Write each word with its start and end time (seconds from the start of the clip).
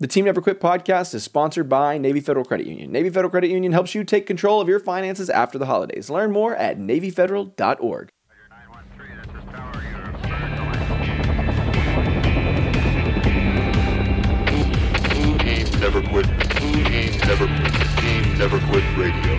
The 0.00 0.06
Team 0.06 0.24
Never 0.24 0.40
Quit 0.40 0.62
podcast 0.62 1.14
is 1.14 1.22
sponsored 1.24 1.68
by 1.68 1.98
Navy 1.98 2.20
Federal 2.20 2.46
Credit 2.46 2.66
Union. 2.66 2.90
Navy 2.90 3.10
Federal 3.10 3.30
Credit 3.30 3.50
Union 3.50 3.72
helps 3.72 3.94
you 3.94 4.02
take 4.02 4.24
control 4.26 4.58
of 4.58 4.66
your 4.66 4.80
finances 4.80 5.28
after 5.28 5.58
the 5.58 5.66
holidays. 5.66 6.08
Learn 6.08 6.32
more 6.32 6.56
at 6.56 6.78
NavyFederal.org. 6.78 8.08
Never 15.80 16.00
Quit. 16.02 16.26
Team 16.56 17.18
Never 17.26 17.46
Quit. 17.46 17.72
Team 17.98 18.38
Never 18.38 18.58
Quit 18.70 18.84
Radio. 18.96 19.34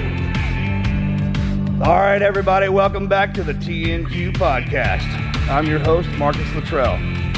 All 1.84 2.02
right, 2.02 2.22
everybody, 2.22 2.70
welcome 2.70 3.08
back 3.08 3.34
to 3.34 3.44
the 3.44 3.54
TNQ 3.54 4.34
podcast. 4.34 5.08
I'm 5.50 5.66
your 5.66 5.80
host, 5.80 6.10
Marcus 6.20 6.54
Luttrell. 6.54 7.00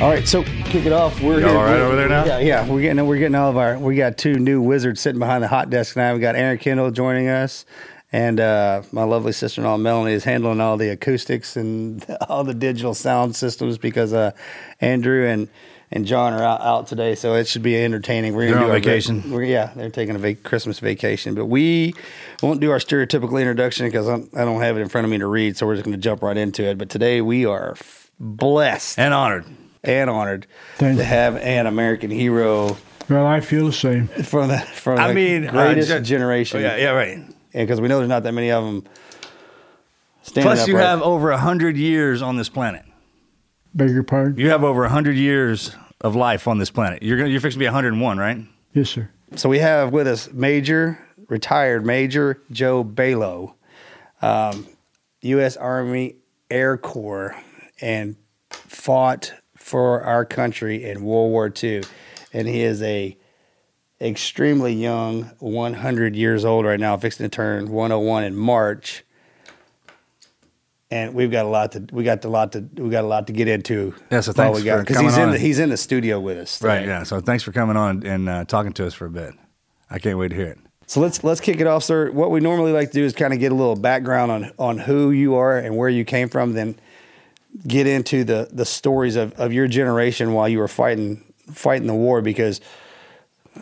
All 0.00 0.10
right, 0.10 0.26
so 0.26 0.42
kick 0.42 0.86
it 0.86 0.92
off. 0.92 1.20
We're 1.22 1.40
Y'all 1.40 1.56
all 1.56 1.64
right 1.64 1.80
over 1.80 1.94
there 1.94 2.08
now? 2.08 2.24
Yeah, 2.24 2.40
yeah. 2.40 2.68
We're 2.68 2.82
getting 2.82 3.06
we're 3.06 3.16
getting 3.16 3.36
all 3.36 3.48
of 3.48 3.56
our. 3.56 3.78
We 3.78 3.94
got 3.94 4.18
two 4.18 4.34
new 4.34 4.60
wizards 4.60 5.00
sitting 5.00 5.20
behind 5.20 5.42
the 5.44 5.48
hot 5.48 5.70
desk 5.70 5.96
now. 5.96 6.12
We 6.12 6.20
got 6.20 6.34
Aaron 6.34 6.58
Kendall 6.58 6.90
joining 6.90 7.28
us, 7.28 7.64
and 8.12 8.40
uh, 8.40 8.82
my 8.90 9.04
lovely 9.04 9.32
sister-in-law 9.32 9.76
Melanie 9.78 10.12
is 10.12 10.24
handling 10.24 10.60
all 10.60 10.76
the 10.76 10.88
acoustics 10.90 11.56
and 11.56 12.04
all 12.28 12.42
the 12.42 12.52
digital 12.54 12.92
sound 12.92 13.36
systems 13.36 13.78
because 13.78 14.12
uh, 14.12 14.32
Andrew 14.80 15.26
and 15.26 15.48
and 15.92 16.04
John 16.04 16.32
are 16.34 16.42
out, 16.42 16.60
out 16.60 16.86
today, 16.88 17.14
so 17.14 17.34
it 17.34 17.46
should 17.46 17.62
be 17.62 17.80
entertaining. 17.82 18.34
We're 18.34 18.50
They're 18.50 18.64
on 18.64 18.70
vacation. 18.72 19.30
We're, 19.30 19.44
yeah, 19.44 19.70
they're 19.76 19.90
taking 19.90 20.16
a 20.16 20.18
vac- 20.18 20.42
Christmas 20.42 20.80
vacation, 20.80 21.36
but 21.36 21.46
we 21.46 21.94
won't 22.42 22.60
do 22.60 22.72
our 22.72 22.78
stereotypical 22.78 23.40
introduction 23.40 23.86
because 23.86 24.08
I 24.08 24.44
don't 24.44 24.60
have 24.60 24.76
it 24.76 24.80
in 24.80 24.88
front 24.88 25.04
of 25.04 25.10
me 25.12 25.18
to 25.18 25.26
read. 25.26 25.56
So 25.56 25.66
we're 25.66 25.76
just 25.76 25.84
going 25.84 25.96
to 25.96 26.02
jump 26.02 26.22
right 26.22 26.36
into 26.36 26.64
it. 26.64 26.78
But 26.78 26.90
today 26.90 27.20
we 27.20 27.46
are 27.46 27.70
f- 27.78 28.10
blessed 28.18 28.98
and 28.98 29.14
honored. 29.14 29.44
And 29.84 30.10
honored 30.10 30.46
Thank 30.76 30.96
to 30.98 31.02
you. 31.02 31.08
have 31.08 31.36
an 31.36 31.66
American 31.66 32.10
hero 32.10 32.76
Well, 33.08 33.26
I 33.26 33.40
feel 33.40 33.66
the 33.66 33.72
same. 33.72 34.08
from 34.08 34.48
the 34.48 34.58
from 34.58 34.98
I 34.98 35.08
the 35.08 35.14
mean, 35.14 35.46
uh, 35.48 35.52
greatest 35.52 36.04
generation. 36.04 36.58
Oh, 36.58 36.62
yeah, 36.62 36.76
yeah, 36.76 36.90
right. 36.90 37.18
because 37.52 37.80
we 37.80 37.88
know 37.88 37.98
there's 37.98 38.08
not 38.08 38.22
that 38.24 38.32
many 38.32 38.50
of 38.50 38.64
them. 38.64 38.84
Standing 40.22 40.52
Plus, 40.54 40.66
you 40.68 40.76
have 40.78 41.02
over 41.02 41.30
a 41.30 41.38
hundred 41.38 41.76
years 41.76 42.22
on 42.22 42.36
this 42.36 42.48
planet. 42.48 42.82
Beg 43.74 43.90
your 43.90 44.02
pardon? 44.04 44.38
You 44.38 44.50
have 44.50 44.64
over 44.64 44.84
a 44.84 44.88
hundred 44.88 45.16
years 45.16 45.74
of 46.00 46.16
life 46.16 46.48
on 46.48 46.58
this 46.58 46.70
planet. 46.70 47.02
You're 47.02 47.18
gonna, 47.18 47.28
you're 47.30 47.40
fixing 47.40 47.58
to 47.58 47.64
be 47.64 47.66
101, 47.66 48.18
right? 48.18 48.38
Yes, 48.72 48.90
sir. 48.90 49.10
So 49.36 49.48
we 49.48 49.58
have 49.58 49.92
with 49.92 50.06
us 50.06 50.32
Major, 50.32 50.98
retired 51.28 51.84
Major 51.84 52.40
Joe 52.50 52.84
Balo, 52.84 53.54
um, 54.22 54.66
U.S. 55.22 55.56
Army 55.56 56.16
Air 56.50 56.78
Corps, 56.78 57.36
and 57.80 58.16
fought 58.50 59.32
for 59.64 60.02
our 60.02 60.26
country 60.26 60.84
in 60.84 61.02
World 61.02 61.30
War 61.30 61.50
II. 61.62 61.82
And 62.34 62.46
he 62.46 62.60
is 62.60 62.82
a 62.82 63.16
extremely 63.98 64.74
young, 64.74 65.22
100 65.38 66.14
years 66.14 66.44
old 66.44 66.66
right 66.66 66.78
now, 66.78 66.98
fixing 66.98 67.24
to 67.24 67.30
turn 67.34 67.70
101 67.70 68.24
in 68.24 68.36
March. 68.36 69.04
And 70.90 71.14
we've 71.14 71.30
got 71.30 71.46
a 71.46 71.48
lot 71.48 71.72
to 71.72 71.86
we 71.92 72.04
got 72.04 72.22
a 72.26 72.28
lot 72.28 72.52
to 72.52 72.68
we 72.74 72.90
got 72.90 73.04
a 73.04 73.06
lot 73.06 73.26
to 73.28 73.32
get 73.32 73.48
into. 73.48 73.94
Yeah, 74.10 74.20
so 74.20 74.32
while 74.32 74.52
thanks 74.52 74.58
we 74.58 74.64
got 74.66 74.76
for 74.76 74.82
because 74.82 74.96
coming 74.96 75.10
he's 75.10 75.16
in 75.16 75.24
on. 75.24 75.30
the 75.32 75.38
he's 75.38 75.58
in 75.58 75.70
the 75.70 75.78
studio 75.78 76.20
with 76.20 76.36
us. 76.36 76.58
today. 76.58 76.68
Right. 76.68 76.86
Yeah. 76.86 77.02
So 77.02 77.20
thanks 77.20 77.42
for 77.42 77.50
coming 77.50 77.78
on 77.78 78.04
and 78.06 78.28
uh, 78.28 78.44
talking 78.44 78.74
to 78.74 78.86
us 78.86 78.92
for 78.92 79.06
a 79.06 79.10
bit. 79.10 79.32
I 79.88 79.98
can't 79.98 80.18
wait 80.18 80.28
to 80.28 80.36
hear 80.36 80.48
it. 80.48 80.58
So 80.86 81.00
let's 81.00 81.24
let's 81.24 81.40
kick 81.40 81.58
it 81.58 81.66
off, 81.66 81.84
sir. 81.84 82.10
What 82.10 82.30
we 82.30 82.40
normally 82.40 82.72
like 82.72 82.88
to 82.88 82.94
do 82.94 83.04
is 83.04 83.14
kind 83.14 83.32
of 83.32 83.40
get 83.40 83.50
a 83.50 83.54
little 83.54 83.76
background 83.76 84.30
on 84.30 84.52
on 84.58 84.78
who 84.78 85.10
you 85.10 85.36
are 85.36 85.56
and 85.56 85.74
where 85.78 85.88
you 85.88 86.04
came 86.04 86.28
from, 86.28 86.52
then 86.52 86.76
get 87.66 87.86
into 87.86 88.24
the 88.24 88.48
the 88.52 88.64
stories 88.64 89.16
of, 89.16 89.32
of 89.34 89.52
your 89.52 89.66
generation 89.68 90.32
while 90.32 90.48
you 90.48 90.58
were 90.58 90.68
fighting 90.68 91.22
fighting 91.52 91.86
the 91.86 91.94
war. 91.94 92.22
Because 92.22 92.60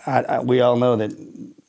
I, 0.06 0.22
I, 0.22 0.40
we 0.40 0.60
all 0.60 0.76
know 0.76 0.96
that 0.96 1.12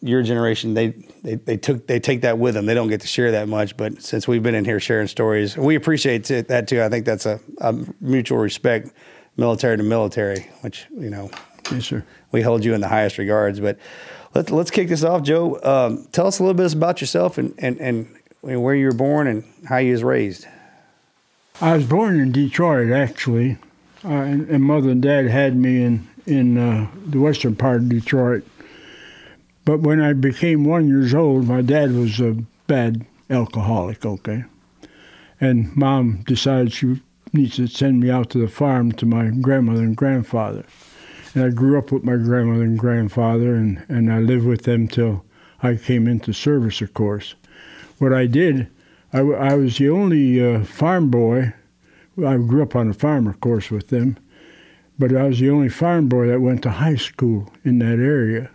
your 0.02 0.22
generation 0.24 0.74
they, 0.74 0.90
they 1.24 1.36
they 1.36 1.58
took 1.58 1.88
they 1.88 2.00
take 2.00 2.22
that 2.22 2.38
with 2.38 2.54
them. 2.54 2.66
They 2.66 2.74
don't 2.74 2.90
get 2.90 3.02
to 3.02 3.08
share 3.08 3.32
that 3.32 3.48
much. 3.48 3.76
But 3.78 4.02
since 4.02 4.28
we've 4.28 4.44
been 4.44 4.56
in 4.56 4.66
here 4.66 4.80
sharing 4.80 5.08
stories, 5.08 5.58
we 5.58 5.76
appreciate 5.76 6.30
it, 6.32 6.48
that 6.50 6.68
too. 6.68 6.82
I 6.82 6.90
think 6.90 7.06
that's 7.06 7.26
a, 7.26 7.40
a 7.60 7.74
mutual 8.02 8.38
respect, 8.38 8.90
military 9.38 9.78
to 9.78 9.84
military, 9.84 10.50
which 10.62 10.88
you 10.92 11.10
know 11.10 11.30
Yes, 11.72 11.86
sir. 11.86 12.06
we 12.32 12.42
hold 12.42 12.66
you 12.66 12.74
in 12.74 12.82
the 12.82 12.88
highest 12.90 13.18
regards. 13.18 13.60
But 13.60 13.78
let's 14.36 14.52
let's 14.52 14.72
kick 14.72 14.90
this 14.90 15.04
off, 15.04 15.24
Joe. 15.24 15.60
Um, 15.64 16.08
tell 16.12 16.28
us 16.28 16.40
a 16.40 16.44
little 16.44 16.56
bit 16.56 16.74
about 16.74 17.02
yourself 17.02 17.38
and 17.38 17.54
and 17.58 17.80
and 17.80 18.08
where 18.42 18.76
you 18.76 18.88
were 18.88 18.94
born 18.94 19.28
and 19.28 19.44
how 19.68 19.78
you 19.78 19.94
was 19.94 20.04
raised. 20.04 20.48
I 21.62 21.76
was 21.78 21.86
born 21.86 22.20
in 22.20 22.32
Detroit, 22.32 22.92
actually, 22.92 23.58
uh, 24.04 24.10
and, 24.10 24.50
and 24.50 24.64
mother 24.64 24.90
and 24.90 25.02
dad 25.02 25.28
had 25.28 25.56
me 25.56 25.84
in 25.84 26.08
in 26.26 26.58
uh, 26.58 26.88
the 27.06 27.20
western 27.20 27.56
part 27.56 27.82
of 27.82 27.90
Detroit. 27.90 28.46
But 29.66 29.82
when 29.82 30.02
I 30.02 30.14
became 30.14 30.64
one 30.64 30.88
years 30.88 31.14
old, 31.14 31.48
my 31.48 31.62
dad 31.62 31.92
was 31.92 32.20
a 32.20 32.38
bad 32.68 33.06
alcoholic. 33.30 34.06
Okay, 34.06 34.46
and 35.40 35.76
mom 35.76 36.24
decided 36.26 36.74
she 36.74 37.02
needs 37.34 37.56
to 37.58 37.68
send 37.68 38.00
me 38.00 38.10
out 38.10 38.30
to 38.32 38.40
the 38.40 38.48
farm 38.48 38.92
to 38.94 39.06
my 39.06 39.28
grandmother 39.30 39.84
and 39.84 39.96
grandfather. 39.96 40.66
And 41.36 41.44
I 41.44 41.50
grew 41.50 41.78
up 41.78 41.92
with 41.92 42.04
my 42.04 42.16
grandmother 42.16 42.64
and 42.64 42.78
grandfather, 42.78 43.56
and, 43.56 43.84
and 43.90 44.12
I 44.14 44.20
lived 44.20 44.46
with 44.46 44.64
them 44.64 44.88
till 44.88 45.26
I 45.62 45.76
came 45.76 46.08
into 46.08 46.32
service, 46.34 46.82
of 46.82 46.94
course. 46.94 47.34
What 47.98 48.14
I 48.14 48.28
did, 48.28 48.68
I, 49.14 49.20
I 49.20 49.54
was 49.54 49.78
the 49.78 49.90
only 49.90 50.44
uh, 50.44 50.64
farm 50.64 51.10
boy. 51.12 51.54
I 52.18 52.38
grew 52.38 52.64
up 52.64 52.76
on 52.76 52.90
a 52.90 52.94
farm, 52.94 53.28
of 53.28 53.40
course, 53.40 53.70
with 53.70 53.90
them, 53.90 54.18
but 54.98 55.16
I 55.16 55.28
was 55.28 55.40
the 55.40 55.52
only 55.52 55.70
farm 55.70 56.10
boy 56.10 56.28
that 56.28 56.42
went 56.42 56.64
to 56.64 56.72
high 56.72 56.96
school 56.96 57.52
in 57.64 57.80
that 57.80 58.00
area. 58.00 58.50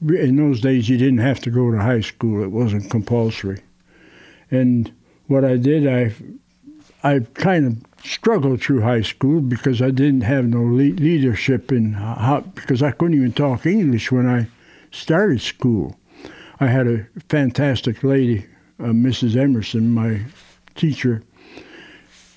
In 0.00 0.36
those 0.36 0.62
days, 0.62 0.88
you 0.88 0.96
didn't 0.96 1.18
have 1.18 1.40
to 1.40 1.50
go 1.50 1.70
to 1.70 1.78
high 1.78 2.00
school; 2.00 2.42
it 2.42 2.50
wasn't 2.50 2.90
compulsory. 2.90 3.62
And 4.50 4.92
what 5.26 5.44
I 5.44 5.56
did, 5.56 5.86
I, 5.86 6.12
I 7.02 7.20
kind 7.34 7.66
of 7.66 8.04
struggled 8.04 8.62
through 8.62 8.80
high 8.80 9.02
school 9.02 9.40
because 9.40 9.82
I 9.82 9.90
didn't 9.90 10.22
have 10.22 10.46
no 10.46 10.62
le- 10.62 10.96
leadership 10.96 11.70
in 11.70 11.92
how, 11.92 12.40
because 12.54 12.82
I 12.82 12.92
couldn't 12.92 13.16
even 13.16 13.32
talk 13.32 13.66
English 13.66 14.10
when 14.10 14.26
I 14.26 14.48
started 14.90 15.40
school. 15.42 15.96
I 16.58 16.66
had 16.66 16.86
a 16.86 17.06
fantastic 17.28 18.02
lady, 18.02 18.46
uh, 18.80 18.92
Mrs. 18.92 19.36
Emerson, 19.36 19.92
my 19.92 20.22
teacher, 20.74 21.22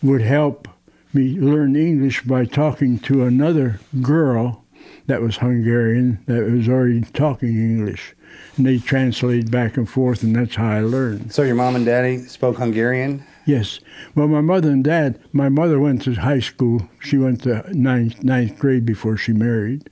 would 0.01 0.21
help 0.21 0.67
me 1.13 1.39
learn 1.39 1.75
English 1.75 2.23
by 2.23 2.45
talking 2.45 2.99
to 2.99 3.23
another 3.23 3.79
girl 4.01 4.63
that 5.07 5.21
was 5.21 5.37
Hungarian 5.37 6.19
that 6.25 6.49
was 6.49 6.67
already 6.67 7.01
talking 7.01 7.49
English. 7.49 8.15
And 8.57 8.65
they 8.65 8.79
translated 8.79 9.51
back 9.51 9.77
and 9.77 9.89
forth, 9.89 10.23
and 10.23 10.35
that's 10.35 10.55
how 10.55 10.69
I 10.69 10.81
learned. 10.81 11.33
So 11.33 11.43
your 11.43 11.55
mom 11.55 11.75
and 11.75 11.85
daddy 11.85 12.19
spoke 12.19 12.57
Hungarian. 12.57 13.23
Yes. 13.45 13.79
Well, 14.15 14.27
my 14.27 14.41
mother 14.41 14.69
and 14.69 14.83
dad, 14.83 15.19
my 15.33 15.49
mother 15.49 15.79
went 15.79 16.01
to 16.03 16.13
high 16.15 16.39
school. 16.39 16.87
She 16.99 17.17
went 17.17 17.43
to 17.43 17.63
ninth, 17.73 18.23
ninth 18.23 18.57
grade 18.57 18.85
before 18.85 19.17
she 19.17 19.33
married. 19.33 19.89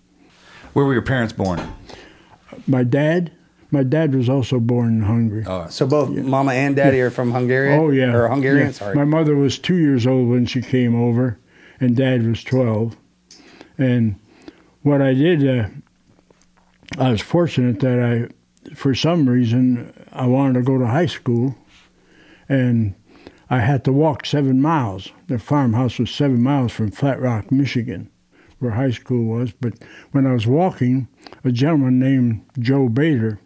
Where 0.73 0.85
were 0.85 0.93
your 0.93 1.01
parents 1.01 1.33
born? 1.33 1.61
My 2.65 2.83
dad, 2.83 3.31
my 3.71 3.83
dad 3.83 4.13
was 4.13 4.27
also 4.29 4.59
born 4.59 4.89
in 4.89 5.01
Hungary. 5.03 5.43
Oh, 5.47 5.67
So 5.69 5.87
both 5.87 6.09
mama 6.09 6.51
and 6.53 6.75
daddy 6.75 6.99
are 7.01 7.09
from 7.09 7.31
Hungary. 7.31 7.73
Oh 7.73 7.89
yeah, 7.89 8.13
or 8.13 8.27
Hungarian. 8.27 8.67
Yeah. 8.67 8.71
Sorry. 8.73 8.95
My 8.95 9.05
mother 9.05 9.35
was 9.35 9.57
two 9.57 9.77
years 9.77 10.05
old 10.05 10.29
when 10.29 10.45
she 10.45 10.61
came 10.61 10.95
over, 10.95 11.39
and 11.79 11.95
Dad 11.95 12.25
was 12.27 12.43
twelve. 12.43 12.97
And 13.77 14.15
what 14.83 15.01
I 15.01 15.13
did, 15.13 15.47
uh, 15.47 15.67
I 16.97 17.11
was 17.11 17.21
fortunate 17.21 17.79
that 17.79 17.99
I, 17.99 18.73
for 18.75 18.93
some 18.93 19.27
reason, 19.27 19.93
I 20.11 20.27
wanted 20.27 20.55
to 20.55 20.61
go 20.63 20.77
to 20.77 20.85
high 20.87 21.05
school, 21.05 21.55
and 22.49 22.93
I 23.49 23.59
had 23.59 23.83
to 23.85 23.93
walk 23.93 24.25
seven 24.25 24.61
miles. 24.61 25.09
The 25.27 25.39
farmhouse 25.39 25.97
was 25.97 26.11
seven 26.11 26.41
miles 26.43 26.71
from 26.73 26.91
Flat 26.91 27.21
Rock, 27.21 27.51
Michigan, 27.51 28.09
where 28.59 28.71
high 28.71 28.91
school 28.91 29.25
was. 29.25 29.51
But 29.53 29.73
when 30.11 30.27
I 30.27 30.33
was 30.33 30.45
walking, 30.45 31.07
a 31.43 31.51
gentleman 31.51 31.99
named 31.99 32.45
Joe 32.59 32.89
Bader 32.89 33.39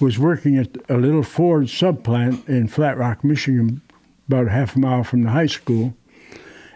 was 0.00 0.18
working 0.18 0.58
at 0.58 0.76
a 0.88 0.96
little 0.96 1.22
Ford 1.22 1.64
subplant 1.64 2.48
in 2.48 2.68
Flat 2.68 2.98
Rock, 2.98 3.24
Michigan, 3.24 3.80
about 4.28 4.46
a 4.46 4.50
half 4.50 4.76
a 4.76 4.78
mile 4.78 5.04
from 5.04 5.22
the 5.22 5.30
high 5.30 5.46
school. 5.46 5.94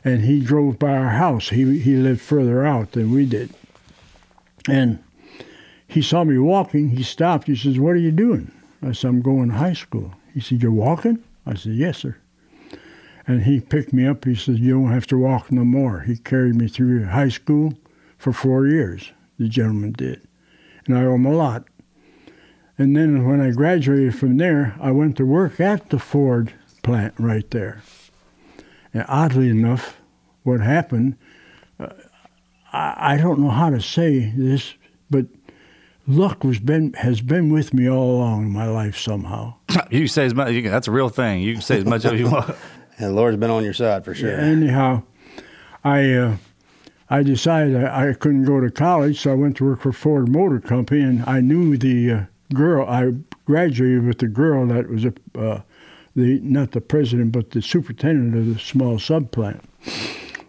And 0.03 0.23
he 0.23 0.41
drove 0.41 0.79
by 0.79 0.97
our 0.97 1.11
house. 1.11 1.51
He, 1.51 1.79
he 1.79 1.97
lived 1.97 2.23
further 2.23 2.65
out 2.65 2.93
than 2.93 3.11
we 3.11 3.27
did. 3.27 3.51
And 4.69 5.03
he 5.87 6.01
saw 6.01 6.25
me 6.25 6.39
walking. 6.39 6.91
He 6.91 7.03
stopped. 7.03 7.47
He 7.47 7.57
says, 7.57 7.79
What 7.79 7.91
are 7.91 7.97
you 7.97 8.13
doing? 8.13 8.51
I 8.83 8.93
said, 8.93 9.09
I'm 9.09 9.21
going 9.21 9.51
to 9.51 9.57
high 9.57 9.75
school. 9.75 10.15
He 10.33 10.41
said, 10.41 10.63
You're 10.63 10.73
walking? 10.73 11.23
I 11.45 11.55
said, 11.55 11.73
Yes, 11.73 11.99
sir. 11.99 12.17
And 13.27 13.43
he 13.43 13.61
picked 13.61 13.93
me 13.93 14.07
up. 14.07 14.25
He 14.25 14.35
said, 14.35 14.59
You 14.59 14.75
don't 14.75 14.93
have 14.93 15.07
to 15.09 15.19
walk 15.19 15.53
no 15.53 15.65
more. 15.65 16.01
He 16.01 16.17
carried 16.17 16.55
me 16.55 16.69
through 16.69 17.05
high 17.07 17.29
school 17.29 17.75
for 18.17 18.33
four 18.33 18.67
years, 18.67 19.13
the 19.39 19.49
gentleman 19.49 19.93
did. 19.93 20.27
And 20.87 20.97
I 20.97 21.05
owe 21.05 21.15
him 21.15 21.27
a 21.27 21.33
lot. 21.33 21.65
And 22.81 22.97
then 22.97 23.27
when 23.27 23.43
I 23.43 23.51
graduated 23.51 24.15
from 24.15 24.39
there, 24.39 24.75
I 24.81 24.91
went 24.91 25.19
to 25.19 25.27
work 25.27 25.61
at 25.61 25.91
the 25.91 25.99
Ford 25.99 26.55
plant 26.83 27.13
right 27.19 27.49
there. 27.51 27.83
And 28.95 29.05
oddly 29.07 29.51
enough, 29.51 30.01
what 30.45 30.61
happened, 30.61 31.19
uh, 31.79 31.89
I, 32.73 32.95
I 33.13 33.17
don't 33.19 33.39
know 33.39 33.51
how 33.51 33.69
to 33.69 33.83
say 33.83 34.33
this, 34.35 34.73
but 35.11 35.27
luck 36.07 36.43
was 36.43 36.59
been 36.59 36.95
has 36.95 37.21
been 37.21 37.53
with 37.53 37.75
me 37.75 37.87
all 37.87 38.13
along 38.17 38.45
in 38.45 38.51
my 38.51 38.67
life 38.67 38.97
somehow. 38.97 39.57
You 39.91 40.07
say 40.07 40.25
as 40.25 40.35
much. 40.35 40.53
You 40.53 40.63
can, 40.63 40.71
that's 40.71 40.89
a 40.89 40.93
real 40.93 41.11
thing. 41.11 41.43
You 41.43 41.53
can 41.53 41.63
say 41.63 41.77
as 41.77 41.85
much 41.85 42.07
as 42.07 42.19
you 42.19 42.31
want. 42.31 42.57
And 42.97 43.09
the 43.09 43.13
Lord's 43.13 43.37
been 43.37 43.51
on 43.51 43.63
your 43.63 43.75
side 43.75 44.05
for 44.07 44.15
sure. 44.15 44.39
Anyhow, 44.39 45.03
I 45.85 46.15
uh, 46.15 46.37
I 47.11 47.23
decided 47.25 47.77
I, 47.77 48.09
I 48.09 48.13
couldn't 48.15 48.45
go 48.45 48.61
to 48.61 48.71
college, 48.71 49.21
so 49.21 49.33
I 49.33 49.35
went 49.35 49.59
to 49.59 49.67
work 49.67 49.81
for 49.83 49.93
Ford 49.93 50.31
Motor 50.31 50.61
Company, 50.61 51.03
and 51.03 51.25
I 51.27 51.41
knew 51.41 51.77
the 51.77 52.11
uh, 52.11 52.25
girl. 52.55 52.87
I 52.87 53.13
graduated 53.45 54.05
with 54.05 54.19
the 54.19 54.29
girl 54.29 54.67
that 54.67 54.89
was 54.89 55.05
a 55.05 55.13
uh, 55.39 55.63
the 56.17 56.41
not 56.41 56.73
the 56.73 56.81
president, 56.81 57.33
but 57.33 57.51
the 57.51 57.63
superintendent 57.63 58.37
of 58.37 58.55
the 58.55 58.61
small 58.61 58.99
sub 58.99 59.31
plant. 59.31 59.63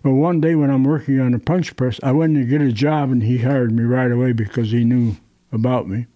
Well, 0.04 0.16
one 0.16 0.42
day 0.42 0.56
when 0.56 0.72
I'm 0.72 0.84
working 0.84 1.20
on 1.20 1.34
a 1.34 1.40
punch 1.40 1.76
press, 1.76 2.00
I 2.02 2.12
went 2.12 2.36
to 2.36 2.44
get 2.44 2.62
a 2.62 2.72
job, 2.72 3.12
and 3.12 3.22
he 3.22 3.38
hired 3.38 3.72
me 3.72 3.84
right 3.84 4.12
away 4.12 4.32
because 4.32 4.72
he 4.72 4.84
knew 4.84 5.16
about 5.52 5.88
me. 5.88 6.08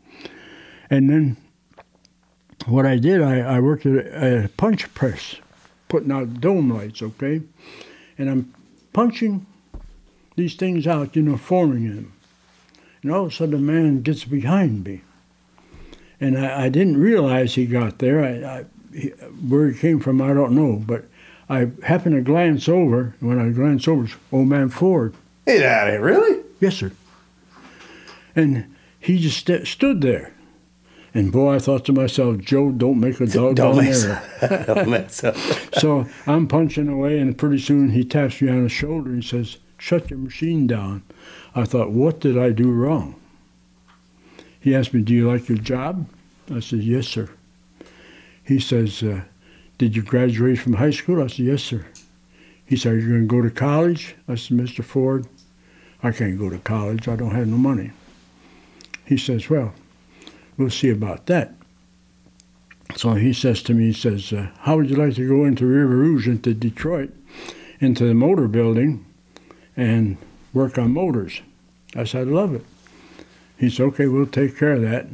And 0.89 1.09
then 1.09 1.37
what 2.65 2.85
I 2.87 2.97
did, 2.97 3.21
I, 3.21 3.39
I 3.41 3.59
worked 3.59 3.85
at 3.85 3.93
a, 3.93 4.45
a 4.45 4.47
punch 4.49 4.91
press, 4.95 5.35
putting 5.87 6.11
out 6.11 6.41
dome 6.41 6.73
lights, 6.73 7.03
okay? 7.03 7.41
And 8.17 8.29
I'm 8.29 8.53
punching 8.91 9.45
these 10.35 10.55
things 10.55 10.87
out, 10.87 11.15
you 11.15 11.21
know, 11.21 11.37
forming 11.37 11.95
them. 11.95 12.13
And 13.03 13.11
all 13.11 13.25
of 13.25 13.31
a 13.31 13.35
sudden, 13.35 13.53
a 13.53 13.59
man 13.59 14.01
gets 14.01 14.23
behind 14.23 14.83
me. 14.83 15.01
And 16.19 16.37
I, 16.37 16.65
I 16.65 16.69
didn't 16.69 16.97
realize 16.97 17.55
he 17.55 17.65
got 17.65 17.99
there. 17.99 18.23
I, 18.23 18.59
I, 18.59 18.65
he, 18.93 19.09
where 19.47 19.69
he 19.69 19.77
came 19.77 19.99
from, 19.99 20.21
I 20.21 20.33
don't 20.33 20.53
know. 20.53 20.81
But 20.85 21.05
I 21.49 21.71
happened 21.83 22.15
to 22.15 22.21
glance 22.21 22.67
over. 22.69 23.15
And 23.19 23.29
when 23.29 23.39
I 23.39 23.49
glanced 23.49 23.87
over, 23.87 24.05
it's 24.05 24.15
old 24.31 24.47
man 24.47 24.69
Ford. 24.69 25.13
Get 25.45 25.63
out 25.63 25.87
of 25.87 25.93
here, 25.93 26.01
really? 26.01 26.43
Yes, 26.59 26.75
sir. 26.75 26.91
And 28.35 28.75
he 28.99 29.19
just 29.19 29.45
st- 29.45 29.67
stood 29.67 30.01
there. 30.01 30.33
And 31.13 31.31
boy, 31.31 31.55
I 31.55 31.59
thought 31.59 31.85
to 31.85 31.93
myself, 31.93 32.39
Joe, 32.39 32.71
don't 32.71 32.99
make 32.99 33.21
a 33.21 33.25
dog 33.25 33.55
Don't 33.55 33.77
mess, 33.77 34.03
error. 34.03 34.63
don't 34.67 34.89
mess 34.89 35.23
up. 35.23 35.37
So 35.75 36.05
I'm 36.27 36.45
punching 36.47 36.89
away, 36.89 37.19
and 37.19 37.37
pretty 37.37 37.59
soon 37.59 37.91
he 37.91 38.03
taps 38.03 38.41
me 38.41 38.49
on 38.49 38.63
the 38.63 38.69
shoulder 38.69 39.11
and 39.11 39.23
says, 39.23 39.57
Shut 39.77 40.09
your 40.09 40.19
machine 40.19 40.67
down. 40.67 41.03
I 41.53 41.63
thought, 41.63 41.91
What 41.91 42.19
did 42.19 42.37
I 42.37 42.49
do 42.51 42.69
wrong? 42.69 43.15
He 44.65 44.73
asked 44.73 44.95
me, 44.95 45.03
Do 45.03 45.13
you 45.13 45.31
like 45.31 45.47
your 45.47 45.59
job? 45.59 46.07
I 46.51 46.59
said, 46.59 46.79
Yes, 46.79 47.07
sir. 47.07 47.29
He 48.43 48.59
says, 48.59 49.03
uh, 49.03 49.21
Did 49.77 49.95
you 49.95 50.01
graduate 50.01 50.57
from 50.57 50.73
high 50.73 50.89
school? 50.89 51.21
I 51.21 51.27
said, 51.27 51.45
Yes, 51.45 51.61
sir. 51.61 51.85
He 52.65 52.75
said, 52.75 52.93
Are 52.93 52.99
you 52.99 53.09
going 53.09 53.21
to 53.21 53.27
go 53.27 53.43
to 53.43 53.51
college? 53.51 54.15
I 54.27 54.33
said, 54.33 54.57
Mr. 54.57 54.83
Ford, 54.83 55.27
I 56.01 56.11
can't 56.11 56.39
go 56.39 56.49
to 56.49 56.57
college. 56.57 57.07
I 57.07 57.15
don't 57.15 57.35
have 57.35 57.45
no 57.47 57.57
money. 57.57 57.91
He 59.05 59.17
says, 59.17 59.51
Well, 59.51 59.75
we'll 60.57 60.71
see 60.71 60.89
about 60.89 61.27
that. 61.27 61.53
So 62.95 63.13
he 63.13 63.33
says 63.33 63.61
to 63.63 63.75
me, 63.75 63.91
he 63.91 63.93
says, 63.93 64.33
uh, 64.33 64.47
How 64.61 64.77
would 64.77 64.89
you 64.89 64.95
like 64.95 65.13
to 65.17 65.29
go 65.29 65.45
into 65.45 65.67
River 65.67 65.95
Rouge, 65.95 66.27
into 66.27 66.55
Detroit, 66.55 67.13
into 67.79 68.05
the 68.07 68.15
motor 68.15 68.47
building 68.47 69.05
and 69.77 70.17
work 70.53 70.79
on 70.79 70.91
motors? 70.91 71.43
I 71.95 72.03
said, 72.05 72.21
I'd 72.21 72.33
love 72.33 72.55
it. 72.55 72.65
He 73.65 73.71
said, 73.71 73.87
Okay, 73.87 74.05
we'll 74.05 74.27
take 74.27 74.59
care 74.59 74.73
of 74.73 74.81
that. 74.83 75.07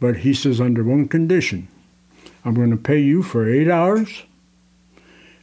But 0.00 0.18
he 0.18 0.34
says, 0.34 0.60
under 0.60 0.82
one 0.82 1.06
condition 1.06 1.68
I'm 2.44 2.54
going 2.54 2.72
to 2.72 2.76
pay 2.76 2.98
you 2.98 3.22
for 3.22 3.48
eight 3.48 3.70
hours, 3.70 4.24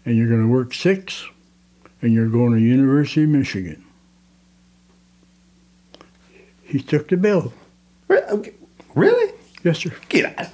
and 0.06 0.18
you're 0.18 0.28
going 0.28 0.42
to 0.42 0.50
work 0.50 0.74
six, 0.74 1.26
and 2.02 2.12
you're 2.12 2.28
going 2.28 2.52
to 2.52 2.60
University 2.60 3.24
of 3.24 3.30
Michigan. 3.30 3.86
He 6.64 6.82
took 6.82 7.08
the 7.08 7.16
bill. 7.18 7.54
Really? 8.96 9.34
Yes, 9.64 9.80
sir. 9.80 9.94
Get 10.10 10.38
out. 10.38 10.48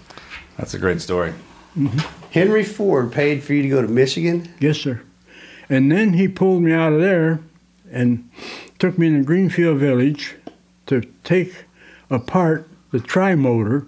That's 0.56 0.76
a 0.76 0.80
great 0.80 1.02
story. 1.02 1.34
Mm-hmm. 1.76 2.30
Henry 2.30 2.64
Ford 2.64 3.12
paid 3.12 3.44
for 3.44 3.54
you 3.54 3.64
to 3.64 3.70
go 3.70 3.82
to 3.82 3.88
Michigan. 3.88 4.54
Yes, 4.60 4.78
sir. 4.78 5.02
And 5.68 5.92
then 5.92 6.14
he 6.14 6.28
pulled 6.28 6.62
me 6.62 6.74
out 6.74 6.94
of 6.94 7.02
there 7.02 7.40
and 7.92 8.30
took 8.78 9.00
me 9.00 9.08
in 9.08 9.18
the 9.18 9.26
Greenfield 9.26 9.80
Village 9.80 10.36
to 10.86 11.02
take 11.24 11.67
apart 12.10 12.70
the 12.92 13.00
tri-motor. 13.00 13.86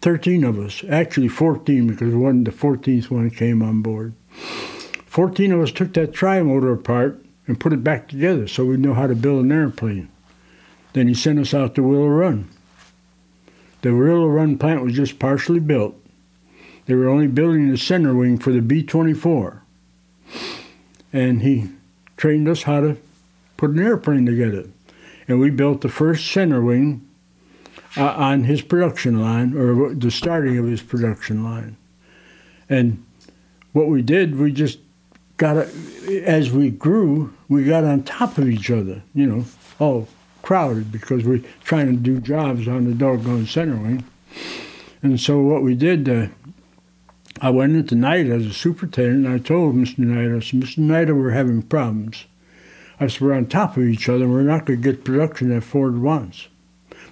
Thirteen 0.00 0.44
of 0.44 0.58
us, 0.58 0.84
actually 0.88 1.28
fourteen, 1.28 1.86
because 1.86 2.14
one 2.14 2.44
the 2.44 2.52
fourteenth 2.52 3.10
one 3.10 3.30
came 3.30 3.62
on 3.62 3.80
board. 3.80 4.14
Fourteen 5.06 5.52
of 5.52 5.60
us 5.60 5.72
took 5.72 5.94
that 5.94 6.12
tri-motor 6.12 6.72
apart 6.72 7.24
and 7.46 7.58
put 7.58 7.72
it 7.72 7.84
back 7.84 8.08
together, 8.08 8.46
so 8.46 8.64
we 8.64 8.76
know 8.76 8.94
how 8.94 9.06
to 9.06 9.14
build 9.14 9.44
an 9.44 9.52
airplane. 9.52 10.08
Then 10.92 11.08
he 11.08 11.14
sent 11.14 11.38
us 11.38 11.54
out 11.54 11.74
to 11.74 11.82
Willow 11.82 12.08
Run. 12.08 12.48
The 13.82 13.94
Willow 13.94 14.28
Run 14.28 14.58
plant 14.58 14.82
was 14.82 14.94
just 14.94 15.18
partially 15.18 15.60
built. 15.60 15.94
They 16.86 16.94
were 16.94 17.08
only 17.08 17.26
building 17.26 17.70
the 17.70 17.78
center 17.78 18.14
wing 18.14 18.38
for 18.38 18.52
the 18.52 18.60
B-24 18.60 19.60
and 21.14 21.42
he 21.42 21.70
trained 22.16 22.48
us 22.48 22.64
how 22.64 22.80
to 22.80 22.96
put 23.56 23.70
an 23.70 23.78
airplane 23.78 24.26
together. 24.26 24.68
And 25.28 25.40
we 25.40 25.48
built 25.48 25.80
the 25.80 25.88
first 25.88 26.30
center 26.30 26.60
wing 26.60 27.08
uh, 27.96 28.10
on 28.10 28.44
his 28.44 28.62
production 28.62 29.20
line, 29.20 29.56
or 29.56 29.94
the 29.94 30.10
starting 30.10 30.58
of 30.58 30.66
his 30.66 30.82
production 30.82 31.44
line. 31.44 31.76
And 32.68 33.04
what 33.72 33.88
we 33.88 34.02
did, 34.02 34.38
we 34.38 34.52
just 34.52 34.78
got, 35.36 35.56
a, 35.56 35.68
as 36.24 36.50
we 36.50 36.70
grew, 36.70 37.32
we 37.48 37.64
got 37.64 37.84
on 37.84 38.02
top 38.02 38.38
of 38.38 38.48
each 38.48 38.70
other, 38.70 39.02
you 39.14 39.26
know, 39.26 39.44
all 39.78 40.08
crowded 40.42 40.92
because 40.92 41.24
we're 41.24 41.42
trying 41.64 41.86
to 41.86 41.96
do 41.96 42.20
jobs 42.20 42.68
on 42.68 42.84
the 42.84 42.94
doggone 42.94 43.46
center 43.46 43.76
wing. 43.76 44.04
And 45.02 45.20
so 45.20 45.40
what 45.40 45.62
we 45.62 45.74
did, 45.74 46.08
uh, 46.08 46.28
I 47.40 47.50
went 47.50 47.74
into 47.74 47.94
night 47.94 48.26
as 48.26 48.46
a 48.46 48.52
superintendent 48.52 49.26
and 49.26 49.34
I 49.34 49.38
told 49.38 49.74
Mr. 49.74 49.96
Snyder, 49.96 50.36
I 50.36 50.40
said, 50.40 50.60
Mr. 50.60 50.74
Snyder, 50.74 51.14
we're 51.14 51.30
having 51.30 51.62
problems. 51.62 52.26
I 53.00 53.08
said, 53.08 53.20
we're 53.20 53.34
on 53.34 53.46
top 53.46 53.76
of 53.76 53.84
each 53.84 54.08
other. 54.08 54.28
We're 54.28 54.42
not 54.42 54.66
going 54.66 54.80
to 54.80 54.92
get 54.92 55.04
production 55.04 55.48
that 55.50 55.62
Ford 55.62 56.00
wants. 56.00 56.48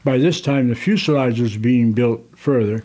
By 0.04 0.18
this 0.18 0.40
time, 0.40 0.68
the 0.68 0.74
fuselage 0.74 1.40
was 1.40 1.56
being 1.56 1.92
built 1.92 2.22
further, 2.36 2.84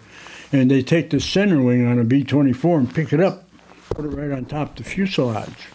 and 0.51 0.69
they 0.69 0.81
take 0.83 1.09
the 1.09 1.19
center 1.19 1.61
wing 1.61 1.87
on 1.87 1.99
a 1.99 2.03
B-24 2.03 2.77
and 2.77 2.93
pick 2.93 3.11
it 3.11 3.19
up, 3.19 3.49
put 3.89 4.05
it 4.05 4.09
right 4.09 4.31
on 4.31 4.45
top 4.45 4.71
of 4.71 4.75
the 4.75 4.83
fuselage, 4.83 5.67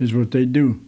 is 0.00 0.12
what 0.12 0.32
they 0.32 0.44
do. 0.44 0.80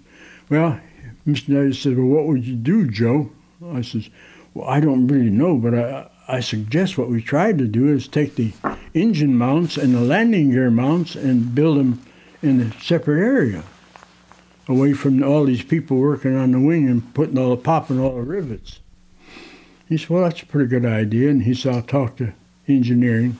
Well, 0.48 0.80
Mr. 1.26 1.46
Snyder 1.46 1.72
said, 1.72 1.96
well, 1.96 2.06
what 2.06 2.26
would 2.26 2.44
you 2.44 2.56
do, 2.56 2.88
Joe? 2.90 3.30
I 3.64 3.82
says, 3.82 4.10
well, 4.54 4.68
I 4.68 4.80
don't 4.80 5.06
really 5.06 5.30
know, 5.30 5.56
but 5.56 5.74
I, 5.74 6.10
I 6.26 6.40
suggest 6.40 6.98
what 6.98 7.08
we 7.08 7.22
tried 7.22 7.58
to 7.58 7.66
do 7.66 7.88
is 7.88 8.08
take 8.08 8.34
the 8.34 8.52
engine 8.94 9.36
mounts 9.36 9.76
and 9.76 9.94
the 9.94 10.00
landing 10.00 10.50
gear 10.50 10.70
mounts 10.70 11.14
and 11.14 11.54
build 11.54 11.78
them 11.78 12.02
in 12.42 12.60
a 12.60 12.80
separate 12.80 13.22
area, 13.22 13.62
away 14.66 14.94
from 14.94 15.22
all 15.22 15.44
these 15.44 15.62
people 15.62 15.98
working 15.98 16.36
on 16.36 16.52
the 16.52 16.60
wing 16.60 16.88
and 16.88 17.14
putting 17.14 17.38
all 17.38 17.50
the 17.50 17.56
popping 17.56 18.00
all 18.00 18.16
the 18.16 18.22
rivets. 18.22 18.79
He 19.90 19.98
said, 19.98 20.08
"Well, 20.08 20.22
that's 20.22 20.40
a 20.40 20.46
pretty 20.46 20.68
good 20.68 20.86
idea." 20.86 21.28
And 21.28 21.42
he 21.42 21.52
said, 21.52 21.74
"I'll 21.74 21.82
talk 21.82 22.16
to 22.16 22.32
engineering." 22.66 23.36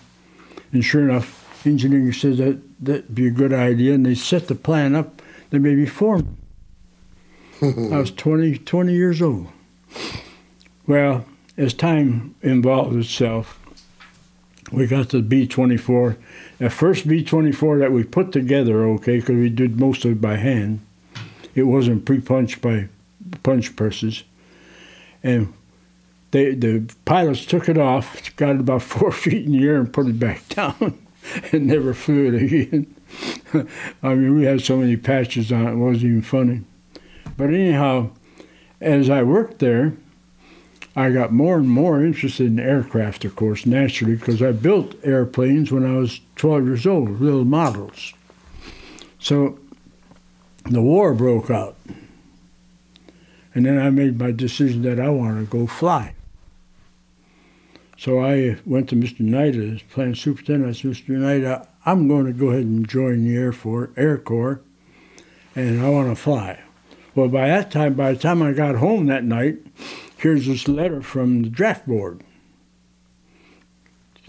And 0.72 0.84
sure 0.84 1.08
enough, 1.08 1.66
engineering 1.66 2.12
says 2.12 2.38
that 2.38 2.60
that'd 2.84 3.14
be 3.14 3.28
a 3.28 3.30
good 3.30 3.52
idea, 3.52 3.94
and 3.94 4.04
they 4.04 4.16
set 4.16 4.48
the 4.48 4.54
plan 4.54 4.94
up. 4.94 5.22
They 5.50 5.58
made 5.58 5.78
me 5.78 5.86
foreman. 5.86 6.36
I 7.62 7.98
was 7.98 8.10
20, 8.10 8.58
20 8.58 8.92
years 8.92 9.22
old. 9.22 9.46
Well, 10.86 11.24
as 11.56 11.72
time 11.72 12.34
involved 12.42 12.96
itself, 12.96 13.58
we 14.72 14.86
got 14.86 15.10
the 15.10 15.20
B 15.20 15.46
24. 15.46 16.16
The 16.58 16.70
first 16.70 17.06
B 17.06 17.22
24 17.22 17.78
that 17.78 17.92
we 17.92 18.02
put 18.02 18.32
together, 18.32 18.84
okay, 18.86 19.20
because 19.20 19.36
we 19.36 19.50
did 19.50 19.78
most 19.78 20.04
of 20.04 20.12
it 20.12 20.20
by 20.20 20.36
hand, 20.36 20.80
it 21.54 21.64
wasn't 21.64 22.04
pre 22.04 22.20
punched 22.20 22.60
by 22.60 22.88
punch 23.42 23.76
presses. 23.76 24.24
And 25.22 25.52
they, 26.30 26.54
the 26.54 26.92
pilots 27.04 27.44
took 27.44 27.68
it 27.68 27.78
off, 27.78 28.34
got 28.36 28.56
it 28.56 28.60
about 28.60 28.82
four 28.82 29.12
feet 29.12 29.46
in 29.46 29.52
the 29.52 29.66
air, 29.66 29.76
and 29.76 29.92
put 29.92 30.06
it 30.06 30.18
back 30.18 30.48
down, 30.50 30.98
and 31.52 31.66
never 31.66 31.94
flew 31.94 32.32
it 32.32 32.42
again. 32.42 32.94
I 34.02 34.14
mean, 34.14 34.36
we 34.36 34.44
had 34.44 34.60
so 34.60 34.76
many 34.76 34.96
patches 34.96 35.50
on 35.50 35.66
it, 35.66 35.72
it 35.72 35.76
wasn't 35.76 36.04
even 36.04 36.22
funny. 36.22 36.62
But 37.36 37.50
anyhow, 37.50 38.10
as 38.80 39.10
I 39.10 39.22
worked 39.22 39.58
there, 39.58 39.94
I 40.96 41.10
got 41.10 41.32
more 41.32 41.56
and 41.56 41.68
more 41.68 42.04
interested 42.04 42.46
in 42.46 42.58
aircraft, 42.58 43.24
of 43.24 43.36
course, 43.36 43.64
naturally, 43.64 44.16
because 44.16 44.42
I 44.42 44.52
built 44.52 44.94
airplanes 45.04 45.70
when 45.70 45.84
I 45.84 45.96
was 45.96 46.20
12 46.36 46.66
years 46.66 46.86
old, 46.86 47.20
little 47.20 47.44
models. 47.44 48.12
So 49.18 49.58
the 50.64 50.82
war 50.82 51.14
broke 51.14 51.50
out. 51.50 51.76
And 53.54 53.66
then 53.66 53.78
I 53.78 53.90
made 53.90 54.18
my 54.18 54.30
decision 54.30 54.82
that 54.82 55.00
I 55.00 55.08
want 55.08 55.38
to 55.38 55.58
go 55.58 55.66
fly. 55.66 56.14
So 58.00 58.18
I 58.24 58.56
went 58.64 58.88
to 58.88 58.96
Mr. 58.96 59.74
As 59.74 59.82
plant 59.82 60.16
superintendent. 60.16 60.70
I 60.70 60.72
said, 60.72 60.92
Mr. 60.92 61.46
I, 61.46 61.66
I'm 61.84 62.08
going 62.08 62.24
to 62.24 62.32
go 62.32 62.48
ahead 62.48 62.62
and 62.62 62.88
join 62.88 63.24
the 63.24 63.36
Air 63.36 63.52
Force, 63.52 63.90
Air 63.94 64.16
Corps, 64.16 64.62
and 65.54 65.82
I 65.82 65.90
want 65.90 66.08
to 66.08 66.16
fly. 66.16 66.62
Well, 67.14 67.28
by 67.28 67.48
that 67.48 67.70
time, 67.70 67.92
by 67.92 68.14
the 68.14 68.18
time 68.18 68.42
I 68.42 68.52
got 68.52 68.76
home 68.76 69.04
that 69.06 69.24
night, 69.24 69.58
here's 70.16 70.46
this 70.46 70.66
letter 70.66 71.02
from 71.02 71.42
the 71.42 71.50
draft 71.50 71.86
board. 71.86 72.24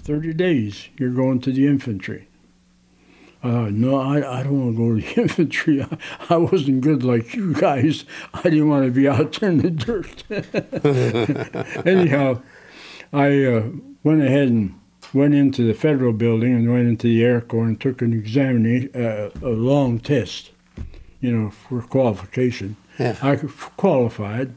30 0.02 0.34
days, 0.34 0.90
you're 0.98 1.10
going 1.10 1.40
to 1.40 1.54
the 1.54 1.66
infantry. 1.66 2.28
Uh, 3.42 3.70
no, 3.72 3.96
I, 3.96 4.40
I 4.40 4.44
don't 4.44 4.76
want 4.76 4.76
to 4.76 4.78
go 4.78 4.96
to 4.96 5.16
the 5.16 5.22
infantry. 5.22 5.82
I, 5.82 5.98
I 6.30 6.36
wasn't 6.36 6.82
good 6.82 7.06
like 7.06 7.34
you 7.34 7.54
guys. 7.54 8.04
I 8.34 8.44
didn't 8.44 8.68
want 8.68 8.84
to 8.84 8.92
be 8.92 9.08
out 9.08 9.32
there 9.32 9.50
in 9.50 9.60
the 9.60 9.72
dirt. 9.72 10.26
Anyhow, 11.88 12.42
I 13.14 13.44
uh, 13.44 13.64
went 14.04 14.22
ahead 14.22 14.48
and 14.48 14.80
went 15.14 15.34
into 15.34 15.64
the 15.64 15.74
federal 15.74 16.14
building 16.14 16.54
and 16.54 16.72
went 16.72 16.88
into 16.88 17.08
the 17.08 17.24
Air 17.24 17.42
Corps 17.42 17.66
and 17.66 17.80
took 17.80 18.02
an 18.02 18.14
examination, 18.14 18.92
uh, 18.96 19.30
a 19.42 19.50
long 19.50 20.00
test, 20.00 20.52
you 21.20 21.32
know, 21.32 21.50
for 21.50 21.82
qualification. 21.82 22.78
Yeah. 22.98 23.18
I 23.22 23.36
qualified, 23.78 24.54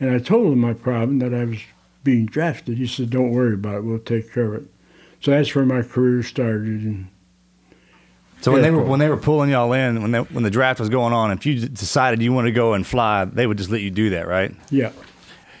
and 0.00 0.10
I 0.10 0.18
told 0.18 0.52
him 0.52 0.60
my 0.60 0.74
problem 0.74 1.18
that 1.20 1.32
I 1.32 1.44
was 1.44 1.58
being 2.04 2.26
drafted. 2.26 2.78
He 2.78 2.86
said, 2.86 3.10
"Don't 3.10 3.30
worry 3.30 3.54
about 3.54 3.76
it. 3.76 3.84
We'll 3.84 3.98
take 3.98 4.32
care 4.32 4.54
of 4.54 4.62
it." 4.62 4.68
So 5.20 5.30
that's 5.30 5.54
where 5.54 5.64
my 5.64 5.82
career 5.82 6.22
started. 6.22 6.82
And 6.84 7.08
So 8.40 8.52
when 8.52 8.62
they 8.62 8.70
were 8.70 8.82
when 8.82 9.00
they 9.00 9.08
were 9.08 9.16
pulling 9.16 9.50
y'all 9.50 9.72
in, 9.72 10.02
when 10.02 10.10
they, 10.10 10.18
when 10.20 10.44
the 10.44 10.50
draft 10.50 10.80
was 10.80 10.88
going 10.88 11.12
on, 11.12 11.30
if 11.32 11.46
you 11.46 11.68
decided 11.68 12.22
you 12.22 12.32
wanted 12.32 12.50
to 12.50 12.54
go 12.54 12.74
and 12.74 12.86
fly, 12.86 13.24
they 13.24 13.46
would 13.46 13.58
just 13.58 13.70
let 13.70 13.80
you 13.80 13.90
do 13.90 14.10
that, 14.10 14.26
right? 14.28 14.54
yeah, 14.70 14.92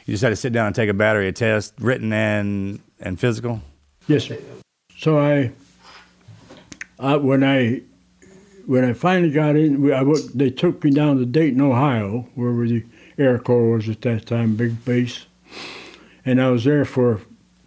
You 0.06 0.14
just 0.14 0.22
had 0.22 0.30
to 0.30 0.36
sit 0.36 0.52
down 0.52 0.68
and 0.68 0.74
take 0.74 0.88
a 0.88 0.94
battery 0.94 1.32
test, 1.32 1.74
written 1.80 2.12
and 2.12 2.80
and 3.00 3.18
physical. 3.18 3.60
yes, 4.06 4.24
sir. 4.24 4.38
So 4.96 5.18
I, 5.18 5.50
I 6.98 7.16
when 7.16 7.42
I 7.42 7.82
when 8.66 8.84
I 8.84 8.92
finally 8.92 9.30
got 9.32 9.56
in, 9.56 9.92
I, 9.92 10.04
they 10.34 10.50
took 10.50 10.82
me 10.84 10.90
down 10.92 11.18
to 11.18 11.26
Dayton, 11.26 11.60
Ohio, 11.60 12.28
where 12.34 12.52
the 12.66 12.84
Air 13.18 13.38
Corps 13.38 13.70
was 13.76 13.88
at 13.88 14.00
that 14.02 14.26
time, 14.26 14.56
big 14.56 14.84
base, 14.84 15.26
and 16.24 16.40
I 16.40 16.50
was 16.50 16.64
there 16.64 16.84
for. 16.84 17.20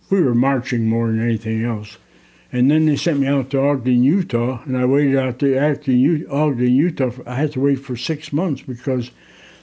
We 0.10 0.22
were 0.22 0.34
marching 0.34 0.88
more 0.88 1.08
than 1.08 1.22
anything 1.22 1.64
else. 1.64 1.98
And 2.52 2.72
then 2.72 2.88
they 2.88 2.96
sent 2.96 3.20
me 3.20 3.28
out 3.28 3.52
to 3.52 3.62
Ogden, 3.62 4.04
Utah, 4.04 4.64
and 4.66 4.76
I 4.76 4.86
waited 4.86 5.16
out 5.16 5.40
U- 5.44 6.28
Ogden, 6.32 6.76
Utah. 6.76 7.12
For, 7.12 7.30
I 7.30 7.36
had 7.36 7.52
to 7.52 7.60
wait 7.60 7.76
for 7.76 7.96
six 7.96 8.34
months 8.34 8.64
because 8.64 9.12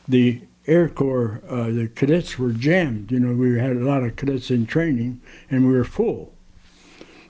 the 0.07 0.41
Air 0.67 0.89
Corps, 0.89 1.41
uh, 1.49 1.71
the 1.71 1.89
cadets 1.95 2.39
were 2.39 2.51
jammed. 2.51 3.13
You 3.13 3.21
know, 3.21 3.35
we 3.35 3.59
had 3.59 3.77
a 3.77 3.85
lot 3.85 4.03
of 4.03 4.17
cadets 4.17 4.51
in 4.51 4.67
training, 4.67 5.21
and 5.49 5.67
we 5.67 5.73
were 5.73 5.85
full 5.85 6.33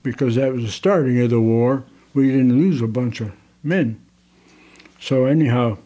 because 0.02 0.36
that 0.36 0.52
was 0.52 0.62
the 0.62 0.70
starting 0.70 1.20
of 1.20 1.30
the 1.30 1.40
war. 1.40 1.84
We 2.14 2.30
didn't 2.30 2.58
lose 2.58 2.80
a 2.80 2.86
bunch 2.86 3.20
of 3.20 3.32
men. 3.62 4.00
So 4.98 5.26
anyhow, 5.26 5.78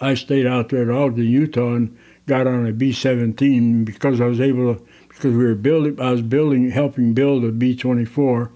I 0.00 0.14
stayed 0.14 0.46
out 0.46 0.70
there 0.70 0.90
at 0.90 0.96
Ogden, 0.96 1.24
Utah, 1.24 1.74
and 1.74 1.96
got 2.26 2.46
on 2.46 2.66
a 2.66 2.72
B-17 2.72 3.84
because 3.84 4.20
I 4.20 4.26
was 4.26 4.40
able 4.40 4.74
to. 4.74 4.82
Because 5.08 5.36
we 5.36 5.44
were 5.44 5.54
building, 5.54 6.00
I 6.00 6.10
was 6.10 6.22
building, 6.22 6.72
helping 6.72 7.14
build 7.14 7.44
a 7.44 7.52
B-24. 7.52 8.50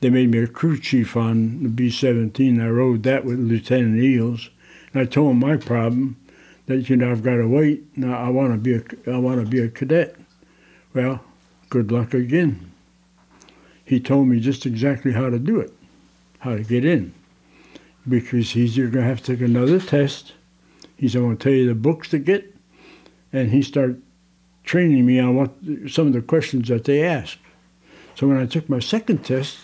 They 0.00 0.08
made 0.08 0.30
me 0.30 0.38
a 0.38 0.46
crew 0.46 0.78
chief 0.80 1.14
on 1.18 1.62
the 1.62 1.68
B-17. 1.68 2.62
I 2.62 2.68
rode 2.70 3.02
that 3.02 3.26
with 3.26 3.38
Lieutenant 3.38 4.00
Eels, 4.02 4.48
and 4.94 5.02
I 5.02 5.04
told 5.04 5.32
him 5.32 5.40
my 5.40 5.58
problem 5.58 6.16
that 6.68 6.88
you 6.88 6.96
know 6.96 7.10
I've 7.10 7.22
got 7.22 7.36
to 7.36 7.48
wait. 7.48 7.84
Now 7.96 8.16
I 8.16 8.28
want 8.28 8.52
to 8.52 8.58
be 8.58 8.74
a, 8.74 9.12
I 9.12 9.18
want 9.18 9.40
to 9.40 9.46
be 9.46 9.60
a 9.60 9.68
cadet. 9.68 10.16
Well, 10.94 11.20
good 11.70 11.90
luck 11.90 12.14
again. 12.14 12.70
He 13.84 13.98
told 13.98 14.28
me 14.28 14.38
just 14.38 14.66
exactly 14.66 15.12
how 15.12 15.30
to 15.30 15.38
do 15.38 15.58
it, 15.58 15.72
how 16.40 16.54
to 16.54 16.62
get 16.62 16.84
in, 16.84 17.14
because 18.06 18.50
he's 18.50 18.76
you're 18.76 18.90
gonna 18.90 19.06
have 19.06 19.22
to 19.22 19.36
take 19.36 19.40
another 19.40 19.80
test. 19.80 20.34
He's 20.96 21.14
going 21.14 21.36
to 21.36 21.42
tell 21.42 21.52
you 21.52 21.68
the 21.68 21.74
books 21.74 22.08
to 22.10 22.18
get, 22.18 22.54
and 23.32 23.50
he 23.50 23.62
started 23.62 24.02
training 24.64 25.06
me 25.06 25.20
on 25.20 25.36
what 25.36 25.52
some 25.88 26.08
of 26.08 26.12
the 26.12 26.20
questions 26.20 26.68
that 26.68 26.84
they 26.84 27.02
asked. 27.02 27.38
So 28.16 28.26
when 28.26 28.36
I 28.36 28.46
took 28.46 28.68
my 28.68 28.80
second 28.80 29.24
test, 29.24 29.58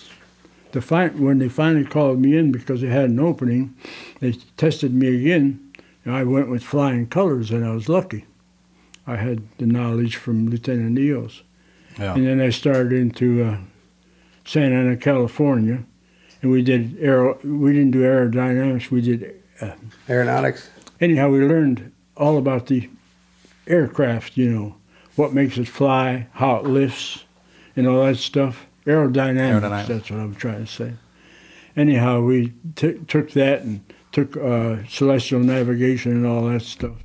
the 0.70 0.80
fi- 0.80 1.08
when 1.08 1.40
they 1.40 1.49
finally 1.49 1.84
called 1.84 2.20
me 2.20 2.37
in 2.37 2.52
because 2.52 2.80
they 2.80 2.87
had 2.87 3.11
an 3.11 3.18
opening, 3.18 3.75
they 4.20 4.32
tested 4.56 4.94
me 4.94 5.23
again. 5.23 5.73
And 6.04 6.14
I 6.14 6.25
went 6.25 6.50
with 6.50 6.62
flying 6.62 7.06
colors, 7.06 7.50
and 7.50 7.64
I 7.64 7.75
was 7.75 7.88
lucky. 7.88 8.26
I 9.06 9.16
had 9.16 9.42
the 9.58 9.66
knowledge 9.66 10.16
from 10.16 10.49
Lieutenant 10.49 10.99
Eels. 10.99 11.42
Yeah. 11.99 12.14
And 12.14 12.26
then 12.26 12.40
I 12.40 12.50
started 12.50 12.92
into 12.92 13.44
uh, 13.44 13.58
Santa 14.44 14.76
Ana, 14.76 14.96
California, 14.96 15.84
and 16.42 16.50
we 16.50 16.62
did 16.62 16.96
aero. 17.00 17.38
We 17.44 17.73
didn't 17.73 17.92
do 17.92 18.02
aerodynamics. 18.02 18.90
We 18.90 19.00
did 19.00 19.42
Aeronautics. 20.08 20.68
anyhow. 21.00 21.30
We 21.30 21.40
learned 21.40 21.92
all 22.16 22.37
about 22.37 22.66
the 22.66 22.90
aircraft. 23.66 24.37
You 24.37 24.50
know, 24.50 24.76
what 25.16 25.32
makes 25.32 25.56
it 25.56 25.68
fly, 25.68 26.26
how 26.32 26.56
it 26.56 26.64
lifts, 26.64 27.25
and 27.76 27.87
all 27.87 28.04
that 28.04 28.16
stuff. 28.16 28.66
Aerodynamics. 28.87 29.61
Aerodynamics. 29.62 29.87
That's 29.87 30.11
what 30.11 30.20
I'm 30.20 30.34
trying 30.34 30.66
to 30.66 30.70
say. 30.70 30.92
Anyhow, 31.76 32.20
we 32.20 32.52
took 32.76 33.30
that 33.32 33.62
and 33.62 33.80
took 34.14 34.37
uh, 34.37 34.76
celestial 34.88 35.40
navigation 35.40 36.12
and 36.12 36.26
all 36.26 36.44
that 36.44 36.62
stuff, 36.62 36.97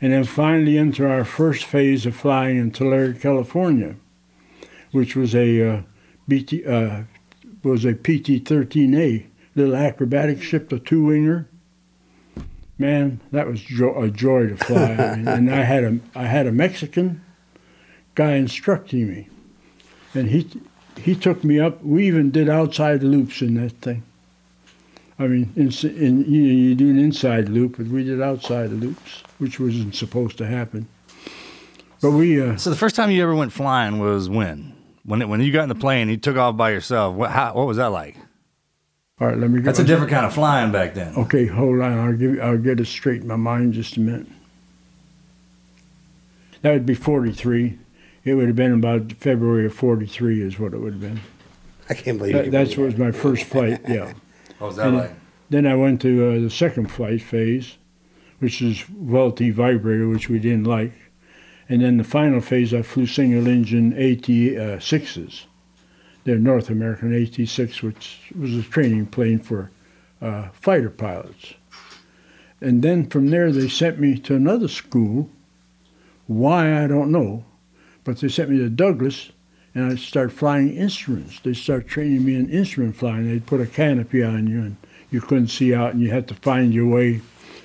and 0.00 0.12
then 0.12 0.22
finally 0.22 0.76
into 0.76 1.08
our 1.08 1.24
first 1.24 1.64
phase 1.64 2.04
of 2.04 2.14
flying 2.14 2.58
in 2.58 2.70
Tulare, 2.70 3.14
California, 3.14 3.96
which 4.92 5.16
was 5.16 5.34
a 5.34 5.68
uh, 5.68 5.82
BT 6.28 6.64
uh, 6.64 7.02
was 7.62 7.84
a 7.84 7.94
PT-13A 7.94 9.26
little 9.56 9.74
acrobatic 9.74 10.42
ship, 10.42 10.70
a 10.70 10.78
two-winger. 10.78 11.48
Man, 12.78 13.22
that 13.32 13.46
was 13.46 13.62
jo- 13.62 14.00
a 14.00 14.10
joy 14.10 14.48
to 14.48 14.56
fly, 14.58 14.90
and, 14.90 15.26
and 15.26 15.50
I 15.50 15.62
had 15.62 15.84
a 15.84 15.98
I 16.14 16.24
had 16.24 16.46
a 16.46 16.52
Mexican 16.52 17.24
guy 18.14 18.34
instructing 18.34 19.08
me, 19.08 19.28
and 20.14 20.28
he 20.28 20.46
he 20.98 21.14
took 21.14 21.42
me 21.42 21.58
up. 21.58 21.82
We 21.82 22.06
even 22.06 22.30
did 22.30 22.50
outside 22.50 23.02
loops 23.02 23.40
in 23.40 23.54
that 23.54 23.72
thing. 23.80 24.02
I 25.18 25.26
mean, 25.26 25.52
in, 25.56 25.70
in 25.96 26.30
you, 26.30 26.42
you 26.42 26.74
do 26.74 26.90
an 26.90 26.98
inside 26.98 27.48
loop, 27.48 27.78
but 27.78 27.86
we 27.86 28.04
did 28.04 28.20
outside 28.20 28.70
loops, 28.70 29.22
which 29.38 29.58
wasn't 29.58 29.94
supposed 29.94 30.36
to 30.38 30.46
happen. 30.46 30.88
But 32.02 32.10
we 32.10 32.40
uh, 32.40 32.56
So 32.58 32.68
the 32.70 32.76
first 32.76 32.94
time 32.96 33.10
you 33.10 33.22
ever 33.22 33.34
went 33.34 33.52
flying 33.52 33.98
was 33.98 34.28
when? 34.28 34.74
When 35.04 35.22
it, 35.22 35.28
when 35.28 35.40
you 35.40 35.52
got 35.52 35.62
in 35.62 35.68
the 35.70 35.74
plane, 35.74 36.08
you 36.10 36.18
took 36.18 36.36
off 36.36 36.56
by 36.56 36.70
yourself. 36.70 37.14
What 37.14 37.30
how, 37.30 37.54
what 37.54 37.66
was 37.66 37.78
that 37.78 37.86
like? 37.86 38.16
all 39.18 39.28
right. 39.28 39.38
Let 39.38 39.50
me 39.50 39.60
go. 39.60 39.64
That's 39.64 39.78
a 39.78 39.84
different 39.84 40.10
kind 40.10 40.26
of 40.26 40.34
flying 40.34 40.72
back 40.72 40.92
then. 40.94 41.14
Okay, 41.16 41.46
hold 41.46 41.80
on. 41.80 41.98
I'll 41.98 42.12
give. 42.12 42.38
I'll 42.40 42.58
get 42.58 42.80
it 42.80 42.86
straight 42.86 43.22
in 43.22 43.28
my 43.28 43.36
mind 43.36 43.72
just 43.72 43.96
a 43.96 44.00
minute. 44.00 44.26
That 46.60 46.72
would 46.72 46.86
be 46.86 46.94
forty-three. 46.94 47.78
It 48.24 48.34
would 48.34 48.48
have 48.48 48.56
been 48.56 48.72
about 48.74 49.12
February 49.12 49.64
of 49.66 49.74
forty-three, 49.74 50.42
is 50.42 50.58
what 50.58 50.74
it 50.74 50.78
would 50.80 50.94
have 50.94 51.00
been. 51.00 51.20
I 51.88 51.94
can't 51.94 52.18
believe 52.18 52.34
That, 52.34 52.44
you 52.46 52.50
that's 52.50 52.74
believe 52.74 52.92
was 52.92 52.98
my 52.98 53.12
first 53.12 53.44
flight. 53.44 53.80
Yeah. 53.88 54.12
What 54.58 54.68
was 54.68 54.76
that 54.76 54.88
And 54.88 54.96
like? 54.96 55.14
Then 55.48 55.66
I 55.66 55.74
went 55.74 56.00
to 56.02 56.26
uh, 56.26 56.40
the 56.40 56.50
second 56.50 56.90
flight 56.90 57.22
phase, 57.22 57.76
which 58.38 58.60
is 58.60 58.78
Vultee 58.78 59.52
vibrator, 59.52 60.08
which 60.08 60.28
we 60.28 60.38
didn't 60.38 60.64
like. 60.64 60.92
And 61.68 61.82
then 61.82 61.96
the 61.96 62.04
final 62.04 62.40
phase, 62.40 62.72
I 62.72 62.82
flew 62.82 63.06
single 63.06 63.46
engine 63.48 63.92
AT-6s. 63.92 65.44
They're 66.24 66.38
North 66.38 66.70
American 66.70 67.14
AT-6, 67.14 67.82
which 67.82 68.32
was 68.36 68.54
a 68.54 68.62
training 68.62 69.06
plane 69.06 69.38
for 69.38 69.70
uh, 70.20 70.48
fighter 70.52 70.90
pilots. 70.90 71.54
And 72.60 72.82
then 72.82 73.08
from 73.08 73.28
there, 73.28 73.52
they 73.52 73.68
sent 73.68 74.00
me 74.00 74.18
to 74.20 74.34
another 74.34 74.68
school. 74.68 75.30
Why, 76.26 76.82
I 76.82 76.86
don't 76.86 77.12
know. 77.12 77.44
But 78.02 78.18
they 78.18 78.28
sent 78.28 78.50
me 78.50 78.58
to 78.58 78.68
Douglas, 78.68 79.30
and 79.76 79.92
I 79.92 79.96
start 79.96 80.32
flying 80.32 80.74
instruments. 80.74 81.38
They 81.40 81.52
start 81.52 81.86
training 81.86 82.24
me 82.24 82.34
in 82.34 82.48
instrument 82.48 82.96
flying. 82.96 83.28
They'd 83.28 83.44
put 83.44 83.60
a 83.60 83.66
canopy 83.66 84.24
on 84.24 84.46
you, 84.46 84.60
and 84.60 84.76
you 85.10 85.20
couldn't 85.20 85.48
see 85.48 85.74
out, 85.74 85.92
and 85.92 86.00
you 86.00 86.10
had 86.10 86.26
to 86.28 86.34
find 86.34 86.72
your 86.72 86.86
way. 86.86 87.20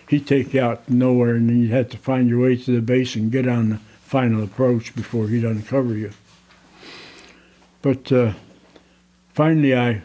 He'd 0.10 0.28
take 0.28 0.54
you 0.54 0.60
out 0.60 0.90
nowhere, 0.90 1.36
and 1.36 1.48
then 1.48 1.62
you 1.62 1.70
had 1.70 1.90
to 1.92 1.98
find 1.98 2.28
your 2.28 2.42
way 2.42 2.58
to 2.58 2.72
the 2.76 2.82
base 2.82 3.16
and 3.16 3.32
get 3.32 3.48
on 3.48 3.70
the 3.70 3.78
final 4.02 4.44
approach 4.44 4.94
before 4.94 5.30
he'd 5.30 5.46
uncover 5.46 5.94
you. 5.94 6.12
But 7.82 8.12
uh, 8.12 8.34
finally, 9.30 9.74
I 9.74 10.02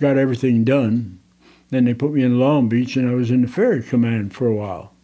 got 0.00 0.16
everything 0.16 0.64
done. 0.64 1.20
Then 1.68 1.84
they 1.84 1.92
put 1.92 2.12
me 2.12 2.22
in 2.22 2.40
Long 2.40 2.70
Beach, 2.70 2.96
and 2.96 3.06
I 3.06 3.14
was 3.14 3.30
in 3.30 3.42
the 3.42 3.48
ferry 3.48 3.82
command 3.82 4.34
for 4.34 4.46
a 4.46 4.54
while. 4.54 4.94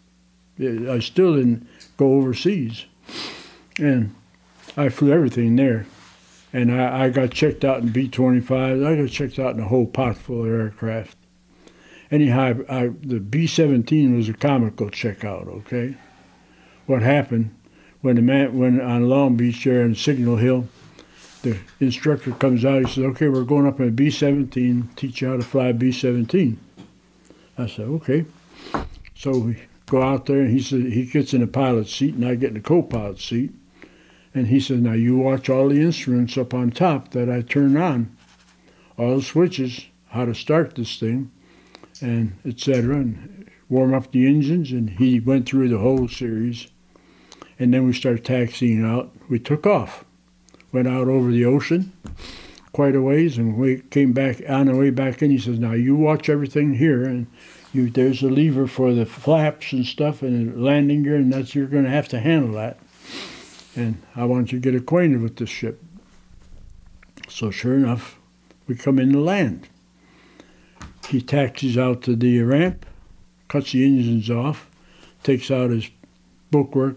I 0.59 1.00
still 1.00 1.37
didn't 1.37 1.68
go 1.99 2.14
overseas, 2.14 2.87
and 3.78 4.14
I 4.75 4.88
flew 4.88 5.12
everything 5.12 5.56
there. 5.56 5.85
And 6.52 6.73
I, 6.73 7.04
I 7.04 7.09
got 7.11 7.30
checked 7.30 7.64
out 7.64 7.80
in 7.80 7.90
B-25. 7.90 8.87
I 8.87 9.02
got 9.02 9.11
checked 9.11 9.38
out 9.38 9.54
in 9.54 9.61
a 9.61 9.69
whole 9.69 9.87
pot 9.87 10.16
full 10.16 10.45
of 10.45 10.50
aircraft. 10.50 11.16
Anyhow, 12.11 12.61
I, 12.69 12.88
the 12.88 13.21
B-17 13.21 14.16
was 14.16 14.28
a 14.28 14.33
comical 14.35 14.90
checkout. 14.90 15.47
Okay, 15.47 15.97
what 16.87 17.02
happened 17.02 17.54
when 18.00 18.16
the 18.16 18.23
man 18.23 18.59
when 18.59 18.80
on 18.80 19.09
Long 19.09 19.37
Beach 19.37 19.62
there 19.64 19.83
in 19.83 19.95
Signal 19.95 20.37
Hill? 20.37 20.69
the 21.42 21.59
instructor 21.80 22.33
comes 22.33 22.64
out. 22.64 22.85
He 22.85 22.92
says, 22.92 23.04
"Okay, 23.04 23.28
we're 23.28 23.45
going 23.45 23.66
up 23.66 23.80
in 23.80 23.88
a 23.88 23.90
B-17. 23.90 24.95
Teach 24.97 25.23
you 25.23 25.28
how 25.28 25.37
to 25.37 25.42
fly 25.42 25.69
a 25.69 25.73
B-17." 25.75 26.57
I 27.57 27.66
said, 27.66 27.87
"Okay." 27.87 28.26
So 29.14 29.38
we 29.38 29.57
go 29.87 30.02
out 30.02 30.26
there, 30.26 30.40
and 30.40 30.50
he 30.50 30.61
said 30.61 30.80
he 30.80 31.04
gets 31.04 31.35
in 31.35 31.40
the 31.40 31.47
pilot's 31.47 31.95
seat, 31.95 32.14
and 32.14 32.25
I 32.25 32.35
get 32.35 32.49
in 32.49 32.54
the 32.54 32.61
co-pilot 32.61 33.21
seat. 33.21 33.52
And 34.34 34.46
he 34.46 34.60
said, 34.60 34.82
"Now 34.82 34.92
you 34.92 35.16
watch 35.16 35.49
all 35.49 35.68
the 35.68 35.80
instruments 35.80 36.38
up 36.38 36.54
on 36.54 36.70
top 36.70 37.10
that 37.12 37.28
I 37.28 37.42
turn 37.42 37.76
on, 37.76 38.10
all 38.96 39.16
the 39.16 39.22
switches, 39.22 39.87
how 40.08 40.25
to 40.25 40.34
start 40.34 40.75
this 40.75 40.99
thing, 40.99 41.30
and 42.00 42.32
etc. 42.46 42.96
And 42.96 43.46
warm 43.68 43.94
up 43.94 44.12
the 44.12 44.26
engines." 44.26 44.72
And 44.72 44.90
he 44.90 45.20
went 45.20 45.46
through 45.46 45.68
the 45.68 45.78
whole 45.78 46.06
series, 46.06 46.68
and 47.58 47.75
then 47.75 47.87
we 47.87 47.92
started 47.92 48.25
taxiing 48.25 48.84
out. 48.84 49.14
We 49.28 49.38
took 49.38 49.66
off 49.66 50.04
went 50.72 50.88
out 50.88 51.08
over 51.08 51.30
the 51.30 51.44
ocean 51.44 51.92
quite 52.72 52.94
a 52.94 53.02
ways, 53.02 53.37
and 53.37 53.56
we 53.56 53.82
came 53.90 54.12
back 54.12 54.40
on 54.49 54.66
the 54.66 54.76
way 54.76 54.90
back 54.90 55.22
in. 55.22 55.30
He 55.30 55.38
says, 55.38 55.58
"Now 55.58 55.72
you 55.72 55.96
watch 55.96 56.28
everything 56.28 56.75
here, 56.75 57.02
and 57.02 57.26
you 57.72 57.90
there's 57.90 58.22
a 58.22 58.28
lever 58.28 58.66
for 58.66 58.94
the 58.94 59.06
flaps 59.06 59.72
and 59.72 59.84
stuff, 59.84 60.22
and 60.22 60.62
landing 60.62 61.02
gear, 61.02 61.16
and 61.16 61.32
that's 61.32 61.54
you're 61.54 61.66
going 61.66 61.84
to 61.84 61.90
have 61.90 62.08
to 62.08 62.20
handle 62.20 62.52
that. 62.52 62.78
And 63.80 64.02
I 64.14 64.25
want 64.25 64.52
you 64.52 64.60
to 64.60 64.70
get 64.70 64.80
acquainted 64.80 65.22
with 65.22 65.37
this 65.37 65.50
ship." 65.50 65.82
So 67.28 67.50
sure 67.50 67.75
enough, 67.75 68.18
we 68.66 68.75
come 68.75 68.99
in 68.99 69.12
to 69.12 69.20
land. 69.20 69.68
He 71.08 71.20
taxis 71.20 71.76
out 71.76 72.02
to 72.02 72.14
the 72.14 72.42
ramp, 72.42 72.87
cuts 73.49 73.72
the 73.72 73.84
engines 73.84 74.30
off, 74.30 74.68
takes 75.22 75.50
out 75.50 75.70
his 75.70 75.90
bookwork, 76.50 76.96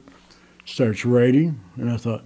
starts 0.65 1.05
writing, 1.05 1.59
and 1.77 1.89
I 1.89 1.97
thought, 1.97 2.23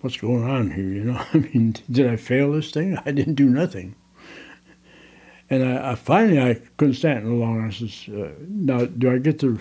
what's 0.00 0.16
going 0.16 0.44
on 0.44 0.70
here? 0.70 0.84
You 0.84 1.04
know, 1.04 1.24
I 1.32 1.38
mean, 1.38 1.76
did 1.90 2.06
I 2.06 2.16
fail 2.16 2.52
this 2.52 2.70
thing? 2.70 2.98
I 3.06 3.12
didn't 3.12 3.34
do 3.34 3.48
nothing. 3.48 3.94
And 5.48 5.64
I, 5.64 5.92
I 5.92 5.94
finally 5.94 6.40
I 6.40 6.54
couldn't 6.76 6.94
stand 6.94 7.20
it 7.20 7.28
no 7.28 7.36
longer. 7.36 7.66
I 7.66 7.70
says, 7.70 8.08
uh, 8.08 8.32
"Now, 8.48 8.86
do 8.86 9.12
I 9.12 9.18
get 9.18 9.38
to, 9.40 9.58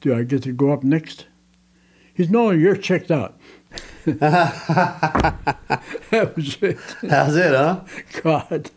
do 0.00 0.14
I 0.14 0.24
get 0.24 0.42
to 0.44 0.52
go 0.52 0.72
up 0.72 0.82
next?" 0.82 1.26
He's 2.16 2.30
no, 2.30 2.50
you're 2.50 2.76
checked 2.76 3.10
out. 3.10 3.38
that 4.06 5.52
was 6.34 6.56
it. 6.62 6.78
How's 7.10 7.36
it, 7.36 7.54
huh? 7.54 7.84
God. 8.22 8.70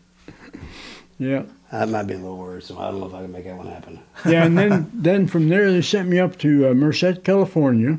Yeah. 1.18 1.44
That 1.72 1.88
might 1.88 2.02
be 2.02 2.14
a 2.14 2.18
little 2.18 2.36
worrisome. 2.36 2.78
I 2.78 2.90
don't 2.90 3.00
know 3.00 3.06
if 3.06 3.14
I 3.14 3.22
can 3.22 3.32
make 3.32 3.44
that 3.44 3.56
one 3.56 3.68
happen. 3.68 4.00
yeah, 4.26 4.44
and 4.44 4.58
then 4.58 4.90
then 4.94 5.26
from 5.26 5.48
there 5.48 5.72
they 5.72 5.80
sent 5.80 6.08
me 6.08 6.18
up 6.18 6.36
to 6.38 6.68
uh, 6.68 6.74
Merced, 6.74 7.24
California, 7.24 7.98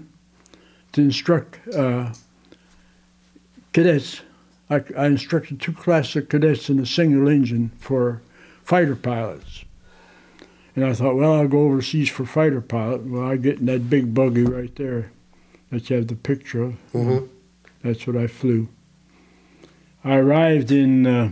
to 0.91 1.01
instruct 1.01 1.67
uh, 1.69 2.13
cadets. 3.73 4.21
I, 4.69 4.83
I 4.95 5.07
instructed 5.07 5.59
two 5.59 5.73
classes 5.73 6.17
of 6.17 6.29
cadets 6.29 6.69
in 6.69 6.79
a 6.79 6.85
single 6.85 7.27
engine 7.27 7.71
for 7.79 8.21
fighter 8.63 8.95
pilots. 8.95 9.65
And 10.75 10.85
I 10.85 10.93
thought, 10.93 11.15
well, 11.15 11.33
I'll 11.33 11.47
go 11.47 11.61
overseas 11.63 12.09
for 12.09 12.25
fighter 12.25 12.61
pilot. 12.61 13.05
Well, 13.05 13.23
I 13.23 13.37
get 13.37 13.59
in 13.59 13.65
that 13.65 13.89
big 13.89 14.13
buggy 14.13 14.43
right 14.43 14.73
there 14.75 15.11
that 15.71 15.89
you 15.89 15.95
have 15.97 16.07
the 16.07 16.15
picture 16.15 16.63
of. 16.63 16.75
Mhm. 16.93 17.27
That's 17.83 18.05
what 18.05 18.15
I 18.15 18.27
flew. 18.27 18.67
I 20.03 20.15
arrived 20.17 20.71
in 20.71 21.05
uh, 21.07 21.31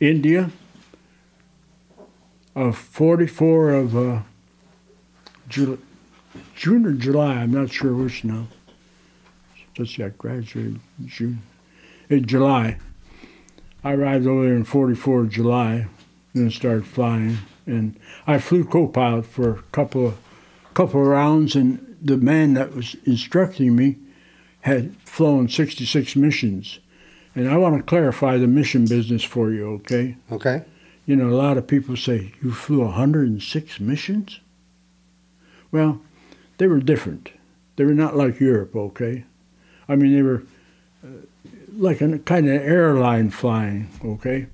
India 0.00 0.50
of 2.54 2.76
44 2.76 3.70
of 3.70 3.96
uh, 3.96 4.20
Jul- 5.48 5.78
June 6.56 6.86
or 6.86 6.92
July, 6.92 7.34
I'm 7.36 7.52
not 7.52 7.70
sure 7.70 7.94
which 7.94 8.24
now. 8.24 8.48
Just 9.74 9.96
got 9.98 10.18
graduated 10.18 10.80
June. 11.04 11.42
In 12.08 12.26
July. 12.26 12.78
I 13.84 13.92
arrived 13.92 14.26
over 14.26 14.44
there 14.44 14.56
in 14.56 14.64
44 14.64 15.26
July, 15.26 15.86
then 16.34 16.50
started 16.50 16.86
flying. 16.86 17.38
And 17.66 17.98
I 18.26 18.38
flew 18.38 18.64
co-pilot 18.64 19.26
for 19.26 19.50
a 19.50 19.62
couple 19.72 20.06
of, 20.08 20.18
couple 20.74 21.00
of 21.00 21.06
rounds, 21.06 21.54
and 21.54 21.87
the 22.00 22.16
man 22.16 22.54
that 22.54 22.74
was 22.74 22.96
instructing 23.04 23.74
me 23.74 23.96
had 24.60 24.96
flown 25.02 25.48
66 25.48 26.16
missions. 26.16 26.80
And 27.34 27.48
I 27.48 27.56
want 27.56 27.76
to 27.76 27.82
clarify 27.82 28.36
the 28.36 28.46
mission 28.46 28.86
business 28.86 29.22
for 29.22 29.50
you, 29.50 29.68
okay? 29.74 30.16
Okay. 30.32 30.64
You 31.06 31.16
know, 31.16 31.28
a 31.28 31.36
lot 31.36 31.56
of 31.56 31.66
people 31.66 31.96
say, 31.96 32.32
You 32.42 32.52
flew 32.52 32.80
106 32.80 33.80
missions? 33.80 34.40
Well, 35.70 36.00
they 36.58 36.66
were 36.66 36.80
different. 36.80 37.30
They 37.76 37.84
were 37.84 37.94
not 37.94 38.16
like 38.16 38.40
Europe, 38.40 38.74
okay? 38.74 39.24
I 39.88 39.96
mean, 39.96 40.14
they 40.14 40.22
were 40.22 40.42
uh, 41.04 41.22
like 41.72 42.00
a 42.00 42.18
kind 42.18 42.48
of 42.48 42.60
airline 42.60 43.30
flying, 43.30 43.88
okay? 44.04 44.46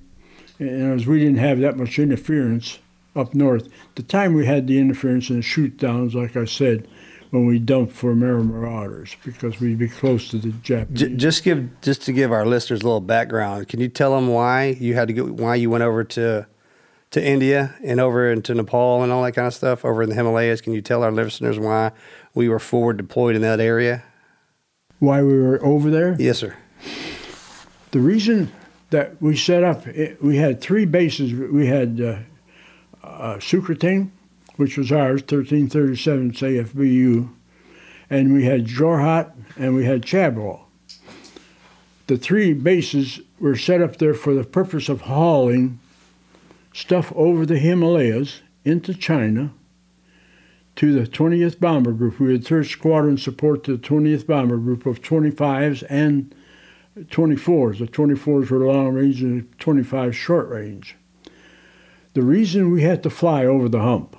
And 0.59 0.93
as 0.93 1.07
we 1.07 1.19
didn't 1.19 1.37
have 1.37 1.59
that 1.59 1.77
much 1.77 1.99
interference 1.99 2.79
up 3.15 3.33
north, 3.33 3.67
the 3.95 4.03
time 4.03 4.33
we 4.33 4.45
had 4.45 4.67
the 4.67 4.79
interference 4.79 5.29
and 5.29 5.39
the 5.39 5.43
shoot 5.43 5.77
downs, 5.77 6.15
like 6.15 6.37
I 6.37 6.45
said, 6.45 6.87
when 7.35 7.45
we 7.45 7.59
dumped 7.59 7.91
for 7.91 8.11
Amer 8.11 8.43
Marauders 8.43 9.17
because 9.25 9.59
we'd 9.59 9.77
be 9.77 9.89
close 9.89 10.29
to 10.29 10.37
the 10.37 10.51
Japanese. 10.51 11.01
J- 11.01 11.15
just 11.15 11.43
give 11.43 11.81
just 11.81 12.03
to 12.03 12.13
give 12.13 12.31
our 12.31 12.45
listeners 12.45 12.81
a 12.81 12.85
little 12.85 13.01
background. 13.01 13.67
Can 13.67 13.81
you 13.81 13.89
tell 13.89 14.15
them 14.15 14.29
why 14.29 14.77
you 14.79 14.95
had 14.95 15.09
to 15.09 15.13
go? 15.13 15.25
Why 15.25 15.55
you 15.55 15.69
went 15.69 15.83
over 15.83 16.03
to 16.05 16.47
to 17.11 17.25
India 17.25 17.75
and 17.83 17.99
over 17.99 18.31
into 18.31 18.53
Nepal 18.53 19.03
and 19.03 19.11
all 19.11 19.21
that 19.23 19.33
kind 19.33 19.47
of 19.47 19.53
stuff 19.53 19.83
over 19.83 20.03
in 20.03 20.09
the 20.09 20.15
Himalayas? 20.15 20.61
Can 20.61 20.71
you 20.71 20.81
tell 20.81 21.03
our 21.03 21.11
listeners 21.11 21.59
why 21.59 21.91
we 22.33 22.47
were 22.47 22.59
forward 22.59 22.97
deployed 22.97 23.35
in 23.35 23.41
that 23.41 23.59
area? 23.59 24.03
Why 24.99 25.21
we 25.21 25.37
were 25.37 25.63
over 25.63 25.91
there? 25.91 26.15
Yes, 26.17 26.39
sir. 26.39 26.55
The 27.91 27.99
reason 27.99 28.51
that 28.91 29.21
we 29.21 29.35
set 29.35 29.63
up, 29.63 29.85
it, 29.87 30.23
we 30.23 30.37
had 30.37 30.61
three 30.61 30.85
bases. 30.85 31.33
We 31.33 31.67
had 31.67 31.99
uh, 31.99 32.17
uh, 33.03 33.39
Sookerating, 33.39 34.11
which 34.57 34.77
was 34.77 34.91
ours, 34.91 35.21
1337 35.21 36.31
CFBU, 36.31 37.29
and 38.09 38.33
we 38.33 38.45
had 38.45 38.65
Jorhat 38.65 39.33
and 39.57 39.75
we 39.75 39.85
had 39.85 40.01
Chabua. 40.03 40.61
The 42.07 42.17
three 42.17 42.53
bases 42.53 43.19
were 43.39 43.55
set 43.55 43.81
up 43.81 43.97
there 43.97 44.13
for 44.13 44.33
the 44.33 44.43
purpose 44.43 44.89
of 44.89 45.01
hauling 45.01 45.79
stuff 46.73 47.11
over 47.15 47.45
the 47.45 47.57
Himalayas 47.57 48.41
into 48.63 48.93
China 48.93 49.51
to 50.75 50.93
the 50.93 51.07
20th 51.07 51.59
Bomber 51.59 51.93
Group. 51.93 52.19
We 52.19 52.33
had 52.33 52.43
3rd 52.43 52.69
Squadron 52.69 53.17
support 53.17 53.63
to 53.63 53.77
the 53.77 53.87
20th 53.87 54.27
Bomber 54.27 54.57
Group 54.57 54.85
of 54.85 55.01
25s 55.01 55.83
and 55.89 56.35
24s. 56.97 57.79
The 57.79 57.87
24s 57.87 58.49
were 58.49 58.65
long 58.65 58.93
range 58.93 59.21
and 59.21 59.41
the 59.41 59.55
25s 59.55 60.13
short 60.13 60.49
range. 60.49 60.95
The 62.13 62.21
reason 62.21 62.71
we 62.71 62.83
had 62.83 63.03
to 63.03 63.09
fly 63.09 63.45
over 63.45 63.67
the 63.67 63.81
hump, 63.81 64.17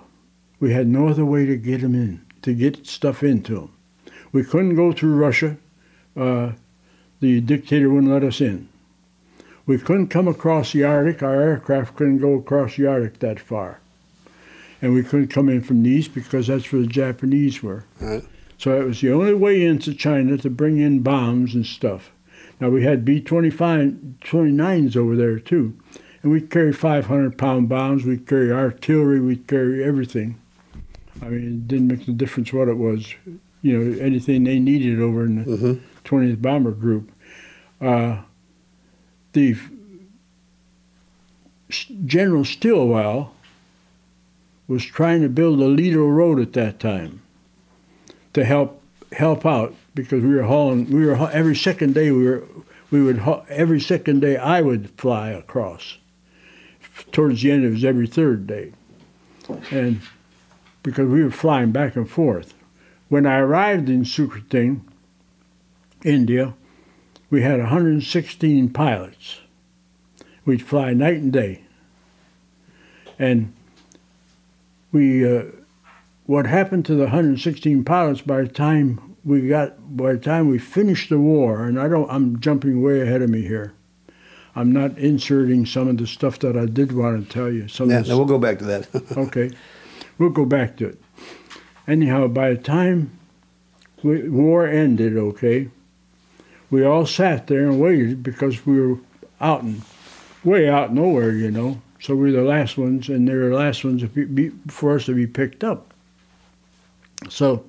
we 0.60 0.72
had 0.72 0.86
no 0.86 1.08
other 1.08 1.24
way 1.24 1.46
to 1.46 1.56
get 1.56 1.80
them 1.80 1.94
in, 1.94 2.24
to 2.42 2.54
get 2.54 2.86
stuff 2.86 3.22
into 3.22 3.54
them. 3.54 3.72
We 4.32 4.44
couldn't 4.44 4.76
go 4.76 4.92
through 4.92 5.16
Russia. 5.16 5.56
Uh, 6.16 6.52
the 7.20 7.40
dictator 7.40 7.90
wouldn't 7.90 8.12
let 8.12 8.24
us 8.24 8.40
in. 8.40 8.68
We 9.66 9.78
couldn't 9.78 10.08
come 10.08 10.28
across 10.28 10.72
the 10.72 10.84
Arctic. 10.84 11.22
Our 11.22 11.40
aircraft 11.40 11.96
couldn't 11.96 12.18
go 12.18 12.34
across 12.34 12.76
the 12.76 12.86
Arctic 12.86 13.18
that 13.18 13.40
far. 13.40 13.80
And 14.80 14.94
we 14.94 15.02
couldn't 15.02 15.28
come 15.28 15.48
in 15.48 15.62
from 15.62 15.82
the 15.82 15.90
east 15.90 16.14
because 16.14 16.46
that's 16.46 16.70
where 16.72 16.82
the 16.82 16.86
Japanese 16.86 17.62
were. 17.62 17.84
Right. 18.00 18.24
So 18.58 18.80
it 18.80 18.84
was 18.84 19.00
the 19.00 19.12
only 19.12 19.34
way 19.34 19.64
into 19.64 19.92
China 19.94 20.38
to 20.38 20.50
bring 20.50 20.78
in 20.78 21.00
bombs 21.00 21.54
and 21.54 21.66
stuff. 21.66 22.12
Now 22.60 22.70
we 22.70 22.84
had 22.84 23.04
B 23.04 23.20
29s 23.20 24.96
over 24.96 25.16
there 25.16 25.38
too. 25.38 25.74
And 26.22 26.32
we'd 26.32 26.50
carry 26.50 26.72
500 26.72 27.36
pound 27.36 27.68
bombs, 27.68 28.04
we'd 28.04 28.26
carry 28.26 28.50
artillery, 28.50 29.20
we'd 29.20 29.46
carry 29.46 29.84
everything. 29.84 30.40
I 31.22 31.28
mean, 31.28 31.46
it 31.46 31.68
didn't 31.68 31.88
make 31.88 32.06
the 32.06 32.12
difference 32.12 32.52
what 32.52 32.68
it 32.68 32.76
was. 32.76 33.14
You 33.62 33.78
know, 33.78 34.00
anything 34.00 34.44
they 34.44 34.58
needed 34.58 35.00
over 35.00 35.24
in 35.24 35.44
the 35.44 35.80
20th 36.04 36.40
Bomber 36.40 36.72
Group. 36.72 37.10
Uh, 37.80 38.22
the 39.32 39.56
General 41.68 42.44
Stilwell 42.44 43.34
was 44.68 44.84
trying 44.84 45.22
to 45.22 45.28
build 45.28 45.60
a 45.60 45.68
Ledo 45.68 46.08
Road 46.08 46.40
at 46.40 46.52
that 46.54 46.80
time 46.80 47.22
to 48.32 48.44
help 48.44 48.82
help 49.12 49.46
out 49.46 49.74
because 49.94 50.22
we 50.22 50.34
were 50.34 50.42
hauling. 50.42 50.90
We 50.90 51.06
were 51.06 51.30
every 51.30 51.56
second 51.56 51.94
day 51.94 52.10
we 52.10 52.24
were 52.24 52.44
we 52.90 53.02
would 53.02 53.20
every 53.48 53.80
second 53.80 54.20
day 54.20 54.36
I 54.36 54.60
would 54.60 54.90
fly 54.90 55.30
across. 55.30 55.98
Towards 57.12 57.42
the 57.42 57.50
end, 57.50 57.64
it 57.64 57.70
was 57.70 57.84
every 57.84 58.06
third 58.06 58.46
day, 58.46 58.72
and 59.70 60.00
because 60.86 61.08
we 61.08 61.24
were 61.24 61.32
flying 61.32 61.72
back 61.72 61.96
and 61.96 62.08
forth. 62.08 62.54
When 63.08 63.26
I 63.26 63.38
arrived 63.38 63.88
in 63.88 64.04
Sookerating, 64.04 64.82
India, 66.04 66.54
we 67.28 67.42
had 67.42 67.58
116 67.58 68.68
pilots. 68.68 69.40
We'd 70.44 70.64
fly 70.64 70.92
night 70.92 71.16
and 71.16 71.32
day. 71.32 71.62
And 73.18 73.52
we, 74.92 75.28
uh, 75.28 75.46
what 76.26 76.46
happened 76.46 76.86
to 76.86 76.94
the 76.94 77.06
116 77.06 77.82
pilots 77.82 78.20
by 78.20 78.42
the 78.42 78.48
time 78.48 79.16
we 79.24 79.48
got, 79.48 79.96
by 79.96 80.12
the 80.12 80.20
time 80.20 80.48
we 80.48 80.60
finished 80.60 81.10
the 81.10 81.18
war, 81.18 81.66
and 81.66 81.80
I 81.80 81.88
don't, 81.88 82.08
I'm 82.08 82.38
jumping 82.38 82.80
way 82.80 83.00
ahead 83.00 83.22
of 83.22 83.30
me 83.30 83.42
here. 83.42 83.72
I'm 84.54 84.70
not 84.70 84.96
inserting 84.98 85.66
some 85.66 85.88
of 85.88 85.98
the 85.98 86.06
stuff 86.06 86.38
that 86.38 86.56
I 86.56 86.66
did 86.66 86.92
want 86.92 87.26
to 87.26 87.32
tell 87.32 87.50
you. 87.50 87.66
Some 87.66 87.90
Yeah, 87.90 87.98
of 87.98 88.04
the 88.04 88.10
no, 88.10 88.18
we'll 88.18 88.26
go 88.26 88.38
back 88.38 88.60
to 88.60 88.64
that. 88.66 88.88
okay, 89.16 89.50
we'll 90.18 90.30
go 90.30 90.44
back 90.44 90.76
to 90.78 90.88
it. 90.88 91.00
Anyhow, 91.86 92.28
by 92.28 92.50
the 92.50 92.62
time 92.62 93.18
we, 94.02 94.28
war 94.28 94.66
ended, 94.66 95.16
okay, 95.16 95.68
we 96.70 96.84
all 96.84 97.06
sat 97.06 97.46
there 97.46 97.68
and 97.68 97.80
waited 97.80 98.22
because 98.22 98.66
we 98.66 98.80
were 98.80 98.98
out 99.40 99.62
and 99.62 99.82
way 100.44 100.68
out 100.68 100.92
nowhere, 100.92 101.32
you 101.32 101.50
know. 101.50 101.80
So 102.00 102.14
we 102.14 102.32
were 102.32 102.42
the 102.42 102.48
last 102.48 102.76
ones, 102.76 103.08
and 103.08 103.26
they 103.26 103.34
were 103.34 103.50
the 103.50 103.56
last 103.56 103.84
ones 103.84 104.02
to 104.02 104.08
be, 104.08 104.24
be, 104.24 104.52
for 104.68 104.96
us 104.96 105.06
to 105.06 105.14
be 105.14 105.26
picked 105.26 105.64
up. 105.64 105.92
So 107.30 107.64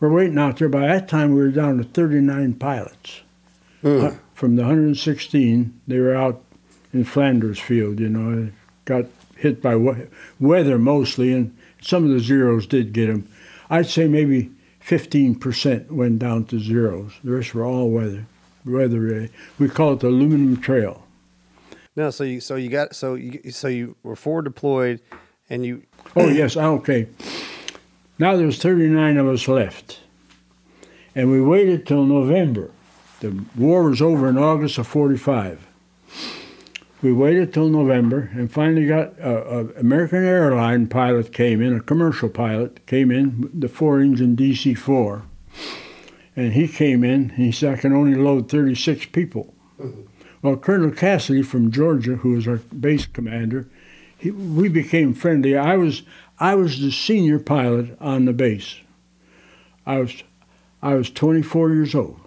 we're 0.00 0.12
waiting 0.12 0.38
out 0.38 0.58
there. 0.58 0.68
By 0.68 0.86
that 0.86 1.08
time, 1.08 1.30
we 1.34 1.40
were 1.40 1.50
down 1.50 1.78
to 1.78 1.84
39 1.84 2.54
pilots. 2.54 3.22
Uh, 3.84 4.14
from 4.34 4.56
the 4.56 4.62
116, 4.62 5.80
they 5.86 5.98
were 5.98 6.14
out 6.14 6.42
in 6.92 7.04
Flanders 7.04 7.58
Field, 7.58 8.00
you 8.00 8.08
know, 8.08 8.50
got 8.84 9.06
hit 9.38 9.62
by 9.62 9.76
weather 10.40 10.78
mostly, 10.78 11.32
and 11.32 11.56
some 11.80 12.04
of 12.04 12.10
the 12.10 12.20
zeros 12.20 12.66
did 12.66 12.92
get 12.92 13.06
them. 13.06 13.28
I'd 13.70 13.86
say 13.86 14.08
maybe 14.08 14.50
15% 14.84 15.90
went 15.90 16.18
down 16.18 16.44
to 16.46 16.58
zeros. 16.58 17.12
The 17.22 17.32
rest 17.32 17.54
were 17.54 17.64
all 17.64 17.90
weather. 17.90 18.26
Weather 18.64 19.00
related. 19.00 19.30
We 19.58 19.68
call 19.68 19.92
it 19.94 20.00
the 20.00 20.08
aluminum 20.08 20.60
trail. 20.60 21.04
no, 21.94 22.10
so 22.10 22.24
you 22.24 22.40
so 22.40 22.56
you 22.56 22.68
got 22.68 22.94
so 22.94 23.14
you 23.14 23.50
so 23.50 23.68
you 23.68 23.96
were 24.02 24.16
forward 24.16 24.44
deployed, 24.44 25.00
and 25.48 25.64
you 25.64 25.82
Oh 26.16 26.28
yes, 26.28 26.56
ah, 26.56 26.70
okay. 26.70 27.06
Now 28.18 28.36
there's 28.36 28.60
39 28.60 29.16
of 29.16 29.28
us 29.28 29.46
left, 29.46 30.00
and 31.14 31.30
we 31.30 31.40
waited 31.40 31.86
till 31.86 32.04
November. 32.04 32.72
The 33.20 33.44
war 33.56 33.84
was 33.84 34.02
over 34.02 34.28
in 34.28 34.36
August 34.36 34.78
of 34.78 34.86
'45. 34.86 35.67
We 37.00 37.12
waited 37.12 37.52
till 37.52 37.68
November, 37.68 38.30
and 38.34 38.50
finally 38.50 38.86
got 38.86 39.16
a, 39.20 39.58
a 39.58 39.66
American 39.80 40.24
airline 40.24 40.88
pilot 40.88 41.32
came 41.32 41.62
in, 41.62 41.72
a 41.72 41.80
commercial 41.80 42.28
pilot 42.28 42.84
came 42.86 43.12
in, 43.12 43.48
the 43.54 43.68
four-engine 43.68 44.36
DC-4, 44.36 45.22
and 46.34 46.52
he 46.54 46.66
came 46.66 47.04
in. 47.04 47.30
And 47.30 47.32
he 47.32 47.52
said, 47.52 47.74
"I 47.74 47.80
can 47.80 47.92
only 47.92 48.16
load 48.16 48.50
36 48.50 49.06
people." 49.06 49.54
Mm-hmm. 49.80 50.02
Well, 50.42 50.56
Colonel 50.56 50.90
Cassidy 50.90 51.42
from 51.42 51.70
Georgia, 51.70 52.16
who 52.16 52.32
was 52.32 52.48
our 52.48 52.56
base 52.56 53.06
commander, 53.06 53.68
he, 54.16 54.30
we 54.32 54.68
became 54.68 55.14
friendly. 55.14 55.56
I 55.56 55.76
was 55.76 56.02
I 56.40 56.54
was 56.56 56.80
the 56.80 56.90
senior 56.90 57.38
pilot 57.38 57.96
on 58.00 58.24
the 58.24 58.32
base. 58.32 58.76
I 59.86 60.00
was 60.00 60.22
I 60.82 60.94
was 60.94 61.10
24 61.10 61.70
years 61.70 61.94
old. 61.94 62.20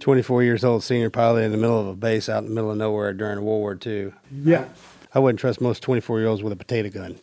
24 0.00 0.42
years 0.42 0.64
old, 0.64 0.82
senior 0.82 1.10
pilot 1.10 1.42
in 1.42 1.52
the 1.52 1.58
middle 1.58 1.78
of 1.78 1.86
a 1.86 1.94
base 1.94 2.28
out 2.28 2.42
in 2.42 2.48
the 2.48 2.54
middle 2.54 2.70
of 2.70 2.78
nowhere 2.78 3.12
during 3.12 3.42
World 3.42 3.60
War 3.60 3.78
II. 3.84 4.12
Yeah. 4.32 4.64
I 5.14 5.18
wouldn't 5.18 5.40
trust 5.40 5.60
most 5.60 5.82
24 5.82 6.20
year 6.20 6.28
olds 6.28 6.42
with 6.42 6.52
a 6.52 6.56
potato 6.56 6.88
gun. 6.88 7.18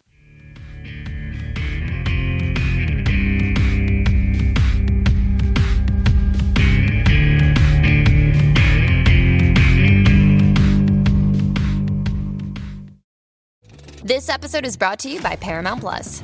This 14.04 14.30
episode 14.30 14.66
is 14.66 14.78
brought 14.78 15.00
to 15.00 15.10
you 15.10 15.20
by 15.20 15.36
Paramount 15.36 15.82
Plus. 15.82 16.24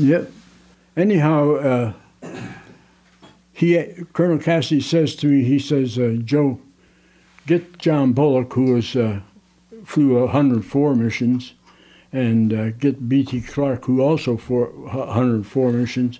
Yep. 0.00 0.32
Anyhow, 0.96 1.54
uh, 1.56 1.92
he 3.52 3.76
Colonel 4.14 4.38
Cassidy 4.38 4.80
says 4.80 5.14
to 5.16 5.26
me, 5.26 5.44
he 5.44 5.58
says, 5.58 5.98
uh, 5.98 6.16
Joe, 6.24 6.58
get 7.46 7.76
John 7.76 8.14
Bullock, 8.14 8.54
who 8.54 8.72
was 8.72 8.96
uh, 8.96 9.20
flew 9.84 10.18
104 10.18 10.94
missions, 10.94 11.52
and 12.12 12.52
uh, 12.52 12.70
get 12.70 13.10
B.T. 13.10 13.42
Clark, 13.42 13.84
who 13.84 14.00
also 14.00 14.38
for 14.38 14.68
104 14.68 15.72
missions. 15.72 16.18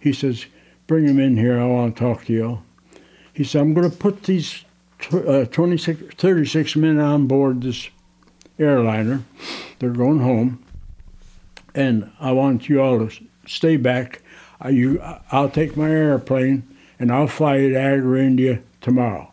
He 0.00 0.14
says, 0.14 0.46
bring 0.86 1.06
him 1.06 1.18
in 1.18 1.36
here. 1.36 1.60
I 1.60 1.66
want 1.66 1.96
to 1.96 2.00
talk 2.00 2.24
to 2.24 2.32
you. 2.32 2.62
He 3.34 3.44
said, 3.44 3.60
I'm 3.60 3.74
going 3.74 3.90
to 3.90 3.96
put 3.96 4.22
these 4.22 4.64
uh, 5.12 5.44
26, 5.44 6.14
36 6.14 6.76
men 6.76 6.98
on 6.98 7.26
board 7.26 7.60
this 7.60 7.90
airliner. 8.58 9.22
They're 9.78 9.90
going 9.90 10.20
home 10.20 10.64
and 11.74 12.10
I 12.20 12.32
want 12.32 12.68
you 12.68 12.80
all 12.80 13.06
to 13.06 13.24
stay 13.46 13.76
back. 13.76 14.22
I, 14.60 14.70
you, 14.70 15.00
uh, 15.00 15.20
I'll 15.30 15.50
take 15.50 15.76
my 15.76 15.90
airplane 15.90 16.64
and 16.98 17.12
I'll 17.12 17.28
fly 17.28 17.58
to 17.58 17.74
Agra, 17.74 18.20
India 18.20 18.60
tomorrow. 18.80 19.32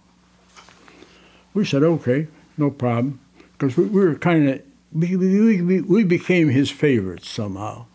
We 1.53 1.65
said, 1.65 1.83
okay, 1.83 2.27
no 2.57 2.69
problem, 2.69 3.19
because 3.53 3.77
we, 3.77 3.85
we 3.85 4.05
were 4.05 4.15
kind 4.15 4.49
of, 4.49 4.61
we, 4.93 5.15
we, 5.15 5.61
we, 5.61 5.81
we 5.81 6.03
became 6.03 6.49
his 6.49 6.69
favorites 6.69 7.29
somehow. 7.29 7.85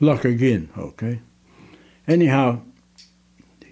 Luck 0.00 0.24
again, 0.24 0.70
okay? 0.76 1.20
Anyhow, 2.08 2.62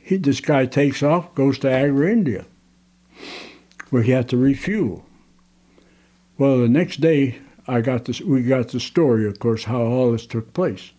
he, 0.03 0.17
this 0.17 0.41
guy 0.41 0.67
takes 0.67 1.03
off, 1.03 1.35
goes 1.35 1.59
to 1.61 1.71
Agra, 1.71 2.11
India, 2.11 2.45
where 3.91 4.03
he 4.03 4.13
had 4.13 4.29
to 4.31 4.37
refuel. 4.37 5.05
Well, 6.39 6.59
the 6.59 6.69
next 6.69 7.01
day, 7.01 7.41
I 7.67 7.81
got 7.81 8.07
this. 8.07 8.21
We 8.21 8.43
got 8.43 8.69
the 8.69 8.81
story, 8.81 9.27
of 9.27 9.39
course, 9.39 9.65
how 9.65 9.83
all 9.83 10.13
this 10.13 10.27
took 10.27 10.53
place. 10.53 10.93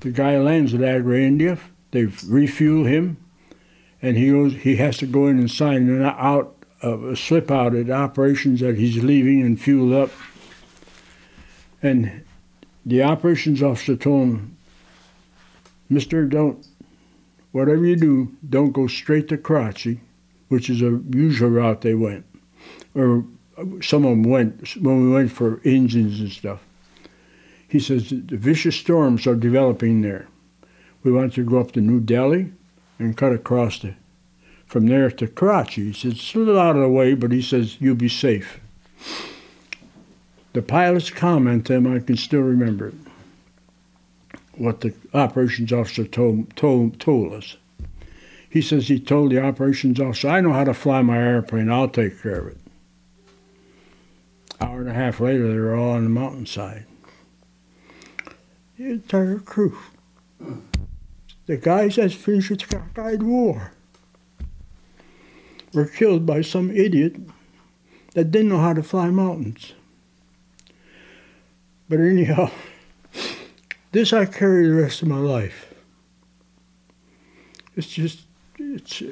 The 0.00 0.10
guy 0.10 0.38
lands 0.38 0.74
at 0.74 0.82
Agra, 0.82 1.20
India. 1.20 1.58
They 1.90 2.06
refuel 2.26 2.84
him, 2.84 3.16
and 4.00 4.16
he 4.16 4.30
goes. 4.30 4.54
He 4.54 4.76
has 4.76 4.98
to 4.98 5.06
go 5.06 5.26
in 5.26 5.38
and 5.38 5.50
sign 5.50 5.88
an 5.88 6.02
out 6.02 6.54
of 6.80 7.04
a 7.04 7.16
slip 7.16 7.50
out 7.50 7.74
at 7.74 7.90
operations 7.90 8.60
that 8.60 8.78
he's 8.78 9.02
leaving 9.02 9.42
and 9.42 9.60
fueled 9.60 9.92
up. 9.92 10.10
And 11.82 12.24
the 12.86 13.02
operations 13.02 13.62
officer 13.62 13.96
told 13.96 14.28
him, 14.28 14.56
Mister, 15.88 16.24
don't, 16.24 16.66
whatever 17.52 17.84
you 17.84 17.96
do, 17.96 18.36
don't 18.48 18.72
go 18.72 18.86
straight 18.86 19.28
to 19.28 19.36
Karachi, 19.36 20.00
which 20.48 20.70
is 20.70 20.82
a 20.82 21.00
usual 21.10 21.50
route 21.50 21.80
they 21.80 21.94
went. 21.94 22.24
Or 22.94 23.24
some 23.80 24.04
of 24.04 24.10
them 24.10 24.22
went 24.22 24.76
when 24.76 25.04
we 25.04 25.12
went 25.12 25.32
for 25.32 25.60
engines 25.64 26.20
and 26.20 26.30
stuff. 26.30 26.60
He 27.68 27.80
says 27.80 28.10
the 28.10 28.36
vicious 28.36 28.76
storms 28.76 29.26
are 29.26 29.34
developing 29.34 30.02
there. 30.02 30.28
We 31.02 31.12
want 31.12 31.34
to 31.34 31.44
go 31.44 31.58
up 31.60 31.72
to 31.72 31.80
New 31.80 32.00
Delhi 32.00 32.52
and 32.98 33.16
cut 33.16 33.32
across 33.32 33.78
the, 33.78 33.94
from 34.66 34.86
there 34.86 35.10
to 35.10 35.28
Karachi. 35.28 35.86
He 35.86 35.92
says 35.92 36.12
it's 36.12 36.34
a 36.34 36.38
little 36.38 36.58
out 36.58 36.76
of 36.76 36.82
the 36.82 36.88
way, 36.88 37.14
but 37.14 37.32
he 37.32 37.42
says 37.42 37.80
you'll 37.80 37.94
be 37.94 38.08
safe. 38.08 38.60
The 40.54 40.62
pilot's 40.62 41.10
comment 41.10 41.68
him, 41.68 41.86
I 41.86 42.00
can 42.00 42.16
still 42.16 42.40
remember 42.40 42.88
it, 42.88 42.94
what 44.56 44.80
the 44.80 44.94
operations 45.12 45.72
officer 45.72 46.04
told, 46.04 46.56
told, 46.56 46.98
told 46.98 47.32
us. 47.34 47.56
He 48.50 48.62
says 48.62 48.88
he 48.88 48.98
told 48.98 49.30
the 49.30 49.42
operations 49.42 50.00
officer, 50.00 50.28
I 50.28 50.40
know 50.40 50.52
how 50.52 50.64
to 50.64 50.74
fly 50.74 51.02
my 51.02 51.18
airplane, 51.18 51.70
I'll 51.70 51.88
take 51.88 52.22
care 52.22 52.38
of 52.38 52.46
it. 52.48 52.58
Hour 54.60 54.80
and 54.80 54.88
a 54.88 54.94
half 54.94 55.20
later, 55.20 55.48
they 55.48 55.58
were 55.58 55.76
all 55.76 55.92
on 55.92 56.04
the 56.04 56.10
mountainside. 56.10 56.86
The 58.76 58.90
entire 58.90 59.38
crew. 59.38 59.78
The 61.46 61.56
guys 61.56 61.96
that 61.96 62.12
finished 62.12 62.50
the 62.50 62.56
cockeyed 62.56 63.22
war 63.22 63.72
were 65.72 65.86
killed 65.86 66.26
by 66.26 66.42
some 66.42 66.70
idiot 66.70 67.16
that 68.14 68.30
didn't 68.30 68.48
know 68.48 68.58
how 68.58 68.72
to 68.72 68.82
fly 68.82 69.10
mountains. 69.10 69.74
But 71.88 72.00
anyhow, 72.00 72.50
this 73.92 74.12
I 74.12 74.26
carry 74.26 74.68
the 74.68 74.74
rest 74.74 75.02
of 75.02 75.08
my 75.08 75.18
life. 75.18 75.72
It's 77.76 77.88
just, 77.88 78.20
it's 78.58 79.02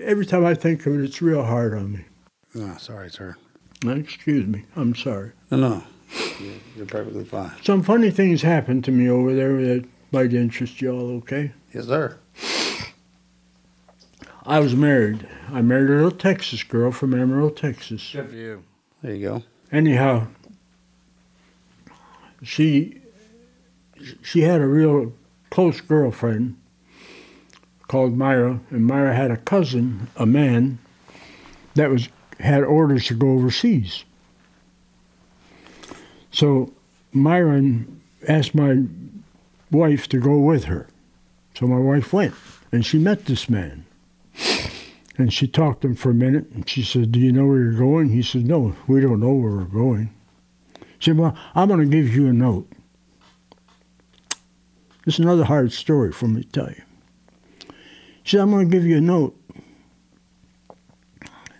every 0.00 0.26
time 0.26 0.44
I 0.44 0.54
think 0.54 0.84
of 0.84 0.94
it, 0.94 1.04
it's 1.04 1.22
real 1.22 1.44
hard 1.44 1.74
on 1.74 1.92
me. 1.92 2.04
No, 2.54 2.76
sorry, 2.76 3.10
sir. 3.10 3.36
Excuse 3.84 4.46
me, 4.46 4.64
I'm 4.74 4.94
sorry. 4.94 5.32
No, 5.50 5.56
no. 5.58 5.82
You're- 6.40 6.60
You're 6.76 6.86
perfectly 6.86 7.24
fine. 7.24 7.50
Some 7.62 7.82
funny 7.82 8.10
things 8.10 8.42
happened 8.42 8.84
to 8.84 8.90
me 8.90 9.08
over 9.08 9.34
there 9.34 9.56
that 9.62 9.84
might 10.12 10.32
interest 10.32 10.80
y'all, 10.80 11.10
okay? 11.18 11.52
Yes, 11.74 11.86
sir. 11.86 12.16
I 14.44 14.60
was 14.60 14.74
married. 14.76 15.26
I 15.52 15.60
married 15.62 15.90
a 15.90 15.94
little 15.94 16.10
Texas 16.12 16.62
girl 16.62 16.92
from 16.92 17.12
Amarillo, 17.14 17.50
Texas. 17.50 18.10
Good 18.12 18.28
for 18.30 18.34
you. 18.36 18.62
There 19.02 19.14
you 19.14 19.28
go. 19.28 19.42
Anyhow, 19.72 20.28
she 22.42 23.00
she 24.22 24.42
had 24.42 24.60
a 24.60 24.66
real 24.66 25.12
close 25.50 25.80
girlfriend 25.80 26.56
called 27.88 28.16
Myra, 28.16 28.60
and 28.70 28.84
Myra 28.86 29.14
had 29.14 29.30
a 29.30 29.36
cousin, 29.36 30.08
a 30.16 30.26
man, 30.26 30.78
that 31.74 31.90
was 31.90 32.08
had 32.38 32.64
orders 32.64 33.06
to 33.06 33.14
go 33.14 33.30
overseas. 33.30 34.04
So 36.30 36.72
Myron 37.12 38.02
asked 38.28 38.54
my 38.54 38.82
wife 39.70 40.08
to 40.08 40.20
go 40.20 40.38
with 40.38 40.64
her. 40.64 40.86
So 41.54 41.66
my 41.66 41.78
wife 41.78 42.12
went, 42.12 42.34
and 42.72 42.84
she 42.84 42.98
met 42.98 43.24
this 43.24 43.48
man. 43.48 43.86
And 45.18 45.32
she 45.32 45.48
talked 45.48 45.80
to 45.80 45.88
him 45.88 45.94
for 45.94 46.10
a 46.10 46.14
minute, 46.14 46.50
and 46.50 46.68
she 46.68 46.82
said, 46.82 47.10
Do 47.10 47.18
you 47.18 47.32
know 47.32 47.46
where 47.46 47.58
you're 47.58 47.72
going? 47.72 48.10
He 48.10 48.22
said, 48.22 48.44
No, 48.44 48.76
we 48.86 49.00
don't 49.00 49.20
know 49.20 49.32
where 49.32 49.52
we're 49.52 49.64
going. 49.64 50.10
She 50.98 51.10
said, 51.10 51.18
Well, 51.18 51.34
I'm 51.54 51.68
going 51.68 51.80
to 51.80 51.86
give 51.86 52.14
you 52.14 52.28
a 52.28 52.34
note. 52.34 52.70
It's 55.06 55.18
another 55.18 55.44
hard 55.44 55.72
story 55.72 56.12
for 56.12 56.28
me 56.28 56.42
to 56.42 56.48
tell 56.48 56.68
you. 56.68 56.82
She 58.24 58.36
said, 58.36 58.40
I'm 58.40 58.50
going 58.50 58.70
to 58.70 58.76
give 58.76 58.84
you 58.84 58.98
a 58.98 59.00
note. 59.00 59.34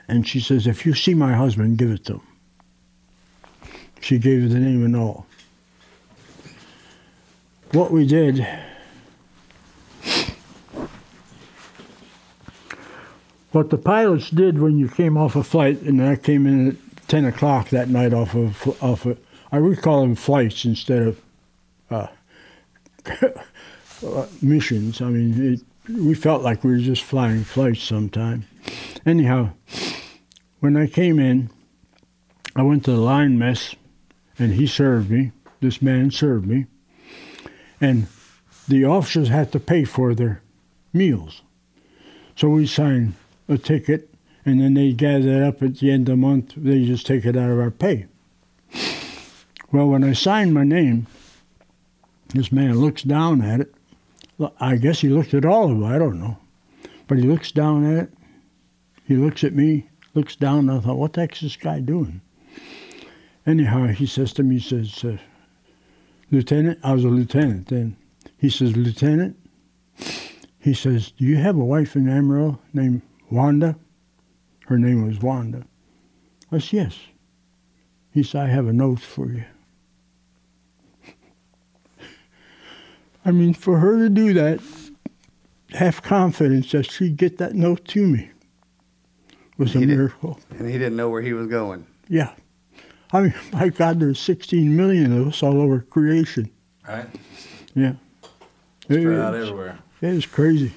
And 0.09 0.27
she 0.27 0.41
says, 0.41 0.67
If 0.67 0.87
you 0.87 0.95
see 0.95 1.15
my 1.15 1.35
husband, 1.35 1.79
give 1.79 1.91
it 1.91 2.05
to 2.07 2.15
him. 2.15 2.21
She 4.01 4.19
gave 4.19 4.43
her 4.43 4.49
the 4.49 4.59
name 4.59 4.85
and 4.85 4.95
all. 4.95 5.27
What 7.73 7.91
we 7.91 8.07
did, 8.07 8.47
what 13.51 13.71
the 13.71 13.79
pilots 13.79 14.31
did 14.31 14.61
when 14.61 14.79
you 14.79 14.89
came 14.89 15.17
off 15.17 15.35
a 15.35 15.43
flight, 15.43 15.83
and 15.83 16.01
I 16.01 16.17
came 16.17 16.47
in 16.47 16.69
at 16.69 17.09
10 17.09 17.25
o'clock 17.25 17.71
that 17.71 17.89
night 17.89 18.15
off 18.15 18.35
of, 18.35 18.83
off 18.83 19.07
of 19.07 19.19
I 19.51 19.59
would 19.59 19.83
call 19.83 20.03
them 20.03 20.15
flights 20.15 20.65
instead 20.65 21.03
of 21.03 21.21
uh, 21.91 22.07
missions. 24.43 25.01
I 25.01 25.07
mean, 25.07 25.55
it, 25.55 25.61
we 25.93 26.15
felt 26.15 26.43
like 26.43 26.65
we 26.65 26.73
were 26.73 26.79
just 26.79 27.03
flying 27.03 27.45
flights 27.45 27.83
sometime. 27.83 28.47
Anyhow, 29.05 29.51
when 30.61 30.77
I 30.77 30.87
came 30.87 31.19
in, 31.19 31.51
I 32.55 32.63
went 32.63 32.85
to 32.85 32.93
the 32.93 32.97
line 32.97 33.39
mess, 33.39 33.75
and 34.39 34.53
he 34.53 34.67
served 34.67 35.11
me. 35.11 35.33
This 35.61 35.81
man 35.83 36.11
served 36.11 36.47
me, 36.47 36.67
and 37.81 38.07
the 38.69 38.85
officers 38.85 39.29
had 39.29 39.53
to 39.53 39.61
pay 39.61 39.85
for 39.85 40.15
their 40.15 40.43
meals. 40.93 41.43
So 42.35 42.49
we 42.49 42.67
signed 42.67 43.15
a 43.49 43.59
ticket, 43.59 44.11
and 44.45 44.61
then 44.61 44.75
they 44.75 44.93
gather 44.93 45.45
up 45.45 45.63
at 45.63 45.79
the 45.79 45.91
end 45.91 46.09
of 46.09 46.13
the 46.13 46.17
month. 46.17 46.55
They 46.57 46.85
just 46.85 47.07
take 47.07 47.25
it 47.25 47.37
out 47.37 47.51
of 47.51 47.59
our 47.59 47.71
pay. 47.71 48.07
Well, 49.73 49.89
when 49.89 50.05
I 50.05 50.13
signed 50.13 50.55
my 50.55 50.65
name, 50.65 51.07
this 52.29 52.53
man 52.53 52.79
looks 52.79 53.03
down 53.03 53.43
at 53.43 53.61
it. 53.61 53.75
I 54.61 54.77
guess 54.77 55.01
he 55.01 55.09
looked 55.09 55.35
at 55.35 55.45
all 55.45 55.71
of 55.71 55.83
it. 55.83 55.85
I 55.85 55.99
don't 55.99 56.21
know, 56.21 56.37
but 57.09 57.19
he 57.19 57.25
looks 57.25 57.51
down 57.53 57.85
at 57.85 58.05
it. 58.05 58.13
He 59.07 59.17
looks 59.17 59.45
at 59.45 59.55
me, 59.55 59.89
looks 60.17 60.35
down. 60.35 60.69
And 60.69 60.79
I 60.79 60.81
thought, 60.81 60.97
what 60.97 61.13
the 61.13 61.21
heck's 61.21 61.43
this 61.43 61.57
guy 61.57 61.81
doing? 61.81 62.23
Anyhow, 63.47 63.87
he 63.89 64.07
says 64.07 64.33
to 64.33 64.43
me, 64.43 64.59
he 64.59 64.69
says, 64.69 65.05
uh, 65.05 65.19
Lieutenant, 66.33 66.81
I 66.83 66.93
was 66.93 67.05
a 67.05 67.09
lieutenant 67.09 67.69
then. 67.69 67.97
He 68.39 68.51
says, 68.51 68.77
Lieutenant, 68.77 69.37
he 70.59 70.75
says, 70.75 71.13
do 71.13 71.25
you 71.25 71.37
have 71.37 71.57
a 71.57 71.65
wife 71.65 71.95
in 71.95 72.09
Amarillo 72.09 72.59
named 72.73 73.03
Wanda? 73.31 73.77
Her 74.67 74.79
name 74.79 75.07
was 75.07 75.21
Wanda. 75.21 75.65
I 76.51 76.59
said, 76.59 76.73
yes. 76.73 76.99
He 78.11 78.25
said, 78.25 78.47
I 78.47 78.49
have 78.49 78.67
a 78.67 78.73
note 78.73 78.99
for 78.99 79.29
you. 79.29 79.45
I 83.25 83.31
mean, 83.31 83.55
for 83.55 83.79
her 83.79 83.99
to 83.99 84.09
do 84.09 84.33
that, 84.35 84.61
have 85.71 86.03
confidence 86.03 86.73
that 86.73 86.91
she'd 86.91 87.17
get 87.17 87.39
that 87.39 87.55
note 87.55 87.85
to 87.89 88.07
me 88.07 88.31
was 89.59 89.75
a 89.75 89.79
He 89.81 89.87
did- 89.87 89.97
miracle. 89.97 90.39
And 90.59 90.67
he 90.69 90.79
didn't 90.79 90.97
know 90.97 91.09
where 91.11 91.23
he 91.23 91.33
was 91.33 91.47
going. 91.49 91.87
Yeah. 92.09 92.33
I 93.13 93.21
mean, 93.23 93.35
my 93.53 93.69
God, 93.69 94.01
there's 94.01 94.19
16 94.21 94.75
million 94.77 95.19
of 95.21 95.29
us 95.29 95.43
all 95.43 95.61
over 95.61 95.81
creation. 95.81 96.51
Right? 96.87 97.07
Yeah. 97.75 97.95
It, 98.89 99.01
Spread 99.01 99.19
out 99.19 99.35
it's- 99.35 99.49
everywhere. 99.49 99.79
it 100.01 100.15
was 100.15 100.27
crazy. 100.27 100.73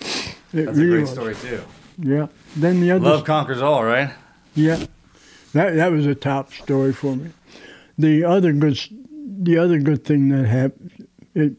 It 0.00 0.66
That's 0.66 0.78
a 0.78 0.84
great 0.86 1.00
was. 1.02 1.10
story 1.10 1.34
too. 1.34 1.60
Yeah. 1.98 2.26
Then 2.56 2.80
the 2.80 2.92
other. 2.92 3.04
Love 3.04 3.24
conquers 3.24 3.60
all, 3.62 3.84
right? 3.84 4.12
Yeah. 4.54 4.84
That 5.52 5.74
that 5.76 5.90
was 5.92 6.06
a 6.06 6.14
top 6.14 6.52
story 6.52 6.92
for 6.92 7.14
me. 7.16 7.30
The 7.98 8.24
other 8.24 8.52
good, 8.52 8.78
the 9.42 9.58
other 9.58 9.78
good 9.78 10.04
thing 10.04 10.28
that 10.30 10.46
happened, 10.46 11.06
it 11.34 11.52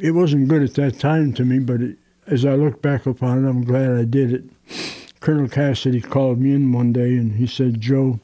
it 0.00 0.12
wasn't 0.12 0.48
good 0.48 0.62
at 0.62 0.74
that 0.74 0.98
time 1.00 1.32
to 1.34 1.44
me, 1.44 1.58
but 1.58 1.80
it, 1.80 1.98
as 2.26 2.44
I 2.44 2.54
look 2.54 2.80
back 2.82 3.06
upon 3.06 3.44
it, 3.44 3.48
I'm 3.48 3.64
glad 3.64 3.90
I 3.92 4.04
did 4.04 4.32
it. 4.32 4.44
Colonel 5.20 5.48
Cassidy 5.48 6.00
called 6.00 6.40
me 6.40 6.54
in 6.54 6.72
one 6.72 6.94
day 6.94 7.14
and 7.14 7.34
he 7.34 7.46
said, 7.46 7.78
"Joe, 7.78 8.20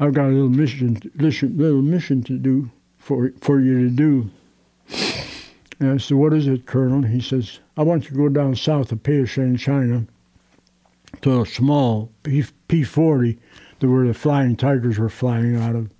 I've 0.00 0.12
got 0.12 0.26
a 0.26 0.32
little 0.32 0.48
mission, 0.48 1.00
little 1.14 1.82
mission 1.82 2.22
to 2.24 2.36
do 2.36 2.70
for 2.98 3.32
for 3.40 3.60
you 3.60 3.88
to 3.88 3.90
do." 3.90 4.30
And 5.78 5.92
I 5.92 5.96
said, 5.98 6.16
"What 6.16 6.34
is 6.34 6.48
it, 6.48 6.66
Colonel?" 6.66 7.02
He 7.02 7.20
says, 7.20 7.60
"I 7.76 7.84
want 7.84 8.04
you 8.04 8.10
to 8.10 8.16
go 8.16 8.28
down 8.28 8.56
south 8.56 8.90
of 8.90 9.04
Peishan, 9.04 9.56
China, 9.56 10.06
to 11.22 11.42
a 11.42 11.46
small 11.46 12.10
P 12.24 12.44
P 12.66 12.82
forty, 12.82 13.38
that 13.78 13.88
where 13.88 14.08
the 14.08 14.12
Flying 14.12 14.56
Tigers 14.56 14.98
were 14.98 15.08
flying 15.08 15.54
out 15.54 15.76
of." 15.76 15.90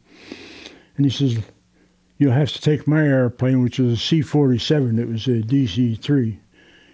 And 0.96 1.06
he 1.06 1.10
says, 1.10 1.38
"You'll 2.18 2.32
have 2.32 2.52
to 2.52 2.60
take 2.60 2.88
my 2.88 3.06
airplane, 3.06 3.62
which 3.62 3.78
is 3.78 3.92
a 3.92 3.96
C 3.96 4.22
forty 4.22 4.58
seven. 4.58 4.98
It 4.98 5.08
was 5.08 5.28
a 5.28 5.40
DC 5.40 5.94
three. 5.94 6.40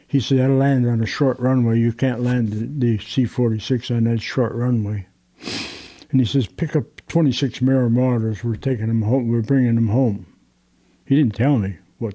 He 0.08 0.20
said, 0.20 0.38
"That'll 0.38 0.56
land 0.56 0.86
on 0.86 1.02
a 1.02 1.06
short 1.06 1.38
runway. 1.40 1.80
You 1.80 1.92
can't 1.92 2.22
land 2.22 2.52
the, 2.52 2.96
the 2.96 3.04
C 3.04 3.24
forty 3.24 3.58
six 3.58 3.90
on 3.90 4.04
that 4.04 4.20
short 4.20 4.52
runway." 4.54 5.06
And 6.10 6.20
he 6.20 6.24
says, 6.24 6.46
"Pick 6.46 6.76
up 6.76 6.84
twenty 7.08 7.32
six 7.32 7.60
Marauders. 7.60 8.44
We're 8.44 8.56
taking 8.56 8.88
them 8.88 9.02
home. 9.02 9.28
We're 9.28 9.42
bringing 9.42 9.74
them 9.74 9.88
home." 9.88 10.26
He 11.04 11.16
didn't 11.16 11.34
tell 11.34 11.58
me 11.58 11.78
what 11.98 12.14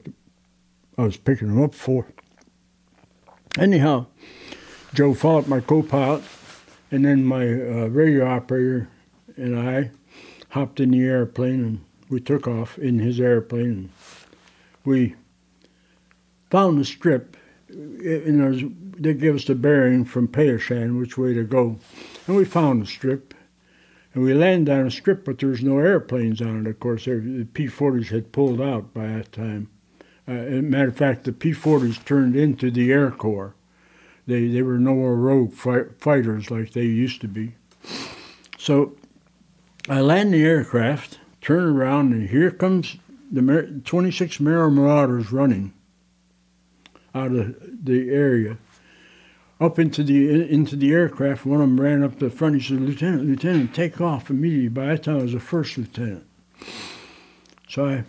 I 0.97 1.03
was 1.03 1.17
picking 1.17 1.47
them 1.47 1.63
up 1.63 1.73
for. 1.73 2.07
Anyhow, 3.57 4.07
Joe 4.93 5.13
Follett, 5.13 5.47
my 5.47 5.59
co-pilot, 5.61 6.23
and 6.91 7.05
then 7.05 7.25
my 7.25 7.45
uh, 7.45 7.87
radio 7.87 8.27
operator 8.27 8.89
and 9.37 9.57
I 9.57 9.91
hopped 10.49 10.79
in 10.79 10.91
the 10.91 11.03
airplane 11.03 11.63
and 11.63 11.85
we 12.09 12.19
took 12.19 12.47
off 12.47 12.77
in 12.77 12.99
his 12.99 13.19
airplane. 13.19 13.89
We 14.83 15.15
found 16.49 16.77
the 16.77 16.85
strip, 16.85 17.37
and 17.71 18.39
there's, 18.41 18.63
they 18.97 19.13
give 19.13 19.35
us 19.35 19.45
the 19.45 19.55
bearing 19.55 20.05
from 20.05 20.27
Payashan, 20.27 20.99
which 20.99 21.17
way 21.17 21.33
to 21.33 21.43
go. 21.43 21.77
And 22.27 22.35
we 22.35 22.45
found 22.45 22.81
the 22.81 22.85
strip, 22.85 23.33
and 24.13 24.23
we 24.23 24.33
landed 24.33 24.71
on 24.71 24.87
a 24.87 24.91
strip, 24.91 25.25
but 25.25 25.39
there 25.39 25.49
was 25.49 25.63
no 25.63 25.77
airplanes 25.77 26.41
on 26.41 26.65
it, 26.65 26.69
of 26.69 26.79
course. 26.79 27.05
The 27.05 27.47
P 27.53 27.67
40s 27.67 28.09
had 28.09 28.31
pulled 28.31 28.61
out 28.61 28.93
by 28.93 29.07
that 29.07 29.31
time. 29.31 29.69
Uh, 30.27 30.33
a 30.33 30.61
matter 30.61 30.89
of 30.89 30.97
fact, 30.97 31.23
the 31.23 31.33
P 31.33 31.51
40s 31.51 32.03
turned 32.05 32.35
into 32.35 32.69
the 32.69 32.91
Air 32.91 33.11
Corps. 33.11 33.55
They, 34.27 34.47
they 34.47 34.61
were 34.61 34.77
no 34.77 34.93
more 34.93 35.15
rogue 35.15 35.53
fi- 35.53 35.89
fighters 35.97 36.51
like 36.51 36.73
they 36.73 36.83
used 36.83 37.21
to 37.21 37.27
be. 37.27 37.55
So 38.57 38.95
I 39.89 40.01
land 40.01 40.33
the 40.33 40.43
aircraft, 40.43 41.19
turn 41.41 41.75
around, 41.75 42.13
and 42.13 42.29
here 42.29 42.51
comes 42.51 42.97
the 43.31 43.41
Mar- 43.41 43.63
26 43.63 44.39
Merrill 44.39 44.69
Marauders 44.69 45.31
running 45.31 45.73
out 47.13 47.31
of 47.31 47.55
the 47.85 48.09
area 48.09 48.57
up 49.61 49.77
into 49.77 50.03
the 50.03 50.51
into 50.51 50.75
the 50.75 50.91
aircraft. 50.91 51.45
One 51.45 51.61
of 51.61 51.69
them 51.69 51.79
ran 51.79 52.03
up 52.03 52.17
the 52.17 52.31
front. 52.31 52.55
He 52.55 52.61
said, 52.61 52.81
"Lieutenant, 52.81 53.25
Lieutenant, 53.25 53.75
take 53.75 54.01
off 54.01 54.29
immediately." 54.29 54.69
By 54.69 54.87
that 54.87 55.03
time, 55.03 55.19
I 55.19 55.21
was 55.21 55.35
a 55.35 55.39
first 55.39 55.77
lieutenant. 55.77 56.25
So 57.69 57.85
I, 57.85 58.03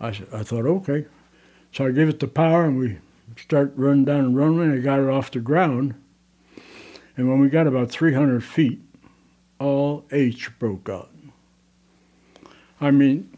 I, 0.00 0.08
I 0.08 0.42
thought, 0.42 0.66
okay. 0.66 1.06
So 1.72 1.86
I 1.86 1.90
gave 1.90 2.08
it 2.08 2.20
the 2.20 2.28
power, 2.28 2.64
and 2.64 2.78
we 2.78 2.98
start 3.36 3.72
running 3.74 4.04
down 4.04 4.32
the 4.32 4.38
runway. 4.38 4.66
And 4.66 4.74
I 4.74 4.78
got 4.78 5.00
it 5.00 5.08
off 5.08 5.30
the 5.30 5.40
ground, 5.40 5.94
and 7.16 7.28
when 7.28 7.40
we 7.40 7.48
got 7.48 7.66
about 7.66 7.90
300 7.90 8.44
feet, 8.44 8.80
all 9.58 10.04
H 10.12 10.56
broke 10.58 10.88
out. 10.88 11.10
I 12.80 12.90
mean, 12.90 13.36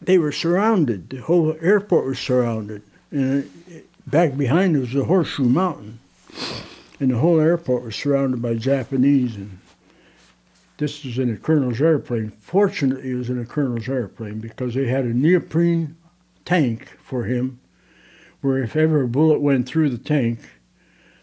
they 0.00 0.18
were 0.18 0.32
surrounded. 0.32 1.10
The 1.10 1.18
whole 1.18 1.56
airport 1.60 2.06
was 2.06 2.18
surrounded, 2.18 2.82
and 3.10 3.48
back 4.10 4.36
behind 4.36 4.78
was 4.78 4.92
the 4.92 5.04
Horseshoe 5.04 5.44
Mountain 5.44 6.00
and 7.00 7.10
the 7.10 7.18
whole 7.18 7.40
airport 7.40 7.82
was 7.82 7.96
surrounded 7.96 8.42
by 8.42 8.54
Japanese. 8.54 9.36
And 9.36 9.58
this 10.76 11.04
was 11.04 11.18
in 11.18 11.32
a 11.32 11.36
colonel's 11.36 11.80
airplane. 11.80 12.30
Fortunately, 12.30 13.10
it 13.10 13.14
was 13.14 13.30
in 13.30 13.40
a 13.40 13.46
colonel's 13.46 13.88
airplane 13.88 14.38
because 14.38 14.74
they 14.74 14.86
had 14.86 15.04
a 15.04 15.14
neoprene 15.14 15.96
tank 16.44 16.96
for 17.02 17.24
him, 17.24 17.60
where 18.42 18.58
if 18.58 18.76
ever 18.76 19.02
a 19.02 19.08
bullet 19.08 19.40
went 19.40 19.66
through 19.66 19.90
the 19.90 19.98
tank, 19.98 20.40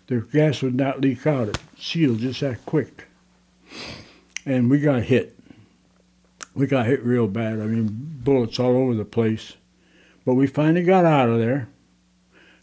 the 0.07 0.21
gas 0.21 0.61
would 0.61 0.75
not 0.75 1.01
leak 1.01 1.27
out. 1.27 1.49
It 1.49 1.57
sealed 1.77 2.19
just 2.19 2.39
that 2.39 2.65
quick. 2.65 3.07
And 4.45 4.69
we 4.69 4.79
got 4.79 5.03
hit. 5.03 5.37
We 6.55 6.65
got 6.65 6.87
hit 6.87 7.03
real 7.03 7.27
bad. 7.27 7.59
I 7.59 7.65
mean, 7.65 7.89
bullets 8.23 8.59
all 8.59 8.75
over 8.75 8.95
the 8.95 9.05
place. 9.05 9.53
But 10.25 10.35
we 10.35 10.47
finally 10.47 10.83
got 10.83 11.05
out 11.05 11.29
of 11.29 11.39
there, 11.39 11.67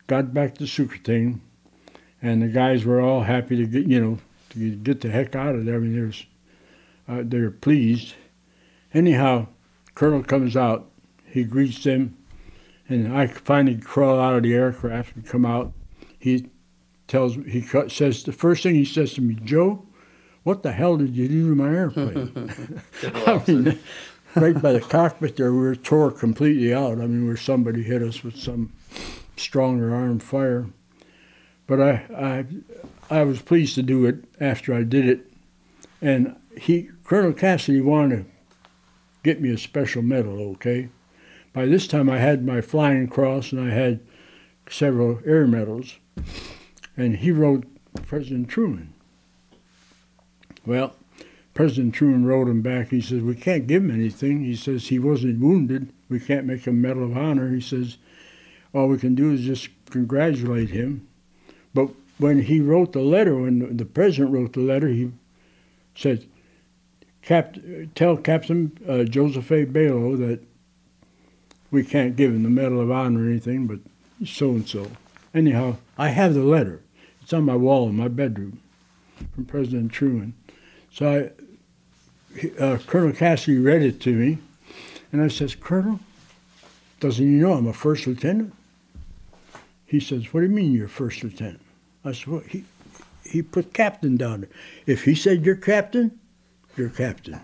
got 0.07 0.35
back 0.35 0.57
to 0.57 0.65
Sookerating, 0.65 1.41
and 2.23 2.43
the 2.43 2.49
guys 2.49 2.85
were 2.85 3.01
all 3.01 3.23
happy 3.23 3.57
to 3.57 3.67
get 3.67 3.87
you 3.87 4.01
know 4.01 4.19
to 4.51 4.77
get 4.77 5.01
the 5.01 5.11
heck 5.11 5.35
out 5.35 5.55
of 5.55 5.65
there. 5.65 5.77
I 5.77 5.79
mean, 5.79 5.95
there's 5.95 6.27
uh, 7.09 7.23
they're 7.25 7.51
pleased. 7.51 8.15
Anyhow, 8.93 9.49
Colonel 9.95 10.23
comes 10.23 10.57
out, 10.57 10.91
he 11.27 11.45
greets 11.45 11.83
them, 11.83 12.17
and 12.89 13.17
I 13.17 13.27
finally 13.27 13.77
crawl 13.77 14.21
out 14.21 14.37
of 14.37 14.43
the 14.43 14.55
aircraft 14.55 15.17
and 15.17 15.27
come 15.27 15.45
out. 15.45 15.73
He 16.19 16.49
tells 17.09 17.35
he 17.35 17.63
says 17.89 18.23
the 18.25 18.33
first 18.33 18.63
thing 18.63 18.75
he 18.75 18.85
says 18.85 19.15
to 19.15 19.21
me, 19.21 19.35
Joe, 19.45 19.85
what 20.43 20.63
the 20.63 20.73
hell 20.73 20.97
did 20.97 21.17
you 21.17 21.29
do 21.29 21.49
to 21.51 21.55
my 21.55 21.69
airplane? 21.69 22.81
I 23.03 23.43
mean, 23.47 23.79
right 24.35 24.61
by 24.61 24.73
the 24.73 24.81
cockpit 24.81 25.37
there, 25.37 25.53
we 25.53 25.59
were 25.59 25.77
tore 25.77 26.11
completely 26.11 26.73
out. 26.73 27.01
I 27.01 27.07
mean, 27.07 27.27
where 27.27 27.37
somebody 27.37 27.83
hit 27.83 28.03
us 28.03 28.23
with 28.23 28.37
some 28.37 28.73
stronger 29.37 29.95
arm 29.95 30.19
fire. 30.19 30.67
But 31.67 31.81
I, 31.81 32.45
I, 33.11 33.19
I 33.21 33.25
was 33.25 33.43
pleased 33.43 33.75
to 33.77 33.83
do 33.83 34.05
it 34.05 34.25
after 34.41 34.75
I 34.75 34.83
did 34.83 35.09
it, 35.09 35.33
and 36.03 36.37
he, 36.59 36.91
Colonel 37.05 37.33
Cassidy, 37.33 37.81
wanted 37.81 38.25
to 38.25 38.31
get 39.23 39.41
me 39.41 39.51
a 39.51 39.59
special 39.59 40.03
medal. 40.03 40.41
Okay, 40.53 40.91
by 41.53 41.67
this 41.67 41.87
time 41.87 42.11
I 42.11 42.19
had 42.19 42.45
my 42.45 42.61
Flying 42.61 43.09
Cross 43.09 43.53
and 43.53 43.61
I 43.61 43.75
had 43.75 44.01
several 44.69 45.21
air 45.25 45.47
medals, 45.47 45.97
and 46.97 47.17
he 47.17 47.31
wrote 47.31 47.65
President 48.07 48.49
Truman. 48.49 48.93
Well, 50.67 50.95
President 51.55 51.95
Truman 51.95 52.27
wrote 52.27 52.49
him 52.49 52.63
back. 52.63 52.89
He 52.89 53.01
says, 53.01 53.23
We 53.23 53.37
can't 53.37 53.67
give 53.67 53.83
him 53.85 53.91
anything. 53.91 54.45
He 54.45 54.57
says, 54.57 54.89
He 54.89 54.99
wasn't 54.99 55.41
wounded. 55.41 55.93
We 56.09 56.19
can't 56.19 56.47
make 56.47 56.67
him 56.67 56.85
a 56.85 56.89
Medal 56.89 57.05
of 57.05 57.17
Honor. 57.17 57.51
He 57.51 57.61
says, 57.61 57.97
All 58.75 58.89
we 58.89 58.99
can 58.99 59.15
do 59.15 59.33
is 59.33 59.43
just 59.43 59.69
congratulate 59.91 60.71
him. 60.71 61.07
But 61.73 61.91
when 62.19 62.43
he 62.43 62.61
wrote 62.61 62.93
the 62.93 63.01
letter, 63.01 63.37
when 63.37 63.77
the 63.77 63.85
president 63.85 64.33
wrote 64.33 64.53
the 64.53 64.61
letter, 64.61 64.89
he 64.89 65.13
said, 65.95 66.27
Cap- 67.23 67.57
Tell 67.95 68.17
Captain 68.17 68.77
uh, 68.89 69.05
Joseph 69.05 69.51
A. 69.51 69.65
Balo 69.65 70.19
that 70.19 70.41
we 71.71 71.85
can't 71.85 72.17
give 72.17 72.33
him 72.33 72.43
the 72.43 72.51
Medal 72.51 72.81
of 72.81 72.91
Honor 72.91 73.25
or 73.25 73.31
anything, 73.31 73.67
but 73.67 73.79
so 74.27 74.51
and 74.51 74.69
so. 74.69 74.91
Anyhow, 75.33 75.77
I 75.97 76.09
have 76.09 76.35
the 76.35 76.43
letter. 76.43 76.81
It's 77.23 77.33
on 77.33 77.45
my 77.45 77.57
wall 77.57 77.89
in 77.89 77.97
my 77.97 78.09
bedroom 78.09 78.61
from 79.35 79.47
President 79.47 79.93
Truman. 79.93 80.35
So 80.93 81.33
I, 82.39 82.63
uh, 82.63 82.79
Colonel 82.87 83.13
Cassidy 83.13 83.59
read 83.59 83.83
it 83.83 84.01
to 84.03 84.13
me, 84.13 84.39
and 85.13 85.23
I 85.23 85.29
says, 85.29 85.55
Colonel, 85.55 86.01
doesn't 87.01 87.25
he 87.25 87.33
know 87.33 87.55
I'm 87.55 87.67
a 87.67 87.73
first 87.73 88.07
lieutenant? 88.07 88.53
He 89.95 90.01
says, 90.01 90.35
What 90.35 90.41
do 90.41 90.47
you 90.49 90.53
mean 90.53 90.73
you're 90.73 90.89
first 90.89 91.23
lieutenant? 91.23 91.61
I 92.05 92.11
said, 92.11 92.27
well, 92.27 92.41
he, 92.41 92.65
he 93.25 93.43
put 93.43 93.73
captain 93.73 94.17
down 94.17 94.41
there. 94.41 94.51
If 94.87 95.05
he 95.05 95.15
said 95.15 95.47
you're 95.47 95.55
captain, 95.55 96.19
you're 96.77 96.89
captain. 96.89 97.41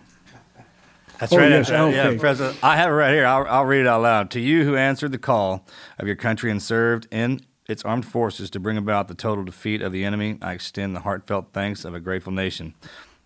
That's 1.20 1.32
Oh, 1.32 1.36
right. 1.36 1.48
yes, 1.48 1.70
right. 1.70 1.78
okay. 1.80 2.12
Yeah, 2.14 2.18
President. 2.18 2.58
I 2.60 2.74
have 2.76 2.88
it 2.90 2.94
right 2.94 3.12
here. 3.14 3.24
I'll, 3.24 3.46
I'll 3.46 3.64
read 3.66 3.82
it 3.82 3.86
out 3.86 4.02
loud. 4.02 4.30
To 4.32 4.40
you 4.40 4.64
who 4.64 4.74
answered 4.74 5.12
the 5.12 5.18
call 5.18 5.64
of 5.96 6.08
your 6.08 6.16
country 6.16 6.50
and 6.50 6.60
served 6.60 7.06
in 7.12 7.40
its 7.68 7.84
armed 7.84 8.04
forces 8.04 8.50
to 8.50 8.58
bring 8.58 8.76
about 8.76 9.06
the 9.06 9.14
total 9.14 9.44
defeat 9.44 9.80
of 9.80 9.92
the 9.92 10.04
enemy, 10.04 10.36
I 10.42 10.54
extend 10.54 10.96
the 10.96 11.00
heartfelt 11.00 11.50
thanks 11.52 11.84
of 11.84 11.94
a 11.94 12.00
grateful 12.00 12.32
nation. 12.32 12.74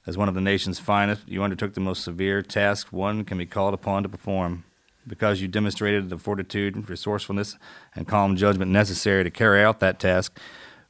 As 0.07 0.19
one 0.19 0.29
of 0.29 0.35
the 0.35 0.43
nation's 0.43 0.79
finest, 0.79 1.27
you 1.27 1.43
undertook 1.43 1.73
the 1.73 1.81
most 1.81 2.05
severe 2.05 2.43
task 2.43 2.89
one 2.93 3.25
can 3.25 3.39
be 3.39 3.47
called 3.47 3.73
upon 3.73 4.03
to 4.03 4.09
perform. 4.11 4.65
Because 5.07 5.41
you 5.41 5.49
demonstrated 5.49 6.09
the 6.09 6.19
fortitude, 6.19 6.89
resourcefulness, 6.89 7.57
and 7.95 8.09
calm 8.09 8.37
judgment 8.37 8.71
necessary 8.71 9.23
to 9.23 9.31
carry 9.31 9.63
out 9.63 9.81
that 9.81 9.99
task, 9.99 10.39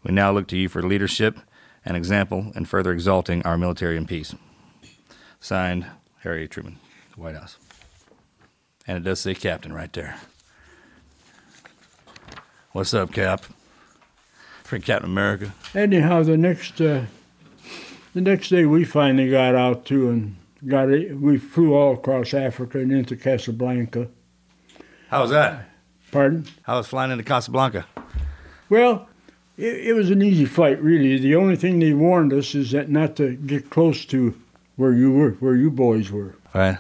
we 0.05 0.13
now 0.13 0.31
look 0.31 0.47
to 0.49 0.57
you 0.57 0.69
for 0.69 0.83
leadership 0.83 1.39
and 1.85 1.97
example 1.97 2.53
in 2.55 2.65
further 2.65 2.93
exalting 2.93 3.43
our 3.43 3.59
military 3.59 3.97
in 3.97 4.07
peace. 4.07 4.35
Signed, 5.41 5.87
Harry 6.21 6.47
Truman, 6.49 6.79
White 7.17 7.35
House. 7.35 7.59
And 8.87 8.97
it 8.99 9.05
does 9.05 9.21
say 9.21 9.35
Captain 9.35 9.73
right 9.73 9.93
there. 9.93 10.17
What's 12.73 12.95
up, 12.95 13.13
Cap? 13.13 13.45
For 14.63 14.79
Captain 14.79 15.11
America. 15.11 15.55
Anyhow, 15.75 16.23
the 16.23 16.37
next 16.37 16.81
uh, 16.81 17.05
the 18.15 18.21
next 18.21 18.49
day 18.49 18.65
we 18.65 18.85
finally 18.85 19.31
got 19.31 19.55
out 19.55 19.85
too 19.85 20.09
and 20.09 20.37
got 20.67 20.91
it. 20.91 21.19
We 21.19 21.39
flew 21.39 21.75
all 21.75 21.95
across 21.95 22.35
Africa 22.35 22.79
and 22.79 22.93
into 22.93 23.17
Casablanca. 23.17 24.09
How 25.09 25.23
was 25.23 25.31
that? 25.31 25.69
Pardon? 26.11 26.47
How 26.63 26.77
was 26.79 26.87
flying 26.87 27.11
into 27.11 27.25
Casablanca? 27.25 27.87
Well, 28.71 29.09
it, 29.57 29.89
it 29.89 29.93
was 29.95 30.11
an 30.11 30.23
easy 30.23 30.45
flight, 30.45 30.83
really. 30.83 31.19
The 31.19 31.37
only 31.37 31.57
thing 31.57 31.79
they 31.79 31.93
warned 31.93 32.33
us 32.33 32.55
is 32.55 32.71
that 32.73 32.89
not 32.89 33.17
to 33.17 33.37
get 33.37 33.71
close 33.71 34.05
to 34.07 34.41
where 34.77 34.93
you 34.93 35.13
were, 35.13 35.31
where 35.33 35.55
you 35.55 35.71
boys 35.71 36.11
were. 36.11 36.35
Right. 36.55 36.79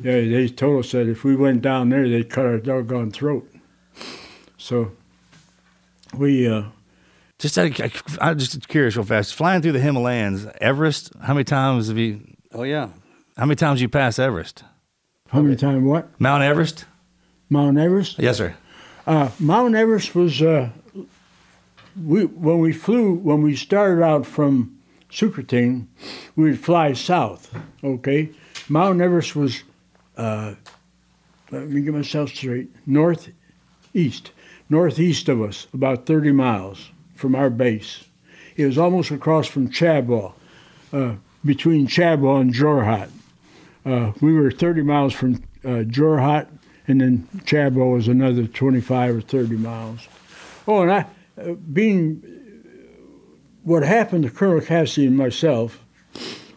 Yeah, 0.00 0.20
they 0.20 0.48
told 0.48 0.84
us 0.84 0.92
that 0.92 1.08
if 1.08 1.22
we 1.22 1.36
went 1.36 1.62
down 1.62 1.90
there, 1.90 2.08
they'd 2.08 2.30
cut 2.30 2.46
our 2.46 2.58
doggone 2.58 3.10
throat. 3.10 3.48
So 4.56 4.92
we, 6.16 6.48
uh, 6.48 6.64
Just 7.38 7.58
out 7.58 7.78
of, 7.78 8.18
I'm 8.20 8.38
just 8.38 8.66
curious, 8.68 8.96
real 8.96 9.04
fast. 9.04 9.34
Flying 9.34 9.60
through 9.60 9.72
the 9.72 9.80
Himalayas, 9.80 10.46
Everest. 10.60 11.12
How 11.20 11.34
many 11.34 11.44
times 11.44 11.88
have 11.88 11.98
you? 11.98 12.20
Oh 12.52 12.62
yeah. 12.62 12.88
How 13.36 13.46
many 13.46 13.56
times 13.56 13.80
you 13.80 13.88
pass 13.88 14.18
Everest? 14.18 14.64
how 15.28 15.40
many 15.40 15.56
times 15.56 15.82
what? 15.82 16.20
Mount 16.20 16.42
Everest. 16.42 16.84
Mount 17.48 17.78
Everest? 17.78 18.18
Yes, 18.18 18.36
sir. 18.36 18.54
Uh, 19.06 19.30
Mount 19.38 19.74
Everest 19.74 20.14
was 20.14 20.42
uh, 20.42 20.68
we 22.04 22.26
when 22.26 22.58
we 22.58 22.72
flew 22.72 23.14
when 23.14 23.42
we 23.42 23.56
started 23.56 24.02
out 24.02 24.26
from 24.26 24.78
Sookerating, 25.10 25.86
we'd 26.36 26.58
fly 26.58 26.92
south. 26.92 27.54
Okay, 27.82 28.30
Mount 28.68 29.00
Everest 29.00 29.34
was 29.34 29.62
uh, 30.16 30.54
let 31.50 31.68
me 31.68 31.80
get 31.80 31.94
myself 31.94 32.30
straight 32.30 32.70
northeast, 32.86 34.32
northeast 34.68 35.28
of 35.28 35.40
us, 35.42 35.66
about 35.72 36.06
30 36.06 36.32
miles 36.32 36.90
from 37.14 37.34
our 37.34 37.50
base. 37.50 38.04
It 38.56 38.66
was 38.66 38.78
almost 38.78 39.10
across 39.10 39.46
from 39.46 39.70
Chabua, 39.70 40.32
uh, 40.92 41.14
between 41.44 41.86
Chabua 41.86 42.40
and 42.40 42.54
Jorhat. 42.54 43.10
Uh, 43.84 44.12
we 44.20 44.32
were 44.32 44.50
30 44.50 44.82
miles 44.82 45.12
from 45.12 45.34
uh, 45.64 45.82
Jorhat, 45.84 46.46
and 46.86 47.00
then 47.00 47.28
Chabua 47.44 47.92
was 47.94 48.08
another 48.08 48.46
25 48.46 49.16
or 49.16 49.20
30 49.20 49.56
miles. 49.56 50.06
Oh, 50.68 50.82
and 50.82 50.92
I, 50.92 51.06
uh, 51.40 51.52
being 51.72 52.22
what 53.64 53.82
happened 53.82 54.24
to 54.24 54.30
Colonel 54.30 54.60
Cassidy 54.60 55.06
and 55.06 55.16
myself, 55.16 55.84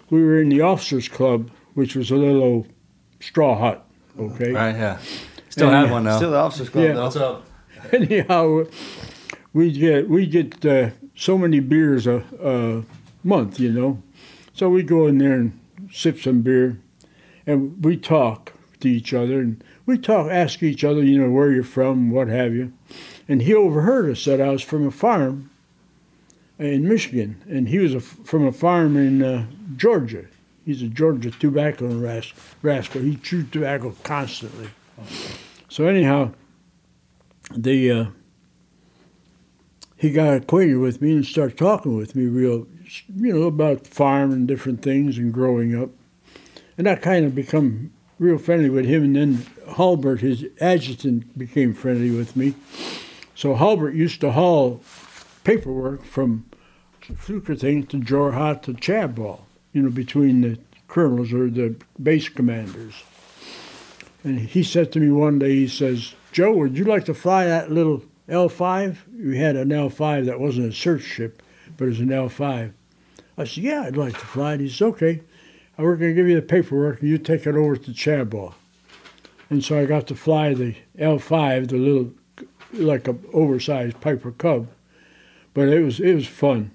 we 0.09 0.23
were 0.23 0.39
in 0.41 0.49
the 0.49 0.61
officers' 0.61 1.07
club, 1.07 1.49
which 1.73 1.95
was 1.95 2.11
a 2.11 2.15
little 2.15 2.41
old 2.43 2.67
straw 3.19 3.57
hut. 3.57 3.85
Okay. 4.19 4.51
Right, 4.51 4.75
yeah. 4.75 4.99
Still 5.49 5.67
And, 5.67 5.75
have 5.77 5.89
uh, 5.89 5.93
one 5.93 6.03
though. 6.03 6.17
Still 6.17 6.31
the 6.31 6.37
officers 6.37 6.69
club 6.69 6.85
Yeah. 6.85 6.93
though. 6.93 7.03
What's 7.03 7.15
up? 7.15 7.45
Anyhow, 7.91 8.63
we 9.53 9.71
get 9.71 10.09
we 10.09 10.25
get 10.25 10.65
uh, 10.65 10.89
so 11.15 11.37
many 11.37 11.59
beers 11.59 12.07
a, 12.07 12.23
a 12.41 12.83
month, 13.27 13.59
you 13.59 13.71
know. 13.71 14.01
So 14.53 14.69
we 14.69 14.83
go 14.83 15.07
in 15.07 15.17
there 15.17 15.33
and 15.33 15.59
sip 15.91 16.19
some 16.19 16.41
beer, 16.41 16.79
and 17.45 17.83
we 17.83 17.97
talk 17.97 18.53
to 18.79 18.87
each 18.87 19.13
other, 19.13 19.39
and 19.39 19.63
we 19.85 19.97
talk, 19.97 20.29
ask 20.29 20.61
each 20.63 20.83
other, 20.83 21.03
you 21.03 21.19
know, 21.19 21.29
where 21.29 21.51
you're 21.51 21.63
from, 21.63 22.11
what 22.11 22.27
have 22.27 22.53
you. 22.53 22.73
And 23.27 23.41
he 23.41 23.53
overheard 23.53 24.09
us 24.09 24.25
that 24.25 24.41
I 24.41 24.49
was 24.49 24.61
from 24.61 24.87
a 24.87 24.91
farm 24.91 25.49
in 26.59 26.87
Michigan, 26.87 27.41
and 27.49 27.69
he 27.69 27.79
was 27.79 27.93
a, 27.93 27.99
from 27.99 28.45
a 28.45 28.51
farm 28.51 28.95
in 28.97 29.21
uh, 29.21 29.45
Georgia. 29.75 30.25
He's 30.65 30.81
a 30.81 30.87
Georgia 30.87 31.31
tobacco 31.31 31.87
ras- 31.87 32.33
rascal. 32.61 33.01
He 33.01 33.17
chewed 33.17 33.51
tobacco 33.51 33.95
constantly. 34.03 34.69
So 35.69 35.87
anyhow, 35.87 36.31
the 37.51 37.91
uh, 37.91 38.05
he 39.97 40.11
got 40.11 40.37
acquainted 40.37 40.77
with 40.77 41.01
me 41.01 41.13
and 41.13 41.25
started 41.25 41.57
talking 41.57 41.95
with 41.95 42.15
me 42.15 42.25
real, 42.25 42.67
you 43.15 43.33
know, 43.33 43.43
about 43.43 43.87
farm 43.87 44.31
and 44.31 44.47
different 44.47 44.81
things 44.81 45.17
and 45.17 45.33
growing 45.33 45.75
up, 45.75 45.89
and 46.77 46.87
I 46.87 46.95
kind 46.95 47.25
of 47.25 47.35
become 47.35 47.91
real 48.19 48.37
friendly 48.37 48.69
with 48.69 48.85
him. 48.85 49.03
And 49.03 49.15
then 49.15 49.45
Halbert, 49.75 50.21
his 50.21 50.45
adjutant, 50.61 51.37
became 51.37 51.73
friendly 51.73 52.11
with 52.11 52.35
me. 52.35 52.55
So 53.35 53.55
Halbert 53.55 53.95
used 53.95 54.21
to 54.21 54.31
haul 54.31 54.81
paperwork 55.43 56.03
from 56.03 56.45
Fluker 57.17 57.55
thing 57.55 57.85
to 57.87 57.97
Jorhat 57.97 58.63
to 58.63 58.73
Chabua, 58.73 59.39
you 59.73 59.81
know, 59.83 59.91
between 59.91 60.41
the 60.41 60.57
colonels 60.87 61.33
or 61.33 61.49
the 61.49 61.75
base 62.01 62.29
commanders. 62.29 62.95
And 64.23 64.39
he 64.39 64.63
said 64.63 64.91
to 64.93 64.99
me 64.99 65.11
one 65.11 65.37
day, 65.37 65.51
he 65.51 65.67
says, 65.67 66.15
Joe, 66.31 66.53
would 66.53 66.77
you 66.77 66.83
like 66.83 67.05
to 67.05 67.13
fly 67.13 67.45
that 67.45 67.71
little 67.71 68.03
L5? 68.27 68.97
We 69.13 69.37
had 69.37 69.55
an 69.55 69.69
L5 69.69 70.25
that 70.25 70.39
wasn't 70.39 70.73
a 70.73 70.75
search 70.75 71.03
ship, 71.03 71.43
but 71.77 71.85
it 71.85 71.89
was 71.89 71.99
an 71.99 72.07
L5. 72.09 72.73
I 73.37 73.43
said, 73.43 73.63
yeah, 73.63 73.81
I'd 73.81 73.97
like 73.97 74.13
to 74.13 74.25
fly 74.25 74.53
it. 74.53 74.61
He 74.61 74.69
said, 74.69 74.85
okay, 74.87 75.21
we're 75.77 75.95
going 75.95 76.11
to 76.11 76.15
give 76.15 76.27
you 76.27 76.35
the 76.35 76.41
paperwork 76.41 77.01
and 77.01 77.09
you 77.09 77.17
take 77.17 77.45
it 77.45 77.55
over 77.55 77.75
to 77.75 77.91
Chabua. 77.91 78.53
And 79.49 79.63
so 79.63 79.79
I 79.79 79.85
got 79.85 80.07
to 80.07 80.15
fly 80.15 80.53
the 80.53 80.75
L5, 80.97 81.69
the 81.69 81.77
little, 81.77 82.11
like 82.73 83.07
a 83.07 83.15
oversized 83.33 84.01
Piper 84.01 84.31
Cub. 84.31 84.67
But 85.53 85.69
it 85.69 85.83
was 85.83 85.99
it 85.99 86.13
was 86.15 86.27
fun. 86.27 86.71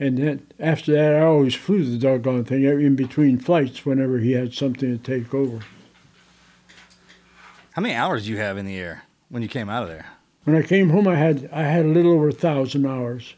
And 0.00 0.18
then 0.18 0.46
after 0.58 0.92
that, 0.92 1.14
I 1.14 1.22
always 1.22 1.54
flew 1.54 1.84
the 1.84 1.98
doggone 1.98 2.44
thing 2.44 2.64
in 2.64 2.94
between 2.96 3.38
flights 3.38 3.84
whenever 3.84 4.18
he 4.18 4.32
had 4.32 4.54
something 4.54 4.96
to 4.96 5.02
take 5.02 5.34
over. 5.34 5.60
How 7.72 7.82
many 7.82 7.94
hours 7.94 8.24
do 8.24 8.30
you 8.30 8.38
have 8.38 8.58
in 8.58 8.66
the 8.66 8.76
air 8.76 9.04
when 9.28 9.42
you 9.42 9.48
came 9.48 9.68
out 9.68 9.82
of 9.82 9.88
there? 9.88 10.06
When 10.44 10.56
I 10.56 10.62
came 10.62 10.90
home, 10.90 11.06
I 11.06 11.16
had 11.16 11.48
I 11.52 11.62
had 11.62 11.84
a 11.84 11.88
little 11.88 12.12
over 12.12 12.28
a 12.28 12.32
thousand 12.32 12.86
hours. 12.86 13.34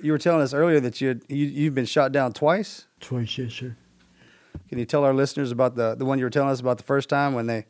You 0.00 0.12
were 0.12 0.18
telling 0.18 0.42
us 0.42 0.52
earlier 0.52 0.78
that 0.80 1.00
you, 1.00 1.08
had, 1.08 1.22
you 1.28 1.46
you've 1.46 1.74
been 1.74 1.86
shot 1.86 2.12
down 2.12 2.32
twice. 2.32 2.84
Twice, 3.00 3.38
yes, 3.38 3.54
sir. 3.54 3.76
Can 4.68 4.78
you 4.78 4.84
tell 4.84 5.04
our 5.04 5.14
listeners 5.14 5.50
about 5.52 5.76
the 5.76 5.94
the 5.94 6.04
one 6.04 6.18
you 6.18 6.24
were 6.24 6.30
telling 6.30 6.50
us 6.50 6.60
about 6.60 6.78
the 6.78 6.84
first 6.84 7.08
time 7.08 7.34
when 7.34 7.46
they 7.46 7.66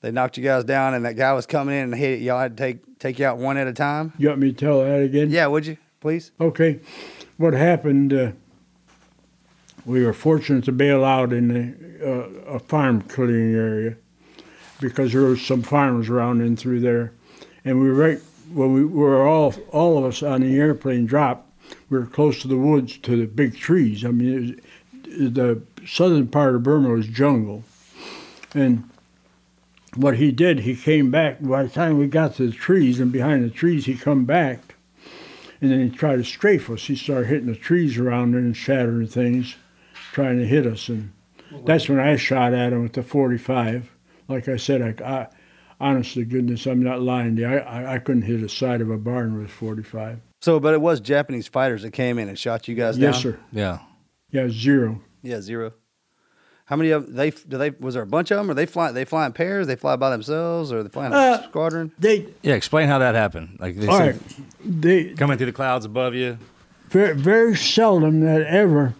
they 0.00 0.10
knocked 0.10 0.36
you 0.36 0.44
guys 0.44 0.64
down 0.64 0.94
and 0.94 1.04
that 1.04 1.16
guy 1.16 1.32
was 1.32 1.46
coming 1.46 1.74
in 1.74 1.84
and 1.84 1.94
he 1.94 2.16
y'all 2.16 2.38
had 2.38 2.56
to 2.56 2.62
take 2.62 2.98
take 2.98 3.18
you 3.18 3.26
out 3.26 3.38
one 3.38 3.56
at 3.56 3.66
a 3.66 3.72
time? 3.72 4.12
You 4.18 4.28
want 4.28 4.40
me 4.40 4.52
to 4.52 4.56
tell 4.56 4.84
that 4.84 5.00
again? 5.00 5.30
Yeah, 5.30 5.46
would 5.46 5.66
you 5.66 5.76
please? 6.00 6.32
Okay. 6.40 6.80
What 7.36 7.54
happened? 7.54 8.12
Uh, 8.12 8.32
we 9.86 10.04
were 10.04 10.12
fortunate 10.12 10.64
to 10.64 10.72
bail 10.72 11.04
out 11.04 11.32
in 11.32 11.48
the, 11.48 12.06
uh, 12.06 12.54
a 12.54 12.58
farm 12.58 13.02
clearing 13.02 13.54
area 13.54 13.96
because 14.80 15.12
there 15.12 15.22
were 15.22 15.36
some 15.36 15.62
farmers 15.62 16.08
around 16.08 16.40
in 16.40 16.56
through 16.56 16.80
there, 16.80 17.12
and 17.64 17.80
we 17.80 17.88
were 17.88 17.94
right 17.94 18.20
when 18.52 18.72
we 18.72 18.84
were 18.84 19.26
all 19.26 19.54
all 19.70 19.98
of 19.98 20.04
us 20.04 20.22
on 20.22 20.40
the 20.42 20.56
airplane 20.56 21.06
dropped. 21.06 21.50
We 21.88 21.98
were 21.98 22.06
close 22.06 22.42
to 22.42 22.48
the 22.48 22.56
woods, 22.58 22.98
to 22.98 23.16
the 23.16 23.26
big 23.26 23.56
trees. 23.56 24.04
I 24.04 24.08
mean, 24.08 24.32
it 24.32 24.40
was, 24.40 24.50
the 25.18 25.62
southern 25.86 26.28
part 26.28 26.54
of 26.54 26.62
Burma 26.62 26.90
was 26.90 27.06
jungle, 27.06 27.64
and 28.54 28.88
what 29.96 30.16
he 30.16 30.32
did, 30.32 30.60
he 30.60 30.76
came 30.76 31.10
back. 31.10 31.38
By 31.40 31.64
the 31.64 31.68
time 31.68 31.98
we 31.98 32.06
got 32.06 32.34
to 32.36 32.46
the 32.46 32.56
trees 32.56 33.00
and 33.00 33.12
behind 33.12 33.44
the 33.44 33.50
trees, 33.50 33.86
he 33.86 33.94
come 33.94 34.24
back, 34.24 34.74
and 35.60 35.70
then 35.70 35.88
he 35.88 35.96
tried 35.96 36.16
to 36.16 36.24
strafe 36.24 36.68
us. 36.70 36.86
He 36.86 36.96
started 36.96 37.28
hitting 37.28 37.46
the 37.46 37.56
trees 37.56 37.98
around 37.98 38.32
there 38.32 38.40
and 38.40 38.56
shattering 38.56 39.06
things, 39.06 39.56
trying 40.12 40.38
to 40.38 40.46
hit 40.46 40.66
us. 40.66 40.88
And 40.88 41.12
that's 41.64 41.88
when 41.88 42.00
I 42.00 42.16
shot 42.16 42.54
at 42.54 42.72
him 42.72 42.82
with 42.82 42.94
the 42.94 43.02
45. 43.02 43.90
Like 44.28 44.48
I 44.48 44.56
said, 44.56 45.00
I, 45.00 45.04
I 45.04 45.28
honest 45.80 46.14
to 46.14 46.24
goodness, 46.24 46.66
I'm 46.66 46.82
not 46.82 47.00
lying 47.00 47.36
to 47.36 47.42
you. 47.42 47.48
I, 47.48 47.56
I, 47.58 47.94
I 47.94 47.98
couldn't 47.98 48.22
hit 48.22 48.40
the 48.40 48.48
side 48.48 48.80
of 48.80 48.90
a 48.90 48.98
barn 48.98 49.38
with 49.38 49.50
45. 49.50 50.20
So, 50.40 50.60
but 50.60 50.74
it 50.74 50.80
was 50.80 51.00
Japanese 51.00 51.48
fighters 51.48 51.82
that 51.82 51.92
came 51.92 52.18
in 52.18 52.28
and 52.28 52.38
shot 52.38 52.68
you 52.68 52.74
guys 52.74 52.96
down. 52.96 53.12
Yes, 53.12 53.22
sir. 53.22 53.38
Yeah. 53.52 53.78
Yeah, 54.34 54.48
zero. 54.50 55.00
Yeah, 55.22 55.40
zero. 55.40 55.72
How 56.66 56.76
many 56.76 56.90
of 56.90 57.12
they 57.14 57.30
do 57.30 57.56
they 57.56 57.70
was 57.70 57.94
there 57.94 58.02
a 58.02 58.06
bunch 58.06 58.30
of 58.30 58.36
them? 58.38 58.50
Or 58.50 58.54
they 58.54 58.66
fly 58.66 58.90
they 58.90 59.04
fly 59.04 59.26
in 59.26 59.32
pairs? 59.32 59.66
They 59.68 59.76
fly 59.76 59.96
by 59.96 60.10
themselves, 60.10 60.72
or 60.72 60.82
they 60.82 60.88
fly 60.88 61.06
in 61.06 61.12
a 61.12 61.16
Uh, 61.16 61.42
squadron? 61.48 61.92
They 61.98 62.26
Yeah, 62.42 62.54
explain 62.54 62.88
how 62.88 62.98
that 62.98 63.14
happened. 63.14 63.58
Like 63.60 63.76
they 63.76 63.86
all 63.86 63.96
said, 63.98 64.14
right. 64.16 64.80
They 64.82 65.04
coming 65.14 65.36
through 65.36 65.46
the 65.46 65.52
clouds 65.52 65.84
above 65.84 66.14
you. 66.14 66.38
very, 66.88 67.14
very 67.14 67.54
seldom 67.56 68.20
that 68.20 68.42
ever 68.42 68.94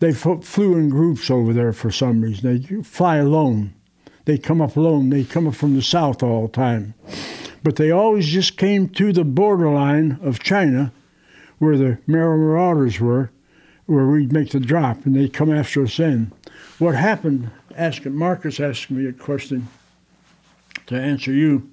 they 0.00 0.08
f- 0.10 0.42
flew 0.42 0.74
in 0.76 0.88
groups 0.88 1.30
over 1.30 1.52
there 1.52 1.72
for 1.72 1.90
some 1.92 2.20
reason. 2.22 2.42
They 2.68 2.82
fly 2.82 3.16
alone. 3.18 3.74
They 4.24 4.38
come 4.38 4.60
up 4.60 4.74
alone. 4.76 5.10
They 5.10 5.22
come 5.22 5.46
up 5.46 5.54
from 5.54 5.74
the 5.76 5.82
south 5.82 6.22
all 6.22 6.46
the 6.46 6.52
time. 6.52 6.94
But 7.62 7.76
they 7.76 7.90
always 7.90 8.26
just 8.26 8.56
came 8.56 8.88
to 8.90 9.12
the 9.12 9.24
borderline 9.24 10.18
of 10.22 10.38
China 10.40 10.92
where 11.58 11.76
the 11.76 11.98
Marauders 12.06 12.98
were, 13.00 13.30
where 13.86 14.06
we'd 14.06 14.32
make 14.32 14.50
the 14.50 14.60
drop, 14.60 15.04
and 15.04 15.14
they'd 15.14 15.32
come 15.32 15.52
after 15.52 15.82
us 15.82 15.98
in. 15.98 16.32
What 16.78 16.94
happened, 16.94 17.50
asking 17.76 18.14
Marcus 18.14 18.60
asked 18.60 18.90
me 18.90 19.06
a 19.06 19.12
question 19.12 19.68
to 20.86 21.00
answer 21.00 21.32
you 21.32 21.70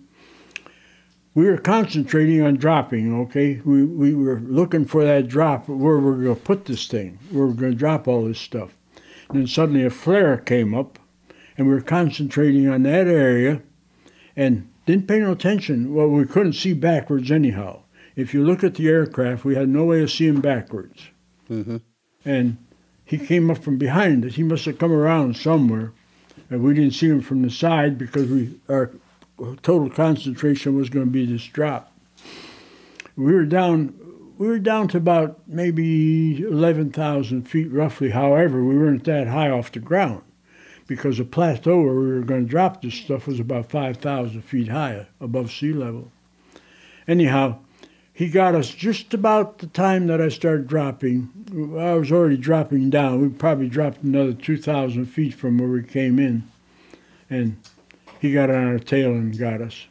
we 1.33 1.45
were 1.45 1.57
concentrating 1.57 2.41
on 2.41 2.55
dropping, 2.55 3.13
okay? 3.21 3.61
We, 3.63 3.83
we 3.85 4.13
were 4.13 4.39
looking 4.41 4.85
for 4.85 5.03
that 5.05 5.27
drop, 5.27 5.67
where 5.69 5.97
we're 5.97 6.23
going 6.23 6.35
to 6.35 6.41
put 6.41 6.65
this 6.65 6.87
thing, 6.87 7.19
where 7.29 7.47
we're 7.47 7.53
going 7.53 7.71
to 7.71 7.77
drop 7.77 8.07
all 8.07 8.25
this 8.25 8.39
stuff. 8.39 8.75
And 9.29 9.39
then 9.39 9.47
suddenly 9.47 9.85
a 9.85 9.89
flare 9.89 10.37
came 10.37 10.73
up, 10.73 10.99
and 11.57 11.67
we 11.67 11.73
were 11.73 11.81
concentrating 11.81 12.67
on 12.67 12.83
that 12.83 13.07
area 13.07 13.61
and 14.35 14.69
didn't 14.85 15.07
pay 15.07 15.19
no 15.19 15.31
attention. 15.31 15.93
Well, 15.93 16.07
we 16.07 16.25
couldn't 16.25 16.53
see 16.53 16.73
backwards 16.73 17.31
anyhow. 17.31 17.83
If 18.15 18.33
you 18.33 18.43
look 18.43 18.63
at 18.63 18.75
the 18.75 18.89
aircraft, 18.89 19.45
we 19.45 19.55
had 19.55 19.69
no 19.69 19.85
way 19.85 20.03
of 20.03 20.11
seeing 20.11 20.41
backwards. 20.41 21.07
Mm-hmm. 21.49 21.77
And 22.23 22.57
he 23.03 23.17
came 23.17 23.49
up 23.49 23.57
from 23.57 23.77
behind 23.77 24.25
us. 24.25 24.35
He 24.35 24.43
must 24.43 24.65
have 24.65 24.77
come 24.77 24.91
around 24.91 25.35
somewhere. 25.35 25.91
And 26.49 26.63
we 26.63 26.73
didn't 26.73 26.93
see 26.93 27.07
him 27.07 27.21
from 27.21 27.41
the 27.41 27.49
side 27.49 27.97
because 27.97 28.29
we 28.29 28.59
our 28.69 28.91
total 29.61 29.89
concentration 29.89 30.75
was 30.75 30.89
going 30.89 31.05
to 31.05 31.11
be 31.11 31.25
this 31.25 31.45
drop. 31.45 31.91
We 33.15 33.33
were 33.33 33.45
down 33.45 33.93
we 34.37 34.47
were 34.47 34.59
down 34.59 34.87
to 34.87 34.97
about 34.97 35.39
maybe 35.47 36.41
11,000 36.41 37.43
feet 37.43 37.71
roughly. 37.71 38.09
However, 38.09 38.63
we 38.63 38.75
weren't 38.75 39.03
that 39.03 39.27
high 39.27 39.51
off 39.51 39.71
the 39.71 39.79
ground 39.79 40.23
because 40.87 41.19
the 41.19 41.25
plateau 41.25 41.79
where 41.81 41.93
we 41.93 42.07
were 42.07 42.21
going 42.21 42.45
to 42.45 42.49
drop 42.49 42.81
this 42.81 42.95
stuff 42.95 43.27
was 43.27 43.39
about 43.39 43.69
5,000 43.69 44.41
feet 44.41 44.69
high 44.69 45.05
above 45.19 45.51
sea 45.51 45.73
level. 45.73 46.11
Anyhow, 47.07 47.59
he 48.21 48.29
got 48.29 48.53
us 48.53 48.69
just 48.69 49.15
about 49.15 49.57
the 49.57 49.65
time 49.65 50.05
that 50.05 50.21
I 50.21 50.29
started 50.29 50.67
dropping. 50.67 51.31
I 51.75 51.95
was 51.95 52.11
already 52.11 52.37
dropping 52.37 52.91
down. 52.91 53.19
We 53.19 53.29
probably 53.29 53.67
dropped 53.67 54.03
another 54.03 54.33
2,000 54.33 55.07
feet 55.07 55.33
from 55.33 55.57
where 55.57 55.67
we 55.67 55.81
came 55.81 56.19
in. 56.19 56.47
And 57.31 57.57
he 58.19 58.31
got 58.31 58.51
on 58.51 58.67
our 58.67 58.77
tail 58.77 59.09
and 59.09 59.35
got 59.35 59.59
us. 59.59 59.87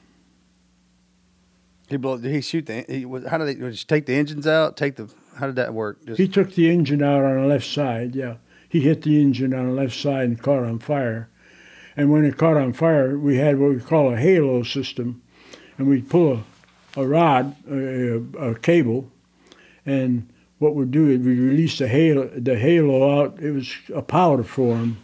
He 1.89 1.97
blow, 1.97 2.18
did 2.18 2.33
he 2.33 2.41
shoot 2.41 2.66
the? 2.66 2.85
He, 2.87 3.03
how 3.28 3.39
did 3.39 3.49
they 3.49 3.55
just 3.57 3.89
take 3.89 4.07
the 4.07 4.14
engines 4.14 4.47
out? 4.47 4.76
Take 4.76 4.95
the? 4.95 5.12
How 5.37 5.47
did 5.47 5.57
that 5.57 5.74
work? 5.74 5.99
Just, 6.07 6.20
He 6.20 6.28
took 6.28 6.55
the 6.55 6.70
engine 6.70 7.03
out 7.03 7.24
on 7.24 7.43
the 7.43 7.49
left 7.49 7.66
side, 7.66 8.14
yeah. 8.14 8.37
He 8.68 8.78
hit 8.78 9.03
the 9.03 9.20
engine 9.20 9.53
on 9.53 9.66
the 9.66 9.72
left 9.72 9.97
side 9.97 10.26
and 10.26 10.41
caught 10.41 10.62
on 10.62 10.78
fire. 10.78 11.28
And 11.97 12.12
when 12.12 12.24
it 12.24 12.37
caught 12.37 12.57
on 12.57 12.74
fire, 12.74 13.18
we 13.18 13.39
had 13.39 13.59
what 13.59 13.70
we 13.70 13.81
call 13.81 14.14
a 14.14 14.16
halo 14.16 14.62
system. 14.62 15.20
And 15.76 15.89
we'd 15.89 16.09
pull 16.09 16.33
a, 16.33 16.45
a 16.97 17.07
rod, 17.07 17.57
a, 17.70 18.16
a, 18.38 18.55
cable, 18.57 19.11
and 19.86 20.28
what 20.59 20.74
we'd 20.74 20.91
do 20.91 21.09
is 21.09 21.18
we'd 21.20 21.38
release 21.38 21.78
the 21.78 21.88
halo, 21.88 22.28
the 22.28 22.59
halo 22.59 23.22
out. 23.22 23.41
It 23.41 23.53
was 23.53 23.72
a 23.95 24.03
powder 24.03 24.45
form 24.45 24.99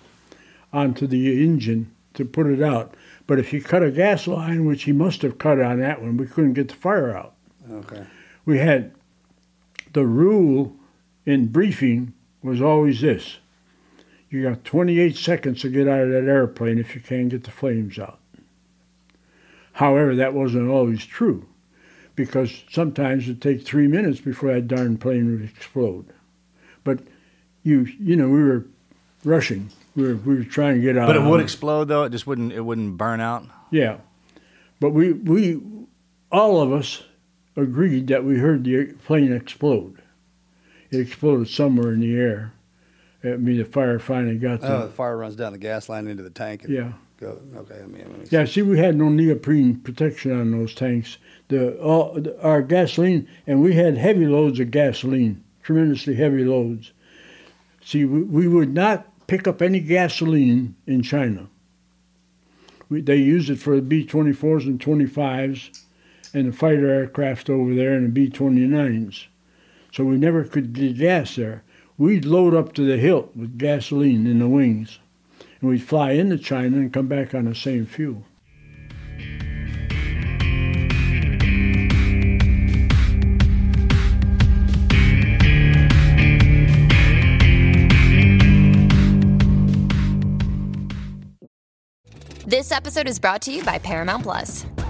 onto 0.73 1.07
the 1.07 1.43
engine 1.43 1.91
to 2.15 2.25
put 2.25 2.47
it 2.47 2.63
out. 2.63 2.95
But 3.27 3.39
if 3.39 3.53
you 3.53 3.63
cut 3.63 3.83
a 3.83 3.91
gas 3.91 4.27
line, 4.27 4.67
which 4.67 4.85
he 4.85 4.93
must 4.93 5.23
have 5.23 5.39
cut 5.39 5.61
on 5.61 5.81
that 5.81 6.03
one, 6.03 6.17
we 6.17 6.27
couldn't 6.27 6.55
get 6.55 6.69
the 6.69 6.75
fire 6.75 7.17
out. 7.17 7.35
Okay. 7.71 8.05
We 8.45 8.59
had 8.59 8.93
the 9.93 10.05
rule 10.05 10.77
in 11.25 11.49
briefing 11.49 12.13
was 12.43 12.61
always 12.61 13.01
this 13.01 13.39
you 14.31 14.43
got 14.43 14.65
28 14.65 15.17
seconds 15.17 15.61
to 15.63 15.69
get 15.69 15.89
out 15.89 16.03
of 16.03 16.11
that 16.11 16.25
airplane 16.25 16.79
if 16.79 16.95
you 16.95 17.01
can't 17.01 17.29
get 17.29 17.45
the 17.45 17.51
flames 17.51 17.99
out. 17.99 18.19
However, 19.73 20.15
that 20.17 20.35
wasn't 20.35 20.69
always 20.69 21.05
true 21.05 21.47
because 22.17 22.65
sometimes 22.71 23.25
it'd 23.25 23.41
take 23.43 23.65
three 23.65 23.87
minutes 23.87 24.21
before 24.21 24.53
that 24.55 24.67
darn 24.67 24.97
plane 24.97 25.31
would 25.31 25.49
explode. 25.49 26.07
But 26.83 27.01
you, 27.63 27.87
you 28.01 28.17
know, 28.17 28.29
we 28.29 28.43
were 28.43 28.65
rushing. 29.25 29.71
We 29.95 30.03
were, 30.09 30.17
we 30.17 30.35
were 30.37 30.45
trying 30.45 30.77
to 30.77 30.81
get 30.83 30.97
out. 30.97 31.07
But 31.07 31.17
it 31.17 31.23
would 31.23 31.41
explode 31.41 31.85
though. 31.85 32.05
It 32.05 32.11
just 32.11 32.27
wouldn't. 32.27 32.53
It 32.53 32.63
wouldn't 32.63 32.97
burn 32.97 33.21
out. 33.21 33.45
Yeah, 33.71 33.99
but 34.81 34.91
we 34.91 35.13
we 35.13 35.61
all 36.33 36.61
of 36.61 36.73
us 36.73 37.03
agreed 37.57 38.09
that 38.09 38.25
we 38.25 38.39
heard 38.39 38.65
the 38.65 38.87
plane 39.05 39.33
explode. 39.33 40.03
It 40.91 41.01
exploded 41.01 41.49
somewhere 41.49 41.93
in 41.93 42.01
the 42.01 42.15
air. 42.17 42.53
I 43.25 43.29
mean, 43.37 43.59
the 43.59 43.65
fire 43.65 43.99
finally 43.99 44.39
got 44.39 44.61
to. 44.61 44.73
Oh, 44.73 44.87
the 44.87 44.93
fire 44.93 45.17
runs 45.17 45.35
down 45.35 45.53
the 45.53 45.59
gas 45.59 45.89
line 45.89 46.07
into 46.07 46.23
the 46.23 46.31
tank. 46.31 46.65
And 46.65 46.73
Yeah. 46.75 46.93
Go. 47.19 47.41
Okay. 47.57 47.75
Let 47.81 47.91
me, 47.91 47.99
let 48.01 48.19
me 48.19 48.27
Yeah, 48.31 48.45
see, 48.45 48.63
we 48.63 48.79
had 48.79 48.97
no 48.97 49.09
neoprene 49.09 49.77
protection 49.77 50.39
on 50.39 50.51
those 50.51 50.75
tanks. 50.75 51.17
The, 51.49 51.79
all, 51.79 52.15
the 52.15 52.41
our 52.43 52.61
gasoline, 52.63 53.27
and 53.47 53.63
we 53.63 53.75
had 53.75 53.97
heavy 53.97 54.27
loads 54.27 54.61
of 54.61 54.71
gasoline, 54.71 55.43
tremendously 55.63 56.15
heavy 56.15 56.45
loads. 56.45 56.93
See, 57.83 58.05
we, 58.05 58.23
we 58.23 58.49
would 58.49 58.75
not 58.75 59.07
pick 59.29 59.49
up 59.49 59.63
any 59.63 59.81
gasoline 59.81 60.75
in 60.87 61.03
China. 61.03 61.49
We, 62.89 63.01
they 63.01 63.17
used 63.17 63.49
it 63.51 63.59
for 63.59 63.77
the 63.77 63.83
B-24s 63.83 64.67
and 64.67 64.79
25s, 64.79 65.85
and 66.35 66.53
the 66.53 66.57
fighter 66.57 66.89
aircraft 66.91 67.49
over 67.49 67.75
there, 67.75 67.95
and 67.95 68.07
the 68.07 68.11
B-29s. 68.11 69.27
So 69.93 70.05
we 70.05 70.19
never 70.19 70.45
could 70.45 70.75
get 70.75 70.99
gas 70.99 71.37
there. 71.37 71.63
We'd 71.97 72.27
load 72.27 72.55
up 72.55 72.75
to 72.75 72.85
the 72.85 72.99
hilt 72.99 73.35
with 73.35 73.57
gasoline 73.59 74.27
in 74.27 74.39
the 74.39 74.49
wings, 74.49 74.99
and 75.61 75.71
we'd 75.71 75.83
fly 75.83 76.13
into 76.13 76.39
China 76.39 76.77
and 76.79 76.93
come 76.93 77.09
back 77.09 77.35
on 77.35 77.45
the 77.47 77.55
same 77.55 77.87
fuel. 77.87 78.25
This 92.47 92.71
episode 92.71 93.09
is 93.09 93.19
brought 93.19 93.43
to 93.43 93.53
you 93.53 93.65
by 93.65 93.79
Paramount 93.79 94.23
Plus. 94.23 94.67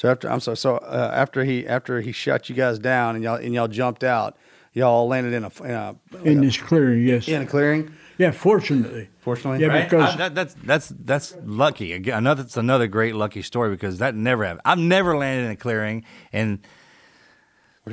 So 0.00 0.08
after 0.10 0.30
I'm 0.30 0.40
sorry. 0.40 0.56
So 0.56 0.76
uh, 0.78 1.10
after 1.14 1.44
he 1.44 1.66
after 1.66 2.00
he 2.00 2.10
shut 2.10 2.48
you 2.48 2.54
guys 2.54 2.78
down 2.78 3.16
and 3.16 3.22
y'all 3.22 3.34
and 3.36 3.52
y'all 3.52 3.68
jumped 3.68 4.02
out, 4.02 4.34
y'all 4.72 5.06
landed 5.06 5.34
in 5.34 5.44
a 5.44 5.50
in 5.62 5.70
a, 5.72 5.96
In 6.24 6.40
this 6.40 6.56
clearing, 6.56 7.06
yes. 7.06 7.28
in 7.28 7.42
a 7.42 7.46
clearing. 7.46 7.92
Yeah, 8.16 8.30
fortunately. 8.30 9.10
Fortunately, 9.18 9.60
Yeah, 9.60 9.66
Right? 9.66 9.84
because 9.90 10.14
I- 10.14 10.16
that, 10.16 10.34
that's 10.34 10.54
that's 10.64 10.88
that's 11.04 11.36
lucky. 11.44 11.92
Again, 11.92 12.16
another 12.16 12.44
that's 12.44 12.56
another 12.56 12.86
great 12.86 13.14
lucky 13.14 13.42
story 13.42 13.68
because 13.68 13.98
that 13.98 14.14
never 14.14 14.42
happened. 14.46 14.62
I've 14.64 14.78
never 14.78 15.18
landed 15.18 15.44
in 15.44 15.50
a 15.50 15.56
clearing, 15.56 16.06
and 16.32 16.60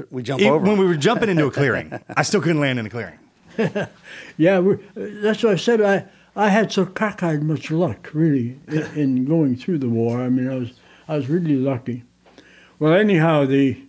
we 0.10 0.24
jump 0.24 0.40
even 0.40 0.54
over. 0.54 0.66
when 0.66 0.78
we 0.78 0.86
were 0.86 0.96
jumping 0.96 1.28
into 1.28 1.46
a 1.46 1.52
clearing, 1.52 1.92
I 2.16 2.24
still 2.24 2.40
couldn't 2.40 2.62
land 2.62 2.80
in 2.80 2.86
a 2.86 2.90
clearing. 2.90 3.20
Yeah, 4.38 4.60
we 4.60 4.78
that's 4.96 5.44
what 5.44 5.52
I 5.52 5.56
said. 5.58 5.82
I 5.82 6.06
I 6.38 6.48
had 6.48 6.72
so 6.72 6.86
cockeyed 6.86 7.42
much 7.42 7.70
luck, 7.70 8.12
really, 8.14 8.60
in, 8.70 8.84
in 8.96 9.26
going 9.26 9.58
through 9.58 9.80
the 9.80 9.90
war. 9.90 10.22
I 10.22 10.30
mean, 10.30 10.50
I 10.50 10.56
was 10.56 10.72
I 11.08 11.16
was 11.16 11.30
really 11.30 11.56
lucky. 11.56 12.04
Well, 12.80 12.94
anyhow, 12.94 13.46
the 13.46 13.82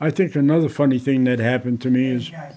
I 0.00 0.10
think 0.10 0.34
another 0.34 0.68
funny 0.68 0.98
thing 0.98 1.24
that 1.24 1.38
happened 1.38 1.80
to 1.82 1.90
me 1.90 2.10
is 2.10 2.28
Guys, 2.30 2.54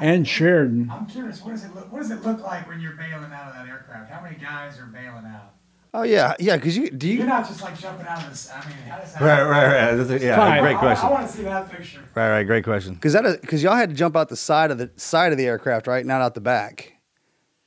Ann 0.00 0.24
Sheridan. 0.24 0.90
I'm 0.90 1.06
curious. 1.06 1.42
What 1.42 1.52
does 1.52 1.64
it 1.64 1.74
look? 1.74 1.92
What 1.92 2.00
does 2.02 2.10
it 2.10 2.22
look 2.22 2.42
like 2.42 2.66
when 2.68 2.80
you're 2.80 2.92
bailing 2.96 3.32
out 3.32 3.48
of 3.48 3.54
that 3.54 3.66
aircraft? 3.68 4.10
How 4.10 4.22
many 4.22 4.36
guys 4.36 4.78
are 4.78 4.86
bailing 4.86 5.26
out? 5.26 5.50
oh 5.94 6.02
yeah, 6.04 6.34
yeah. 6.38 6.56
Because 6.56 6.76
you 6.76 6.90
do 6.90 7.08
you. 7.08 7.18
You're 7.18 7.26
not 7.26 7.46
just 7.46 7.60
like 7.62 7.78
jumping 7.78 8.06
out 8.06 8.22
of 8.22 8.30
this. 8.30 8.50
I 8.54 8.66
mean, 8.68 8.76
how 8.88 8.98
does 8.98 9.12
that? 9.14 9.20
Right, 9.22 9.42
right, 9.42 9.66
right. 9.88 9.94
That's 9.96 10.10
a- 10.22 10.24
yeah, 10.24 10.36
Five. 10.36 10.62
great 10.62 10.78
question. 10.78 11.06
I, 11.06 11.10
want 11.10 11.26
to 11.26 11.32
see 11.36 11.42
that 11.42 11.70
picture. 11.70 12.00
Right, 12.14 12.30
right, 12.30 12.44
great 12.44 12.64
question. 12.64 12.94
because 12.94 13.12
that 13.14 13.40
because 13.42 13.62
y'all 13.62 13.74
had 13.76 13.90
to 13.90 13.94
jump 13.94 14.16
out 14.16 14.28
the 14.30 14.36
side 14.36 14.70
of 14.70 14.78
the 14.78 14.90
side 14.96 15.32
of 15.32 15.38
the 15.38 15.46
aircraft, 15.46 15.86
right? 15.86 16.04
Not 16.06 16.20
out 16.22 16.34
the 16.34 16.40
back. 16.40 16.94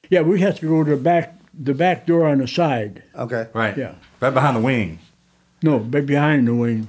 Yeah, 0.10 0.22
we 0.22 0.40
had 0.40 0.56
to 0.58 0.68
go 0.68 0.84
to 0.84 0.92
the 0.92 0.98
back 0.98 1.40
the 1.58 1.74
back 1.74 2.06
door 2.08 2.26
on 2.28 2.40
the 2.40 2.48
side. 2.48 3.04
Okay, 3.16 3.48
Right, 3.54 3.78
Yeah. 3.78 3.96
right 4.20 4.34
behind 4.34 4.58
the 4.58 4.62
wing. 4.62 5.00
No, 5.66 5.80
but 5.80 6.06
behind 6.06 6.48
the 6.48 6.54
wing. 6.54 6.88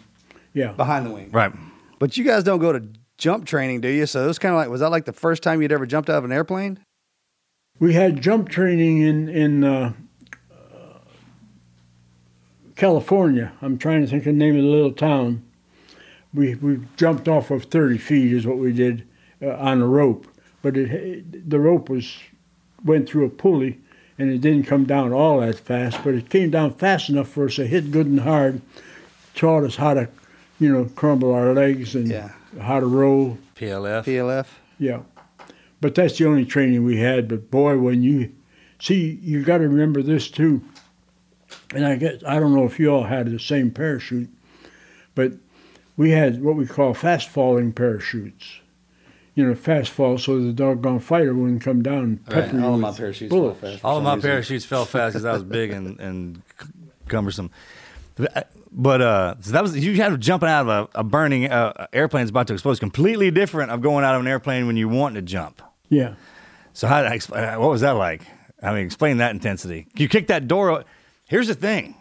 Yeah. 0.52 0.72
behind 0.72 1.06
the 1.06 1.10
wing. 1.10 1.30
Right. 1.32 1.50
But 1.98 2.18
you 2.18 2.24
guys 2.24 2.44
don't 2.44 2.58
go 2.58 2.72
to 2.72 2.86
jump 3.16 3.46
training, 3.46 3.80
do 3.80 3.88
you? 3.88 4.04
So 4.04 4.22
it 4.22 4.26
was 4.26 4.38
kind 4.38 4.52
of 4.54 4.58
like 4.58 4.68
was 4.68 4.80
that 4.80 4.90
like 4.90 5.06
the 5.06 5.14
first 5.14 5.42
time 5.42 5.62
you'd 5.62 5.72
ever 5.72 5.86
jumped 5.86 6.10
out 6.10 6.18
of 6.18 6.24
an 6.26 6.32
airplane? 6.32 6.78
We 7.78 7.94
had 7.94 8.20
jump 8.20 8.50
training 8.50 8.98
in 8.98 9.30
in 9.30 9.64
uh, 9.64 9.94
uh, 10.52 10.98
California. 12.74 13.54
I'm 13.62 13.78
trying 13.78 14.02
to 14.02 14.06
think 14.06 14.26
of 14.26 14.26
the 14.26 14.32
name 14.32 14.56
of 14.56 14.62
the 14.62 14.68
little 14.68 14.92
town. 14.92 15.42
We 16.34 16.54
we 16.56 16.80
jumped 16.98 17.28
off 17.28 17.50
of 17.50 17.64
30 17.64 17.96
feet 17.96 18.30
is 18.30 18.46
what 18.46 18.58
we 18.58 18.74
did 18.74 19.08
uh, 19.40 19.54
on 19.56 19.80
a 19.80 19.86
rope, 19.86 20.26
but 20.60 20.76
it 20.76 21.48
the 21.48 21.58
rope 21.58 21.88
was 21.88 22.14
went 22.84 23.08
through 23.08 23.24
a 23.24 23.30
pulley 23.30 23.78
and 24.18 24.30
it 24.30 24.40
didn't 24.40 24.64
come 24.64 24.84
down 24.84 25.12
all 25.12 25.40
that 25.40 25.58
fast, 25.58 26.02
but 26.04 26.14
it 26.14 26.30
came 26.30 26.50
down 26.50 26.74
fast 26.74 27.08
enough 27.10 27.28
for 27.28 27.46
us 27.46 27.56
to 27.56 27.66
hit 27.66 27.90
good 27.90 28.06
and 28.06 28.20
hard. 28.20 28.60
Taught 29.34 29.64
us 29.64 29.76
how 29.76 29.94
to, 29.94 30.08
you 30.58 30.72
know, 30.72 30.86
crumble 30.94 31.32
our 31.34 31.52
legs 31.52 31.94
and 31.94 32.08
Yeah. 32.08 32.30
how 32.60 32.80
to 32.80 32.86
roll. 32.86 33.38
PLF. 33.54 34.04
PLF. 34.04 34.46
Yeah. 34.78 35.00
But 35.80 35.94
that's 35.94 36.16
the 36.18 36.26
only 36.26 36.44
training 36.46 36.84
we 36.84 36.96
had. 36.98 37.28
But 37.28 37.50
boy, 37.50 37.78
when 37.78 38.02
you 38.02 38.30
see, 38.78 39.18
you 39.22 39.42
got 39.42 39.58
to 39.58 39.68
remember 39.68 40.02
this 40.02 40.30
too. 40.30 40.62
And 41.74 41.84
I 41.84 41.96
guess 41.96 42.22
I 42.26 42.38
don't 42.40 42.54
know 42.54 42.64
if 42.64 42.78
you 42.80 42.88
all 42.88 43.04
had 43.04 43.26
the 43.30 43.38
same 43.38 43.70
parachute, 43.70 44.28
but 45.14 45.32
we 45.96 46.10
had 46.10 46.42
what 46.42 46.56
we 46.56 46.66
call 46.66 46.94
fast 46.94 47.28
falling 47.28 47.72
parachutes. 47.72 48.60
You 49.36 49.46
know, 49.46 49.54
fast 49.54 49.90
fall 49.90 50.18
so 50.18 50.40
the 50.40 50.52
doggone 50.52 50.98
fighter 50.98 51.34
wouldn't 51.34 51.62
come 51.62 51.82
down 51.82 51.98
and 51.98 52.26
pepper 52.26 52.56
you 52.56 52.64
All 52.64 52.74
of 52.74 52.80
my 52.80 52.88
with 52.88 52.96
parachutes 52.96 53.32
fell 53.32 53.54
fast. 53.54 53.84
All 53.84 53.98
of 53.98 54.02
my 54.02 54.14
reason. 54.14 54.28
parachutes 54.28 54.64
fell 54.64 54.84
fast 54.84 55.12
because 55.12 55.24
I 55.24 55.32
was 55.32 55.44
big 55.44 55.70
and, 55.70 56.00
and 56.00 56.42
cumbersome. 57.06 57.50
But 58.72 59.00
uh, 59.00 59.34
so 59.40 59.52
that 59.52 59.62
was 59.62 59.76
you 59.76 59.94
had 59.96 60.08
to 60.08 60.18
jumping 60.18 60.48
out 60.48 60.68
of 60.68 60.68
a, 60.94 61.00
a 61.00 61.04
burning 61.04 61.50
uh, 61.50 61.86
airplane's 61.92 62.30
about 62.30 62.46
to 62.48 62.54
explode. 62.54 62.80
Completely 62.80 63.30
different 63.30 63.70
of 63.70 63.80
going 63.80 64.04
out 64.04 64.14
of 64.14 64.22
an 64.22 64.26
airplane 64.26 64.66
when 64.66 64.76
you 64.76 64.88
want 64.88 65.14
to 65.14 65.22
jump. 65.22 65.62
Yeah. 65.88 66.14
So 66.72 66.86
how 66.86 67.02
did 67.02 67.12
I 67.12 67.16
exp- 67.18 67.36
uh, 67.36 67.60
what 67.60 67.70
was 67.70 67.82
that 67.82 67.92
like? 67.92 68.22
I 68.62 68.72
mean, 68.72 68.84
explain 68.86 69.18
that 69.18 69.32
intensity. 69.32 69.86
You 69.96 70.08
kick 70.08 70.26
that 70.28 70.48
door. 70.48 70.84
Here's 71.26 71.48
the 71.48 71.54
thing, 71.54 71.94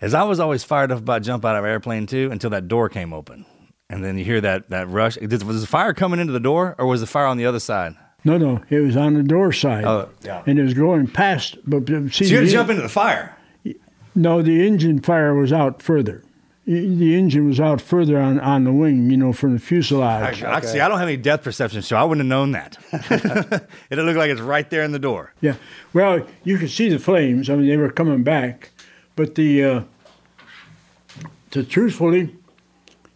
as 0.00 0.12
I 0.14 0.22
was 0.24 0.40
always 0.40 0.62
fired 0.62 0.92
up 0.92 0.98
about 0.98 1.22
jump 1.22 1.44
out 1.44 1.56
of 1.56 1.64
an 1.64 1.70
airplane 1.70 2.06
too 2.06 2.28
until 2.30 2.50
that 2.50 2.68
door 2.68 2.88
came 2.88 3.12
open, 3.12 3.46
and 3.90 4.02
then 4.04 4.16
you 4.16 4.24
hear 4.24 4.40
that 4.40 4.70
that 4.70 4.88
rush. 4.88 5.16
Did- 5.16 5.42
Was 5.42 5.60
the 5.60 5.66
fire 5.66 5.92
coming 5.92 6.18
into 6.20 6.32
the 6.32 6.40
door 6.40 6.74
or 6.78 6.86
was 6.86 7.00
the 7.02 7.06
fire 7.06 7.26
on 7.26 7.36
the 7.36 7.44
other 7.44 7.60
side? 7.60 7.94
No, 8.24 8.38
no, 8.38 8.62
it 8.70 8.80
was 8.80 8.96
on 8.96 9.14
the 9.14 9.22
door 9.22 9.52
side. 9.52 9.84
Oh, 9.84 10.08
yeah. 10.22 10.42
And 10.46 10.58
it 10.58 10.62
was 10.62 10.74
going 10.74 11.06
past, 11.08 11.56
but 11.66 11.86
see, 11.86 12.10
So 12.10 12.24
you 12.24 12.36
had 12.36 12.46
to 12.46 12.52
jump 12.52 12.68
into 12.70 12.82
the 12.82 12.88
fire. 12.88 13.34
no, 14.14 14.42
the 14.42 14.66
engine 14.66 15.00
fire 15.00 15.34
was 15.34 15.52
out 15.52 15.80
further. 15.82 16.22
The 16.66 17.16
engine 17.16 17.48
was 17.48 17.58
out 17.58 17.80
further 17.80 18.18
on, 18.18 18.38
on 18.38 18.64
the 18.64 18.72
wing, 18.72 19.10
you 19.10 19.16
know, 19.16 19.32
from 19.32 19.54
the 19.54 19.58
fuselage. 19.58 20.42
I, 20.44 20.60
see, 20.60 20.78
I 20.78 20.86
don't 20.88 20.98
have 20.98 21.08
any 21.08 21.16
depth 21.16 21.42
perception, 21.44 21.80
so 21.82 21.96
I 21.96 22.04
wouldn't 22.04 22.24
have 22.24 22.28
known 22.28 22.52
that. 22.52 22.76
It'll 23.90 24.04
look 24.04 24.16
like 24.18 24.30
it's 24.30 24.40
right 24.40 24.68
there 24.68 24.82
in 24.84 24.92
the 24.92 24.98
door. 25.00 25.32
Yeah. 25.40 25.54
Well, 25.94 26.24
you 26.44 26.58
could 26.58 26.70
see 26.70 26.88
the 26.90 26.98
flames. 26.98 27.48
I 27.50 27.56
mean, 27.56 27.66
they 27.68 27.76
were 27.78 27.90
coming 27.90 28.22
back, 28.22 28.70
but 29.16 29.34
the 29.34 29.64
uh, 29.64 29.82
to 31.52 31.64
truthfully, 31.64 32.36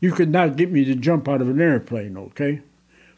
you 0.05 0.13
could 0.13 0.31
not 0.31 0.57
get 0.57 0.71
me 0.71 0.85
to 0.85 0.95
jump 0.95 1.29
out 1.29 1.41
of 1.41 1.49
an 1.49 1.61
airplane. 1.61 2.17
Okay, 2.17 2.61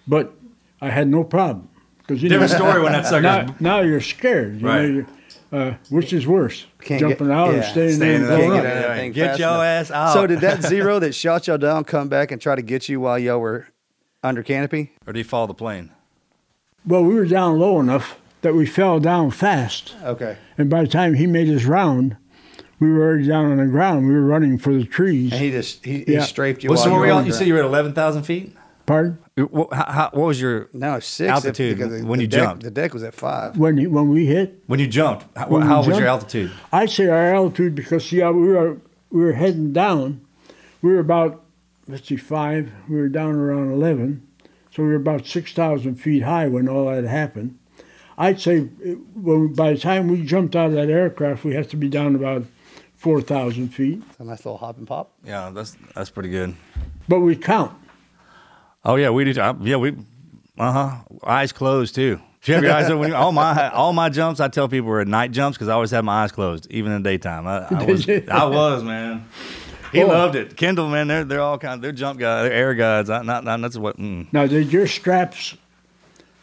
but 0.07 0.33
I 0.81 0.91
had 0.91 1.09
no 1.09 1.25
problem 1.25 1.69
because 1.99 2.23
you 2.23 2.29
Different 2.29 2.53
know, 2.53 2.59
story 2.59 2.83
when 2.83 2.93
that 2.93 3.05
sucker's 3.07 3.23
now, 3.23 3.55
now 3.61 3.81
you're 3.81 4.01
scared. 4.01 4.61
You 4.61 4.67
Right. 4.67 4.83
know, 4.89 5.05
you're, 5.53 5.61
uh, 5.61 5.75
which 5.91 6.13
is 6.13 6.27
worse, 6.27 6.67
Can't 6.81 7.01
jumping 7.01 7.27
get- 7.29 7.37
out 7.37 7.55
or 7.55 7.63
staying 7.63 7.97
staying 7.97 7.99
there 7.99 8.11
in 8.15 8.21
and 8.23 8.31
that 8.31 8.37
going 8.39 8.51
thing, 8.51 8.59
up? 8.59 8.65
yeah, 8.65 8.75
yeah. 8.81 8.81
That 8.89 8.97
thing 8.99 9.13
Get 9.13 9.39
your 9.39 9.49
enough. 9.49 9.63
ass 9.65 9.91
out. 9.91 10.13
So 10.13 10.27
did 10.27 10.41
that 10.41 10.63
zero 10.63 10.99
that 11.01 11.15
shot 11.15 11.47
y'all 11.47 11.59
down 11.59 11.85
come 11.85 12.09
back 12.09 12.31
and 12.31 12.41
try 12.41 12.55
to 12.55 12.63
get 12.63 12.89
you 12.89 13.01
while 13.01 13.19
y'all 13.19 13.41
were 13.41 13.67
under 14.23 14.43
canopy? 14.43 14.93
Or 15.07 15.13
did 15.13 15.19
he 15.21 15.23
fall 15.25 15.47
the 15.47 15.55
plane? 15.55 15.91
Well, 16.87 17.03
we 17.05 17.15
were 17.15 17.25
down 17.27 17.59
low 17.59 17.81
enough 17.81 18.19
that 18.43 18.55
we 18.55 18.65
fell 18.67 19.01
down 19.01 19.31
fast. 19.33 19.95
Okay. 20.05 20.37
And 20.57 20.71
by 20.71 20.83
the 20.83 20.89
time 20.89 21.15
he 21.15 21.27
made 21.27 21.49
his 21.49 21.65
round, 21.67 22.17
we 22.81 22.91
were 22.93 23.03
already 23.03 23.27
down 23.27 23.51
on 23.51 23.57
the 23.59 23.67
ground. 23.67 24.07
We 24.07 24.13
were 24.15 24.27
running 24.27 24.59
for 24.59 24.73
the 24.73 24.85
trees. 24.85 25.33
And 25.33 25.41
he 25.41 25.51
just 25.51 25.85
he, 25.85 26.05
Yeah. 26.07 26.21
he 26.21 26.27
strafed 26.27 26.63
you. 26.63 26.71
What's 26.71 26.81
while 26.81 26.87
the 26.87 26.91
you 26.91 26.95
were 26.97 27.01
were 27.01 27.07
you, 27.07 27.13
on 27.13 27.27
you 27.27 27.33
said 27.33 27.47
you 27.47 27.55
were 27.55 27.61
at 27.61 27.65
11,000 27.67 28.23
feet? 28.25 28.55
Pardon? 28.85 29.19
What, 29.51 29.73
how, 29.73 29.85
how- 29.93 30.11
what 30.13 30.27
was 30.27 30.41
your 30.41 30.69
No, 30.73 31.01
six 31.01 31.29
altitude 31.31 31.77
because 31.77 32.01
the- 32.01 32.07
when 32.07 32.19
the 32.19 32.25
you 32.25 32.29
deck- 32.29 32.41
jumped? 32.43 32.63
The 32.63 32.71
deck 32.71 32.95
was 32.95 33.03
at 33.03 33.15
five. 33.15 33.57
When 33.59 33.77
he, 33.79 33.87
when 33.87 34.09
we 34.11 34.27
hit, 34.27 34.63
When 34.67 34.79
you 34.79 34.87
jumped, 34.87 35.27
how, 35.37 35.49
When 35.49 35.63
we 35.63 35.67
how 35.69 35.79
was 35.83 35.99
your 35.99 36.07
altitude? 36.07 36.53
I'd 36.73 36.91
say 36.91 37.09
our 37.09 37.35
altitude 37.35 37.75
because 37.75 38.05
see, 38.09 38.23
we 38.23 38.49
were 38.49 38.77
we 39.11 39.23
were 39.23 39.33
heading 39.33 39.73
down. 39.73 40.21
We 40.83 40.93
were 40.93 41.01
about 41.01 41.43
let's 41.89 42.07
see, 42.07 42.17
five. 42.17 42.71
We 42.89 42.97
were 42.97 43.09
down 43.09 43.35
around 43.35 43.73
eleven, 43.73 44.23
so 44.71 44.83
we 44.85 44.91
were 44.91 44.95
about 44.97 45.27
six 45.27 45.53
thousand 45.53 45.97
feet 45.97 46.23
high 46.23 46.47
when 46.49 46.69
all 46.69 46.87
that 46.91 47.05
happened. 47.05 47.59
I'd 48.19 48.41
say 48.41 48.69
it, 48.81 48.99
when, 49.15 49.53
by 49.53 49.73
the 49.73 49.79
time 49.79 50.09
we 50.09 50.23
jumped 50.23 50.55
out 50.57 50.67
of 50.69 50.73
that 50.75 50.89
aircraft, 50.91 51.45
we 51.45 51.55
had 51.55 51.69
to 51.71 51.77
be 51.77 51.89
down 51.89 52.15
about 52.15 52.45
four 52.97 53.21
thousand 53.21 53.69
feet. 53.71 54.03
A 54.19 54.25
nice 54.25 54.45
little 54.45 54.59
hop 54.59 54.79
and 54.79 54.87
pop. 54.87 55.13
Yeah, 55.25 55.51
that's 55.55 55.77
that's 55.95 56.11
pretty 56.11 56.31
good. 56.31 56.55
But 57.09 57.21
we 57.21 57.37
count. 57.37 57.73
Oh 58.85 58.97
yeah, 58.97 59.11
we 59.11 59.31
do. 59.33 59.41
I, 59.41 59.55
yeah, 59.61 59.77
we. 59.77 59.97
Uh 60.59 60.73
huh. 60.73 60.97
Eyes 61.25 61.53
closed 61.53 61.95
too. 61.95 62.21
Do 62.43 62.53
you 62.53 62.55
have 62.55 62.65
your 62.65 62.73
eyes 62.73 62.89
open? 62.91 63.13
All 63.13 63.33
my 63.33 63.71
all 63.71 63.93
my 63.93 64.09
jumps, 64.09 64.41
I 64.41 64.49
tell 64.49 64.69
people 64.69 64.89
were 64.89 65.01
at 65.01 65.09
night 65.09 65.33
jumps 65.33 65.57
because 65.59 65.69
I 65.69 65.75
always 65.75 65.91
had 65.91 66.05
my 66.05 66.23
eyes 66.23 66.33
closed, 66.33 66.67
even 66.71 66.93
in 66.93 67.03
the 67.03 67.11
daytime. 67.11 67.47
I, 67.47 67.67
I 67.69 67.85
was, 67.85 68.09
I 68.09 68.45
was 68.47 68.83
man. 68.85 69.27
He 69.93 70.03
Oh. 70.03 70.07
loved 70.09 70.35
it. 70.37 70.57
Kendall, 70.57 70.89
man, 70.89 71.09
they're 71.09 71.25
they're 71.25 71.41
all 71.41 71.59
kind. 71.59 71.75
Of, 71.75 71.83
They're 71.83 71.93
jump 71.93 72.19
guys. 72.21 72.45
They're 72.45 72.53
air 72.53 72.75
guys. 72.75 73.11
I, 73.11 73.23
not 73.23 73.45
not 73.45 73.61
that's 73.61 73.77
what. 73.77 73.99
Mm. 73.99 74.33
Now, 74.33 74.47
did 74.47 74.73
your 74.73 74.87
straps 74.87 75.57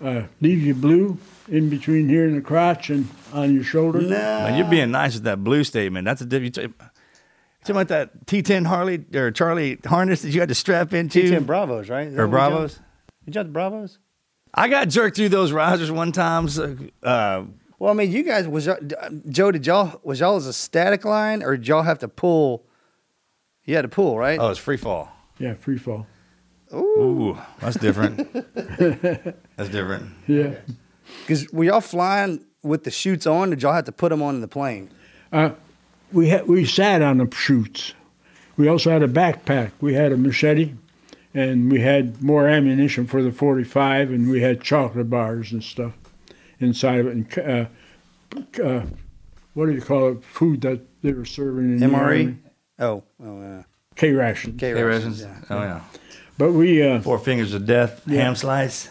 uh, 0.04 0.24
leave 0.42 0.62
you 0.62 0.74
blue 0.76 1.18
in 1.48 1.70
between 1.70 2.10
here 2.10 2.26
and 2.26 2.36
the 2.38 2.42
crotch 2.42 2.90
and 2.90 3.08
on 3.32 3.54
your 3.54 3.64
shoulder? 3.64 4.02
Man, 4.02 4.58
you're 4.58 4.70
being 4.70 4.92
nice 4.92 5.16
with 5.16 5.24
that 5.24 5.44
blue 5.44 5.64
statement. 5.64 6.06
That's 6.06 6.22
a 6.22 6.26
different. 6.26 6.58
You 6.58 6.74
talking 7.62 7.76
about 7.76 7.88
that 7.90 8.26
T10 8.26 8.66
Harley 8.66 9.06
or 9.14 9.32
Charlie 9.32 9.80
harness 9.86 10.22
that 10.22 10.32
you 10.32 10.40
had 10.40 10.50
to 10.50 10.56
strap 10.56 10.94
into? 10.94 11.22
T10 11.24 11.46
Bravos, 11.46 11.90
right? 11.90 12.08
Is 12.08 12.18
or 12.18 12.28
what 12.28 12.34
we 12.34 12.38
jumped? 12.40 12.54
Bravos? 12.54 12.80
You 13.26 13.34
jumped 13.34 13.50
the 13.50 13.54
Bravos? 13.54 14.00
I 14.54 14.68
got 14.70 14.90
jerked 14.90 15.16
through 15.16 15.30
those 15.30 15.52
risers 15.52 15.90
one 15.90 16.12
time. 16.12 16.48
So, 16.48 16.78
uh, 17.02 17.44
Well, 17.80 17.92
I 17.92 17.96
mean, 17.96 18.12
you 18.12 18.24
guys 18.24 18.48
was 18.48 18.70
Joe. 19.30 19.52
Did 19.52 19.66
y'all 19.66 20.00
was 20.04 20.20
y'all 20.20 20.36
as 20.36 20.46
a 20.46 20.54
static 20.54 21.06
line, 21.06 21.42
or 21.42 21.58
did 21.58 21.68
y'all 21.68 21.84
have 21.84 22.00
to 22.00 22.08
pull? 22.08 22.66
You 23.66 23.76
had 23.76 23.84
to 23.84 23.88
pull, 23.88 24.18
right? 24.18 24.38
oh, 24.40 24.50
it's 24.50 24.60
free 24.60 24.78
fall. 24.78 25.10
Yeah, 25.40 25.54
free 25.56 25.78
fall. 25.78 26.06
Ooh, 26.74 27.38
that's 27.60 27.78
different. 27.78 28.32
that's 29.56 29.70
different. 29.70 30.10
Yeah. 30.28 30.56
Because 31.22 31.52
were 31.52 31.64
y'all 31.64 31.82
flying 31.82 32.46
with 32.62 32.84
the 32.84 32.92
chutes 32.92 33.28
on? 33.28 33.50
Did 33.52 33.62
y'all 33.62 33.74
have 33.74 33.86
to 33.86 33.92
put 33.92 34.10
them 34.10 34.22
on 34.22 34.36
in 34.36 34.42
the 34.42 34.48
plane? 34.48 34.90
Uh, 35.32 35.52
we 36.12 36.30
had 36.30 36.48
we 36.48 36.66
sat 36.66 37.02
on 37.02 37.18
the 37.18 37.30
chutes. 37.34 37.94
We 38.56 38.68
also 38.68 38.92
had 38.92 39.02
a 39.02 39.08
backpack. 39.08 39.72
We 39.82 39.96
had 39.96 40.12
a 40.12 40.18
machete, 40.18 40.74
and 41.34 41.72
we 41.72 41.82
had 41.82 42.22
more 42.22 42.48
ammunition 42.48 43.08
for 43.08 43.24
the 43.24 43.32
45, 43.32 44.12
and 44.12 44.30
we 44.30 44.42
had 44.42 44.62
chocolate 44.62 45.10
bars 45.10 45.52
and 45.52 45.64
stuff 45.64 45.94
inside 46.60 47.00
of 47.00 47.08
it. 47.08 47.38
And 47.38 47.40
uh, 47.40 48.64
uh, 48.64 48.86
what 49.56 49.66
do 49.66 49.72
you 49.74 49.82
call 49.82 50.10
it? 50.10 50.24
Food 50.24 50.62
that 50.62 50.82
they 51.02 51.14
were 51.14 51.26
serving 51.26 51.66
in 51.66 51.80
the 51.80 51.86
MRE. 51.88 51.96
Army. 51.98 52.38
Oh, 52.80 53.04
oh, 53.24 53.42
yeah. 53.42 53.64
K 53.96 54.12
ration. 54.12 54.58
K 54.58 54.74
rations. 54.74 55.24
rations. 55.24 55.46
Oh 55.50 55.62
yeah. 55.62 55.82
But 56.38 56.52
we 56.52 56.82
uh, 56.82 57.00
Four 57.02 57.20
fingers 57.20 57.54
of 57.54 57.66
death. 57.66 58.02
Yeah. 58.08 58.22
Ham 58.22 58.36
slice. 58.36 58.90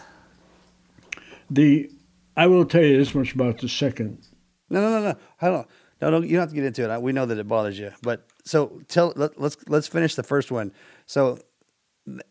the 1.49 1.89
I 2.35 2.47
will 2.47 2.65
tell 2.65 2.81
you 2.83 2.97
this 2.97 3.13
much 3.15 3.33
about 3.33 3.59
the 3.59 3.69
second. 3.69 4.19
No, 4.69 4.81
no, 4.81 4.89
no, 4.99 5.11
no. 5.11 5.17
Hold 5.39 5.55
on. 5.55 5.65
No, 6.01 6.09
no, 6.09 6.21
you 6.21 6.31
don't 6.31 6.41
have 6.41 6.49
to 6.49 6.55
get 6.55 6.65
into 6.65 6.83
it. 6.83 6.89
I- 6.89 6.97
We 6.97 7.11
know 7.13 7.25
that 7.25 7.37
it 7.37 7.47
bothers 7.47 7.77
you, 7.79 7.91
but 8.01 8.25
so 8.43 8.81
tell. 8.87 9.13
Let, 9.15 9.39
let's 9.39 9.55
let's 9.67 9.87
finish 9.87 10.15
the 10.15 10.23
first 10.23 10.51
one. 10.51 10.71
So 11.05 11.39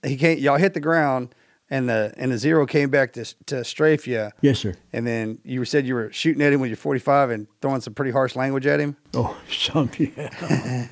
he 0.04 0.16
can't. 0.16 0.40
Y'all 0.40 0.58
hit 0.58 0.74
the 0.74 0.80
ground, 0.80 1.34
and 1.70 1.88
the 1.88 2.12
and 2.18 2.30
the 2.32 2.36
zero 2.38 2.66
came 2.66 2.90
back 2.90 3.14
to 3.14 3.24
to 3.46 3.64
strafe 3.64 4.06
you, 4.06 4.30
Yes, 4.42 4.58
sir. 4.58 4.74
and 4.92 5.06
then 5.06 5.38
you 5.44 5.64
said 5.64 5.86
you 5.86 5.94
were 5.94 6.12
shooting 6.12 6.42
at 6.42 6.52
him 6.52 6.60
with 6.60 6.68
your 6.68 6.76
forty 6.76 7.00
five 7.00 7.30
and 7.30 7.46
throwing 7.62 7.80
some 7.80 7.94
pretty 7.94 8.10
harsh 8.10 8.36
language 8.36 8.66
at 8.66 8.78
him. 8.80 8.96
Oh, 9.14 9.34
some 9.50 9.90
yeah, 9.98 10.88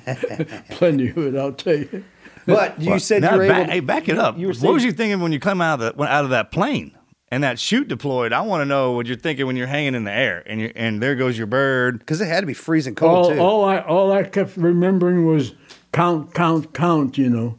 plenty 0.71 1.09
of 1.09 1.17
it. 1.17 1.35
I'll 1.35 1.53
tell 1.53 1.75
you. 1.77 2.03
But 2.47 2.81
you 2.81 2.97
said 2.97 3.21
you 3.23 3.29
were 3.29 3.47
back, 3.47 3.61
able. 3.63 3.71
hey, 3.73 3.79
back 3.81 4.09
it 4.09 4.17
up. 4.17 4.39
you 4.39 4.47
were 4.47 4.53
what 4.55 4.73
was 4.73 4.83
you 4.83 4.91
thinking 4.91 5.19
when 5.21 5.31
you 5.31 5.39
come 5.39 5.61
out 5.61 5.79
of 5.81 5.95
the, 5.97 6.03
out 6.03 6.23
of 6.23 6.31
that 6.31 6.51
plane 6.51 6.97
and 7.31 7.43
that 7.43 7.57
chute 7.59 7.87
deployed? 7.87 8.33
I 8.33 8.41
want 8.41 8.61
to 8.61 8.65
know 8.65 8.91
what 8.91 9.07
you're 9.07 9.15
thinking 9.17 9.47
when 9.47 9.55
you're 9.55 9.67
hanging 9.67 9.95
in 9.95 10.03
the 10.03 10.11
air 10.11 10.43
and 10.45 10.59
you 10.61 10.71
and 10.75 11.01
there 11.01 11.15
goes 11.15 11.37
your 11.37 11.47
bird. 11.47 11.99
because 11.99 12.21
it 12.21 12.27
had 12.27 12.41
to 12.41 12.47
be 12.47 12.53
freezing 12.53 12.93
cold 12.95 13.11
all, 13.25 13.29
too. 13.31 13.39
all 13.39 13.63
I 13.65 13.79
all 13.79 14.11
I 14.11 14.23
kept 14.23 14.57
remembering 14.57 15.25
was 15.25 15.53
count, 15.91 16.33
count, 16.33 16.73
count. 16.73 17.17
You 17.17 17.29
know, 17.29 17.57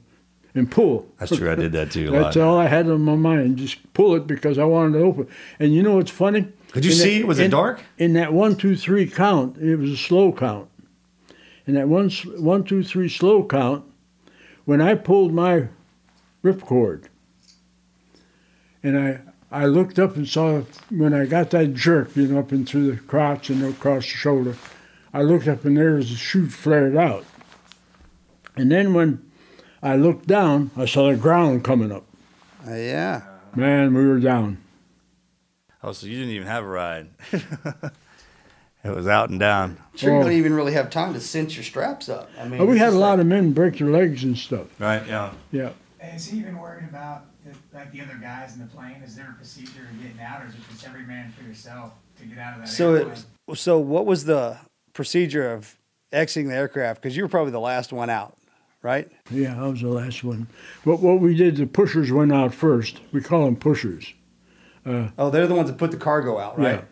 and 0.55 0.70
pull. 0.70 1.07
That's 1.18 1.35
true. 1.37 1.51
I 1.51 1.55
did 1.55 1.73
that 1.73 1.91
too. 1.91 2.09
A 2.09 2.11
That's 2.12 2.37
lot. 2.37 2.45
all 2.47 2.59
I 2.59 2.66
had 2.66 2.89
on 2.89 3.01
my 3.01 3.16
mind. 3.16 3.57
Just 3.57 3.79
pull 3.95 4.14
it 4.14 4.27
because 4.27 4.59
I 4.59 4.64
wanted 4.64 4.99
to 4.99 5.05
open. 5.05 5.27
And 5.59 5.75
you 5.75 5.83
know 5.83 5.97
what's 5.97 6.11
funny? 6.11 6.49
Could 6.73 6.85
you 6.85 6.91
In 6.93 6.97
see? 6.97 7.18
that- 7.20 7.27
Was 7.27 7.39
it 7.39 7.45
in- 7.47 7.51
dark? 7.51 7.81
In 7.99 8.12
that 8.14 8.33
one, 8.33 8.57
two, 8.57 8.77
three 8.77 9.07
count, 9.07 9.57
it 9.59 9.77
was 9.77 9.91
a 9.91 9.97
slow 9.97 10.33
count. 10.33 10.68
In 11.66 11.75
that 11.75 11.87
one, 11.89 12.07
s- 12.07 12.25
one, 12.25 12.64
two, 12.64 12.83
three 12.83 13.09
slow 13.09 13.45
count, 13.45 13.85
when 14.64 14.81
I 14.81 14.95
pulled 14.95 15.33
my 15.35 15.68
ripcord, 16.43 17.05
and 18.83 18.99
I 18.99 19.20
I 19.53 19.66
looked 19.66 19.98
up 19.98 20.16
and 20.16 20.26
saw 20.26 20.62
when 20.90 21.12
I 21.12 21.26
got 21.26 21.50
that 21.50 21.74
jerk, 21.74 22.16
you 22.16 22.26
know, 22.26 22.40
up 22.40 22.53
and 22.53 22.66
through 22.68 22.90
the 22.90 22.96
crotch 23.03 23.50
and 23.50 23.62
across 23.62 24.03
the 24.05 24.09
shoulder, 24.16 24.57
I 25.12 25.20
looked 25.22 25.46
up 25.46 25.64
and 25.66 25.76
there 25.76 25.94
was 25.94 26.11
a 26.11 26.16
chute 26.16 26.50
flared 26.53 26.96
out. 26.96 27.24
And 28.57 28.72
then 28.72 28.94
when 28.94 29.30
I 29.82 29.96
looked 29.96 30.26
down, 30.26 30.70
I 30.76 30.86
saw 30.86 31.11
the 31.11 31.16
ground 31.16 31.64
coming 31.64 31.92
up. 31.92 32.05
Uh, 32.66 32.74
yeah. 32.74 33.22
Man, 33.55 33.92
we 33.92 34.07
were 34.07 34.20
down. 34.20 34.57
Oh, 35.82 35.92
so 35.92 36.07
you 36.07 36.16
didn't 36.18 36.32
even 36.34 36.46
have 36.48 36.64
a 36.64 36.68
ride. 36.68 37.09
it 37.32 38.94
was 38.94 39.07
out 39.07 39.28
and 39.30 39.38
down. 39.38 39.76
Sure, 39.96 40.12
you 40.12 40.16
Oh. 40.18 40.22
don't 40.22 40.32
even 40.32 40.55
really 40.55 40.72
have 40.72 40.88
time 40.90 41.12
to 41.12 41.20
cinch 41.20 41.57
your 41.57 41.64
straps 41.64 42.09
up. 42.09 42.30
I 42.40 42.48
mean, 42.48 42.61
Oh, 42.61 42.64
we 42.64 42.78
had 42.78 42.88
a 42.88 42.90
just 42.92 43.00
lot 43.00 43.20
of 43.20 43.26
men 43.26 43.53
break 43.53 43.78
their 43.78 43.88
legs 43.88 44.24
and 44.24 44.38
stuff. 44.38 44.66
Right. 44.80 45.07
Yeah. 45.07 45.32
Yeah. 45.50 45.70
Is 46.03 46.26
he 46.26 46.38
even 46.38 46.59
worried 46.59 46.84
about 46.88 47.26
the, 47.44 47.55
like 47.76 47.92
the 47.92 48.00
other 48.00 48.18
guys 48.20 48.55
in 48.55 48.61
the 48.61 48.66
plane? 48.66 49.03
Is 49.05 49.14
there 49.16 49.30
a 49.30 49.34
procedure 49.34 49.82
of 49.90 50.03
getting 50.03 50.20
out, 50.20 50.42
or 50.42 50.46
is 50.46 50.55
it 50.55 50.61
just 50.70 50.86
every 50.86 51.03
man 51.03 51.32
for 51.32 51.44
yourself 51.44 51.92
to 52.18 52.24
get 52.26 52.38
out 52.38 52.55
of 52.55 52.61
that 52.62 52.68
So, 52.68 52.94
airplane? 52.94 53.16
it, 53.48 53.57
so 53.59 53.78
what 53.78 54.05
was 54.07 54.24
the 54.24 54.57
procedure 54.94 55.53
of 55.53 55.76
exiting 56.12 56.48
the 56.48 56.57
aircraft? 56.57 57.00
Because 57.03 57.16
you 57.16 57.22
were 57.22 57.28
probably 57.28 57.53
the 57.53 57.61
last 57.61 57.92
one 57.92 58.11
out, 58.11 58.36
right? 58.82 59.09
Yeah, 59.30 59.62
I 59.62 59.68
was 59.68 59.80
the 59.80 59.88
last 59.88 60.24
one. 60.24 60.48
But 60.84 61.00
what 61.00 61.20
we 61.20 61.36
did, 61.36 61.57
the 61.57 61.66
pushers 61.66 62.11
went 62.11 62.32
out 62.32 62.53
first. 62.53 63.00
We 63.12 63.20
call 63.20 63.44
them 63.44 63.57
pushers. 63.57 64.12
Uh, 64.84 65.09
Oh, 65.16 65.30
they're 65.30 65.46
the 65.46 65.55
ones 65.55 65.70
that 65.70 65.78
put 65.78 65.92
the 65.92 65.96
cargo 65.96 66.38
out, 66.38 66.59
right? 66.59 66.84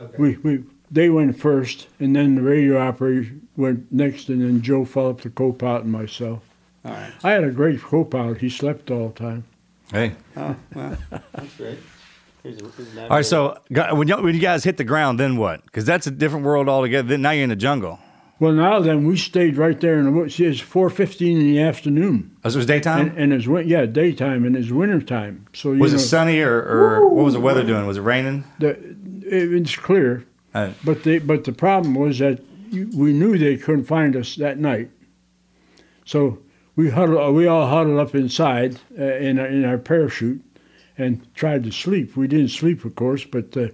Yeah. 0.00 0.06
We, 0.16 0.36
we, 0.38 0.62
they 0.90 1.10
went 1.10 1.38
first, 1.38 1.88
and 1.98 2.14
then 2.14 2.36
the 2.36 2.42
radio 2.42 2.78
operator 2.80 3.32
went 3.56 3.90
next, 3.90 4.28
and 4.28 4.40
then 4.42 4.62
Joe 4.62 4.84
Phillips, 4.84 5.24
the 5.24 5.30
co-pilot, 5.30 5.82
and 5.82 5.92
myself. 5.92 6.42
All 6.84 6.92
right. 6.92 7.12
I 7.22 7.30
had 7.30 7.44
a 7.44 7.50
great 7.50 7.80
co-pilot. 7.80 8.38
He 8.38 8.48
slept 8.50 8.90
all 8.90 9.08
the 9.08 9.14
time. 9.14 9.44
Hey. 9.90 10.14
Oh, 10.36 10.56
well, 10.74 10.96
that's 11.10 11.56
great. 11.56 11.78
Here's 12.42 12.60
a, 12.60 12.68
here's 12.76 12.98
All 12.98 13.08
right, 13.08 13.24
so 13.24 13.58
when 13.70 14.06
you, 14.08 14.16
when 14.22 14.34
you 14.34 14.40
guys 14.40 14.64
hit 14.64 14.76
the 14.76 14.84
ground, 14.84 15.18
then 15.18 15.36
what? 15.36 15.64
Because 15.64 15.84
that's 15.86 16.06
a 16.06 16.10
different 16.10 16.44
world 16.44 16.68
altogether. 16.68 17.08
Then 17.08 17.22
now 17.22 17.30
you're 17.30 17.44
in 17.44 17.48
the 17.50 17.56
jungle. 17.56 17.98
Well, 18.40 18.52
now 18.52 18.80
then, 18.80 19.06
we 19.06 19.16
stayed 19.16 19.56
right 19.56 19.80
there 19.80 19.98
in 19.98 20.06
the 20.06 20.10
woods. 20.10 20.38
It's 20.40 20.60
four 20.60 20.90
fifteen 20.90 21.38
in 21.38 21.44
the 21.44 21.60
afternoon. 21.60 22.36
Oh, 22.44 22.50
so 22.50 22.56
it 22.56 22.58
was 22.58 22.66
daytime? 22.66 23.08
And, 23.10 23.18
and 23.18 23.32
it's 23.32 23.46
win- 23.46 23.68
yeah, 23.68 23.86
daytime, 23.86 24.44
and 24.44 24.56
it's 24.56 24.70
winter 24.70 25.00
time. 25.00 25.46
So 25.54 25.72
you 25.72 25.78
was 25.78 25.92
know, 25.92 25.98
it 25.98 26.00
sunny 26.02 26.40
or, 26.40 26.58
or 26.60 27.08
what 27.08 27.24
was 27.24 27.34
the 27.34 27.40
weather 27.40 27.62
doing? 27.64 27.86
Was 27.86 27.96
it 27.96 28.00
raining? 28.02 28.44
The, 28.58 28.70
it, 28.70 29.54
it's 29.54 29.76
clear, 29.76 30.26
Uh, 30.52 30.72
but 30.84 31.04
the 31.04 31.20
but 31.20 31.44
the 31.44 31.52
problem 31.52 31.94
was 31.94 32.18
that 32.18 32.40
we 32.72 33.12
knew 33.12 33.38
they 33.38 33.56
couldn't 33.56 33.84
find 33.84 34.16
us 34.16 34.34
that 34.36 34.58
night. 34.58 34.90
So 36.04 36.40
we 36.76 36.90
huddled, 36.90 37.34
we 37.34 37.46
all 37.46 37.68
huddled 37.68 37.98
up 37.98 38.14
inside 38.14 38.78
uh, 38.98 39.04
in 39.04 39.38
our, 39.38 39.46
in 39.46 39.64
our 39.64 39.78
parachute 39.78 40.42
and 40.98 41.26
tried 41.34 41.64
to 41.64 41.72
sleep. 41.72 42.16
We 42.16 42.28
didn't 42.28 42.48
sleep, 42.48 42.84
of 42.84 42.94
course, 42.94 43.24
but 43.24 43.56
uh, 43.56 43.68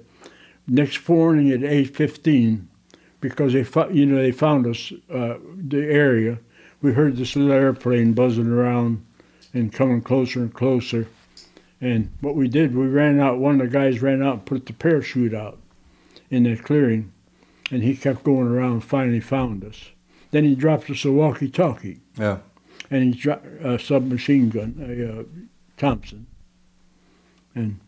next 0.66 1.08
morning 1.08 1.50
at 1.50 1.62
eight 1.62 1.96
fifteen, 1.96 2.68
because 3.20 3.52
they 3.52 3.66
you 3.92 4.06
know 4.06 4.16
they 4.16 4.32
found 4.32 4.66
us 4.66 4.92
uh, 5.12 5.34
the 5.56 5.84
area. 5.84 6.38
We 6.82 6.92
heard 6.92 7.16
this 7.16 7.36
little 7.36 7.52
airplane 7.52 8.14
buzzing 8.14 8.46
around 8.46 9.04
and 9.52 9.72
coming 9.72 10.00
closer 10.00 10.40
and 10.40 10.54
closer. 10.54 11.06
And 11.82 12.10
what 12.20 12.36
we 12.36 12.48
did, 12.48 12.74
we 12.74 12.86
ran 12.86 13.20
out. 13.20 13.38
One 13.38 13.60
of 13.60 13.66
the 13.70 13.72
guys 13.72 14.02
ran 14.02 14.22
out 14.22 14.34
and 14.34 14.44
put 14.46 14.66
the 14.66 14.72
parachute 14.72 15.34
out 15.34 15.58
in 16.30 16.44
that 16.44 16.62
clearing, 16.62 17.12
and 17.70 17.82
he 17.82 17.96
kept 17.96 18.22
going 18.22 18.48
around. 18.48 18.72
and 18.72 18.84
Finally, 18.84 19.20
found 19.20 19.64
us. 19.64 19.90
Then 20.30 20.44
he 20.44 20.54
dropped 20.54 20.88
us 20.90 21.04
a 21.04 21.12
walkie-talkie, 21.12 22.00
Yeah. 22.18 22.38
And 22.90 23.14
he 23.14 23.20
dropped 23.20 23.46
a 23.46 23.78
submachine 23.78 24.50
gun, 24.50 24.74
a 24.80 25.20
uh, 25.20 25.24
Thompson. 25.76 26.26
And 27.54 27.80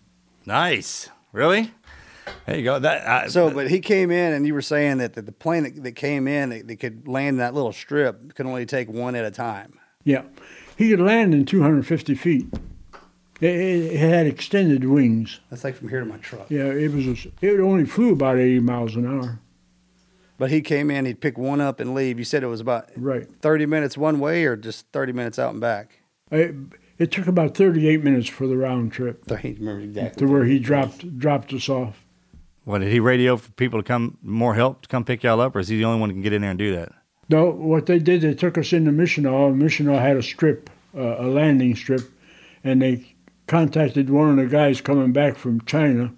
Nice. 0.46 1.08
Really? 1.32 1.70
There 2.46 2.56
you 2.56 2.64
go. 2.64 2.78
That 2.78 3.06
I, 3.06 3.26
So, 3.28 3.50
but 3.50 3.68
he 3.68 3.80
came 3.80 4.10
in, 4.10 4.32
and 4.32 4.46
you 4.46 4.54
were 4.54 4.62
saying 4.62 4.98
that 4.98 5.14
the, 5.14 5.22
the 5.22 5.32
plane 5.32 5.64
that, 5.64 5.82
that 5.82 5.92
came 5.92 6.28
in, 6.28 6.50
that, 6.50 6.68
that 6.68 6.76
could 6.76 7.08
land 7.08 7.34
in 7.34 7.36
that 7.38 7.54
little 7.54 7.72
strip, 7.72 8.34
could 8.34 8.46
only 8.46 8.66
take 8.66 8.88
one 8.88 9.14
at 9.14 9.24
a 9.24 9.30
time. 9.30 9.78
yeah, 10.04 10.22
he 10.76 10.90
could 10.90 11.00
land 11.00 11.34
in 11.34 11.44
250 11.44 12.14
feet. 12.14 12.46
It, 13.40 13.50
it, 13.50 13.92
it 13.92 13.98
had 13.98 14.26
extended 14.26 14.84
wings. 14.84 15.40
That's 15.50 15.64
like 15.64 15.74
from 15.74 15.88
here 15.88 16.00
to 16.00 16.06
my 16.06 16.16
truck. 16.18 16.46
Yeah, 16.48 16.64
it 16.64 16.92
was. 16.92 17.06
A, 17.06 17.30
it 17.40 17.60
only 17.60 17.84
flew 17.84 18.12
about 18.12 18.38
80 18.38 18.60
miles 18.60 18.94
an 18.96 19.06
hour. 19.06 19.38
But 20.42 20.50
he 20.50 20.60
came 20.60 20.90
in, 20.90 21.04
he'd 21.04 21.20
pick 21.20 21.38
one 21.38 21.60
up 21.60 21.78
and 21.78 21.94
leave. 21.94 22.18
You 22.18 22.24
said 22.24 22.42
it 22.42 22.48
was 22.48 22.58
about 22.60 22.88
Right. 22.96 23.28
30 23.42 23.64
minutes 23.64 23.96
one 23.96 24.18
way 24.18 24.44
or 24.44 24.56
just 24.56 24.88
30 24.92 25.12
minutes 25.12 25.38
out 25.38 25.52
and 25.52 25.60
back? 25.60 26.00
It, 26.32 26.56
it 26.98 27.12
took 27.12 27.28
about 27.28 27.56
38 27.56 28.02
minutes 28.02 28.28
for 28.28 28.48
the 28.48 28.56
round 28.56 28.90
trip 28.90 29.22
I 29.30 29.54
remember 29.56 29.78
exactly. 29.82 30.26
to 30.26 30.32
where 30.32 30.44
he 30.44 30.58
dropped 30.58 31.16
dropped 31.16 31.52
us 31.52 31.68
off. 31.68 32.04
what 32.64 32.80
did 32.80 32.90
he 32.90 32.98
radio 32.98 33.36
for 33.36 33.52
people 33.52 33.78
to 33.78 33.84
come 33.84 34.18
more 34.20 34.56
help 34.56 34.82
to 34.82 34.88
come 34.88 35.04
pick 35.04 35.22
y'all 35.22 35.40
up, 35.40 35.54
or 35.54 35.60
is 35.60 35.68
he 35.68 35.76
the 35.78 35.84
only 35.84 36.00
one 36.00 36.10
who 36.10 36.14
can 36.16 36.22
get 36.22 36.32
in 36.32 36.42
there 36.42 36.50
and 36.50 36.58
do 36.58 36.74
that? 36.74 36.90
No, 37.28 37.48
what 37.48 37.86
they 37.86 38.00
did, 38.00 38.22
they 38.22 38.34
took 38.34 38.58
us 38.58 38.72
into 38.72 38.90
Missional. 38.90 39.54
Missional 39.54 40.00
had 40.00 40.16
a 40.16 40.24
strip, 40.24 40.68
uh, 40.92 41.18
a 41.20 41.28
landing 41.28 41.76
strip, 41.76 42.02
and 42.64 42.82
they 42.82 43.14
contacted 43.46 44.10
one 44.10 44.28
of 44.28 44.36
the 44.38 44.46
guys 44.46 44.80
coming 44.80 45.12
back 45.12 45.36
from 45.36 45.60
China, 45.66 46.12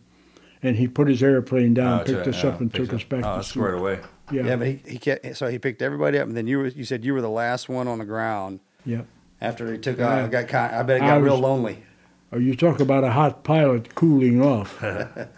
and 0.65 0.75
he 0.77 0.89
put 0.89 1.07
his 1.07 1.23
airplane 1.23 1.75
down, 1.75 2.01
Oh, 2.01 2.05
picked 2.05 2.25
to- 2.25 2.31
us 2.31 2.43
yeah, 2.43 2.51
up, 2.51 2.61
and 2.61 2.73
picked 2.73 2.87
took 2.91 2.95
us 3.01 3.05
back. 3.05 3.21
Oh, 3.25 3.31
to 3.31 3.37
that's 3.37 3.49
Sioux. 3.49 3.61
squared 3.61 3.75
away. 3.79 4.01
Yeah, 4.33 4.43
Yeah, 4.47 4.57
but 4.57 4.67
he, 4.67 4.81
he 4.89 4.99
kept, 4.99 5.37
so 5.37 5.49
he 5.49 5.59
picked 5.59 5.83
everybody 5.83 6.19
up, 6.19 6.27
and 6.27 6.37
then 6.37 6.47
you 6.49 6.59
were, 6.59 6.67
you 6.69 6.85
said 6.85 7.05
you 7.05 7.13
were 7.15 7.21
the 7.21 7.29
last 7.31 7.69
one 7.69 7.87
on 7.87 7.99
the 7.99 8.05
ground 8.05 8.59
yeah. 8.85 9.03
after 9.41 9.71
he 9.71 9.79
took 9.79 9.99
Yeah. 9.99 10.25
off. 10.25 10.31
Got 10.31 10.53
I 10.55 10.83
bet 10.83 10.97
it 10.97 11.03
I 11.03 11.07
got 11.09 11.23
real 11.23 11.39
lonely. 11.39 11.85
Oh, 12.33 12.39
you 12.39 12.57
talk 12.57 12.81
about 12.81 13.05
a 13.05 13.13
hot 13.13 13.45
pilot 13.45 13.95
cooling 13.95 14.43
off. 14.43 14.83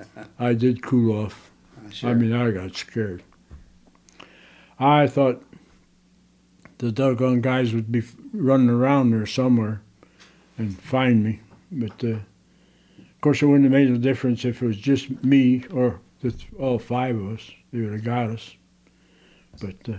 I 0.39 0.55
did 0.55 0.83
cool 0.83 1.25
off. 1.25 1.51
Sure. 1.91 2.11
I 2.11 2.15
mean, 2.15 2.33
I 2.33 2.51
got 2.53 2.75
scared. 2.75 3.23
I 4.79 5.07
thought 5.07 5.43
the 6.79 6.93
doggone 6.93 7.41
guys 7.41 7.73
would 7.75 7.91
be 7.91 8.03
running 8.33 8.71
around 8.71 9.11
there 9.11 9.27
somewhere 9.27 9.81
and 10.59 10.79
find 10.79 11.23
me. 11.25 11.41
But 11.73 12.03
uh, 12.05 12.17
of 13.17 13.21
course, 13.21 13.43
it 13.43 13.47
wouldn't 13.47 13.65
have 13.65 13.73
made 13.73 13.91
a 13.91 13.99
difference 13.99 14.45
if 14.45 14.63
it 14.63 14.67
was 14.67 14.77
just 14.77 15.11
me 15.25 15.65
or 15.73 15.99
the, 16.23 16.35
all 16.59 16.79
five 16.79 17.17
of 17.17 17.33
us. 17.35 17.51
They 17.73 17.81
would 17.81 17.93
have 17.95 18.05
got 18.05 18.31
us. 18.31 18.55
But 19.61 19.75
uh, 19.89 19.97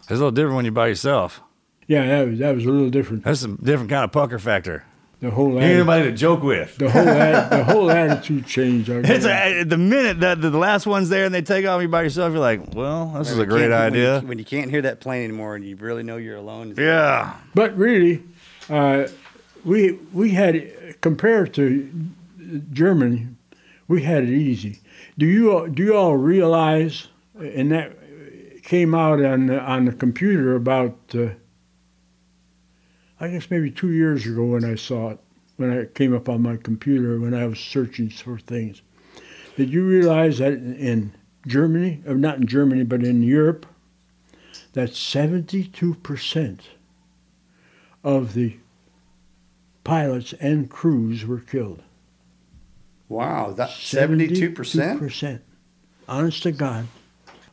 It's 0.00 0.10
a 0.10 0.14
little 0.14 0.30
different 0.30 0.56
when 0.56 0.64
you're 0.64 0.72
by 0.72 0.86
yourself. 0.88 1.40
yeah, 1.86 2.06
that 2.06 2.28
was, 2.28 2.38
that 2.38 2.54
was 2.54 2.64
a 2.64 2.70
little 2.70 2.90
different. 2.90 3.24
That's 3.24 3.42
a 3.44 3.48
different 3.48 3.90
kind 3.90 4.04
of 4.04 4.12
pucker 4.12 4.38
factor. 4.38 4.84
The 5.20 5.30
whole 5.30 5.50
You 5.54 5.58
ain't 5.58 5.64
anybody 5.80 6.04
to 6.04 6.12
joke 6.16 6.44
with. 6.44 6.78
the 6.78 6.88
whole 6.88 7.02
atti- 7.04 7.50
the 7.50 7.64
whole 7.64 7.90
attitude 7.90 8.46
changed. 8.46 8.88
I 8.88 9.00
It's 9.04 9.24
a, 9.26 9.64
the 9.64 9.76
minute 9.76 10.20
that 10.20 10.40
the 10.40 10.50
last 10.50 10.86
one's 10.86 11.08
there 11.08 11.24
and 11.24 11.34
they 11.34 11.42
take 11.42 11.66
off 11.66 11.82
you 11.82 11.88
by 11.88 12.02
yourself, 12.04 12.30
you're 12.30 12.38
like, 12.40 12.72
well, 12.72 13.06
this 13.18 13.28
is 13.32 13.38
a 13.38 13.44
great 13.44 13.70
can't- 13.70 13.92
when 13.92 14.00
you- 14.00 14.08
idea. 14.08 14.20
When 14.28 14.38
you, 14.38 14.44
can't 14.44 14.70
hear 14.70 14.82
that 14.82 15.00
plane 15.00 15.24
anymore 15.24 15.56
and 15.56 15.64
you 15.64 15.74
really 15.74 16.04
know 16.04 16.18
you're 16.18 16.36
alone. 16.36 16.70
it's- 16.70 16.84
Yeah. 16.84 17.34
But 17.52 17.76
really, 17.76 18.22
uh, 18.70 19.08
we 19.64 19.98
we 20.12 20.30
had 20.30 21.00
compared 21.00 21.52
to 21.54 21.90
Germany, 22.72 23.28
we 23.86 24.02
had 24.02 24.24
it 24.24 24.30
easy. 24.30 24.80
Do 25.16 25.26
you 25.26 25.68
do 25.68 25.82
you 25.82 25.94
all 25.94 26.16
realize? 26.16 27.08
And 27.34 27.70
that 27.72 27.96
came 28.62 28.94
out 28.94 29.22
on 29.24 29.46
the, 29.46 29.60
on 29.60 29.84
the 29.84 29.92
computer 29.92 30.54
about 30.54 30.96
uh, 31.14 31.28
I 33.20 33.28
guess 33.28 33.50
maybe 33.50 33.70
two 33.70 33.92
years 33.92 34.26
ago 34.26 34.44
when 34.44 34.64
I 34.64 34.74
saw 34.74 35.10
it 35.10 35.18
when 35.56 35.70
it 35.72 35.94
came 35.94 36.14
up 36.14 36.28
on 36.28 36.42
my 36.42 36.56
computer 36.56 37.18
when 37.18 37.34
I 37.34 37.46
was 37.46 37.58
searching 37.58 38.10
for 38.10 38.38
things. 38.38 38.82
Did 39.56 39.70
you 39.70 39.84
realize 39.84 40.38
that 40.38 40.52
in, 40.52 41.12
Germany, 41.46 42.02
or 42.06 42.14
not 42.14 42.36
in 42.36 42.46
Germany, 42.46 42.84
but 42.84 43.02
in 43.02 43.22
Europe, 43.22 43.66
that 44.74 44.94
seventy-two 44.94 45.94
percent 45.94 46.68
of 48.04 48.34
the 48.34 48.56
pilots 49.84 50.34
and 50.34 50.68
crews 50.68 51.24
were 51.24 51.40
killed. 51.40 51.82
Wow, 53.08 53.52
that 53.52 53.70
72%? 53.70 54.98
percent. 54.98 55.42
Honest 56.08 56.42
to 56.42 56.52
God. 56.52 56.86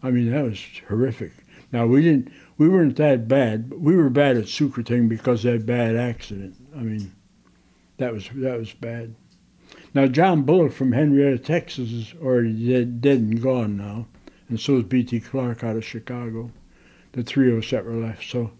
I 0.04 0.12
mean, 0.12 0.32
that 0.32 0.44
was 0.44 0.64
horrific. 0.88 1.32
Now 1.72 1.86
we 1.88 2.02
didn't, 2.02 2.32
we 2.58 2.70
weren't 2.70 2.96
that 2.98 3.28
bad, 3.28 3.70
but 3.70 3.80
we 3.80 3.96
were 3.96 4.10
bad 4.10 4.38
at 4.38 4.46
Sookerating 4.46 5.10
because 5.10 5.44
of 5.46 5.54
that 5.54 5.66
bad 5.66 5.96
accident. 5.96 6.56
I 6.76 6.80
mean, 6.80 7.14
that 7.98 8.14
was 8.14 8.30
that 8.36 8.58
was 8.58 8.72
bad. 8.74 9.16
Now 9.94 10.08
John 10.08 10.44
Bullock 10.44 10.74
from 10.74 10.92
Henrietta, 10.92 11.40
Texas, 11.40 11.92
is 11.92 12.14
already 12.22 12.68
dead, 12.68 13.02
dead 13.02 13.20
and 13.20 13.42
gone 13.42 13.78
now, 13.78 14.08
and 14.50 14.60
so 14.60 14.78
is 14.78 14.84
B.T. 14.84 15.22
Clark 15.22 15.64
out 15.64 15.76
of 15.78 15.86
Chicago. 15.86 16.52
The 17.14 17.24
three 17.24 17.52
of 17.52 17.60
us 17.64 17.72
that 17.72 17.86
were 17.86 17.94
left. 17.94 18.30
So 18.30 18.52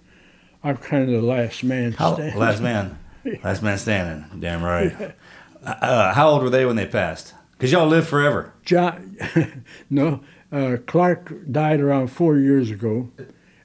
I'm 0.64 0.78
kind 0.78 1.04
of 1.04 1.10
the 1.10 1.22
last 1.28 1.64
man 1.64 1.92
How, 1.92 2.16
standing. 2.16 2.40
last 2.40 2.62
man. 2.62 3.00
Last 3.44 3.64
man 3.64 3.78
standing. 3.80 4.40
Damn 4.40 4.62
right. 4.62 5.16
Uh, 5.66 6.14
how 6.14 6.30
old 6.30 6.44
were 6.44 6.50
they 6.50 6.66
when 6.66 6.76
they 6.76 6.86
passed? 6.86 7.34
Because 7.52 7.72
y'all 7.72 7.88
live 7.88 8.08
forever. 8.08 8.54
John, 8.64 9.18
no, 9.90 10.22
uh, 10.52 10.78
Clark 10.86 11.34
died 11.52 11.80
around 11.80 12.08
four 12.10 12.38
years 12.38 12.70
ago, 12.70 13.10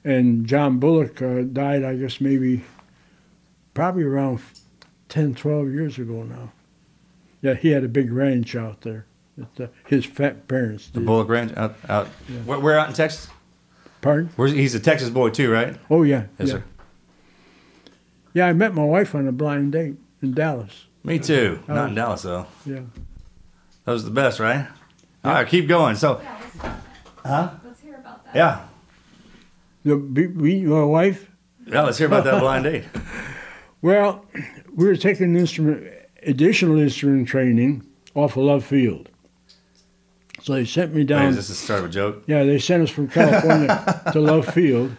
and 0.03 0.45
John 0.45 0.79
Bullock 0.79 1.21
uh, 1.21 1.41
died, 1.41 1.83
I 1.83 1.95
guess, 1.95 2.19
maybe 2.21 2.63
probably 3.73 4.03
around 4.03 4.39
10, 5.09 5.35
12 5.35 5.69
years 5.71 5.97
ago 5.99 6.23
now. 6.23 6.51
Yeah, 7.41 7.53
he 7.55 7.69
had 7.69 7.83
a 7.83 7.87
big 7.87 8.11
ranch 8.11 8.55
out 8.55 8.81
there. 8.81 9.05
That, 9.37 9.63
uh, 9.65 9.67
his 9.87 10.05
fat 10.05 10.47
parents 10.47 10.87
The 10.89 10.99
did. 10.99 11.05
Bullock 11.05 11.29
Ranch 11.29 11.55
out. 11.57 11.75
out 11.89 12.07
where, 12.45 12.59
where 12.59 12.77
out 12.79 12.89
in 12.89 12.93
Texas? 12.93 13.27
Pardon? 14.01 14.29
Where's, 14.35 14.51
he's 14.51 14.75
a 14.75 14.79
Texas 14.79 15.09
boy 15.09 15.29
too, 15.29 15.51
right? 15.51 15.75
Oh, 15.89 16.03
yeah. 16.03 16.25
Yes, 16.37 16.47
yeah. 16.49 16.53
sir. 16.55 16.63
Yeah, 18.33 18.47
I 18.47 18.53
met 18.53 18.73
my 18.73 18.83
wife 18.83 19.15
on 19.15 19.27
a 19.27 19.31
blind 19.31 19.71
date 19.73 19.95
in 20.21 20.33
Dallas. 20.33 20.87
Me 21.03 21.19
too. 21.19 21.59
Oh. 21.67 21.73
Not 21.73 21.89
in 21.89 21.95
Dallas 21.95 22.21
though. 22.23 22.45
Yeah. 22.65 22.81
That 23.85 23.91
was 23.93 24.05
the 24.05 24.11
best, 24.11 24.39
right? 24.39 24.67
All 25.23 25.33
right, 25.33 25.47
keep 25.47 25.67
going. 25.67 25.95
So, 25.95 26.21
huh? 27.25 27.51
Let's 27.63 27.79
hear 27.81 27.95
about 27.95 28.23
that. 28.25 28.35
Yeah, 28.35 28.65
The, 29.83 29.95
be- 29.97 30.27
we, 30.27 30.61
my 30.61 30.83
wife, 30.83 31.29
yeah. 31.65 31.81
Let's 31.83 31.97
hear 31.97 32.07
about 32.07 32.23
that 32.25 32.39
blind 32.39 32.63
date. 32.65 32.85
Well, 33.83 34.23
we 34.75 34.85
were 34.85 34.95
taking 34.95 35.35
instrument, 35.35 35.91
additional 36.21 36.77
instrument 36.79 37.27
training 37.27 37.83
off 38.13 38.37
of 38.37 38.43
Love 38.43 38.63
Field. 38.63 39.09
So 40.43 40.53
they 40.53 40.65
sent 40.65 40.91
me 40.93 41.01
Wait, 41.01 41.07
down. 41.07 41.25
is 41.29 41.35
this 41.37 41.47
the 41.47 41.55
start 41.55 41.79
of 41.79 41.85
a 41.87 41.89
joke? 41.89 42.23
Yeah, 42.27 42.43
they 42.43 42.59
sent 42.59 42.83
us 42.83 42.91
from 42.91 43.07
California 43.07 44.03
to 44.13 44.19
Love 44.19 44.45
Field, 44.53 44.95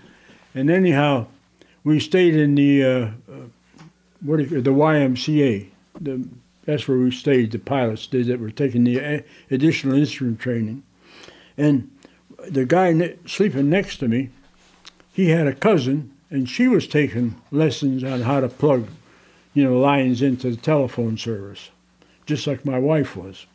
and 0.52 0.68
anyhow, 0.68 1.26
we 1.84 2.00
stayed 2.00 2.34
in 2.34 2.56
the 2.56 2.82
uh, 2.84 2.88
uh, 3.32 3.34
what 4.20 4.40
you, 4.40 4.60
the 4.60 4.70
YMCA. 4.72 5.68
The, 6.00 6.28
that's 6.64 6.86
where 6.86 6.98
we 6.98 7.10
stayed. 7.10 7.50
The 7.52 7.58
pilots 7.58 8.06
did 8.06 8.26
that 8.26 8.40
were 8.40 8.50
taking 8.50 8.84
the 8.84 9.00
uh, 9.00 9.20
additional 9.50 9.96
instrument 9.96 10.40
training, 10.40 10.82
and 11.56 11.90
the 12.48 12.64
guy 12.64 12.92
ne- 12.92 13.16
sleeping 13.26 13.68
next 13.68 13.98
to 13.98 14.08
me, 14.08 14.30
he 15.12 15.30
had 15.30 15.46
a 15.46 15.54
cousin, 15.54 16.12
and 16.30 16.48
she 16.48 16.68
was 16.68 16.86
taking 16.86 17.40
lessons 17.50 18.02
on 18.02 18.22
how 18.22 18.40
to 18.40 18.48
plug, 18.48 18.88
you 19.54 19.64
know, 19.64 19.78
lines 19.78 20.22
into 20.22 20.50
the 20.50 20.56
telephone 20.56 21.18
service, 21.18 21.70
just 22.26 22.46
like 22.46 22.64
my 22.64 22.78
wife 22.78 23.16
was. 23.16 23.46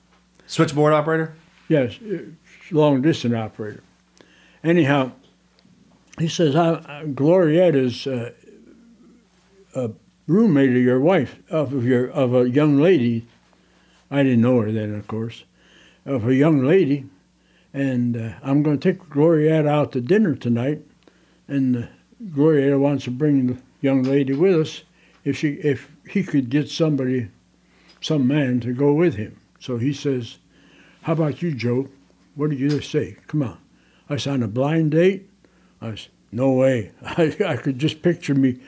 Switchboard 0.45 0.93
operator? 0.93 1.35
Yes, 1.67 1.99
uh, 2.01 2.19
long 2.71 3.01
distance 3.01 3.33
operator. 3.33 3.83
Anyhow, 4.63 5.11
he 6.19 6.27
says, 6.27 6.55
I, 6.55 6.75
I, 6.85 7.05
Gloriette 7.05 7.75
is 7.75 8.07
uh, 8.07 8.31
a 9.75 9.91
roommate 10.28 10.71
of 10.71 10.84
your 10.84 10.99
wife, 10.99 11.39
of 11.49 11.86
your 11.86 12.07
of 12.09 12.36
a 12.36 12.49
young 12.49 12.78
lady. 12.78 13.25
I 14.11 14.23
didn't 14.23 14.41
know 14.41 14.61
her 14.61 14.71
then, 14.71 14.93
of 14.93 15.07
course, 15.07 15.43
of 16.05 16.28
a 16.28 16.36
young 16.36 16.63
lady, 16.63 17.05
and 17.73 18.15
uh, 18.15 18.34
I'm 18.43 18.63
going 18.63 18.80
to 18.80 18.93
take 18.93 19.09
Gloriette 19.09 19.67
out 19.67 19.93
to 19.93 20.01
dinner 20.01 20.36
tonight, 20.36 20.82
and 21.47 21.78
uh, 21.78 21.88
Gloriette 22.30 22.80
wants 22.80 23.05
to 23.05 23.11
bring 23.11 23.47
the 23.47 23.57
young 23.82 24.03
lady 24.03 24.34
with 24.34 24.55
us 24.55 24.84
if 25.23 25.38
she 25.38 25.53
if 25.55 25.91
he 26.09 26.23
could 26.23 26.49
get 26.49 26.69
somebody, 26.69 27.30
some 28.01 28.28
man 28.28 28.59
to 28.61 28.73
go 28.73 28.93
with 28.93 29.15
him. 29.15 29.39
So 29.59 29.78
he 29.78 29.93
says, 29.93 30.38
"How 31.01 31.13
about 31.13 31.41
you, 31.41 31.53
Joe? 31.53 31.89
What 32.36 32.49
do 32.49 32.55
you 32.55 32.82
say? 32.82 33.17
Come 33.28 33.43
on." 33.43 33.57
I 34.09 34.17
"On 34.30 34.43
a 34.43 34.47
blind 34.47 34.91
date." 34.91 35.30
I 35.82 35.95
said, 35.95 36.09
"No 36.32 36.51
way." 36.51 36.91
I, 37.03 37.36
I 37.45 37.57
could 37.57 37.80
just 37.80 38.01
picture 38.01 38.36
me 38.36 38.59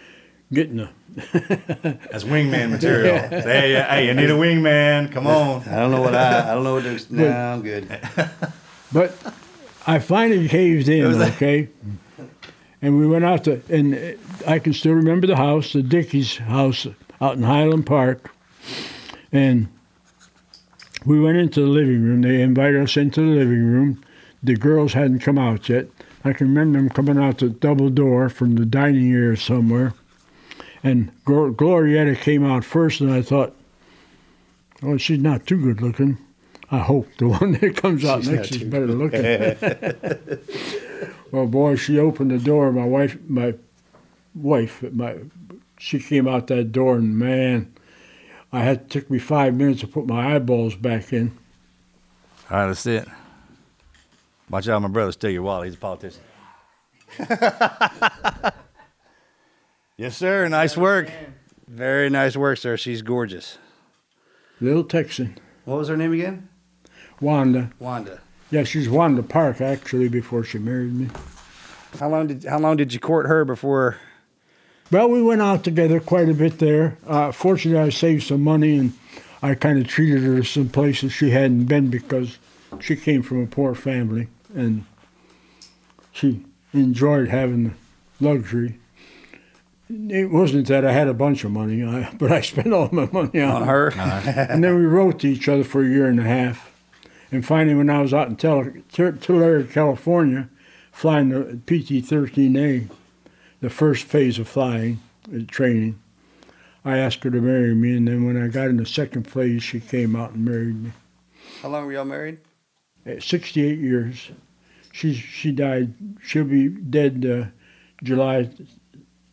getting 0.51 0.79
a 0.79 0.91
That's 1.33 2.23
wingman 2.23 2.69
material. 2.71 3.17
Say, 3.29 3.41
hey, 3.41 3.85
hey, 3.89 4.07
you 4.07 4.13
need 4.13 4.29
a 4.29 4.33
wingman. 4.33 5.11
Come 5.11 5.27
on. 5.27 5.67
I 5.67 5.79
don't 5.79 5.91
know 5.91 6.01
what 6.01 6.15
I. 6.15 6.51
I 6.51 6.55
don't 6.55 6.63
know 6.63 6.75
what 6.75 6.83
to. 6.83 6.99
No, 7.09 7.29
I'm 7.29 7.61
good. 7.61 7.87
But 8.91 9.15
I 9.87 9.99
finally 9.99 10.47
caved 10.47 10.87
in, 10.87 11.05
okay? 11.21 11.67
And 12.81 12.97
we 12.97 13.07
went 13.07 13.25
out 13.25 13.43
to, 13.45 13.61
and 13.69 14.17
I 14.47 14.59
can 14.59 14.73
still 14.73 14.93
remember 14.93 15.27
the 15.27 15.35
house, 15.35 15.73
the 15.73 15.83
Dickey's 15.83 16.37
house 16.37 16.87
out 17.21 17.35
in 17.35 17.43
Highland 17.43 17.85
Park. 17.85 18.31
And 19.31 19.67
we 21.05 21.19
went 21.19 21.37
into 21.37 21.61
the 21.61 21.67
living 21.67 22.03
room. 22.03 22.21
They 22.21 22.41
invited 22.41 22.81
us 22.81 22.97
into 22.97 23.21
the 23.21 23.39
living 23.39 23.65
room. 23.65 24.03
The 24.41 24.55
girls 24.55 24.93
hadn't 24.93 25.19
come 25.19 25.37
out 25.37 25.67
yet. 25.67 25.87
I 26.23 26.33
can 26.33 26.47
remember 26.47 26.79
them 26.79 26.89
coming 26.89 27.17
out 27.17 27.39
the 27.39 27.49
double 27.49 27.89
door 27.89 28.29
from 28.29 28.55
the 28.55 28.65
dining 28.65 29.11
area 29.13 29.37
somewhere. 29.37 29.93
And 30.83 31.11
Glor- 31.25 31.55
Glorietta 31.55 32.19
came 32.19 32.45
out 32.45 32.63
first, 32.63 33.01
and 33.01 33.11
I 33.11 33.21
thought, 33.21 33.55
oh, 34.81 34.97
she's 34.97 35.19
not 35.19 35.45
too 35.45 35.61
good 35.61 35.81
looking. 35.81 36.17
I 36.71 36.79
hope 36.79 37.07
the 37.17 37.27
one 37.29 37.53
that 37.53 37.75
comes 37.77 38.05
out 38.05 38.23
She's 38.23 38.29
next 38.29 38.51
is 38.51 38.59
too 38.59 38.69
better 38.69 38.87
looking. 38.87 39.23
well, 41.31 41.47
boy, 41.47 41.75
she 41.75 41.99
opened 41.99 42.31
the 42.31 42.37
door. 42.37 42.71
My 42.71 42.85
wife, 42.85 43.17
my 43.27 43.55
wife, 44.35 44.83
my, 44.93 45.17
she 45.77 45.99
came 45.99 46.27
out 46.27 46.47
that 46.47 46.71
door, 46.71 46.97
and 46.97 47.17
man, 47.17 47.73
I 48.51 48.61
had 48.61 48.77
it 48.77 48.89
took 48.89 49.09
me 49.09 49.19
five 49.19 49.55
minutes 49.55 49.81
to 49.81 49.87
put 49.87 50.07
my 50.07 50.35
eyeballs 50.35 50.75
back 50.75 51.11
in. 51.11 51.37
All 52.49 52.57
right, 52.57 52.67
let's 52.67 52.85
it. 52.85 53.07
Watch 54.49 54.67
out, 54.67 54.81
my 54.81 54.87
brother 54.87 55.11
steal 55.11 55.29
your 55.29 55.43
wallet. 55.43 55.67
He's 55.67 55.75
a 55.75 55.77
politician. 55.77 56.21
yes, 59.99 60.17
sir. 60.17 60.47
Nice 60.47 60.77
work. 60.77 61.11
Very 61.67 62.09
nice 62.09 62.35
work, 62.35 62.57
sir. 62.57 62.77
She's 62.77 63.01
gorgeous. 63.01 63.57
Little 64.61 64.83
Texan, 64.83 65.37
What 65.65 65.77
was 65.77 65.87
her 65.89 65.97
name 65.97 66.13
again? 66.13 66.49
Wanda. 67.21 67.71
Wanda. 67.79 68.21
Yeah, 68.49 68.63
she's 68.63 68.89
Wanda 68.89 69.21
Park 69.23 69.61
actually 69.61 70.09
before 70.09 70.43
she 70.43 70.57
married 70.57 70.93
me. 70.93 71.09
How 71.99 72.09
long 72.09 72.27
did 72.27 72.45
How 72.45 72.59
long 72.59 72.77
did 72.77 72.93
you 72.93 72.99
court 72.99 73.27
her 73.27 73.45
before? 73.45 73.97
Well, 74.91 75.09
we 75.09 75.21
went 75.21 75.41
out 75.41 75.63
together 75.63 75.99
quite 75.99 76.29
a 76.29 76.33
bit 76.33 76.57
there. 76.57 76.97
Uh, 77.05 77.31
fortunately, 77.31 77.79
I 77.79 77.89
saved 77.89 78.23
some 78.23 78.41
money 78.41 78.77
and 78.77 78.93
I 79.43 79.53
kind 79.53 79.77
of 79.79 79.87
treated 79.87 80.23
her 80.23 80.37
to 80.37 80.43
some 80.43 80.69
places 80.69 81.11
she 81.13 81.29
hadn't 81.29 81.65
been 81.65 81.89
because 81.89 82.39
she 82.79 82.95
came 82.95 83.21
from 83.21 83.43
a 83.43 83.47
poor 83.47 83.75
family 83.75 84.27
and 84.55 84.85
she 86.11 86.43
enjoyed 86.73 87.27
having 87.27 87.63
the 87.65 87.73
luxury. 88.19 88.78
It 89.89 90.29
wasn't 90.29 90.67
that 90.67 90.85
I 90.85 90.91
had 90.91 91.07
a 91.07 91.13
bunch 91.15 91.43
of 91.43 91.51
money, 91.51 91.83
I, 91.83 92.13
but 92.19 92.31
I 92.31 92.41
spent 92.41 92.73
all 92.73 92.89
my 92.91 93.09
money 93.11 93.41
on, 93.41 93.63
On 93.63 93.67
her? 93.67 93.91
and 93.91 94.63
then 94.63 94.75
we 94.75 94.85
wrote 94.85 95.19
to 95.19 95.27
each 95.27 95.49
other 95.49 95.63
for 95.63 95.81
a 95.83 95.87
year 95.87 96.07
and 96.07 96.19
a 96.19 96.23
half. 96.23 96.71
And 97.31 97.45
finally, 97.45 97.75
when 97.75 97.89
I 97.89 98.01
was 98.01 98.13
out 98.13 98.27
in 98.27 98.35
Tulare, 98.35 99.63
California, 99.63 100.49
flying 100.91 101.29
the 101.29 101.59
PT 101.65 102.03
13A, 102.05 102.89
the 103.61 103.69
first 103.69 104.05
phase 104.05 104.39
of 104.39 104.47
flying, 104.47 104.99
uh, 105.33 105.39
training, 105.47 105.99
I 106.85 106.97
asked 106.97 107.23
her 107.23 107.29
to 107.31 107.41
marry 107.41 107.75
me. 107.75 107.97
And 107.97 108.07
then 108.07 108.25
when 108.25 108.41
I 108.41 108.47
got 108.47 108.69
in 108.69 108.77
the 108.77 108.85
second 108.85 109.29
phase, 109.29 109.63
she 109.63 109.79
came 109.79 110.15
out 110.15 110.31
and 110.31 110.45
married 110.45 110.83
me. 110.83 110.91
How 111.61 111.69
long 111.69 111.85
were 111.85 111.93
y'all 111.93 112.05
married? 112.05 112.39
At 113.05 113.21
68 113.23 113.79
years. 113.79 114.31
She, 114.91 115.13
she 115.13 115.51
died, 115.51 115.93
she'll 116.23 116.45
be 116.45 116.67
dead 116.67 117.25
uh, 117.25 117.45
July, 118.03 118.49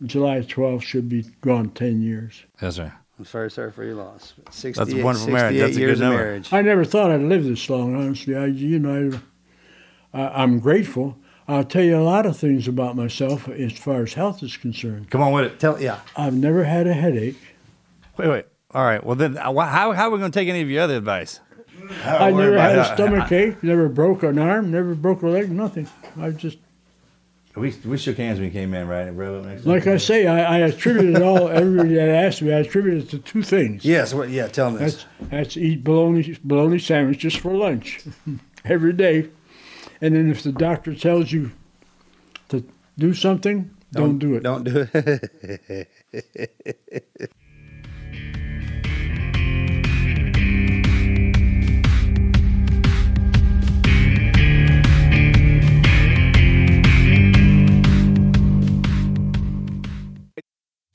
July 0.05 0.41
12th, 0.41 0.83
she'll 0.83 1.03
be 1.03 1.23
gone 1.41 1.71
10 1.71 2.03
years. 2.03 2.45
Yes, 2.61 2.77
sir. 2.77 2.93
I'm 3.19 3.25
sorry, 3.25 3.51
sir, 3.51 3.71
for 3.71 3.83
your 3.83 3.95
loss. 3.95 4.35
68, 4.51 4.75
That's 4.85 5.01
a 5.01 5.03
wonderful 5.03 5.33
marriage. 5.33 5.59
That's 5.59 5.77
a 5.77 5.81
years 5.81 5.99
good 5.99 6.05
number. 6.05 6.23
marriage. 6.23 6.53
I 6.53 6.61
never 6.61 6.85
thought 6.85 7.11
I'd 7.11 7.23
live 7.23 7.45
this 7.45 7.69
long, 7.71 7.95
honestly. 7.97 8.37
I, 8.37 8.47
you 8.47 8.79
know, 8.79 9.19
I, 10.13 10.21
I, 10.23 10.43
I'm 10.43 10.59
grateful. 10.61 11.17
I'll 11.49 11.65
tell 11.65 11.83
you 11.83 11.97
a 11.97 12.03
lot 12.03 12.27
of 12.27 12.37
things 12.37 12.69
about 12.69 12.95
myself 12.97 13.49
as 13.49 13.73
far 13.73 14.03
as 14.03 14.15
health 14.15 14.43
is 14.43 14.57
concerned. 14.59 15.11
Come 15.11 15.23
on 15.23 15.33
with 15.33 15.45
it. 15.45 15.61
Tell 15.61 15.81
yeah. 15.81 16.01
I've 16.15 16.35
never 16.35 16.65
had 16.65 16.87
a 16.87 16.93
headache. 16.93 17.39
Wait, 18.19 18.29
wait. 18.29 18.47
All 18.73 18.85
right. 18.85 19.03
Well, 19.03 19.15
then, 19.17 19.39
uh, 19.39 19.53
how, 19.65 19.93
how 19.93 20.09
are 20.09 20.11
we 20.11 20.19
going 20.19 20.31
to 20.31 20.39
take 20.39 20.49
any 20.49 20.61
of 20.61 20.69
your 20.69 20.83
other 20.83 20.97
advice? 20.97 21.41
I 22.05 22.31
never 22.33 22.59
had 22.59 22.73
a 22.73 22.77
that. 22.77 22.95
stomach 22.97 23.31
ache, 23.33 23.63
never 23.63 23.89
broke 23.89 24.25
an 24.25 24.39
arm, 24.39 24.71
never 24.73 24.95
broke 24.95 25.23
a 25.23 25.29
leg, 25.29 25.51
nothing. 25.51 25.89
I 26.21 26.31
just, 26.31 26.59
We, 27.57 27.75
we 27.87 27.97
shook 27.97 28.19
hands 28.19 28.39
when 28.39 28.47
you 28.47 28.53
came 28.53 28.75
in, 28.75 28.87
right? 28.87 29.09
Up 29.09 29.45
next 29.45 29.65
like 29.65 29.87
I 29.87 29.97
say, 29.97 30.27
I, 30.27 30.57
I 30.57 30.59
attribute 30.59 31.17
it 31.17 31.23
all, 31.23 31.49
everybody 31.49 31.95
that 31.95 32.09
asked 32.09 32.43
me, 32.43 32.53
I 32.53 32.59
attribute 32.59 33.05
it 33.05 33.11
to 33.11 33.19
two 33.19 33.43
things. 33.43 33.83
Yes. 33.83 34.13
What? 34.13 34.29
Yeah. 34.29 34.47
Tell 34.49 34.71
me 34.71 34.79
this. 34.79 35.07
That's, 35.21 35.31
that's 35.31 35.57
eat 35.57 35.83
bologna, 35.83 36.37
bologna 36.45 36.79
sandwiches 36.79 37.35
for 37.35 37.55
lunch 37.55 38.01
every 38.65 38.93
day. 38.93 39.31
And 40.03 40.15
then 40.15 40.31
if 40.31 40.43
the 40.43 40.53
doctor 40.53 40.95
tells 40.95 41.33
you 41.33 41.53
to 42.51 42.63
do 42.99 43.15
something, 43.15 43.71
don't, 43.93 44.19
do 44.19 44.35
it. 44.35 44.43
Don't 44.43 44.65
do 44.65 44.87
it. 44.93 45.89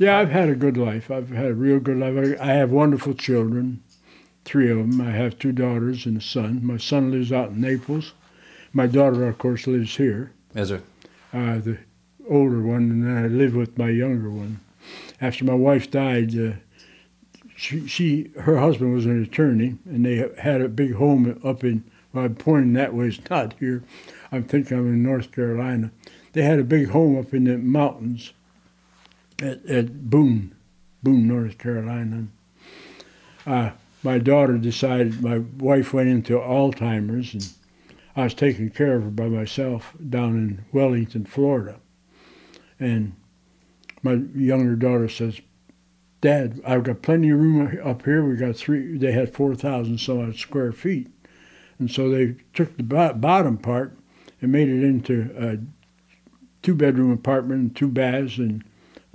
Yeah, 0.00 0.18
I've 0.18 0.30
had 0.30 0.48
a 0.48 0.54
good 0.54 0.78
life. 0.78 1.10
I've 1.10 1.28
had 1.28 1.48
a 1.50 1.54
real 1.54 1.78
good 1.78 1.98
life. 1.98 2.38
I 2.40 2.52
I 2.52 2.52
have 2.54 2.70
wonderful 2.70 3.12
children, 3.12 3.82
three 4.46 4.70
of 4.70 4.78
them. 4.78 4.98
I 4.98 5.10
have 5.10 5.38
two 5.38 5.52
daughters 5.52 6.06
and 6.06 6.16
a 6.16 6.22
son. 6.22 6.64
My 6.64 6.78
son 6.78 7.10
lives 7.10 7.30
out 7.30 7.50
in 7.50 7.60
Naples. 7.60 8.14
My 8.72 8.86
daughter, 8.86 9.28
of 9.28 9.36
course, 9.36 9.66
lives 9.66 9.94
here. 9.96 10.32
Yes, 10.54 10.68
sir. 10.68 10.82
uh, 11.34 11.58
the 11.58 11.76
older 12.26 12.62
one, 12.62 12.90
and 12.90 13.06
then 13.06 13.24
I 13.24 13.26
live 13.26 13.54
with 13.54 13.76
my 13.76 13.90
younger 13.90 14.30
one. 14.30 14.60
After 15.20 15.44
my 15.44 15.52
wife 15.54 15.90
died, 15.90 16.30
uh, 16.34 16.52
she, 17.54 17.86
she 17.86 18.30
her 18.40 18.56
husband 18.58 18.94
was 18.94 19.04
an 19.04 19.22
attorney, 19.22 19.76
and 19.84 20.06
they 20.06 20.30
had 20.38 20.62
a 20.62 20.68
big 20.70 20.94
home 20.94 21.38
up 21.44 21.62
in. 21.62 21.84
Well, 22.14 22.24
I'm 22.24 22.36
pointing 22.36 22.72
that 22.72 22.94
way. 22.94 23.08
It's 23.08 23.28
not 23.28 23.52
here. 23.60 23.84
I'm 24.32 24.44
thinking 24.44 24.78
I'm 24.78 24.88
in 24.88 25.02
North 25.02 25.30
Carolina. 25.30 25.92
They 26.32 26.40
had 26.40 26.58
a 26.58 26.64
big 26.64 26.88
home 26.88 27.18
up 27.18 27.34
in 27.34 27.44
the 27.44 27.58
mountains 27.58 28.32
at, 29.42 29.64
at 29.66 30.10
Boone, 30.10 30.54
Boone, 31.02 31.26
North 31.28 31.58
Carolina. 31.58 32.26
Uh, 33.46 33.70
my 34.02 34.18
daughter 34.18 34.58
decided. 34.58 35.22
My 35.22 35.38
wife 35.38 35.92
went 35.92 36.08
into 36.08 36.34
Alzheimer's, 36.34 37.34
and 37.34 37.48
I 38.16 38.24
was 38.24 38.34
taking 38.34 38.70
care 38.70 38.96
of 38.96 39.04
her 39.04 39.10
by 39.10 39.26
myself 39.26 39.94
down 40.08 40.36
in 40.36 40.64
Wellington, 40.72 41.24
Florida. 41.24 41.78
And 42.78 43.14
my 44.02 44.14
younger 44.34 44.74
daughter 44.74 45.08
says, 45.08 45.40
Dad, 46.20 46.60
I've 46.66 46.82
got 46.82 47.02
plenty 47.02 47.30
of 47.30 47.38
room 47.38 47.78
up 47.82 48.04
here. 48.04 48.24
We 48.24 48.36
got 48.36 48.56
three, 48.56 48.96
they 48.96 49.12
had 49.12 49.34
4,000 49.34 49.98
some 49.98 50.20
odd 50.20 50.36
square 50.36 50.72
feet. 50.72 51.08
And 51.78 51.90
so 51.90 52.10
they 52.10 52.36
took 52.52 52.76
the 52.76 52.82
bottom 52.82 53.56
part 53.56 53.96
and 54.40 54.52
made 54.52 54.68
it 54.68 54.82
into 54.82 55.30
a 55.36 55.58
two 56.62 56.74
bedroom 56.74 57.10
apartment, 57.10 57.60
and 57.60 57.76
two 57.76 57.88
baths, 57.88 58.36
and 58.38 58.64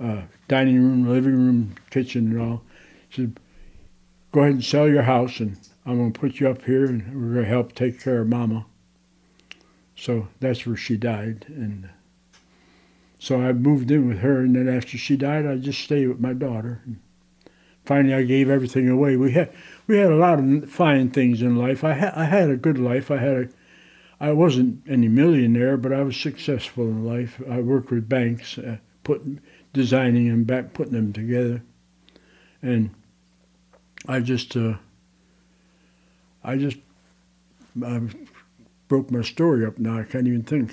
uh, 0.00 0.22
dining 0.48 0.82
room, 0.82 1.08
living 1.08 1.34
room, 1.34 1.74
kitchen, 1.90 2.32
and 2.32 2.40
all. 2.40 2.62
She 3.08 3.22
said, 3.22 3.40
Go 4.32 4.40
ahead 4.40 4.52
and 4.52 4.64
sell 4.64 4.88
your 4.88 5.02
house, 5.02 5.40
and 5.40 5.56
I'm 5.86 5.98
going 5.98 6.12
to 6.12 6.20
put 6.20 6.40
you 6.40 6.48
up 6.48 6.64
here, 6.64 6.84
and 6.84 7.02
we're 7.14 7.34
going 7.34 7.44
to 7.44 7.50
help 7.50 7.74
take 7.74 8.00
care 8.00 8.20
of 8.20 8.28
Mama. 8.28 8.66
So 9.94 10.28
that's 10.40 10.66
where 10.66 10.76
she 10.76 10.96
died, 10.96 11.46
and 11.48 11.88
so 13.18 13.40
I 13.40 13.52
moved 13.52 13.90
in 13.90 14.08
with 14.08 14.18
her. 14.18 14.40
And 14.40 14.54
then 14.54 14.68
after 14.68 14.98
she 14.98 15.16
died, 15.16 15.46
I 15.46 15.56
just 15.56 15.80
stayed 15.80 16.08
with 16.08 16.20
my 16.20 16.32
daughter. 16.32 16.82
And 16.84 17.00
finally, 17.84 18.14
I 18.14 18.22
gave 18.22 18.50
everything 18.50 18.88
away. 18.88 19.16
We 19.16 19.32
had 19.32 19.52
we 19.86 19.96
had 19.96 20.12
a 20.12 20.16
lot 20.16 20.38
of 20.38 20.70
fine 20.70 21.10
things 21.10 21.42
in 21.42 21.56
life. 21.56 21.82
I 21.82 21.94
had 21.94 22.14
I 22.14 22.24
had 22.24 22.50
a 22.50 22.56
good 22.56 22.78
life. 22.78 23.10
I 23.10 23.16
had 23.16 23.36
a 23.36 23.48
I 24.20 24.32
wasn't 24.32 24.82
any 24.88 25.08
millionaire, 25.08 25.76
but 25.76 25.92
I 25.92 26.02
was 26.02 26.16
successful 26.16 26.84
in 26.84 27.04
life. 27.04 27.40
I 27.50 27.60
worked 27.60 27.90
with 27.90 28.08
banks, 28.08 28.58
uh, 28.58 28.78
putting 29.04 29.40
designing 29.76 30.28
them 30.28 30.44
back, 30.44 30.72
putting 30.72 30.94
them 30.94 31.12
together, 31.12 31.62
and 32.62 32.90
I 34.08 34.20
just 34.20 34.56
uh, 34.56 34.74
I 36.42 36.56
just 36.56 36.78
I 37.84 38.00
broke 38.88 39.10
my 39.10 39.22
story 39.22 39.66
up 39.66 39.78
now. 39.78 39.98
I 39.98 40.04
can't 40.04 40.26
even 40.26 40.42
think. 40.42 40.72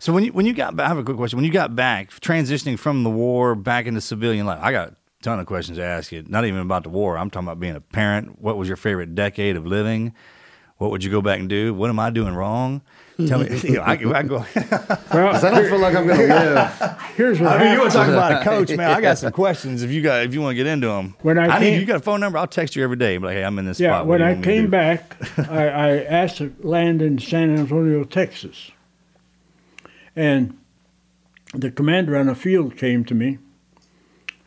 So 0.00 0.12
when 0.12 0.24
you 0.24 0.32
when 0.32 0.46
you 0.46 0.54
got 0.54 0.74
back, 0.74 0.86
I 0.86 0.88
have 0.88 0.98
a 0.98 1.04
quick 1.04 1.16
question. 1.16 1.36
When 1.36 1.44
you 1.44 1.52
got 1.52 1.76
back, 1.76 2.10
transitioning 2.10 2.78
from 2.78 3.04
the 3.04 3.10
war 3.10 3.54
back 3.54 3.86
into 3.86 4.00
civilian 4.00 4.46
life, 4.46 4.58
I 4.62 4.72
got 4.72 4.88
a 4.88 4.96
ton 5.22 5.38
of 5.38 5.46
questions 5.46 5.78
to 5.78 5.84
ask 5.84 6.10
you. 6.10 6.24
Not 6.26 6.46
even 6.46 6.60
about 6.60 6.84
the 6.84 6.88
war. 6.88 7.18
I'm 7.18 7.30
talking 7.30 7.46
about 7.46 7.60
being 7.60 7.76
a 7.76 7.80
parent. 7.80 8.40
What 8.40 8.56
was 8.56 8.66
your 8.66 8.78
favorite 8.78 9.14
decade 9.14 9.56
of 9.56 9.66
living? 9.66 10.14
What 10.78 10.90
would 10.90 11.04
you 11.04 11.10
go 11.10 11.22
back 11.22 11.38
and 11.38 11.48
do? 11.48 11.74
What 11.74 11.90
am 11.90 12.00
I 12.00 12.10
doing 12.10 12.34
wrong? 12.34 12.82
Tell 13.28 13.38
me. 13.40 13.58
You 13.62 13.74
know, 13.74 13.82
I, 13.84 13.96
can- 13.96 14.14
I 14.14 14.20
can 14.20 14.28
go. 14.28 14.36
Well, 14.38 14.46
'Cause 15.32 15.44
I 15.44 15.50
don't 15.50 15.68
feel 15.68 15.78
like 15.78 15.94
I'm 15.94 16.06
going 16.06 16.18
to 16.26 16.26
live. 16.26 17.00
Here's 17.16 17.40
what 17.40 17.52
I 17.52 17.58
mean, 17.64 17.72
you 17.72 17.78
want 17.80 17.92
to 17.92 17.96
talk 17.98 18.08
about 18.08 18.40
a 18.40 18.44
coach, 18.44 18.70
man? 18.76 18.90
I 18.90 19.00
got 19.00 19.18
some 19.18 19.32
questions. 19.32 19.82
If 19.82 19.90
you 19.90 20.02
got, 20.02 20.22
if 20.24 20.34
you 20.34 20.40
want 20.40 20.52
to 20.52 20.56
get 20.56 20.66
into 20.66 20.86
them, 20.88 21.14
When 21.22 21.38
I 21.38 21.58
need 21.58 21.64
came- 21.70 21.80
you 21.80 21.86
got 21.86 21.96
a 21.96 22.00
phone 22.00 22.20
number. 22.20 22.38
I'll 22.38 22.46
text 22.46 22.76
you 22.76 22.82
every 22.84 22.96
day. 22.96 23.16
Be 23.18 23.26
like, 23.26 23.36
hey, 23.36 23.44
I'm 23.44 23.58
in 23.58 23.64
this 23.66 23.78
Yeah, 23.80 23.90
spot. 23.90 24.06
What 24.06 24.20
when 24.20 24.22
I 24.22 24.32
want 24.32 24.38
me 24.38 24.44
to 24.44 24.50
came 24.60 24.70
back, 24.70 25.16
I, 25.50 25.68
I 25.68 25.88
asked 26.04 26.38
to 26.38 26.54
land 26.60 27.02
in 27.02 27.18
San 27.18 27.56
Antonio, 27.56 28.04
Texas. 28.04 28.70
And 30.16 30.58
the 31.54 31.70
commander 31.70 32.16
on 32.16 32.26
the 32.26 32.34
field 32.34 32.76
came 32.76 33.04
to 33.06 33.14
me 33.14 33.38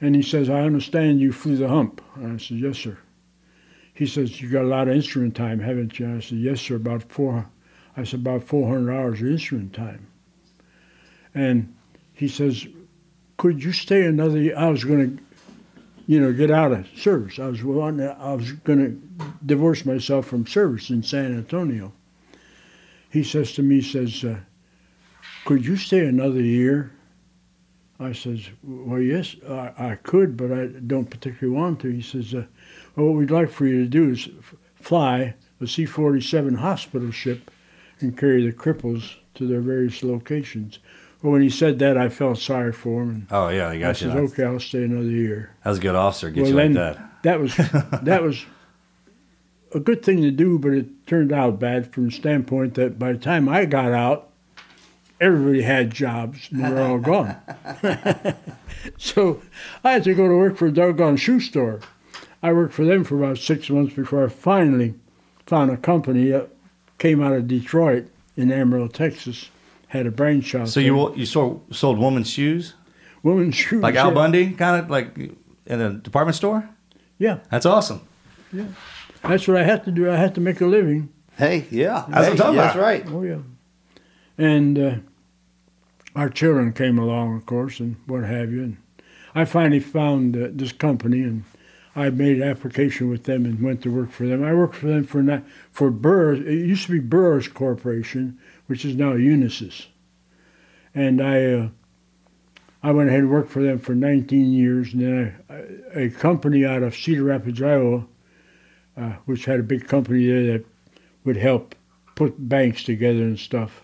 and 0.01 0.15
he 0.15 0.21
says, 0.21 0.49
I 0.49 0.61
understand 0.61 1.19
you 1.19 1.31
flew 1.31 1.55
the 1.55 1.67
hump. 1.69 2.01
And 2.15 2.33
I 2.33 2.37
said, 2.37 2.57
Yes, 2.57 2.77
sir. 2.77 2.97
He 3.93 4.05
says, 4.05 4.41
You 4.41 4.49
got 4.49 4.63
a 4.63 4.67
lot 4.67 4.87
of 4.87 4.95
instrument 4.95 5.35
time, 5.35 5.59
haven't 5.59 5.97
you? 5.99 6.15
I 6.15 6.19
said, 6.19 6.37
Yes, 6.37 6.61
sir, 6.61 6.75
about 6.75 7.03
four 7.11 7.47
I 7.97 8.03
said, 8.03 8.21
about 8.21 8.43
four 8.43 8.67
hundred 8.67 8.93
hours 8.93 9.21
of 9.21 9.27
instrument 9.27 9.73
time. 9.73 10.07
And 11.33 11.73
he 12.13 12.27
says, 12.27 12.67
Could 13.37 13.63
you 13.63 13.71
stay 13.71 14.05
another 14.05 14.39
year? 14.39 14.57
I 14.57 14.69
was 14.69 14.83
gonna 14.83 15.17
you 16.07 16.19
know, 16.19 16.31
get 16.31 16.51
out 16.51 16.71
of 16.71 16.87
service. 16.95 17.39
I 17.39 17.47
was 17.47 17.63
wanting, 17.63 18.07
I 18.07 18.33
was 18.33 18.51
going 18.51 18.79
to 18.79 19.25
divorce 19.45 19.85
myself 19.85 20.27
from 20.27 20.45
service 20.45 20.89
in 20.89 21.01
San 21.01 21.35
Antonio. 21.35 21.93
He 23.09 23.23
says 23.23 23.53
to 23.53 23.63
me, 23.63 23.75
he 23.75 23.81
says, 23.81 24.23
uh, 24.23 24.39
"Could 25.45 25.65
you 25.65 25.77
stay 25.77 26.05
another 26.05 26.41
year?" 26.41 26.91
I 27.99 28.11
says, 28.11 28.49
"Well, 28.61 28.99
yes, 28.99 29.37
I, 29.47 29.71
I 29.77 29.95
could, 29.95 30.35
but 30.35 30.51
I 30.51 30.67
don't 30.67 31.09
particularly 31.09 31.57
want 31.57 31.79
to." 31.81 31.89
He 31.89 32.01
says, 32.01 32.33
uh, 32.33 32.45
"Well, 32.95 33.07
what 33.07 33.15
we'd 33.15 33.31
like 33.31 33.49
for 33.49 33.65
you 33.65 33.83
to 33.83 33.89
do 33.89 34.11
is 34.11 34.27
fly 34.75 35.35
a 35.61 35.67
C-47 35.67 36.57
hospital 36.57 37.09
ship 37.11 37.49
and 38.05 38.17
carry 38.17 38.45
the 38.45 38.53
cripples 38.53 39.15
to 39.35 39.47
their 39.47 39.61
various 39.61 40.03
locations." 40.03 40.79
Well, 41.21 41.31
when 41.33 41.41
he 41.41 41.49
said 41.49 41.79
that, 41.79 41.97
I 41.97 42.09
felt 42.09 42.37
sorry 42.37 42.71
for 42.71 43.03
him. 43.03 43.27
Oh 43.31 43.49
yeah, 43.49 43.69
I 43.69 43.79
got 43.79 44.01
you. 44.01 44.11
says, 44.11 44.31
"Okay, 44.31 44.43
I'll 44.43 44.59
stay 44.59 44.83
another 44.83 45.09
year." 45.09 45.51
That 45.63 45.69
was 45.71 45.79
a 45.79 45.81
good 45.81 45.95
officer. 45.95 46.29
Get 46.29 46.41
well, 46.41 46.49
you 46.49 46.55
like 46.55 46.63
then 46.65 46.73
that. 46.73 47.23
that 47.23 47.39
was 47.39 47.55
that 48.03 48.21
was 48.21 48.45
a 49.73 49.79
good 49.79 50.03
thing 50.03 50.21
to 50.21 50.31
do, 50.31 50.57
but 50.57 50.73
it 50.73 51.07
turned 51.07 51.33
out 51.33 51.59
bad 51.59 51.91
from 51.91 52.05
the 52.05 52.11
standpoint 52.11 52.75
that 52.75 52.97
by 52.97 53.11
the 53.11 53.17
time 53.17 53.49
I 53.49 53.65
got 53.65 53.91
out, 53.91 54.29
everybody 55.19 55.61
had 55.61 55.91
jobs 55.91 56.47
and 56.51 56.63
they 56.63 56.69
were 56.69 56.81
all 56.81 56.99
gone. 56.99 57.35
so 58.97 59.41
I 59.83 59.93
had 59.93 60.03
to 60.05 60.13
go 60.13 60.27
to 60.27 60.37
work 60.37 60.57
for 60.57 60.67
a 60.67 60.71
doggone 60.71 61.17
shoe 61.17 61.39
store. 61.39 61.79
I 62.41 62.53
worked 62.53 62.73
for 62.73 62.85
them 62.85 63.03
for 63.03 63.17
about 63.17 63.37
six 63.37 63.69
months 63.69 63.95
before 63.95 64.23
I 64.25 64.29
finally 64.29 64.93
found 65.45 65.71
a 65.71 65.77
company 65.77 66.29
that 66.29 66.49
came 66.97 67.21
out 67.21 67.33
of 67.33 67.47
Detroit 67.47 68.07
in 68.37 68.51
Amarillo, 68.51 68.87
Texas, 68.87 69.49
had 69.87 70.05
a 70.05 70.11
branch 70.11 70.53
out 70.55 70.67
So 70.69 70.79
there. 70.79 70.87
you 70.87 71.15
you 71.15 71.25
sold 71.25 71.63
sold 71.75 71.97
women's 71.99 72.29
shoes, 72.29 72.73
women's 73.23 73.55
shoes, 73.55 73.81
like 73.81 73.95
Al 73.95 74.07
yeah. 74.09 74.13
Bundy, 74.13 74.51
kind 74.51 74.83
of 74.83 74.89
like 74.89 75.17
in 75.17 75.81
a 75.81 75.93
department 75.93 76.35
store. 76.35 76.69
Yeah, 77.17 77.39
That's 77.49 77.65
awesome. 77.65 78.01
yeah. 78.51 78.65
That's 79.23 79.47
what 79.47 79.57
I 79.57 79.63
had 79.63 79.83
to 79.85 79.91
do. 79.91 80.11
I 80.11 80.17
had 80.17 80.35
to 80.35 80.41
make 80.41 80.59
a 80.61 80.65
living. 80.65 81.09
Hey, 81.37 81.65
yeah. 81.71 82.05
That's 82.09 82.27
what 82.27 82.31
I'm 82.31 82.37
talking 82.37 82.55
That's 82.57 82.75
about. 82.75 82.83
right. 82.83 83.03
Oh 83.07 83.23
yeah. 83.23 83.39
And 84.37 84.77
uh, 84.77 84.95
our 86.15 86.29
children 86.29 86.73
came 86.73 86.99
along, 86.99 87.35
of 87.37 87.45
course, 87.45 87.79
and 87.79 87.95
what 88.05 88.23
have 88.23 88.51
you. 88.51 88.63
And 88.63 88.77
I 89.33 89.45
finally 89.45 89.79
found 89.79 90.35
uh, 90.35 90.47
this 90.51 90.71
company, 90.73 91.21
and 91.21 91.43
I 91.95 92.09
made 92.09 92.41
an 92.41 92.47
application 92.47 93.09
with 93.09 93.23
them 93.23 93.45
and 93.45 93.61
went 93.61 93.81
to 93.83 93.91
work 93.91 94.11
for 94.11 94.27
them. 94.27 94.43
I 94.43 94.53
worked 94.53 94.75
for 94.75 94.87
them 94.87 95.05
for 95.05 95.23
not, 95.23 95.43
for 95.71 95.89
Burroughs. 95.89 96.39
It 96.39 96.67
used 96.67 96.87
to 96.87 96.91
be 96.91 96.99
Burroughs 96.99 97.47
Corporation, 97.47 98.37
which 98.67 98.83
is 98.83 98.95
now 98.95 99.13
Unisys. 99.13 99.85
And 100.93 101.21
I, 101.21 101.45
uh, 101.45 101.69
I 102.83 102.91
went 102.91 103.09
ahead 103.09 103.21
and 103.21 103.31
worked 103.31 103.49
for 103.49 103.63
them 103.63 103.79
for 103.79 103.95
19 103.95 104.51
years, 104.51 104.93
and 104.93 105.01
then 105.01 105.43
I, 105.49 105.99
a 105.99 106.09
company 106.09 106.65
out 106.65 106.83
of 106.83 106.95
Cedar 106.95 107.23
Rapids, 107.23 107.61
Iowa, 107.61 108.05
uh, 108.97 109.13
which 109.25 109.45
had 109.45 109.61
a 109.61 109.63
big 109.63 109.87
company 109.87 110.27
there 110.27 110.45
that 110.53 110.65
would 111.23 111.37
help 111.37 111.75
put 112.15 112.49
banks 112.49 112.83
together 112.83 113.21
and 113.21 113.39
stuff. 113.39 113.81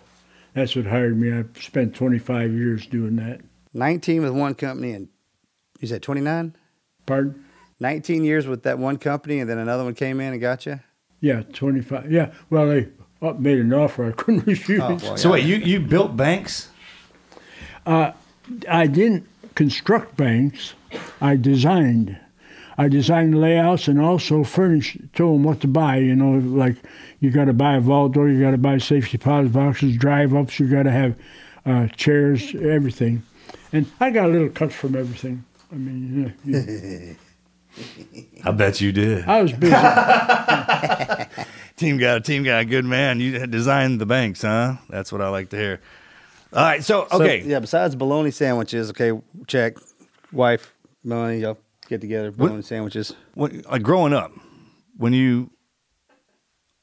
That's 0.54 0.76
what 0.76 0.86
hired 0.86 1.18
me. 1.18 1.32
I 1.32 1.46
spent 1.60 1.96
25 1.96 2.52
years 2.52 2.86
doing 2.88 3.16
that. 3.18 3.42
19 3.74 4.22
with 4.22 4.34
one 4.34 4.54
company 4.56 4.92
and 4.92 5.08
you 5.80 5.88
said 5.88 6.04
29? 6.04 6.56
Pardon? 7.06 7.46
19 7.82 8.24
years 8.24 8.48
with 8.48 8.64
that 8.64 8.78
one 8.80 8.98
company, 8.98 9.40
and 9.40 9.50
then 9.50 9.58
another 9.58 9.84
one 9.84 9.94
came 9.96 10.22
in 10.22 10.32
and 10.32 10.40
got 10.42 10.66
you. 10.66 10.80
Yeah, 11.20 11.42
25. 11.52 12.12
Yeah, 12.12 12.32
well, 12.50 12.68
they 12.68 12.88
made 13.38 13.58
an 13.60 13.74
offer 13.74 14.06
I 14.06 14.12
couldn't 14.12 14.46
refuse. 14.48 14.82
Oh, 14.82 14.96
boy, 14.98 15.16
So 15.16 15.32
wait, 15.32 15.44
you 15.46 15.58
you 15.58 15.80
built 15.80 16.16
banks? 16.16 16.70
Uh, 17.86 18.12
I 18.70 18.88
didn't 18.88 19.28
construct 19.56 20.16
banks. 20.16 20.74
I 21.20 21.36
designed. 21.36 22.18
I 22.78 22.88
designed 22.88 23.40
layouts 23.40 23.88
and 23.88 24.00
also 24.00 24.44
furnished, 24.44 24.98
told 25.14 25.36
them 25.36 25.44
what 25.44 25.60
to 25.62 25.68
buy. 25.68 25.98
You 25.98 26.16
know, 26.16 26.32
like 26.40 26.78
you 27.20 27.30
got 27.32 27.46
to 27.46 27.54
buy 27.54 27.76
a 27.76 27.82
vault 27.82 28.14
door, 28.14 28.30
you 28.30 28.40
got 28.42 28.52
to 28.52 28.58
buy 28.58 28.78
safety 28.78 29.18
deposit 29.18 29.54
boxes, 29.54 29.98
drive 29.98 30.34
ups, 30.36 30.60
you 30.60 30.68
got 30.68 30.84
to 30.84 30.92
have 30.92 31.16
uh, 31.66 31.88
chairs, 31.96 32.56
everything. 32.56 33.24
And 33.74 33.86
I 34.00 34.10
got 34.12 34.26
a 34.26 34.32
little 34.32 34.50
cut 34.50 34.72
from 34.74 34.96
everything. 34.96 35.44
I 35.72 35.76
mean, 35.76 36.34
you 36.46 36.52
know, 36.54 36.60
you- 36.60 37.16
I 38.44 38.52
bet 38.52 38.82
you 38.82 38.92
did. 38.92 39.26
I 39.26 39.42
was 39.42 39.54
busy. 39.54 39.74
team 41.78 41.98
guy, 41.98 42.20
team 42.20 42.44
guy, 42.44 42.64
good 42.64 42.86
man. 42.86 43.20
You 43.20 43.46
designed 43.48 44.02
the 44.02 44.06
banks, 44.06 44.42
huh? 44.42 44.76
That's 44.90 45.12
what 45.12 45.22
I 45.22 45.30
like 45.30 45.50
to 45.50 45.58
hear. 45.58 45.82
All 46.54 46.62
right, 46.64 46.84
so 46.84 47.08
So, 47.10 47.22
okay, 47.22 47.44
yeah. 47.44 47.60
Besides 47.60 47.96
bologna 47.96 48.32
sandwiches, 48.32 48.90
okay. 48.92 49.20
Check. 49.48 49.78
Wife, 50.32 50.74
Melanie, 51.04 51.40
y'all 51.40 51.58
get 51.88 52.02
together. 52.02 52.32
Bologna 52.32 52.62
sandwiches. 52.62 53.14
when, 53.34 53.62
like 53.70 53.84
growing 53.84 54.14
up, 54.14 54.32
when 54.98 55.14
you, 55.14 55.50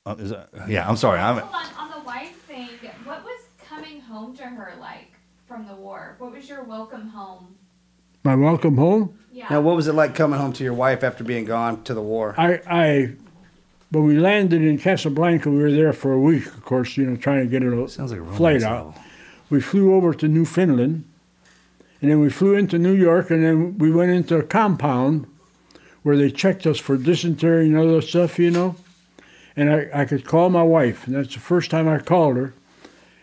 uh, 0.06 0.16
is 0.18 0.30
that, 0.30 0.50
yeah, 0.68 0.88
I'm 0.88 0.96
sorry, 0.96 1.18
I'm 1.18 1.38
Hold 1.38 1.54
on, 1.54 1.92
on 1.92 1.98
the 1.98 2.04
wife 2.06 2.36
thing, 2.46 2.68
what 3.04 3.24
was 3.24 3.40
coming 3.66 4.00
home 4.00 4.34
to 4.36 4.42
her 4.44 4.74
like 4.80 5.12
from 5.46 5.66
the 5.66 5.74
war? 5.74 6.16
What 6.18 6.32
was 6.32 6.48
your 6.48 6.62
welcome 6.64 7.08
home? 7.08 7.56
My 8.24 8.34
welcome 8.34 8.76
home. 8.76 9.18
Yeah. 9.38 9.46
Now, 9.50 9.60
what 9.60 9.76
was 9.76 9.86
it 9.86 9.92
like 9.92 10.16
coming 10.16 10.36
home 10.36 10.52
to 10.54 10.64
your 10.64 10.74
wife 10.74 11.04
after 11.04 11.22
being 11.22 11.44
gone 11.44 11.84
to 11.84 11.94
the 11.94 12.02
war? 12.02 12.34
I, 12.36 12.60
I, 12.66 13.12
when 13.92 14.02
we 14.02 14.18
landed 14.18 14.62
in 14.62 14.78
Casablanca, 14.78 15.48
we 15.48 15.58
were 15.58 15.70
there 15.70 15.92
for 15.92 16.12
a 16.12 16.18
week, 16.18 16.46
of 16.46 16.64
course, 16.64 16.96
you 16.96 17.06
know, 17.06 17.16
trying 17.16 17.44
to 17.44 17.46
get 17.46 17.62
a 17.62 17.88
Sounds 17.88 18.10
like 18.10 18.20
a 18.20 18.32
flight 18.32 18.64
out. 18.64 18.96
We 19.48 19.60
flew 19.60 19.94
over 19.94 20.12
to 20.12 20.26
Newfoundland, 20.26 21.04
and 22.00 22.10
then 22.10 22.18
we 22.18 22.30
flew 22.30 22.56
into 22.56 22.80
New 22.80 22.94
York, 22.94 23.30
and 23.30 23.44
then 23.44 23.78
we 23.78 23.92
went 23.92 24.10
into 24.10 24.36
a 24.36 24.42
compound 24.42 25.28
where 26.02 26.16
they 26.16 26.32
checked 26.32 26.66
us 26.66 26.80
for 26.80 26.96
dysentery 26.96 27.66
and 27.66 27.76
other 27.76 28.02
stuff, 28.02 28.40
you 28.40 28.50
know. 28.50 28.74
And 29.54 29.70
I, 29.70 29.88
I 29.94 30.04
could 30.04 30.24
call 30.24 30.50
my 30.50 30.64
wife, 30.64 31.06
and 31.06 31.14
that's 31.14 31.34
the 31.34 31.40
first 31.40 31.70
time 31.70 31.86
I 31.86 32.00
called 32.00 32.36
her. 32.36 32.54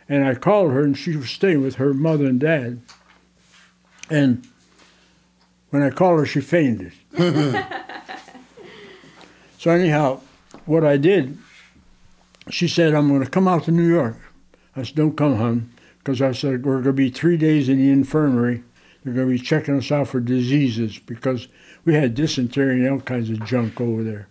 And 0.07 0.23
I 0.23 0.35
called 0.35 0.71
her, 0.71 0.81
and 0.81 0.97
she 0.97 1.17
was 1.17 1.29
staying 1.29 1.61
with 1.61 1.75
her 1.75 1.93
mother 1.93 2.25
and 2.25 2.39
dad. 2.39 2.81
And 4.09 4.47
when 5.75 5.83
I 5.83 5.89
called 5.89 6.19
her, 6.19 6.25
she 6.25 6.39
fainted. 6.39 6.93
so 9.57 9.71
anyhow, 9.71 10.21
what 10.65 10.85
I 10.85 10.95
did, 10.95 11.37
she 12.49 12.69
said, 12.69 12.95
"I'm 12.95 13.09
going 13.09 13.21
to 13.21 13.29
come 13.29 13.45
out 13.45 13.65
to 13.65 13.71
New 13.71 13.85
York." 13.85 14.15
I 14.73 14.83
said, 14.83 14.95
"Don't 14.95 15.17
come, 15.17 15.35
hon," 15.35 15.69
because 15.99 16.21
I 16.21 16.31
said 16.31 16.65
we're 16.65 16.75
going 16.75 16.85
to 16.85 16.93
be 16.93 17.09
three 17.09 17.35
days 17.35 17.67
in 17.67 17.77
the 17.77 17.91
infirmary. 17.91 18.63
They're 19.03 19.13
going 19.13 19.27
to 19.27 19.33
be 19.33 19.39
checking 19.39 19.77
us 19.77 19.91
out 19.91 20.07
for 20.07 20.21
diseases 20.21 20.97
because 20.97 21.49
we 21.83 21.93
had 21.93 22.15
dysentery 22.15 22.79
and 22.79 22.89
all 22.89 23.01
kinds 23.01 23.29
of 23.29 23.43
junk 23.45 23.81
over 23.81 24.01
there. 24.01 24.29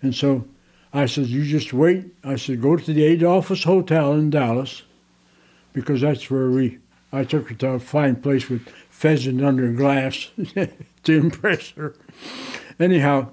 And 0.00 0.14
so 0.14 0.46
I 0.94 1.04
said, 1.04 1.26
"You 1.26 1.44
just 1.44 1.74
wait." 1.74 2.06
I 2.24 2.36
said, 2.36 2.62
"Go 2.62 2.78
to 2.78 2.92
the 2.94 3.06
Adolphus 3.08 3.64
Hotel 3.64 4.14
in 4.14 4.30
Dallas, 4.30 4.84
because 5.74 6.00
that's 6.00 6.30
where 6.30 6.48
we." 6.48 6.78
I 7.12 7.24
took 7.24 7.50
her 7.50 7.54
to 7.56 7.72
a 7.72 7.78
fine 7.78 8.16
place 8.16 8.48
with 8.48 8.66
pheasant 9.02 9.42
under 9.42 9.72
glass 9.72 10.30
to 11.02 11.12
impress 11.12 11.70
her. 11.70 11.96
Anyhow, 12.78 13.32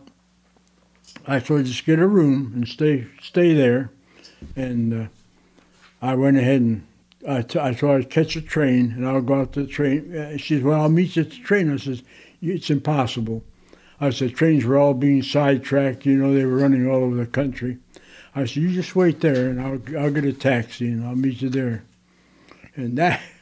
I 1.27 1.39
told 1.39 1.59
her 1.59 1.65
just 1.67 1.85
get 1.85 1.99
a 1.99 2.07
room 2.07 2.51
and 2.55 2.67
stay 2.67 3.05
stay 3.21 3.53
there, 3.53 3.91
and 4.55 4.93
uh, 4.93 5.07
I 6.01 6.15
went 6.15 6.37
ahead 6.37 6.61
and 6.61 6.87
I, 7.27 7.43
t- 7.43 7.59
I 7.59 7.73
told 7.75 7.91
her 7.91 7.99
I'd 7.99 8.09
catch 8.09 8.35
a 8.35 8.41
train 8.41 8.93
and 8.95 9.07
I'll 9.07 9.21
go 9.21 9.41
out 9.41 9.53
to 9.53 9.61
the 9.61 9.67
train. 9.67 10.37
She 10.39 10.55
said, 10.55 10.63
"Well, 10.63 10.81
I'll 10.81 10.89
meet 10.89 11.15
you 11.15 11.21
at 11.21 11.29
the 11.29 11.37
train." 11.37 11.71
I 11.71 11.77
said, 11.77 12.01
"It's 12.41 12.71
impossible." 12.71 13.43
I 14.01 14.09
said, 14.09 14.33
"Trains 14.33 14.65
were 14.65 14.77
all 14.77 14.95
being 14.95 15.21
sidetracked. 15.21 16.03
You 16.03 16.15
know, 16.15 16.33
they 16.33 16.45
were 16.45 16.57
running 16.57 16.87
all 16.89 17.03
over 17.03 17.15
the 17.15 17.27
country." 17.27 17.77
I 18.33 18.45
said, 18.45 18.63
"You 18.63 18.71
just 18.71 18.95
wait 18.95 19.19
there, 19.19 19.49
and 19.49 19.61
I'll 19.61 19.81
I'll 19.99 20.11
get 20.11 20.25
a 20.25 20.33
taxi 20.33 20.87
and 20.87 21.05
I'll 21.05 21.15
meet 21.15 21.43
you 21.43 21.49
there." 21.49 21.83
And 22.75 22.97
that, 22.97 23.21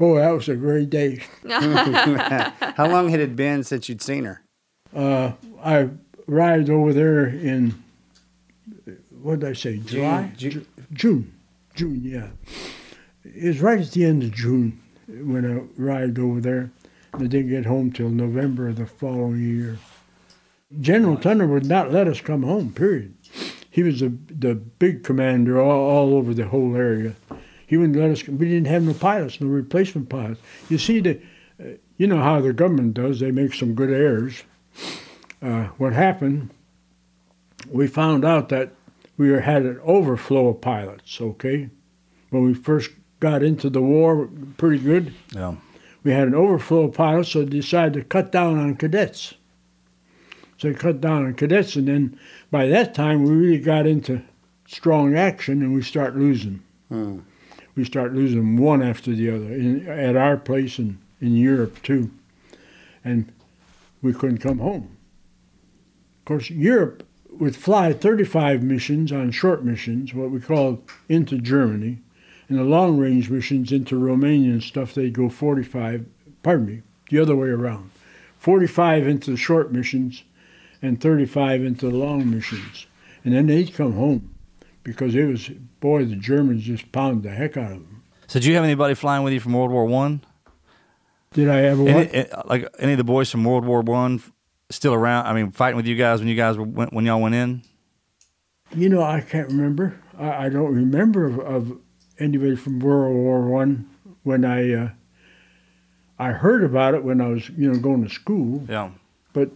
oh, 0.00 0.16
that 0.16 0.30
was 0.30 0.48
a 0.48 0.56
great 0.56 0.90
day. 0.90 1.20
How 1.48 2.86
long 2.88 3.08
had 3.08 3.20
it 3.20 3.36
been 3.36 3.64
since 3.64 3.88
you'd 3.88 4.02
seen 4.02 4.24
her? 4.24 4.42
Uh, 4.94 5.32
I 5.62 5.90
arrived 6.28 6.70
over 6.70 6.92
there 6.92 7.26
in 7.26 7.82
what 9.22 9.40
did 9.40 9.48
I 9.48 9.52
say? 9.54 9.78
July, 9.78 10.32
Ju- 10.36 10.66
June, 10.92 11.32
June. 11.74 12.00
Yeah, 12.04 12.28
it 13.24 13.48
was 13.48 13.60
right 13.60 13.80
at 13.80 13.90
the 13.92 14.04
end 14.04 14.22
of 14.22 14.32
June 14.32 14.80
when 15.08 15.44
I 15.44 15.82
arrived 15.82 16.18
over 16.18 16.40
there. 16.40 16.70
And 17.12 17.22
I 17.22 17.26
didn't 17.26 17.50
get 17.50 17.64
home 17.66 17.92
till 17.92 18.10
November 18.10 18.68
of 18.68 18.76
the 18.76 18.86
following 18.86 19.40
year. 19.40 19.78
General 20.80 21.16
Tunner 21.16 21.46
would 21.48 21.66
not 21.66 21.92
let 21.92 22.08
us 22.08 22.20
come 22.20 22.42
home. 22.42 22.72
Period. 22.72 23.14
He 23.70 23.82
was 23.82 24.00
the 24.00 24.12
the 24.28 24.54
big 24.54 25.02
commander 25.04 25.60
all, 25.60 25.90
all 25.90 26.14
over 26.14 26.34
the 26.34 26.48
whole 26.48 26.76
area. 26.76 27.14
He 27.66 27.76
wouldn't 27.76 27.98
let 27.98 28.10
us. 28.10 28.26
We 28.26 28.48
didn't 28.48 28.66
have 28.66 28.82
no 28.82 28.94
pilots, 28.94 29.40
no 29.40 29.48
replacement 29.48 30.08
pilots. 30.08 30.40
You 30.68 30.78
see, 30.78 31.00
the, 31.00 31.20
uh, 31.60 31.64
you 31.96 32.06
know 32.06 32.20
how 32.20 32.40
the 32.40 32.52
government 32.52 32.94
does. 32.94 33.20
They 33.20 33.30
make 33.30 33.54
some 33.54 33.74
good 33.74 33.90
heirs. 33.90 34.44
Uh, 35.40 35.64
what 35.78 35.92
happened? 35.92 36.50
We 37.70 37.86
found 37.86 38.24
out 38.24 38.48
that 38.50 38.72
we 39.16 39.30
had 39.30 39.62
an 39.62 39.80
overflow 39.82 40.48
of 40.48 40.60
pilots. 40.60 41.20
Okay, 41.20 41.70
when 42.30 42.42
we 42.42 42.54
first 42.54 42.90
got 43.20 43.42
into 43.42 43.70
the 43.70 43.82
war, 43.82 44.28
pretty 44.56 44.82
good. 44.82 45.14
Yeah. 45.32 45.54
We 46.02 46.12
had 46.12 46.28
an 46.28 46.34
overflow 46.34 46.84
of 46.84 46.94
pilots, 46.94 47.30
so 47.30 47.40
they 47.40 47.50
decided 47.50 47.94
to 47.94 48.04
cut 48.04 48.30
down 48.30 48.58
on 48.58 48.76
cadets. 48.76 49.34
So 50.58 50.68
they 50.68 50.74
cut 50.74 51.00
down 51.00 51.24
on 51.24 51.34
cadets, 51.34 51.76
and 51.76 51.88
then 51.88 52.18
by 52.50 52.66
that 52.66 52.94
time 52.94 53.22
we 53.22 53.34
really 53.34 53.58
got 53.58 53.86
into 53.86 54.22
strong 54.66 55.16
action, 55.16 55.62
and 55.62 55.74
we 55.74 55.80
start 55.80 56.16
losing. 56.16 56.62
We 57.76 57.84
start 57.84 58.14
losing 58.14 58.56
one 58.56 58.82
after 58.82 59.12
the 59.12 59.30
other 59.30 59.52
in, 59.52 59.88
at 59.88 60.16
our 60.16 60.36
place 60.36 60.78
and 60.78 60.98
in 61.20 61.36
Europe 61.36 61.82
too, 61.82 62.10
and 63.04 63.32
we 64.02 64.12
couldn't 64.12 64.38
come 64.38 64.58
home. 64.58 64.96
Of 66.20 66.24
course, 66.26 66.50
Europe 66.50 67.06
would 67.30 67.56
fly 67.56 67.92
35 67.92 68.62
missions 68.62 69.10
on 69.10 69.30
short 69.30 69.64
missions, 69.64 70.14
what 70.14 70.30
we 70.30 70.40
call 70.40 70.82
into 71.08 71.38
Germany, 71.38 71.98
and 72.48 72.58
the 72.58 72.64
long 72.64 72.98
range 72.98 73.30
missions 73.30 73.72
into 73.72 73.96
Romania 73.96 74.52
and 74.52 74.62
stuff, 74.62 74.94
they'd 74.94 75.14
go 75.14 75.28
45, 75.28 76.06
pardon 76.42 76.66
me, 76.66 76.82
the 77.10 77.18
other 77.18 77.34
way 77.34 77.48
around. 77.48 77.90
45 78.38 79.06
into 79.06 79.30
the 79.30 79.36
short 79.36 79.72
missions 79.72 80.22
and 80.82 81.00
35 81.00 81.64
into 81.64 81.88
the 81.88 81.96
long 81.96 82.30
missions. 82.30 82.86
And 83.24 83.34
then 83.34 83.46
they'd 83.46 83.72
come 83.72 83.94
home 83.94 84.33
because 84.84 85.14
it 85.14 85.24
was, 85.24 85.48
boy, 85.80 86.04
the 86.04 86.14
Germans 86.14 86.62
just 86.62 86.92
pounded 86.92 87.24
the 87.24 87.30
heck 87.30 87.56
out 87.56 87.72
of 87.72 87.78
them. 87.78 88.04
So, 88.28 88.38
did 88.38 88.46
you 88.46 88.54
have 88.54 88.64
anybody 88.64 88.94
flying 88.94 89.24
with 89.24 89.32
you 89.32 89.40
from 89.40 89.54
World 89.54 89.70
War 89.70 89.84
One? 89.86 90.22
Did 91.32 91.48
I 91.48 91.62
ever 91.62 91.88
Any, 91.88 92.10
eh, 92.10 92.26
like 92.44 92.68
any 92.78 92.92
of 92.92 92.98
the 92.98 93.04
boys 93.04 93.30
from 93.30 93.42
World 93.44 93.64
War 93.64 93.82
One 93.82 94.22
still 94.70 94.94
around? 94.94 95.26
I 95.26 95.32
mean, 95.32 95.50
fighting 95.50 95.76
with 95.76 95.86
you 95.86 95.96
guys 95.96 96.20
when 96.20 96.28
you 96.28 96.36
guys 96.36 96.56
were 96.56 96.64
when, 96.64 96.88
when 96.88 97.04
y'all 97.04 97.20
went 97.20 97.34
in? 97.34 97.62
You 98.74 98.88
know, 98.88 99.02
I 99.02 99.20
can't 99.20 99.48
remember. 99.48 100.00
I, 100.18 100.46
I 100.46 100.48
don't 100.48 100.74
remember 100.74 101.26
of, 101.26 101.38
of 101.40 101.78
anybody 102.18 102.56
from 102.56 102.78
World 102.78 103.14
War 103.14 103.48
One 103.48 103.90
when 104.22 104.44
I 104.44 104.72
uh, 104.72 104.88
I 106.18 106.30
heard 106.30 106.64
about 106.64 106.94
it 106.94 107.04
when 107.04 107.20
I 107.20 107.28
was 107.28 107.48
you 107.50 107.70
know 107.70 107.78
going 107.78 108.04
to 108.04 108.10
school. 108.10 108.64
Yeah. 108.68 108.90
But 109.32 109.50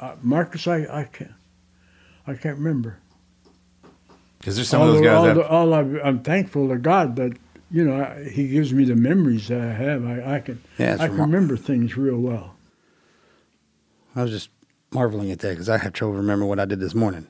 uh, 0.00 0.14
Marcus, 0.22 0.66
I, 0.66 0.86
I 0.90 1.04
can't 1.04 1.32
I 2.26 2.34
can't 2.34 2.58
remember. 2.58 2.98
Because 4.40 4.56
there's 4.56 4.68
some 4.68 4.82
of 4.82 4.88
those 4.88 4.96
All- 4.96 5.02
guys 5.04 5.14
all 5.16 5.24
that 5.26 5.34
the- 5.34 5.48
all 5.48 5.74
I, 5.74 5.80
I'm 6.08 6.20
thankful 6.20 6.68
to 6.68 6.76
God 6.76 7.14
that 7.16 7.36
you 7.70 7.84
know 7.84 8.02
I, 8.02 8.28
He 8.28 8.48
gives 8.48 8.72
me 8.74 8.84
the 8.84 8.96
memories 8.96 9.46
that 9.48 9.60
I 9.60 9.72
have. 9.72 10.04
I, 10.04 10.36
I 10.36 10.40
can 10.40 10.60
Yeah, 10.78 10.96
I 10.98 11.06
can 11.08 11.16
remar- 11.16 11.20
remember 11.20 11.56
things 11.56 11.96
real 11.96 12.16
well. 12.18 12.56
I 14.16 14.22
was 14.22 14.30
just 14.32 14.50
marveling 14.90 15.30
at 15.30 15.38
that 15.40 15.50
because 15.50 15.68
I 15.68 15.78
have 15.78 15.92
trouble 15.92 16.14
remembering 16.14 16.48
what 16.48 16.58
I 16.58 16.64
did 16.64 16.80
this 16.80 16.94
morning. 16.94 17.28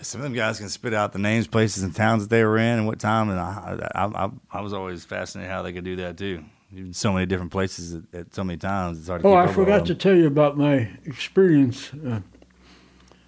some 0.00 0.20
of 0.20 0.24
them 0.24 0.32
guys 0.34 0.58
can 0.58 0.68
spit 0.68 0.94
out 0.94 1.12
the 1.12 1.18
names, 1.18 1.48
places, 1.48 1.82
and 1.82 1.92
towns 1.94 2.22
that 2.22 2.30
they 2.30 2.44
were 2.44 2.56
in 2.58 2.78
and 2.78 2.86
what 2.86 3.00
time. 3.00 3.30
And 3.30 3.40
I, 3.40 3.90
I, 3.94 4.04
I, 4.26 4.30
I 4.52 4.60
was 4.60 4.72
always 4.72 5.04
fascinated 5.04 5.50
how 5.50 5.62
they 5.62 5.72
could 5.72 5.82
do 5.84 5.96
that 5.96 6.16
too. 6.16 6.44
Even 6.72 6.92
so 6.92 7.12
many 7.12 7.26
different 7.26 7.50
places 7.52 7.94
at, 7.94 8.02
at 8.20 8.34
so 8.34 8.44
many 8.44 8.58
times. 8.58 8.98
It's 8.98 9.08
hard 9.08 9.22
to 9.22 9.28
Oh, 9.28 9.30
keep 9.32 9.36
I 9.38 9.40
up 9.42 9.46
with 9.48 9.54
forgot 9.56 9.86
to 9.86 9.94
tell 9.94 10.14
you 10.14 10.26
about 10.26 10.56
my 10.58 10.88
experience. 11.04 11.90
Uh, 11.94 12.20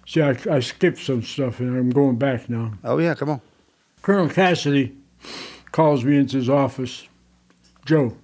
see, 0.09 0.21
I, 0.21 0.35
I 0.49 0.59
skipped 0.59 0.97
some 0.97 1.21
stuff 1.21 1.59
and 1.59 1.77
I'm 1.77 1.91
going 1.91 2.17
back 2.17 2.49
now. 2.49 2.73
Oh 2.83 2.97
yeah, 2.97 3.13
come 3.13 3.29
on. 3.29 3.41
Colonel 4.01 4.27
Cassidy 4.27 4.95
calls 5.71 6.03
me 6.03 6.17
into 6.17 6.37
his 6.37 6.49
office. 6.49 7.07
Joe, 7.85 8.17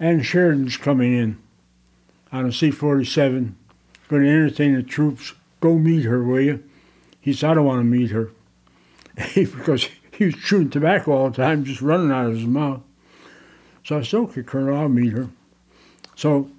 Ann 0.00 0.22
Sheridan's 0.22 0.76
coming 0.76 1.16
in. 1.16 1.38
on 2.32 2.46
a 2.46 2.52
C-47, 2.52 3.52
going 4.08 4.22
to 4.22 4.28
entertain 4.28 4.74
the 4.74 4.82
troops. 4.82 5.32
Go 5.60 5.78
meet 5.78 6.04
her, 6.04 6.24
will 6.24 6.40
you? 6.40 6.64
He 7.20 7.32
said, 7.32 7.52
I 7.52 7.54
don't 7.54 7.66
want 7.66 7.80
to 7.80 7.84
meet 7.84 8.10
her. 8.10 8.30
because 9.34 9.88
he 10.10 10.26
was 10.26 10.34
chewing 10.34 10.70
tobacco 10.70 11.12
all 11.12 11.30
the 11.30 11.36
time, 11.36 11.64
just 11.64 11.80
running 11.80 12.10
out 12.10 12.26
of 12.26 12.34
his 12.34 12.46
mouth. 12.46 12.82
So 13.84 13.98
I 13.98 14.02
said, 14.02 14.18
okay, 14.18 14.42
Colonel, 14.42 14.76
I'll 14.76 14.88
meet 14.88 15.12
her. 15.12 15.28
So 16.16 16.50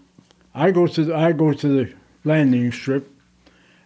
I 0.54 0.72
go 0.72 0.88
to 0.88 1.04
the, 1.04 1.16
I 1.16 1.34
go 1.34 1.52
to 1.54 1.68
the 1.68 1.94
landing 2.24 2.72
strip, 2.72 3.12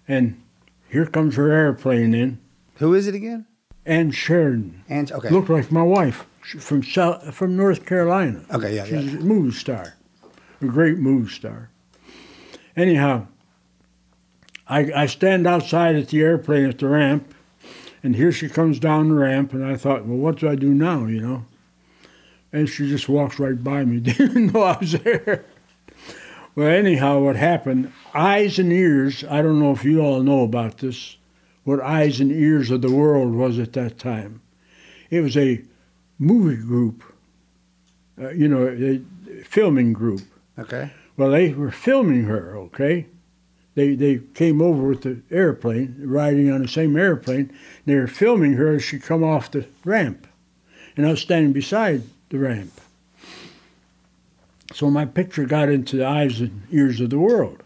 and 0.09 0.41
here 0.89 1.05
comes 1.05 1.35
her 1.35 1.49
airplane 1.51 2.13
in. 2.13 2.39
Who 2.75 2.93
is 2.93 3.07
it 3.07 3.15
again? 3.15 3.45
Ann 3.85 4.11
Sheridan. 4.11 4.83
And 4.89 5.11
okay. 5.11 5.29
Looked 5.29 5.49
like 5.49 5.71
my 5.71 5.83
wife 5.83 6.25
She- 6.43 6.57
from 6.57 6.83
South, 6.83 7.33
from 7.33 7.55
North 7.55 7.85
Carolina. 7.85 8.43
Okay, 8.51 8.75
yeah, 8.75 8.85
She's 8.85 9.13
yeah. 9.13 9.19
a 9.19 9.23
movie 9.23 9.51
star, 9.55 9.95
a 10.61 10.65
great 10.65 10.97
movie 10.97 11.31
star. 11.31 11.69
Anyhow, 12.75 13.27
I, 14.67 14.91
I 14.93 15.05
stand 15.05 15.47
outside 15.47 15.95
at 15.95 16.09
the 16.09 16.21
airplane 16.21 16.65
at 16.65 16.79
the 16.79 16.87
ramp, 16.87 17.33
and 18.03 18.15
here 18.15 18.31
she 18.31 18.47
comes 18.49 18.79
down 18.79 19.09
the 19.09 19.15
ramp, 19.15 19.53
and 19.53 19.65
I 19.65 19.75
thought, 19.75 20.05
well, 20.05 20.17
what 20.17 20.37
do 20.37 20.49
I 20.49 20.55
do 20.55 20.73
now, 20.73 21.05
you 21.05 21.19
know? 21.21 21.45
And 22.51 22.67
she 22.67 22.87
just 22.89 23.07
walks 23.09 23.37
right 23.39 23.61
by 23.63 23.85
me, 23.85 23.99
didn't 23.99 24.53
know 24.53 24.63
I 24.63 24.77
was 24.79 24.93
there. 24.93 25.45
Well, 26.59 26.67
anyhow, 26.67 27.19
what 27.19 27.37
happened, 27.37 27.93
Eyes 28.13 28.59
and 28.59 28.73
Ears, 28.73 29.23
I 29.29 29.41
don't 29.41 29.61
know 29.61 29.71
if 29.71 29.85
you 29.85 30.01
all 30.01 30.21
know 30.21 30.43
about 30.43 30.79
this, 30.79 31.15
what 31.63 31.79
Eyes 31.79 32.19
and 32.19 32.33
Ears 32.33 32.69
of 32.69 32.81
the 32.81 32.91
World 32.91 33.33
was 33.33 33.57
at 33.57 33.71
that 33.71 33.97
time. 33.97 34.41
It 35.09 35.21
was 35.21 35.37
a 35.37 35.63
movie 36.17 36.61
group, 36.61 37.01
uh, 38.21 38.31
you 38.31 38.49
know, 38.49 38.67
a 38.67 39.41
filming 39.43 39.93
group. 39.93 40.19
Okay. 40.57 40.91
Well, 41.15 41.31
they 41.31 41.53
were 41.53 41.71
filming 41.71 42.25
her, 42.25 42.57
okay? 42.57 43.05
They, 43.75 43.95
they 43.95 44.17
came 44.17 44.61
over 44.61 44.85
with 44.85 45.03
the 45.03 45.21
airplane, 45.31 45.95
riding 45.97 46.51
on 46.51 46.61
the 46.61 46.67
same 46.67 46.97
airplane. 46.97 47.57
They 47.85 47.95
were 47.95 48.07
filming 48.07 48.55
her 48.55 48.75
as 48.75 48.83
she 48.83 48.99
come 48.99 49.23
off 49.23 49.49
the 49.49 49.65
ramp. 49.85 50.27
And 50.97 51.07
I 51.07 51.11
was 51.11 51.21
standing 51.21 51.53
beside 51.53 52.03
the 52.27 52.39
ramp. 52.39 52.81
So 54.73 54.89
my 54.89 55.05
picture 55.05 55.45
got 55.45 55.69
into 55.69 55.97
the 55.97 56.05
eyes 56.05 56.39
and 56.41 56.63
ears 56.71 57.01
of 57.01 57.09
the 57.09 57.19
world. 57.19 57.63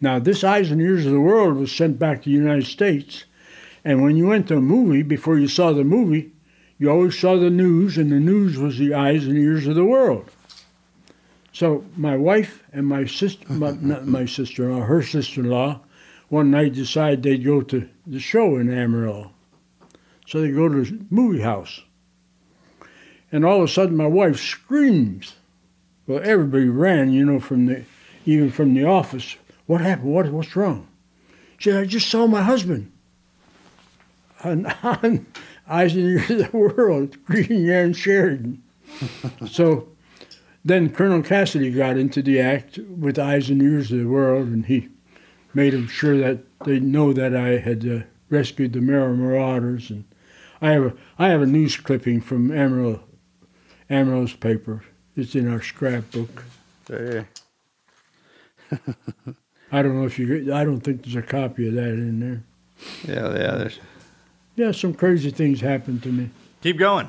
Now, 0.00 0.18
this 0.18 0.44
eyes 0.44 0.70
and 0.70 0.80
ears 0.80 1.06
of 1.06 1.12
the 1.12 1.20
world 1.20 1.56
was 1.56 1.72
sent 1.72 1.98
back 1.98 2.22
to 2.22 2.28
the 2.28 2.36
United 2.36 2.66
States. 2.66 3.24
And 3.84 4.02
when 4.02 4.16
you 4.16 4.26
went 4.26 4.48
to 4.48 4.56
a 4.56 4.60
movie, 4.60 5.02
before 5.02 5.38
you 5.38 5.48
saw 5.48 5.72
the 5.72 5.84
movie, 5.84 6.32
you 6.78 6.90
always 6.90 7.18
saw 7.18 7.36
the 7.36 7.50
news, 7.50 7.96
and 7.96 8.10
the 8.10 8.18
news 8.18 8.58
was 8.58 8.78
the 8.78 8.94
eyes 8.94 9.24
and 9.26 9.38
ears 9.38 9.66
of 9.66 9.76
the 9.76 9.84
world. 9.84 10.28
So 11.52 11.84
my 11.96 12.16
wife 12.16 12.64
and 12.72 12.86
my 12.86 13.04
sister, 13.04 13.52
my, 13.52 13.72
not 13.80 14.06
my 14.06 14.26
sister-in-law, 14.26 14.84
her 14.86 15.02
sister-in-law, 15.02 15.80
one 16.28 16.50
night 16.50 16.74
decided 16.74 17.22
they'd 17.22 17.44
go 17.44 17.60
to 17.60 17.88
the 18.06 18.18
show 18.18 18.56
in 18.56 18.72
Amarillo. 18.72 19.32
So 20.26 20.40
they 20.40 20.50
go 20.50 20.68
to 20.68 20.82
the 20.82 21.04
movie 21.10 21.42
house. 21.42 21.82
And 23.30 23.44
all 23.44 23.58
of 23.58 23.68
a 23.68 23.72
sudden 23.72 23.96
my 23.96 24.06
wife 24.06 24.40
screams. 24.40 25.34
Well, 26.06 26.20
everybody 26.22 26.68
ran, 26.68 27.12
you 27.12 27.24
know, 27.24 27.40
from 27.40 27.66
the, 27.66 27.84
even 28.26 28.50
from 28.50 28.74
the 28.74 28.84
office. 28.84 29.36
What 29.66 29.80
happened? 29.80 30.12
What, 30.12 30.30
what's 30.30 30.56
wrong? 30.56 30.88
She 31.58 31.70
said, 31.70 31.80
I 31.80 31.86
just 31.86 32.08
saw 32.08 32.26
my 32.26 32.42
husband 32.42 32.90
on 34.44 35.26
Eyes 35.68 35.94
and 35.94 36.04
Ears 36.04 36.30
of 36.30 36.38
the 36.50 36.56
World, 36.56 37.24
greeting 37.26 37.70
Ann 37.70 37.92
Sheridan. 37.92 38.62
so 39.48 39.88
then 40.64 40.92
Colonel 40.92 41.22
Cassidy 41.22 41.70
got 41.70 41.96
into 41.96 42.22
the 42.22 42.40
act 42.40 42.78
with 42.78 43.18
Eyes 43.18 43.50
and 43.50 43.62
Ears 43.62 43.92
of 43.92 43.98
the 43.98 44.08
World, 44.08 44.48
and 44.48 44.66
he 44.66 44.88
made 45.54 45.72
them 45.72 45.86
sure 45.86 46.18
that 46.18 46.40
they 46.64 46.80
know 46.80 47.12
that 47.12 47.34
I 47.34 47.58
had 47.58 47.88
uh, 47.88 48.00
rescued 48.28 48.72
the 48.72 48.80
Merrill 48.80 49.16
Marauders. 49.16 49.90
And 49.90 50.04
I 50.60 50.70
have 50.70 50.84
a 50.84 50.94
I 51.18 51.28
have 51.28 51.42
a 51.42 51.46
news 51.46 51.76
clipping 51.76 52.20
from 52.20 52.50
Amarillo, 52.50 53.02
Amarillo's 53.90 54.34
paper. 54.34 54.84
It's 55.16 55.34
in 55.34 55.52
our 55.52 55.62
scrapbook. 55.62 56.44
There. 56.86 57.28
I 59.72 59.82
don't 59.82 59.98
know 59.98 60.06
if 60.06 60.18
you. 60.18 60.54
I 60.54 60.64
don't 60.64 60.80
think 60.80 61.02
there's 61.02 61.16
a 61.16 61.22
copy 61.22 61.68
of 61.68 61.74
that 61.74 61.90
in 61.90 62.20
there. 62.20 62.42
Yeah, 63.04 63.28
yeah. 63.38 63.56
There's. 63.56 63.78
Yeah, 64.54 64.72
some 64.72 64.92
crazy 64.94 65.30
things 65.30 65.60
happened 65.60 66.02
to 66.02 66.10
me. 66.10 66.30
Keep 66.62 66.78
going. 66.78 67.08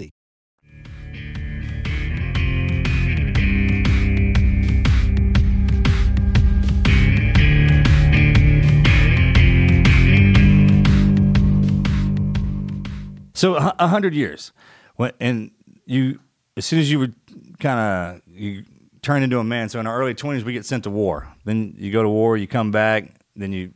So 13.41 13.55
a 13.55 13.87
hundred 13.87 14.13
years, 14.13 14.51
when 14.97 15.13
and 15.19 15.49
you 15.87 16.19
as 16.55 16.63
soon 16.63 16.77
as 16.77 16.91
you 16.91 16.99
would 16.99 17.15
kind 17.59 17.79
of 17.79 18.21
you 18.31 18.65
turn 19.01 19.23
into 19.23 19.39
a 19.39 19.43
man. 19.43 19.67
So 19.67 19.79
in 19.79 19.87
our 19.87 19.99
early 19.99 20.13
twenties, 20.13 20.45
we 20.45 20.53
get 20.53 20.63
sent 20.63 20.83
to 20.83 20.91
war. 20.91 21.27
Then 21.43 21.73
you 21.75 21.91
go 21.91 22.03
to 22.03 22.07
war, 22.07 22.37
you 22.37 22.45
come 22.45 22.69
back, 22.69 23.15
then 23.35 23.51
you 23.51 23.73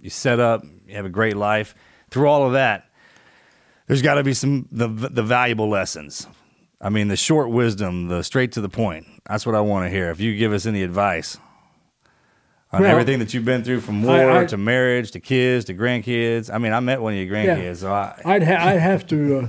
you 0.00 0.08
set 0.08 0.38
up, 0.38 0.62
you 0.86 0.94
have 0.94 1.04
a 1.04 1.08
great 1.08 1.36
life. 1.36 1.74
Through 2.12 2.28
all 2.28 2.46
of 2.46 2.52
that, 2.52 2.88
there's 3.88 4.02
got 4.02 4.14
to 4.14 4.22
be 4.22 4.34
some 4.34 4.68
the 4.70 4.86
the 4.86 5.24
valuable 5.24 5.68
lessons. 5.68 6.28
I 6.80 6.90
mean, 6.90 7.08
the 7.08 7.16
short 7.16 7.50
wisdom, 7.50 8.06
the 8.06 8.22
straight 8.22 8.52
to 8.52 8.60
the 8.60 8.68
point. 8.68 9.04
That's 9.28 9.44
what 9.44 9.56
I 9.56 9.62
want 9.62 9.86
to 9.86 9.90
hear. 9.90 10.12
If 10.12 10.20
you 10.20 10.36
give 10.36 10.52
us 10.52 10.64
any 10.64 10.84
advice 10.84 11.38
on 12.72 12.82
Well, 12.82 12.90
everything 12.90 13.18
that 13.18 13.34
you've 13.34 13.44
been 13.44 13.64
through, 13.64 13.80
from 13.80 14.02
war 14.02 14.30
I- 14.30 14.44
to 14.46 14.56
marriage 14.56 15.10
to 15.12 15.20
kids 15.20 15.64
to 15.66 15.74
grandkids. 15.74 16.52
I 16.52 16.58
mean, 16.58 16.72
I 16.72 16.80
met 16.80 17.00
one 17.02 17.14
of 17.14 17.18
your 17.18 17.36
Yeah. 17.36 17.56
grandkids, 17.56 17.76
so 17.78 17.92
I, 17.92 18.20
I'd 18.24 18.42
ha- 18.44 18.68
I'd 18.68 18.78
have 18.80 19.06
to 19.08 19.38
uh, 19.38 19.48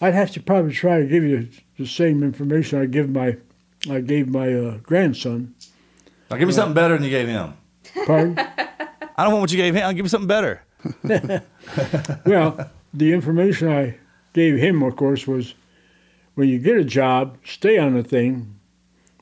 I'd 0.00 0.14
have 0.14 0.30
to 0.32 0.40
probably 0.42 0.72
try 0.72 1.00
to 1.00 1.06
give 1.06 1.22
you 1.24 1.48
the 1.78 1.86
same 1.86 2.22
information 2.22 2.80
I 2.80 2.86
give 2.86 3.10
my 3.10 3.36
I 3.90 4.00
gave 4.00 4.28
my 4.28 4.52
uh, 4.52 4.78
grandson. 4.82 5.54
I'll 6.30 6.38
give 6.38 6.48
me 6.48 6.54
something 6.54 6.74
better 6.74 6.94
than 6.94 7.04
you 7.04 7.10
gave 7.10 7.28
him. 7.28 7.54
Pardon? 8.06 8.38
I 8.38 9.24
don't 9.24 9.32
want 9.32 9.40
what 9.42 9.50
you 9.52 9.56
gave 9.56 9.74
him. 9.74 9.82
I'll 9.84 9.92
give 9.92 10.04
you 10.04 10.08
something 10.08 10.28
better. 10.28 10.62
well, 12.24 12.70
the 12.94 13.12
information 13.12 13.68
I 13.68 13.96
gave 14.32 14.56
him, 14.58 14.82
of 14.82 14.96
course, 14.96 15.26
was 15.26 15.54
when 16.34 16.48
you 16.48 16.58
get 16.58 16.76
a 16.76 16.84
job, 16.84 17.36
stay 17.44 17.78
on 17.78 17.94
the 17.94 18.02
thing 18.02 18.58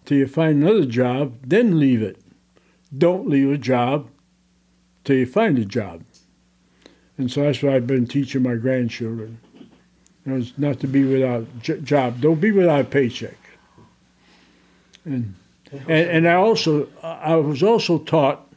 till 0.05 0.19
you 0.19 0.27
find 0.27 0.63
another 0.63 0.85
job, 0.87 1.35
then 1.45 1.79
leave 1.81 2.03
it. 2.03 2.21
Don't 2.97 3.29
leave 3.29 3.51
a 3.51 3.59
job 3.59 4.09
till 5.05 5.17
you 5.17 5.27
find 5.27 5.59
a 5.59 5.65
job. 5.65 6.03
And 7.17 7.31
so 7.31 7.43
that's 7.43 7.63
what 7.63 7.73
I've 7.73 7.87
been 7.87 8.07
teaching 8.07 8.43
my 8.43 8.55
grandchildren. 8.55 9.41
You 9.55 10.33
know, 10.33 10.37
it's 10.37 10.57
not 10.57 10.81
to 10.81 10.87
be 10.87 11.05
without 11.05 11.47
job. 11.63 12.21
Don't 12.21 12.41
be 12.41 12.53
without 12.53 12.81
a 12.81 12.85
paycheck. 12.85 13.37
And, 15.05 15.35
and 15.73 15.89
and 15.89 16.29
I 16.29 16.35
also 16.35 16.89
I 17.03 17.37
was 17.37 17.63
also 17.63 17.99
taught 17.99 18.49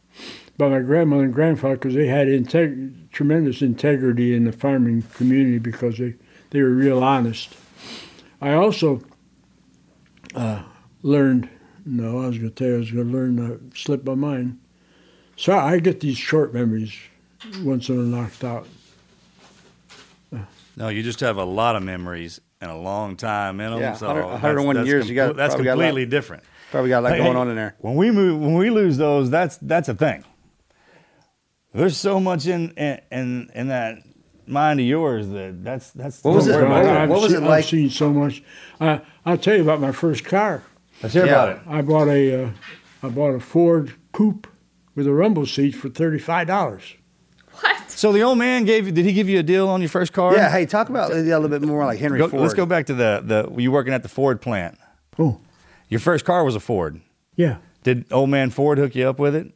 by 0.57 0.69
my 0.69 0.79
grandmother 0.79 1.23
and 1.23 1.33
grandfather 1.33 1.75
because 1.75 1.95
they 1.95 2.07
had 2.07 2.27
integ- 2.27 3.09
tremendous 3.11 3.61
integrity 3.61 4.35
in 4.35 4.43
the 4.45 4.51
farming 4.51 5.01
community 5.15 5.57
because 5.57 5.97
they, 5.97 6.13
they 6.51 6.61
were 6.61 6.69
real 6.69 7.03
honest. 7.03 7.55
I 8.39 8.53
also 8.53 9.01
uh, 10.35 10.61
learned, 11.01 11.49
no, 11.85 12.21
I 12.23 12.27
was 12.27 12.37
going 12.37 12.49
to 12.49 12.55
tell 12.55 12.67
you 12.67 12.75
I 12.75 12.79
was 12.79 12.91
going 12.91 13.07
to 13.07 13.13
learn 13.13 13.37
to 13.37 13.77
slip 13.79 14.03
my 14.05 14.15
mind. 14.15 14.59
So 15.37 15.53
I 15.57 15.79
get 15.79 15.99
these 15.99 16.17
short 16.17 16.53
memories 16.53 16.93
once 17.63 17.87
they're 17.87 17.97
knocked 17.97 18.43
out. 18.43 18.67
No, 20.77 20.87
you 20.87 21.03
just 21.03 21.19
have 21.19 21.37
a 21.37 21.43
lot 21.43 21.75
of 21.75 21.83
memories 21.83 22.39
and 22.61 22.71
a 22.71 22.75
long 22.75 23.15
time 23.17 23.59
in 23.59 23.71
them. 23.71 23.79
Yeah, 23.81 23.93
so 23.93 24.07
100 24.07 24.23
101 24.31 24.75
that's 24.75 24.87
years, 24.87 25.09
you 25.09 25.15
got- 25.15 25.35
That's 25.35 25.53
probably 25.53 25.65
got 25.65 25.77
lot- 25.77 25.83
completely 25.85 26.05
different. 26.09 26.43
Probably 26.71 26.89
got 26.89 26.99
a 26.99 27.01
lot 27.01 27.11
Hey, 27.13 27.17
going 27.17 27.33
hey, 27.33 27.37
on 27.37 27.49
in 27.49 27.55
there. 27.55 27.75
When 27.79 27.95
we 27.95 28.11
move, 28.11 28.39
when 28.39 28.53
we 28.55 28.69
lose 28.69 28.97
those, 28.97 29.29
that's 29.29 29.57
that's 29.57 29.89
a 29.89 29.93
thing. 29.93 30.23
There's 31.73 31.97
so 31.97 32.19
much 32.21 32.47
in 32.47 32.71
in 32.71 33.01
in, 33.11 33.49
in 33.53 33.67
that 33.67 33.97
mind 34.47 34.79
of 34.79 34.85
yours 34.85 35.27
that 35.29 35.63
that's 35.65 35.91
that's. 35.91 36.23
What 36.23 36.35
was 36.35 36.47
it- 36.47 36.51
worry 36.55 36.65
about 36.67 36.85
I've 36.85 37.09
that. 37.09 37.29
seen, 37.29 37.43
I've 37.43 37.65
seen 37.65 37.89
so 37.89 38.13
much. 38.13 38.41
I, 38.79 39.01
I'll 39.25 39.37
tell 39.37 39.55
you 39.57 39.63
about 39.63 39.81
my 39.81 39.91
first 39.91 40.23
car. 40.23 40.63
Let's 41.01 41.13
hear 41.13 41.25
about 41.25 41.49
it. 41.49 41.59
I 41.67 41.81
bought 41.81 42.07
a, 42.07 42.43
uh, 42.45 42.49
I 43.03 43.09
bought 43.09 43.31
a 43.35 43.39
Ford 43.39 43.93
Coupe 44.11 44.47
with 44.95 45.07
a 45.07 45.13
rumble 45.13 45.45
seat 45.45 45.71
for 45.71 45.89
thirty-five 45.89 46.47
dollars. 46.47 46.95
What? 47.59 47.89
So 47.91 48.11
the 48.11 48.21
old 48.23 48.37
man 48.37 48.65
gave 48.65 48.85
you? 48.85 48.91
Did 48.91 49.05
he 49.05 49.13
give 49.13 49.27
you 49.29 49.39
a 49.39 49.43
deal 49.43 49.67
on 49.67 49.81
your 49.81 49.89
first 49.89 50.13
car? 50.13 50.33
Yeah, 50.33 50.49
hey, 50.49 50.65
talk 50.65 50.89
about 50.89 51.11
a 51.11 51.15
little 51.15 51.47
bit 51.49 51.61
more 51.61 51.85
like 51.85 51.99
Henry 51.99 52.17
Go- 52.19 52.27
Ford. 52.29 52.41
Let's 52.41 52.53
go 52.53 52.65
back 52.65 52.85
to 52.87 52.93
the 52.93 53.21
the 53.51 53.61
you 53.61 53.71
working 53.71 53.93
at 53.93 54.03
the 54.03 54.09
Ford 54.09 54.41
plant. 54.41 54.77
Oh, 55.19 55.39
your 55.89 55.99
first 55.99 56.25
car 56.25 56.43
was 56.43 56.55
a 56.55 56.59
Ford. 56.59 57.01
Yeah. 57.35 57.57
Did 57.83 58.05
old 58.11 58.29
man 58.29 58.49
Ford 58.51 58.77
hook 58.77 58.95
you 58.95 59.07
up 59.07 59.19
with 59.19 59.35
it? 59.35 59.51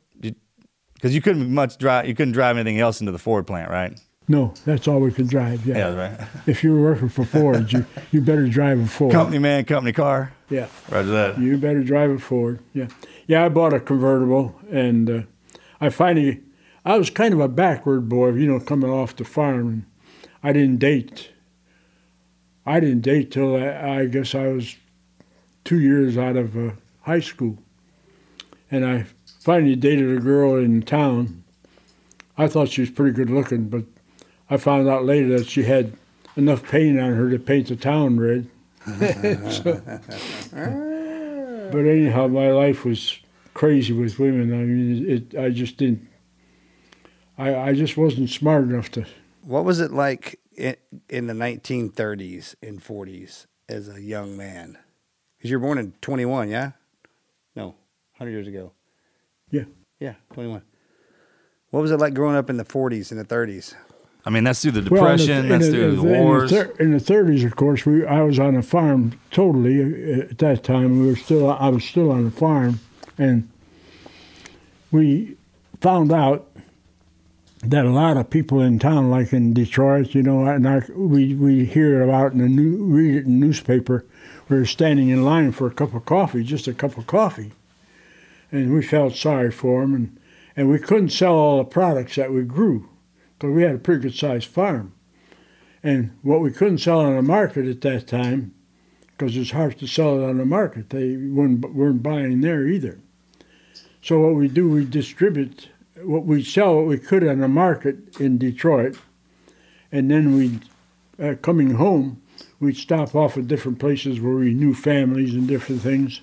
Because 0.95 1.13
you 1.13 1.22
couldn't 1.22 1.53
much 1.53 1.77
drive. 1.77 2.07
You 2.07 2.15
couldn't 2.15 2.34
drive 2.34 2.57
anything 2.57 2.80
else 2.80 2.99
into 2.99 3.11
the 3.11 3.19
Ford 3.19 3.45
plant, 3.45 3.69
right? 3.69 3.99
No, 4.27 4.53
that's 4.65 4.88
all 4.88 4.99
we 4.99 5.11
could 5.11 5.30
drive. 5.30 5.65
Yeah. 5.65 5.77
Yeah, 5.77 5.93
right. 5.93 6.27
If 6.47 6.64
you 6.64 6.73
were 6.73 6.81
working 6.81 7.10
for 7.10 7.26
Ford, 7.26 7.72
you 7.72 7.85
you 8.11 8.22
better 8.22 8.47
drive 8.47 8.80
a 8.80 8.88
Ford. 8.88 9.11
Company 9.11 9.39
man, 9.39 9.65
company 9.65 9.93
car. 9.93 10.34
Yeah. 10.49 10.68
Roger 10.89 11.10
that. 11.10 11.39
You 11.39 11.57
better 11.57 11.84
drive 11.84 12.10
a 12.10 12.18
Ford. 12.19 12.60
Yeah. 12.73 12.88
Yeah, 13.27 13.45
I 13.45 13.49
bought 13.49 13.73
a 13.73 13.80
convertible, 13.80 14.56
and 14.72 15.10
uh, 15.10 15.22
I 15.81 15.89
finally, 15.89 16.41
I 16.84 16.97
was 16.97 17.10
kind 17.10 17.34
of 17.34 17.39
a 17.39 17.47
backward 17.47 18.07
boy, 18.07 18.30
you 18.34 18.47
know, 18.47 18.60
coming 18.60 18.89
off 18.89 19.15
the 19.15 19.26
farm. 19.26 19.85
I 20.43 20.53
didn't 20.53 20.77
date. 20.77 21.31
I 22.65 22.80
didn't 22.80 23.02
date 23.02 23.31
till 23.31 23.56
I, 23.56 23.99
I 24.02 24.06
guess 24.06 24.35
I 24.35 24.47
was 24.47 24.76
two 25.64 25.80
years 25.80 26.18
out 26.18 26.35
of 26.35 26.56
uh, 26.56 26.72
high 27.02 27.19
school, 27.19 27.57
and 28.72 28.85
I 28.85 29.06
finally 29.39 29.76
dated 29.76 30.15
a 30.15 30.22
girl 30.22 30.56
in 30.57 30.81
town. 30.84 31.43
I 32.38 32.47
thought 32.47 32.69
she 32.69 32.81
was 32.81 32.89
pretty 32.91 33.14
good 33.14 33.30
looking, 33.30 33.69
but 33.69 33.85
I 34.49 34.57
found 34.57 34.88
out 34.88 35.05
later 35.05 35.38
that 35.38 35.47
she 35.47 35.63
had 35.63 35.93
enough 36.35 36.63
paint 36.63 36.99
on 36.99 37.13
her 37.13 37.30
to 37.30 37.39
paint 37.39 37.67
the 37.67 37.76
town 37.76 38.19
red. 38.19 38.47
So- 39.51 39.81
but 41.72 41.85
anyhow, 41.85 42.27
my 42.27 42.51
life 42.51 42.85
was 42.85 43.19
crazy 43.53 43.93
with 43.93 44.19
women. 44.19 44.53
I 44.53 44.63
mean, 44.63 45.09
it. 45.09 45.38
I 45.39 45.49
just 45.49 45.77
didn't. 45.77 46.07
I 47.38 47.55
I 47.55 47.73
just 47.73 47.97
wasn't 47.97 48.30
smart 48.30 48.63
enough 48.65 48.91
to. 48.91 49.05
What 49.41 49.65
was 49.65 49.80
it 49.80 49.91
like 49.91 50.39
in, 50.55 50.76
in 51.09 51.27
the 51.27 51.34
1930s 51.34 52.55
and 52.63 52.84
40s 52.84 53.45
as 53.69 53.88
a 53.89 54.01
young 54.01 54.35
man? 54.38 54.77
Because 55.38 55.51
you 55.51 55.59
were 55.59 55.65
born 55.65 55.77
in 55.77 55.93
21, 56.01 56.49
yeah? 56.49 56.72
No, 57.55 57.67
100 58.17 58.31
years 58.31 58.47
ago. 58.47 58.72
Yeah. 59.51 59.65
Yeah, 59.99 60.15
21. 60.34 60.63
What 61.69 61.81
was 61.81 61.91
it 61.91 61.97
like 61.97 62.13
growing 62.15 62.35
up 62.35 62.49
in 62.49 62.57
the 62.57 62.65
40s 62.65 63.11
and 63.11 63.19
the 63.19 63.26
30s? 63.26 63.76
I 64.26 64.31
mean, 64.31 64.43
that's 64.43 64.61
through 64.61 64.72
the 64.72 64.89
Well, 64.89 65.02
depression. 65.03 65.45
in 65.45 65.49
that's 65.49 65.68
through 65.69 65.89
in 65.89 65.95
the, 65.97 66.02
wars. 66.03 66.52
In 66.52 66.57
the, 66.57 66.84
in 66.84 66.91
the 66.91 66.97
30s, 66.97 67.45
of 67.45 67.56
course, 67.56 67.85
we 67.85 68.06
I 68.06 68.22
was 68.22 68.39
on 68.39 68.56
a 68.56 68.64
farm 68.64 69.19
totally 69.31 69.81
uh, 69.81 70.22
at 70.22 70.38
that 70.39 70.64
time. 70.64 70.99
We 70.99 71.07
were 71.07 71.15
still 71.15 71.49
I 71.52 71.69
was 71.69 71.84
still 71.84 72.11
on 72.11 72.26
a 72.26 72.31
farm, 72.31 72.80
and 73.18 73.47
we 74.91 75.38
found 75.80 76.11
out 76.11 76.47
that 77.61 77.85
a 77.85 77.89
lot 77.91 78.18
of 78.18 78.30
people 78.30 78.61
in 78.61 78.80
town, 78.80 79.10
like 79.10 79.31
in 79.34 79.53
Detroit, 79.53 80.14
you 80.15 80.23
know, 80.23 80.45
and 80.45 80.68
I, 80.68 80.81
we 80.95 81.35
we 81.35 81.65
hear 81.65 82.02
about 82.02 82.31
in 82.34 82.39
the 82.39 82.47
new 82.49 82.77
read 82.84 83.15
it 83.15 83.26
in 83.26 83.39
the 83.39 83.45
newspaper, 83.45 84.06
we 84.49 84.57
were 84.57 84.65
standing 84.65 85.10
in 85.10 85.23
line 85.23 85.52
for 85.52 85.68
a 85.68 85.72
cup 85.72 85.93
of 85.93 86.06
coffee, 86.06 86.43
just 86.43 86.68
a 86.68 86.73
cup 86.73 86.97
of 86.97 87.06
coffee, 87.07 87.52
and 88.52 88.73
we 88.73 88.81
felt 88.84 89.15
sorry 89.15 89.52
for 89.52 89.81
them, 89.81 89.93
and 89.93 90.18
and 90.57 90.69
we 90.69 90.80
couldn't 90.80 91.10
sell 91.10 91.34
all 91.34 91.57
the 91.60 91.64
products 91.65 92.15
that 92.15 92.31
we 92.31 92.41
grew, 92.43 92.88
because 93.38 93.53
we 93.53 93.64
had 93.64 93.76
a 93.76 93.80
pretty 93.80 94.02
good 94.02 94.16
sized 94.16 94.48
farm, 94.48 94.94
and 95.84 96.12
what 96.22 96.41
we 96.41 96.52
couldn't 96.52 96.80
sell 96.80 96.99
on 96.99 97.16
the 97.16 97.22
market 97.22 97.68
at 97.68 97.82
that 97.82 98.07
time, 98.07 98.53
because 99.12 99.38
it's 99.38 99.52
hard 99.52 99.78
to 99.80 99.88
sell 99.88 100.20
it 100.20 100.30
on 100.30 100.38
the 100.38 100.45
market, 100.45 100.90
they 100.90 101.16
weren't 101.18 101.74
weren't 101.74 102.03
buying 102.03 102.41
there 102.41 102.68
either. 102.68 102.99
So 104.02 104.20
what 104.20 104.36
we 104.36 104.48
do, 104.48 104.70
we 104.70 104.86
distribute 104.86 105.70
what 106.03 106.26
we 106.26 106.44
sell 106.44 106.76
what 106.76 106.86
we 106.86 106.98
could 106.98 107.28
on 107.28 107.40
the 107.40 107.48
market 107.48 108.20
in 108.20 108.38
Detroit, 108.38 108.98
and 109.91 110.12
then 110.12 110.36
we, 110.36 110.60
uh, 111.24 111.36
coming 111.41 111.72
home, 111.72 112.22
we'd 112.60 112.78
stop 112.78 113.16
off 113.16 113.38
at 113.38 113.48
different 113.48 113.80
places 113.80 114.20
where 114.20 114.36
we 114.36 114.53
knew 114.53 114.74
families 114.74 115.34
and 115.34 115.48
different 115.48 115.82
things, 115.82 116.22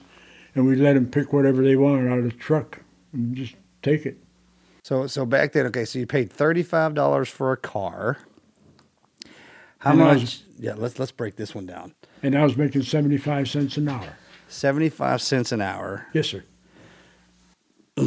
and 0.55 0.67
we'd 0.67 0.79
let 0.79 0.95
them 0.95 1.11
pick 1.11 1.33
whatever 1.33 1.63
they 1.63 1.77
wanted 1.77 2.11
out 2.11 2.19
of 2.19 2.25
the 2.25 2.31
truck 2.31 2.81
and 3.13 3.35
just 3.35 3.55
take 3.83 4.07
it. 4.07 4.22
So 4.83 5.07
so 5.07 5.25
back 5.25 5.53
then, 5.53 5.67
okay, 5.67 5.85
so 5.85 5.99
you 5.99 6.07
paid 6.07 6.31
$35 6.33 7.29
for 7.29 7.53
a 7.53 7.57
car. 7.57 8.19
How 9.79 9.91
And 9.91 9.99
much? 10.01 10.21
was- 10.21 10.43
yeah, 10.59 10.75
let's 10.77 10.99
let's 10.99 11.13
break 11.13 11.37
this 11.37 11.55
one 11.55 11.67
down. 11.67 11.95
And 12.23 12.37
I 12.39 12.45
was 12.45 12.57
making 12.57 12.83
seventy-five 12.83 13.49
cents 13.49 13.77
an 13.77 13.89
hour. 13.89 14.17
75 14.49 15.21
cents 15.23 15.51
an 15.51 15.61
hour. 15.61 16.07
Yes, 16.13 16.29
sir. 16.29 16.45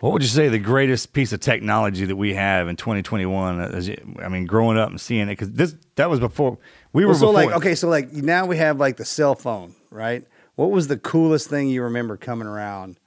What 0.00 0.12
would 0.12 0.22
you 0.22 0.28
say 0.28 0.48
the 0.48 0.58
greatest 0.58 1.14
piece 1.14 1.32
of 1.32 1.40
technology 1.40 2.04
that 2.04 2.16
we 2.16 2.34
have 2.34 2.68
in 2.68 2.76
2021? 2.76 3.60
Uh, 3.60 3.68
is 3.68 3.90
I 4.22 4.28
mean, 4.28 4.44
growing 4.44 4.76
up 4.78 4.90
and 4.90 5.00
seeing 5.00 5.22
it 5.22 5.32
because 5.32 5.50
this 5.52 5.74
that 5.96 6.10
was 6.10 6.20
before 6.20 6.58
we 6.92 7.04
were 7.04 7.12
Well, 7.12 7.18
so 7.18 7.26
before. 7.32 7.46
like 7.46 7.56
okay, 7.56 7.74
so 7.74 7.88
like 7.88 8.12
now 8.12 8.44
we 8.46 8.58
have 8.58 8.78
like 8.78 8.98
the 8.98 9.06
cell 9.06 9.34
phone, 9.34 9.74
right? 9.90 10.24
What 10.54 10.70
was 10.70 10.88
the 10.88 10.98
coolest 10.98 11.48
thing 11.48 11.68
you 11.68 11.82
remember 11.82 12.16
coming 12.18 12.46
around? 12.46 12.98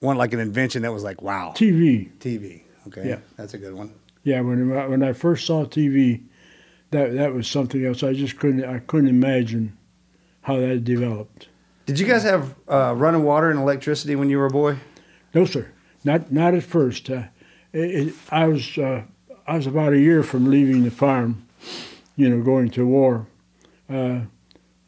One 0.00 0.18
like 0.18 0.32
an 0.34 0.40
invention 0.40 0.82
that 0.82 0.92
was 0.92 1.02
like 1.02 1.22
wow. 1.22 1.52
TV. 1.56 2.10
TV. 2.18 2.62
Okay. 2.88 3.08
Yeah. 3.08 3.18
That's 3.36 3.54
a 3.54 3.58
good 3.58 3.74
one. 3.74 3.92
Yeah, 4.24 4.40
when 4.40 4.76
I- 4.76 4.86
when 4.86 5.02
I 5.02 5.12
first 5.12 5.46
saw 5.46 5.64
TV, 5.64 6.22
that 6.90 7.14
that 7.14 7.32
was 7.32 7.48
something 7.48 7.84
else. 7.84 8.02
I 8.02 8.12
just 8.12 8.38
couldn't 8.38 8.64
I 8.64 8.80
couldn't 8.80 9.08
imagine 9.08 9.76
how 10.42 10.58
that 10.60 10.84
developed. 10.84 11.48
Did 11.86 11.98
you 11.98 12.06
guys 12.06 12.24
have 12.24 12.54
uh, 12.68 12.94
running 12.96 13.22
water 13.22 13.50
and 13.50 13.58
electricity 13.58 14.16
when 14.16 14.28
you 14.28 14.38
were 14.38 14.46
a 14.46 14.50
boy? 14.50 14.76
No, 15.34 15.44
sir, 15.44 15.70
not 16.04 16.30
not 16.30 16.54
at 16.54 16.62
first. 16.64 17.08
Uh, 17.08 17.24
it, 17.72 18.08
it, 18.08 18.14
I 18.30 18.46
was 18.48 18.76
uh, 18.76 19.02
I 19.46 19.56
was 19.56 19.66
about 19.66 19.92
a 19.92 19.98
year 19.98 20.22
from 20.22 20.50
leaving 20.50 20.82
the 20.82 20.90
farm, 20.90 21.46
you 22.16 22.28
know, 22.28 22.42
going 22.42 22.70
to 22.70 22.86
war, 22.86 23.26
uh, 23.88 24.20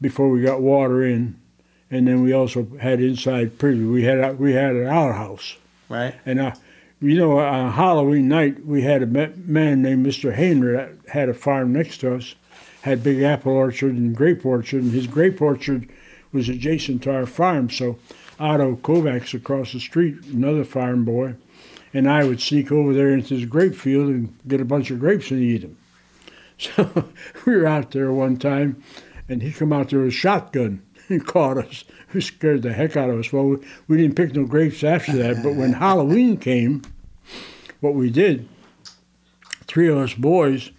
before 0.01 0.29
we 0.29 0.43
got 0.43 0.61
water 0.61 1.03
in, 1.05 1.41
and 1.91 2.07
then 2.07 2.23
we 2.23 2.33
also 2.33 2.67
had 2.81 3.01
inside 3.01 3.59
prison. 3.59 3.91
We 3.93 4.05
had 4.05 4.39
we 4.39 4.53
had 4.55 4.77
an 4.77 4.87
outhouse, 4.87 5.57
Right. 5.89 6.15
and 6.27 6.41
uh, 6.41 6.55
you 7.01 7.17
know, 7.17 7.39
on 7.39 7.73
Halloween 7.73 8.29
night 8.29 8.65
we 8.67 8.83
had 8.83 9.03
a 9.03 9.07
man 9.07 9.83
named 9.83 10.05
Mr. 10.07 10.35
Hainer 10.37 10.77
that 10.77 11.11
had 11.13 11.29
a 11.29 11.35
farm 11.35 11.73
next 11.73 11.99
to 11.99 12.15
us, 12.15 12.35
had 12.83 13.03
big 13.05 13.23
apple 13.23 13.53
orchard 13.53 13.95
and 13.95 14.17
grape 14.17 14.45
orchard, 14.45 14.83
and 14.83 14.93
his 14.93 15.07
grape 15.07 15.41
orchard 15.41 15.89
was 16.33 16.49
adjacent 16.49 17.03
to 17.05 17.13
our 17.15 17.25
farm. 17.27 17.71
So 17.71 17.99
Otto 18.41 18.77
Kovacs 18.77 19.33
across 19.35 19.73
the 19.73 19.81
street, 19.81 20.17
another 20.27 20.65
farm 20.65 21.05
boy, 21.05 21.35
and 21.95 22.09
I 22.11 22.25
would 22.25 22.41
sneak 22.41 22.71
over 22.71 22.93
there 22.93 23.11
into 23.13 23.35
his 23.35 23.47
grape 23.47 23.75
field 23.75 24.09
and 24.09 24.37
get 24.47 24.61
a 24.61 24.65
bunch 24.65 24.91
of 24.91 25.01
grapes 25.01 25.31
and 25.31 25.41
eat 25.43 25.59
them. 25.63 25.77
So 26.61 27.05
we 27.47 27.57
were 27.57 27.67
out 27.69 27.93
there 27.93 28.13
one 28.13 28.37
time, 28.37 28.83
and 29.29 29.41
he 29.43 29.53
come 29.53 29.73
out 29.73 29.91
there 29.91 30.01
with 30.01 30.09
a 30.09 30.11
shotgun. 30.11 30.83
And 31.09 31.27
caught 31.27 31.59
us. 31.59 31.85
It 32.15 32.21
scared 32.23 32.63
the 32.63 32.73
heck 32.73 32.97
out 32.97 33.11
of 33.11 33.19
us. 33.19 33.33
Well, 33.33 33.45
we, 33.45 33.57
we 33.87 33.97
didn't 33.97 34.17
pick 34.17 34.35
no 34.35 34.45
grapes 34.45 34.83
after 34.85 35.13
that, 35.17 35.43
but 35.43 35.55
when 35.55 35.73
Halloween 35.75 36.37
came, 36.37 36.83
what 37.81 37.95
we 37.95 38.11
did, 38.11 38.49
three 39.67 39.89
of 39.89 39.99
us 39.99 40.15
boys, 40.15 40.71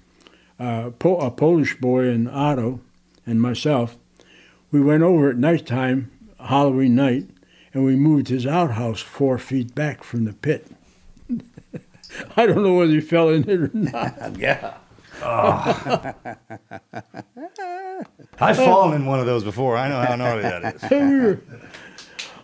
uh, 0.60 0.92
po- 1.00 1.18
a 1.20 1.32
Polish 1.32 1.80
boy 1.80 2.10
and 2.10 2.30
Otto 2.30 2.82
and 3.26 3.42
myself, 3.42 3.98
we 4.72 4.82
went 4.82 5.04
over 5.04 5.30
at 5.30 5.38
nighttime, 5.38 6.12
Halloween 6.40 6.96
night, 6.96 7.28
and 7.74 7.84
we 7.86 7.96
moved 7.96 8.28
his 8.28 8.46
outhouse 8.46 9.00
four 9.00 9.38
feet 9.38 9.74
back 9.76 10.04
from 10.04 10.26
the 10.26 10.34
pit. 10.34 10.68
I 12.36 12.46
don't 12.48 12.64
know 12.64 12.74
whether 12.76 12.92
he 12.92 13.02
fell 13.02 13.30
in 13.30 13.48
it 13.48 13.60
or 13.60 13.70
not. 13.74 14.38
yeah. 14.38 14.76
Oh. 15.22 16.14
I've 18.40 18.58
fallen 18.58 19.02
in 19.02 19.06
one 19.06 19.20
of 19.20 19.26
those 19.26 19.44
before. 19.44 19.76
I 19.78 19.90
know 19.90 20.00
how 20.00 20.16
gnarly 20.16 20.44
that 20.44 20.76
is. 20.76 21.38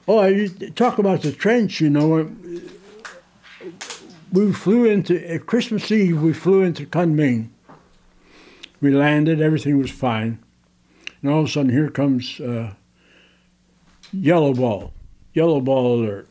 oh, 0.08 0.26
you 0.26 0.50
talk 0.72 0.98
about 0.98 1.22
the 1.22 1.32
trench, 1.32 1.80
you 1.82 1.90
know. 1.90 2.30
We 4.32 4.52
flew 4.52 4.86
into, 4.86 5.32
at 5.32 5.46
Christmas 5.46 5.92
Eve, 5.92 6.22
we 6.22 6.34
flew 6.34 6.62
into 6.62 6.86
Kunming. 6.86 7.50
We 8.82 8.92
landed, 8.92 9.42
everything 9.42 9.78
was 9.78 9.92
fine. 9.92 10.40
And 11.22 11.32
all 11.32 11.40
of 11.40 11.46
a 11.46 11.50
sudden, 11.50 11.72
here 11.72 11.90
comes 11.90 12.40
uh, 12.42 12.74
yellow 14.12 14.54
ball, 14.54 14.94
yellow 15.34 15.62
ball 15.62 16.02
alert. 16.02 16.28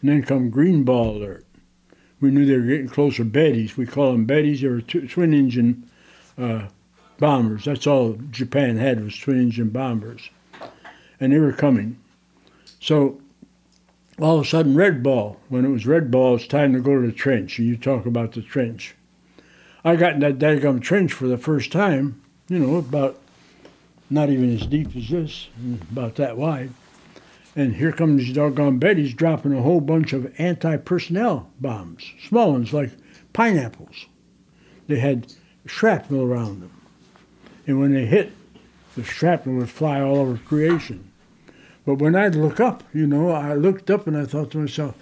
And 0.00 0.10
then 0.10 0.22
come 0.22 0.50
green 0.50 0.84
ball 0.84 1.16
alert. 1.16 1.43
We 2.20 2.30
knew 2.30 2.46
they 2.46 2.56
were 2.56 2.62
getting 2.66 2.88
closer. 2.88 3.24
Betties, 3.24 3.76
we 3.76 3.86
call 3.86 4.12
them 4.12 4.26
Betties. 4.26 4.60
They 4.60 4.68
were 4.68 4.80
tw- 4.80 5.10
twin 5.10 5.34
engine 5.34 5.88
uh, 6.38 6.68
bombers. 7.18 7.64
That's 7.64 7.86
all 7.86 8.18
Japan 8.30 8.76
had 8.76 9.02
was 9.02 9.18
twin 9.18 9.40
engine 9.40 9.70
bombers, 9.70 10.30
and 11.20 11.32
they 11.32 11.38
were 11.38 11.52
coming. 11.52 11.98
So 12.80 13.20
all 14.20 14.38
of 14.38 14.46
a 14.46 14.48
sudden, 14.48 14.76
red 14.76 15.02
ball. 15.02 15.38
When 15.48 15.64
it 15.64 15.70
was 15.70 15.86
red 15.86 16.10
ball, 16.10 16.36
it's 16.36 16.46
time 16.46 16.72
to 16.72 16.80
go 16.80 17.00
to 17.00 17.06
the 17.06 17.12
trench. 17.12 17.58
And 17.58 17.66
you 17.66 17.76
talk 17.76 18.06
about 18.06 18.32
the 18.32 18.42
trench. 18.42 18.94
I 19.84 19.96
got 19.96 20.14
in 20.14 20.20
that 20.20 20.38
daggum 20.38 20.80
trench 20.80 21.12
for 21.12 21.26
the 21.26 21.38
first 21.38 21.72
time. 21.72 22.20
You 22.48 22.58
know, 22.58 22.76
about 22.76 23.18
not 24.10 24.30
even 24.30 24.54
as 24.54 24.66
deep 24.66 24.94
as 24.96 25.08
this, 25.08 25.48
about 25.90 26.16
that 26.16 26.36
wide. 26.36 26.70
And 27.56 27.76
here 27.76 27.92
comes 27.92 28.20
these 28.20 28.34
doggone 28.34 28.80
Betties 28.80 29.14
dropping 29.14 29.52
a 29.52 29.62
whole 29.62 29.80
bunch 29.80 30.12
of 30.12 30.32
anti-personnel 30.38 31.50
bombs, 31.60 32.04
small 32.28 32.52
ones 32.52 32.72
like 32.72 32.90
pineapples. 33.32 34.06
They 34.88 34.98
had 34.98 35.32
shrapnel 35.66 36.22
around 36.22 36.60
them. 36.60 36.72
And 37.66 37.80
when 37.80 37.94
they 37.94 38.06
hit, 38.06 38.32
the 38.96 39.04
shrapnel 39.04 39.56
would 39.56 39.70
fly 39.70 40.00
all 40.00 40.16
over 40.16 40.36
creation. 40.36 41.10
But 41.86 41.96
when 41.96 42.16
I'd 42.16 42.34
look 42.34 42.60
up, 42.60 42.82
you 42.92 43.06
know, 43.06 43.30
I 43.30 43.54
looked 43.54 43.90
up 43.90 44.06
and 44.06 44.16
I 44.16 44.24
thought 44.24 44.50
to 44.52 44.58
myself, 44.58 44.96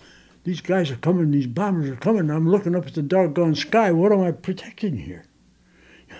these 0.45 0.61
guys 0.61 0.91
are 0.91 0.97
coming, 0.97 1.31
these 1.31 1.47
bombers 1.47 1.89
are 1.89 1.97
coming. 1.97 2.31
I'm 2.31 2.49
looking 2.49 2.74
up 2.74 2.87
at 2.87 2.95
the 2.95 3.03
doggone 3.03 3.55
sky. 3.55 3.93
What 3.93 4.12
am 4.12 4.20
I 4.20 4.33
protecting 4.33 4.99
here? 4.99 5.24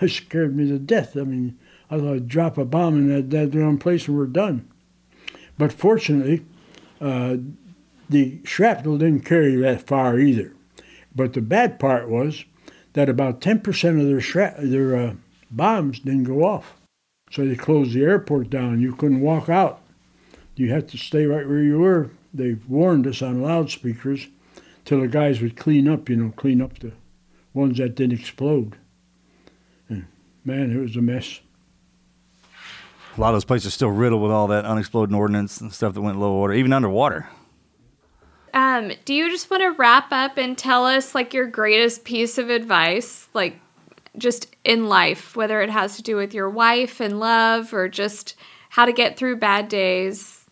It 0.01 0.09
scared 0.09 0.55
me 0.55 0.67
to 0.69 0.79
death. 0.79 1.15
I 1.15 1.21
mean, 1.21 1.59
I 1.91 1.99
thought 1.99 2.15
I'd 2.15 2.27
drop 2.27 2.57
a 2.57 2.65
bomb 2.65 2.95
in 2.97 3.09
that, 3.09 3.29
that 3.29 3.51
damn 3.51 3.77
place 3.77 4.07
and 4.07 4.17
we're 4.17 4.25
done. 4.25 4.67
But 5.57 5.71
fortunately, 5.71 6.45
uh, 6.99 7.37
the 8.09 8.39
shrapnel 8.43 8.97
didn't 8.97 9.25
carry 9.25 9.55
that 9.57 9.87
far 9.87 10.19
either. 10.19 10.53
But 11.15 11.33
the 11.33 11.41
bad 11.41 11.79
part 11.79 12.09
was 12.09 12.45
that 12.93 13.09
about 13.09 13.41
10% 13.41 13.99
of 13.99 14.07
their, 14.07 14.17
shra- 14.17 14.69
their 14.69 14.95
uh, 14.95 15.13
bombs 15.51 15.99
didn't 15.99 16.25
go 16.25 16.43
off. 16.43 16.75
So 17.31 17.45
they 17.45 17.55
closed 17.55 17.93
the 17.93 18.03
airport 18.03 18.49
down. 18.49 18.81
You 18.81 18.95
couldn't 18.95 19.21
walk 19.21 19.49
out. 19.49 19.81
You 20.55 20.69
had 20.69 20.87
to 20.89 20.97
stay 20.97 21.25
right 21.25 21.47
where 21.47 21.63
you 21.63 21.79
were. 21.79 22.11
They 22.33 22.57
warned 22.67 23.07
us 23.07 23.21
on 23.21 23.41
loudspeakers 23.41 24.27
till 24.85 25.01
the 25.01 25.07
guys 25.07 25.41
would 25.41 25.57
clean 25.57 25.87
up, 25.87 26.09
you 26.09 26.15
know, 26.15 26.33
clean 26.35 26.61
up 26.61 26.79
the 26.79 26.91
ones 27.53 27.77
that 27.77 27.95
didn't 27.95 28.19
explode. 28.19 28.75
And 29.89 30.07
man, 30.45 30.71
it 30.71 30.79
was 30.79 30.95
a 30.95 31.01
mess. 31.01 31.39
A 33.15 33.21
lot 33.21 33.29
of 33.29 33.35
those 33.35 33.45
places 33.45 33.67
are 33.67 33.71
still 33.71 33.89
riddled 33.89 34.21
with 34.21 34.31
all 34.31 34.47
that 34.47 34.65
unexploded 34.65 35.13
ordnance 35.13 35.61
and 35.61 35.71
stuff 35.71 35.93
that 35.93 36.01
went 36.01 36.19
low 36.19 36.33
water, 36.33 36.53
even 36.53 36.73
underwater. 36.73 37.29
Um, 38.53 38.91
do 39.05 39.13
you 39.13 39.29
just 39.29 39.49
want 39.49 39.61
to 39.61 39.71
wrap 39.71 40.11
up 40.11 40.37
and 40.37 40.57
tell 40.57 40.85
us 40.85 41.15
like 41.15 41.33
your 41.33 41.47
greatest 41.47 42.05
piece 42.05 42.37
of 42.37 42.49
advice, 42.49 43.27
like 43.33 43.59
just 44.17 44.55
in 44.63 44.87
life, 44.87 45.35
whether 45.35 45.61
it 45.61 45.69
has 45.69 45.95
to 45.97 46.03
do 46.03 46.15
with 46.15 46.33
your 46.33 46.49
wife 46.49 46.99
and 46.99 47.19
love 47.19 47.73
or 47.73 47.87
just 47.87 48.35
how 48.69 48.85
to 48.85 48.93
get 48.93 49.17
through 49.17 49.37
bad 49.37 49.67
days? 49.67 50.45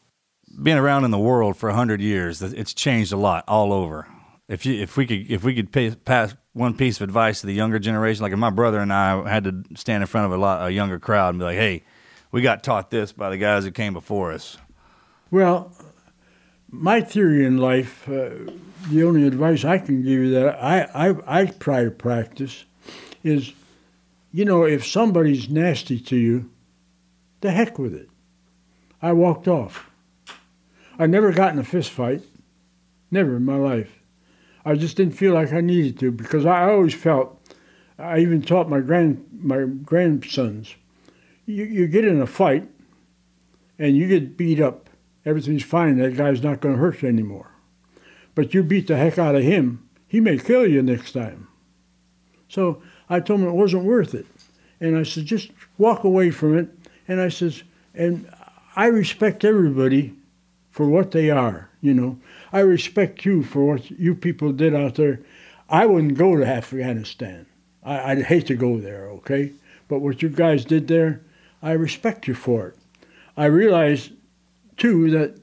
Being 0.62 0.78
around 0.78 1.06
in 1.06 1.12
the 1.12 1.20
world 1.20 1.58
for 1.58 1.72
hundred 1.72 2.02
years, 2.02 2.42
it's 2.42 2.74
changed 2.74 3.14
a 3.14 3.18
lot 3.18 3.44
all 3.48 3.72
over. 3.72 4.08
If 4.48 4.66
you, 4.66 4.82
if 4.82 4.98
we 4.98 5.06
could, 5.06 5.32
if 5.32 5.44
we 5.44 5.56
could 5.56 5.72
pay, 5.72 5.92
pass 5.92 6.36
one 6.54 6.76
piece 6.76 6.98
of 6.98 7.04
advice 7.04 7.42
to 7.42 7.48
the 7.48 7.54
younger 7.54 7.80
generation, 7.80 8.22
like 8.22 8.34
if 8.34 8.40
my 8.40 8.50
brother 8.50 8.80
and 8.80 8.92
I 8.92 9.28
had 9.30 9.46
to 9.46 9.64
stand 9.76 10.04
in 10.04 10.08
front 10.08 10.26
of 10.26 10.34
a 10.34 10.38
lot, 10.38 10.68
a 10.68 10.72
younger 10.72 11.00
crowd 11.00 11.30
and 11.30 11.40
be 11.40 11.46
like, 11.46 11.58
"Hey, 11.58 11.84
we 12.32 12.42
got 12.42 12.64
taught 12.64 12.92
this 12.92 13.12
by 13.12 13.30
the 13.30 13.38
guys 13.38 13.64
who 13.64 13.72
came 13.72 13.94
before 13.94 14.32
us." 14.32 14.58
Well, 15.30 15.72
my 16.70 17.02
theory 17.02 17.46
in 17.46 17.58
life, 17.58 18.08
uh, 18.10 18.30
the 18.90 19.04
only 19.04 19.28
advice 19.28 19.64
I 19.66 19.78
can 19.78 20.02
give 20.02 20.20
you 20.20 20.32
that 20.32 20.62
I, 20.62 21.10
I, 21.10 21.42
I 21.42 21.46
try 21.46 21.84
to 21.84 21.92
practice 21.92 22.66
is, 23.24 23.54
you 24.32 24.46
know, 24.46 24.64
if 24.64 24.86
somebody's 24.86 25.50
nasty 25.50 26.00
to 26.00 26.16
you, 26.16 26.50
the 27.42 27.52
heck 27.52 27.78
with 27.78 27.94
it. 27.94 28.10
I 29.02 29.14
walked 29.14 29.48
off. 29.48 29.90
I 30.98 31.08
never 31.08 31.32
got 31.32 31.54
in 31.54 31.60
a 31.60 31.64
fist 31.64 31.92
fight, 31.92 32.22
never 33.10 33.36
in 33.36 33.46
my 33.46 33.56
life. 33.56 34.00
I 34.64 34.76
just 34.76 34.96
didn't 34.96 35.16
feel 35.16 35.34
like 35.34 35.52
I 35.52 35.62
needed 35.62 36.00
to 36.00 36.12
because 36.12 36.46
I 36.46 36.70
always 36.70 36.94
felt. 36.94 37.38
I 37.98 38.20
even 38.20 38.42
taught 38.42 38.70
my 38.70 38.80
grand 38.80 39.26
my 39.32 39.64
grandsons. 39.64 40.76
You 41.46 41.66
you 41.66 41.88
get 41.88 42.06
in 42.06 42.22
a 42.22 42.28
fight, 42.28 42.68
and 43.78 43.96
you 43.96 44.08
get 44.08 44.38
beat 44.38 44.60
up 44.60 44.90
everything's 45.26 45.64
fine. 45.64 45.98
That 45.98 46.16
guy's 46.16 46.44
not 46.44 46.62
going 46.62 46.76
to 46.76 46.82
hurt 46.82 47.02
you 47.02 47.10
anymore. 47.10 47.52
But 48.36 48.54
you 48.54 48.64
beat 48.64 48.88
the 48.88 48.98
heck 48.98 49.18
out 49.18 49.36
of 49.36 49.44
him, 49.44 49.88
he 50.08 50.20
may 50.20 50.38
kill 50.38 50.68
you 50.68 50.82
next 50.82 51.14
time. 51.14 51.48
So 52.48 52.82
I 53.10 53.20
told 53.20 53.42
him 53.42 53.48
it 53.48 53.54
wasn't 53.54 53.86
worth 53.86 54.14
it. 54.14 54.26
And 54.80 54.98
I 54.98 55.04
said, 55.04 55.26
just 55.26 55.52
walk 55.78 56.04
away 56.04 56.32
from 56.32 56.58
it. 56.58 56.70
And 57.08 57.22
I 57.22 57.30
says, 57.30 57.64
and 57.94 58.32
I 58.76 58.88
respect 58.88 59.46
everybody 59.46 60.16
for 60.70 60.88
what 60.88 61.12
they 61.12 61.30
are, 61.30 61.70
you 61.82 61.94
know. 61.94 62.20
I 62.52 62.60
respect 62.60 63.26
you 63.26 63.44
for 63.44 63.66
what 63.66 63.92
you 63.92 64.16
people 64.16 64.52
did 64.54 64.74
out 64.74 64.96
there. 64.96 65.20
I 65.70 65.86
wouldn't 65.86 66.18
go 66.18 66.36
to 66.36 66.46
Afghanistan. 66.46 67.46
I, 67.84 68.16
would 68.16 68.26
hate 68.26 68.48
to 68.48 68.56
go 68.56 68.80
there, 68.80 69.08
okay? 69.10 69.52
But 69.88 70.00
what 70.00 70.22
you 70.22 70.30
guys 70.30 70.66
did 70.66 70.88
there, 70.88 71.22
I 71.62 71.72
respect 71.72 72.28
you 72.28 72.34
for 72.34 72.68
it. 72.68 72.78
I 73.38 73.46
realize 73.46 74.12
too, 74.82 75.12
that 75.12 75.40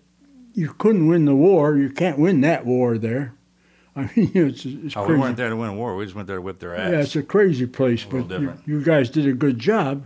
you 0.52 0.74
couldn't 0.78 1.06
win 1.06 1.24
the 1.24 1.34
war. 1.34 1.76
You 1.76 1.90
can't 1.90 2.18
win 2.18 2.40
that 2.40 2.66
war 2.66 2.98
there. 2.98 3.34
I 3.96 4.10
mean, 4.14 4.30
it's, 4.34 4.64
it's 4.64 4.96
oh, 4.96 5.04
crazy. 5.04 5.12
we 5.12 5.18
weren't 5.20 5.36
there 5.36 5.48
to 5.48 5.56
win 5.56 5.70
a 5.70 5.74
war. 5.74 5.96
We 5.96 6.04
just 6.04 6.14
went 6.14 6.26
there 6.26 6.36
to 6.36 6.42
whip 6.42 6.58
their 6.58 6.76
ass. 6.76 6.90
Yeah, 6.90 7.00
it's 7.00 7.16
a 7.16 7.22
crazy 7.22 7.66
place, 7.66 8.04
A 8.04 8.08
but 8.08 8.40
you, 8.40 8.52
you 8.66 8.82
guys 8.82 9.10
did 9.10 9.26
a 9.26 9.32
good 9.32 9.58
job. 9.58 10.04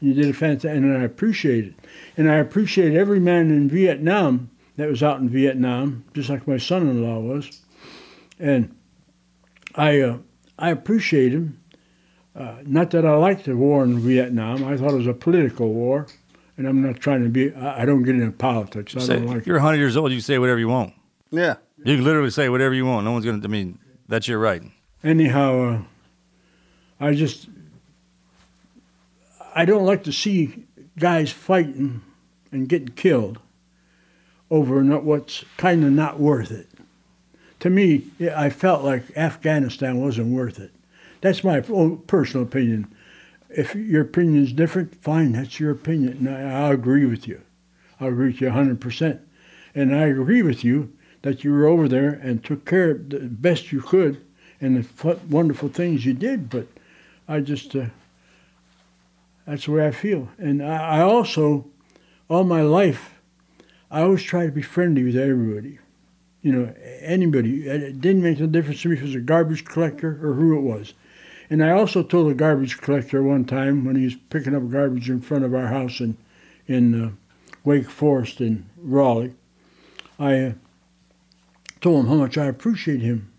You 0.00 0.14
did 0.14 0.26
a 0.26 0.32
fantastic, 0.32 0.70
and 0.70 0.96
I 0.96 1.02
appreciate 1.02 1.66
it. 1.66 1.74
And 2.16 2.30
I 2.30 2.36
appreciate 2.36 2.94
every 2.94 3.18
man 3.18 3.50
in 3.50 3.68
Vietnam 3.68 4.50
that 4.76 4.88
was 4.88 5.02
out 5.02 5.20
in 5.20 5.28
Vietnam, 5.28 6.04
just 6.14 6.30
like 6.30 6.46
my 6.46 6.56
son-in-law 6.56 7.18
was. 7.18 7.60
And 8.38 8.76
I, 9.74 10.00
uh, 10.00 10.18
I 10.56 10.70
appreciate 10.70 11.32
him. 11.32 11.60
Uh, 12.38 12.58
not 12.64 12.90
that 12.92 13.04
I 13.04 13.16
liked 13.16 13.46
the 13.46 13.56
war 13.56 13.82
in 13.82 13.98
Vietnam. 13.98 14.62
I 14.64 14.76
thought 14.76 14.92
it 14.92 14.96
was 14.98 15.06
a 15.08 15.12
political 15.14 15.72
war, 15.72 16.06
and 16.56 16.68
I'm 16.68 16.80
not 16.82 17.00
trying 17.00 17.24
to 17.24 17.28
be. 17.28 17.52
I, 17.52 17.82
I 17.82 17.84
don't 17.84 18.04
get 18.04 18.14
into 18.14 18.30
politics. 18.30 18.94
I 18.96 19.00
Say- 19.00 19.16
don't 19.16 19.26
like. 19.26 19.46
you're 19.46 19.56
100 19.56 19.76
years 19.76 19.96
old. 19.96 20.12
You 20.12 20.18
can 20.18 20.22
say 20.22 20.38
whatever 20.38 20.60
you 20.60 20.68
want. 20.68 20.94
Yeah. 21.30 21.56
You 21.84 21.96
can 21.96 22.04
literally 22.04 22.30
say 22.30 22.48
whatever 22.48 22.74
you 22.74 22.86
want. 22.86 23.04
No 23.04 23.12
one's 23.12 23.24
gonna. 23.24 23.42
I 23.42 23.48
mean, 23.48 23.78
that's 24.08 24.28
your 24.28 24.38
right. 24.38 24.62
anyhow, 25.02 25.60
uh, 27.00 27.04
I 27.04 27.14
just 27.14 27.48
I 29.54 29.64
don't 29.64 29.84
like 29.84 30.04
to 30.04 30.12
see 30.12 30.64
guys 30.98 31.30
fighting 31.30 32.02
and 32.52 32.68
getting 32.68 32.88
killed 32.88 33.38
over 34.50 34.82
not 34.82 35.04
what's 35.04 35.44
kind 35.56 35.84
of 35.84 35.92
not 35.92 36.18
worth 36.18 36.50
it. 36.50 36.66
To 37.60 37.70
me, 37.70 38.06
I 38.34 38.50
felt 38.50 38.84
like 38.84 39.04
Afghanistan 39.16 40.00
wasn't 40.00 40.28
worth 40.28 40.58
it. 40.58 40.72
That's 41.20 41.44
my 41.44 41.62
own 41.68 41.98
personal 42.06 42.46
opinion. 42.46 42.94
If 43.50 43.74
your 43.74 44.02
opinion 44.02 44.44
is 44.44 44.52
different, 44.52 44.94
fine, 45.02 45.32
that's 45.32 45.58
your 45.58 45.70
opinion. 45.70 46.26
And 46.26 46.28
I, 46.28 46.68
I 46.68 46.72
agree 46.72 47.06
with 47.06 47.26
you. 47.26 47.40
I 48.00 48.06
agree 48.06 48.28
with 48.28 48.40
you 48.40 48.48
100%. 48.48 49.20
And 49.74 49.94
I 49.94 50.06
agree 50.06 50.42
with 50.42 50.64
you 50.64 50.92
that 51.22 51.44
you 51.44 51.52
were 51.52 51.66
over 51.66 51.88
there 51.88 52.10
and 52.10 52.44
took 52.44 52.64
care 52.64 52.90
of 52.92 53.10
the 53.10 53.20
best 53.20 53.72
you 53.72 53.80
could 53.80 54.24
and 54.60 54.76
the 54.76 54.82
fu- 54.82 55.20
wonderful 55.28 55.68
things 55.68 56.04
you 56.04 56.14
did. 56.14 56.50
But 56.50 56.66
I 57.26 57.40
just, 57.40 57.74
uh, 57.74 57.86
that's 59.46 59.64
the 59.64 59.72
way 59.72 59.86
I 59.86 59.90
feel. 59.90 60.28
And 60.38 60.62
I, 60.62 60.98
I 60.98 61.00
also 61.00 61.66
all 62.28 62.44
my 62.44 62.62
life, 62.62 63.14
I 63.90 64.02
always 64.02 64.22
try 64.22 64.46
to 64.46 64.52
be 64.52 64.62
friendly 64.62 65.02
with 65.02 65.16
everybody. 65.16 65.78
You 66.42 66.52
know, 66.52 66.74
anybody. 67.00 67.66
It 67.66 68.00
didn't 68.00 68.22
make 68.22 68.38
no 68.38 68.46
difference 68.46 68.82
to 68.82 68.88
me 68.88 68.94
if 68.94 69.02
it 69.02 69.06
was 69.06 69.14
a 69.14 69.20
garbage 69.20 69.64
collector 69.64 70.18
or 70.22 70.34
who 70.34 70.56
it 70.56 70.60
was. 70.60 70.94
And 71.50 71.64
I 71.64 71.70
also 71.70 72.02
told 72.02 72.30
a 72.30 72.34
garbage 72.34 72.78
collector 72.78 73.22
one 73.22 73.44
time 73.44 73.84
when 73.84 73.96
he 73.96 74.04
was 74.04 74.16
picking 74.28 74.54
up 74.54 74.70
garbage 74.70 75.08
in 75.08 75.20
front 75.20 75.44
of 75.44 75.54
our 75.54 75.68
house 75.68 76.00
in, 76.00 76.16
in 76.66 77.02
uh, 77.02 77.10
Wake 77.64 77.88
Forest 77.88 78.40
in 78.40 78.68
Raleigh, 78.76 79.34
I 80.18 80.38
uh, 80.38 80.52
told 81.80 82.04
him 82.04 82.10
how 82.10 82.16
much 82.16 82.36
I 82.36 82.46
appreciate 82.46 83.00
him. 83.00 83.32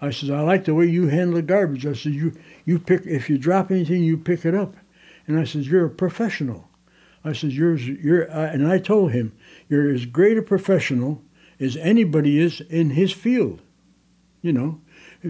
I 0.00 0.10
said, 0.10 0.30
I 0.30 0.40
like 0.40 0.64
the 0.64 0.74
way 0.74 0.86
you 0.86 1.08
handle 1.08 1.36
the 1.36 1.42
garbage. 1.42 1.86
I 1.86 1.92
said, 1.92 2.12
you, 2.12 2.34
you 2.64 2.78
pick, 2.78 3.06
if 3.06 3.28
you 3.28 3.38
drop 3.38 3.70
anything, 3.70 4.02
you 4.02 4.16
pick 4.16 4.44
it 4.44 4.54
up. 4.54 4.76
And 5.26 5.38
I 5.38 5.44
said, 5.44 5.64
you're 5.64 5.86
a 5.86 5.90
professional. 5.90 6.68
I 7.24 7.32
said, 7.32 7.52
you're, 7.52 7.76
you're, 7.76 8.30
uh, 8.30 8.50
and 8.52 8.66
I 8.68 8.78
told 8.78 9.12
him, 9.12 9.34
you're 9.68 9.90
as 9.90 10.04
great 10.04 10.36
a 10.36 10.42
professional 10.42 11.22
as 11.58 11.76
anybody 11.76 12.38
is 12.38 12.60
in 12.60 12.90
his 12.90 13.12
field, 13.12 13.62
you 14.42 14.52
know. 14.52 14.80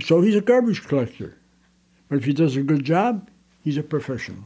So 0.00 0.20
he's 0.20 0.34
a 0.34 0.40
garbage 0.40 0.82
collector. 0.84 1.38
But 2.14 2.18
if 2.18 2.26
he 2.26 2.32
does 2.32 2.54
a 2.54 2.62
good 2.62 2.84
job, 2.84 3.28
he's 3.64 3.76
a 3.76 3.82
professional. 3.82 4.44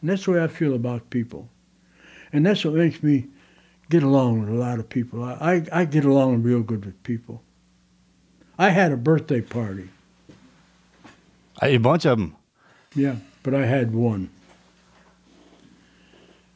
And 0.00 0.08
that's 0.08 0.26
the 0.26 0.30
way 0.30 0.44
I 0.44 0.46
feel 0.46 0.76
about 0.76 1.10
people. 1.10 1.48
And 2.32 2.46
that's 2.46 2.64
what 2.64 2.74
makes 2.74 3.02
me 3.02 3.26
get 3.90 4.04
along 4.04 4.42
with 4.42 4.50
a 4.50 4.52
lot 4.52 4.78
of 4.78 4.88
people. 4.88 5.24
I, 5.24 5.32
I, 5.72 5.80
I 5.80 5.84
get 5.86 6.04
along 6.04 6.44
real 6.44 6.62
good 6.62 6.86
with 6.86 7.02
people. 7.02 7.42
I 8.60 8.68
had 8.68 8.92
a 8.92 8.96
birthday 8.96 9.40
party. 9.40 9.88
A 11.60 11.78
bunch 11.78 12.06
of 12.06 12.16
them. 12.16 12.36
Yeah, 12.94 13.16
but 13.42 13.56
I 13.56 13.66
had 13.66 13.92
one. 13.92 14.30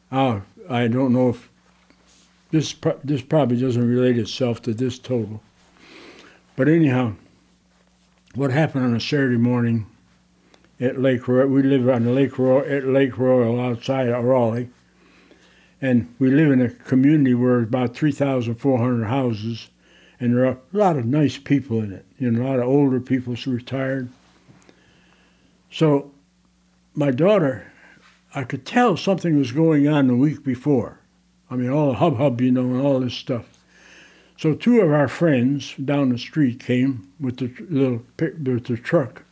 Uh, 0.09 0.39
I 0.69 0.87
don't 0.87 1.11
know 1.11 1.31
if 1.31 1.51
this 2.51 2.73
this 3.03 3.21
probably 3.23 3.59
doesn't 3.59 3.85
relate 3.85 4.17
itself 4.17 4.61
to 4.61 4.73
this 4.73 4.99
total. 4.99 5.43
But 6.55 6.69
anyhow, 6.69 7.15
what 8.35 8.51
happened 8.51 8.85
on 8.85 8.95
a 8.95 9.01
Saturday 9.01 9.35
morning 9.35 9.85
at 10.79 10.99
Lake 10.99 11.27
Royale? 11.27 11.47
We 11.47 11.63
live 11.63 11.87
on 11.89 12.13
Lake 12.13 12.37
Royale 12.37 12.71
at 12.71 12.85
Lake 12.85 13.17
Royale 13.17 13.59
outside 13.59 14.07
of 14.07 14.23
Raleigh, 14.23 14.69
and 15.81 16.13
we 16.19 16.31
live 16.31 16.51
in 16.51 16.61
a 16.61 16.69
community 16.69 17.33
where 17.33 17.59
about 17.59 17.95
three 17.95 18.11
thousand 18.11 18.55
four 18.55 18.77
hundred 18.77 19.05
houses, 19.05 19.69
and 20.19 20.35
there 20.35 20.45
are 20.45 20.57
a 20.73 20.77
lot 20.77 20.97
of 20.97 21.05
nice 21.05 21.37
people 21.37 21.81
in 21.81 21.91
it. 21.91 22.05
You 22.17 22.31
know, 22.31 22.43
a 22.43 22.47
lot 22.49 22.59
of 22.59 22.67
older 22.67 22.99
people 22.99 23.35
who 23.35 23.51
retired. 23.51 24.09
So, 25.71 26.11
my 26.95 27.11
daughter, 27.11 27.71
I 28.33 28.43
could 28.43 28.65
tell 28.65 28.97
something 28.97 29.37
was 29.37 29.51
going 29.51 29.87
on 29.87 30.07
the 30.07 30.15
week 30.15 30.43
before. 30.43 30.99
I 31.49 31.55
mean, 31.55 31.69
all 31.69 31.89
the 31.89 31.97
hub 31.97 32.17
hub, 32.17 32.41
you 32.41 32.51
know, 32.51 32.61
and 32.61 32.81
all 32.81 32.99
this 32.99 33.15
stuff. 33.15 33.45
So 34.37 34.53
two 34.53 34.79
of 34.79 34.89
our 34.89 35.09
friends 35.09 35.75
down 35.75 36.09
the 36.09 36.17
street 36.17 36.61
came 36.61 37.11
with 37.19 37.37
the 37.37 37.51
little 37.69 38.03
with 38.17 38.65
the 38.67 38.77
truck, 38.77 39.23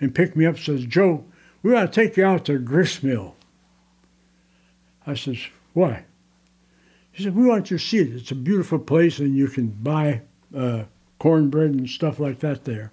and 0.00 0.14
picked 0.14 0.36
me 0.36 0.46
up. 0.46 0.58
Says 0.58 0.84
Joe, 0.84 1.24
we 1.62 1.72
want 1.72 1.92
to 1.92 2.00
take 2.00 2.16
you 2.16 2.24
out 2.24 2.44
to 2.46 2.58
grist 2.58 3.02
mill. 3.02 3.36
I 5.06 5.14
says 5.14 5.38
why? 5.72 6.04
He 7.12 7.22
said 7.22 7.36
we 7.36 7.46
want 7.46 7.70
you 7.70 7.78
to 7.78 7.84
see 7.84 7.98
it. 7.98 8.12
It's 8.14 8.30
a 8.30 8.36
beautiful 8.36 8.78
place, 8.78 9.18
and 9.18 9.36
you 9.36 9.48
can 9.48 9.68
buy 9.68 10.22
uh, 10.56 10.84
cornbread 11.18 11.70
and 11.70 11.88
stuff 11.88 12.18
like 12.18 12.40
that 12.40 12.64
there. 12.64 12.92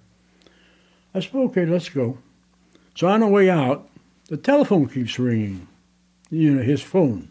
I 1.14 1.20
said 1.20 1.34
okay, 1.34 1.66
let's 1.66 1.88
go. 1.88 2.18
So 2.94 3.06
on 3.06 3.20
the 3.20 3.26
way 3.26 3.48
out, 3.48 3.88
the 4.28 4.36
telephone 4.36 4.88
keeps 4.88 5.18
ringing. 5.18 5.66
You 6.30 6.54
know 6.54 6.62
his 6.62 6.82
phone 6.82 7.30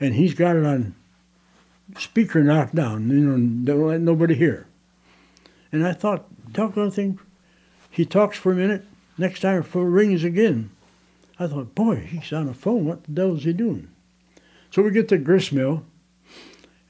and 0.00 0.14
he's 0.14 0.34
got 0.34 0.56
it 0.56 0.64
on 0.64 0.94
speaker 1.98 2.42
knocked 2.42 2.74
down. 2.74 3.08
You 3.10 3.20
know, 3.20 3.64
don't 3.64 3.88
let 3.88 4.00
nobody 4.00 4.34
hear. 4.34 4.66
And 5.72 5.86
I 5.86 5.92
thought, 5.92 6.26
doggone 6.52 6.90
thing, 6.90 7.18
he 7.90 8.04
talks 8.04 8.36
for 8.36 8.52
a 8.52 8.54
minute. 8.54 8.84
Next 9.18 9.40
time 9.40 9.62
phone 9.62 9.90
rings 9.90 10.24
again. 10.24 10.70
I 11.38 11.46
thought, 11.46 11.74
boy, 11.74 11.96
he's 11.96 12.32
on 12.32 12.46
the 12.46 12.54
phone. 12.54 12.86
What 12.86 13.04
the 13.04 13.12
devil 13.12 13.36
is 13.36 13.44
he 13.44 13.52
doing? 13.52 13.88
So 14.70 14.82
we 14.82 14.90
get 14.90 15.08
to 15.08 15.18
grist 15.18 15.52
mill, 15.52 15.84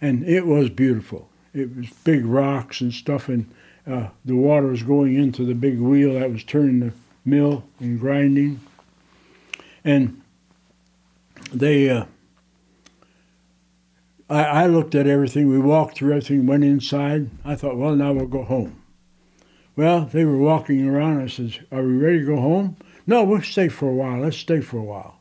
and 0.00 0.24
it 0.28 0.46
was 0.46 0.70
beautiful. 0.70 1.28
It 1.52 1.76
was 1.76 1.90
big 2.04 2.24
rocks 2.24 2.80
and 2.80 2.92
stuff, 2.92 3.28
and 3.28 3.52
uh, 3.86 4.08
the 4.24 4.36
water 4.36 4.68
was 4.68 4.82
going 4.82 5.14
into 5.14 5.44
the 5.44 5.54
big 5.54 5.80
wheel 5.80 6.14
that 6.14 6.32
was 6.32 6.44
turning 6.44 6.80
the 6.80 6.92
mill 7.24 7.64
and 7.80 7.98
grinding. 7.98 8.60
And 9.84 10.22
they 11.52 11.90
uh, 11.90 12.06
I, 14.28 14.44
I 14.44 14.66
looked 14.66 14.94
at 14.94 15.06
everything. 15.06 15.48
We 15.48 15.58
walked 15.58 15.98
through 15.98 16.10
everything, 16.10 16.46
went 16.46 16.64
inside. 16.64 17.30
I 17.44 17.54
thought, 17.54 17.76
well, 17.76 17.94
now 17.94 18.12
we'll 18.12 18.26
go 18.26 18.44
home. 18.44 18.82
Well, 19.76 20.06
they 20.06 20.24
were 20.24 20.38
walking 20.38 20.88
around. 20.88 21.22
I 21.22 21.26
says, 21.26 21.58
Are 21.70 21.82
we 21.82 21.96
ready 21.96 22.20
to 22.20 22.26
go 22.26 22.40
home? 22.40 22.76
No, 23.06 23.22
we'll 23.22 23.42
stay 23.42 23.68
for 23.68 23.88
a 23.88 23.94
while. 23.94 24.20
Let's 24.20 24.38
stay 24.38 24.60
for 24.60 24.78
a 24.78 24.82
while. 24.82 25.20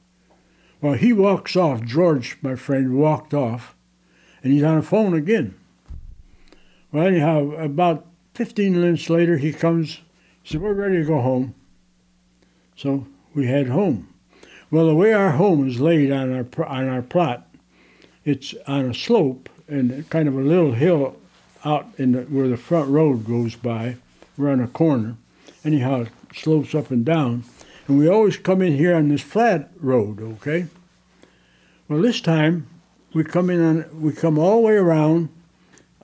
Well, 0.81 0.93
he 0.93 1.11
walks 1.11 1.55
off. 1.55 1.83
George, 1.83 2.37
my 2.41 2.55
friend, 2.55 2.97
walked 2.97 3.33
off, 3.33 3.75
and 4.41 4.53
he's 4.53 4.63
on 4.63 4.77
the 4.77 4.81
phone 4.81 5.13
again. 5.13 5.55
Well, 6.91 7.05
anyhow, 7.05 7.51
about 7.51 8.05
15 8.33 8.79
minutes 8.79 9.09
later, 9.09 9.37
he 9.37 9.51
comes. 9.51 9.99
He 10.41 10.53
said, 10.53 10.61
We're 10.61 10.73
ready 10.73 10.97
to 10.97 11.05
go 11.05 11.21
home. 11.21 11.53
So 12.77 13.05
we 13.33 13.47
head 13.47 13.67
home. 13.67 14.07
Well, 14.71 14.87
the 14.87 14.95
way 14.95 15.13
our 15.13 15.31
home 15.31 15.67
is 15.67 15.79
laid 15.79 16.11
on 16.11 16.33
our, 16.33 16.65
on 16.65 16.87
our 16.87 17.01
plot, 17.01 17.47
it's 18.23 18.53
on 18.67 18.85
a 18.85 18.93
slope 18.93 19.49
and 19.67 20.09
kind 20.09 20.27
of 20.27 20.35
a 20.35 20.41
little 20.41 20.73
hill 20.73 21.17
out 21.63 21.87
in 21.97 22.13
the, 22.13 22.21
where 22.23 22.47
the 22.47 22.57
front 22.57 22.89
road 22.89 23.25
goes 23.25 23.55
by. 23.55 23.97
On 24.37 24.59
a 24.59 24.67
corner. 24.67 25.17
Anyhow, 25.63 26.01
it 26.01 26.09
slopes 26.35 26.75
up 26.75 26.91
and 26.91 27.05
down. 27.05 27.45
And 27.87 27.97
we 27.97 28.07
always 28.07 28.37
come 28.37 28.61
in 28.61 28.77
here 28.77 28.95
on 28.95 29.09
this 29.09 29.21
flat 29.21 29.69
road, 29.79 30.21
okay? 30.21 30.67
Well, 31.87 32.01
this 32.01 32.19
time 32.19 32.67
we 33.13 33.23
come 33.23 33.49
in 33.49 33.61
on, 33.61 34.01
we 34.01 34.11
come 34.11 34.37
all 34.37 34.57
the 34.57 34.67
way 34.67 34.73
around 34.73 35.29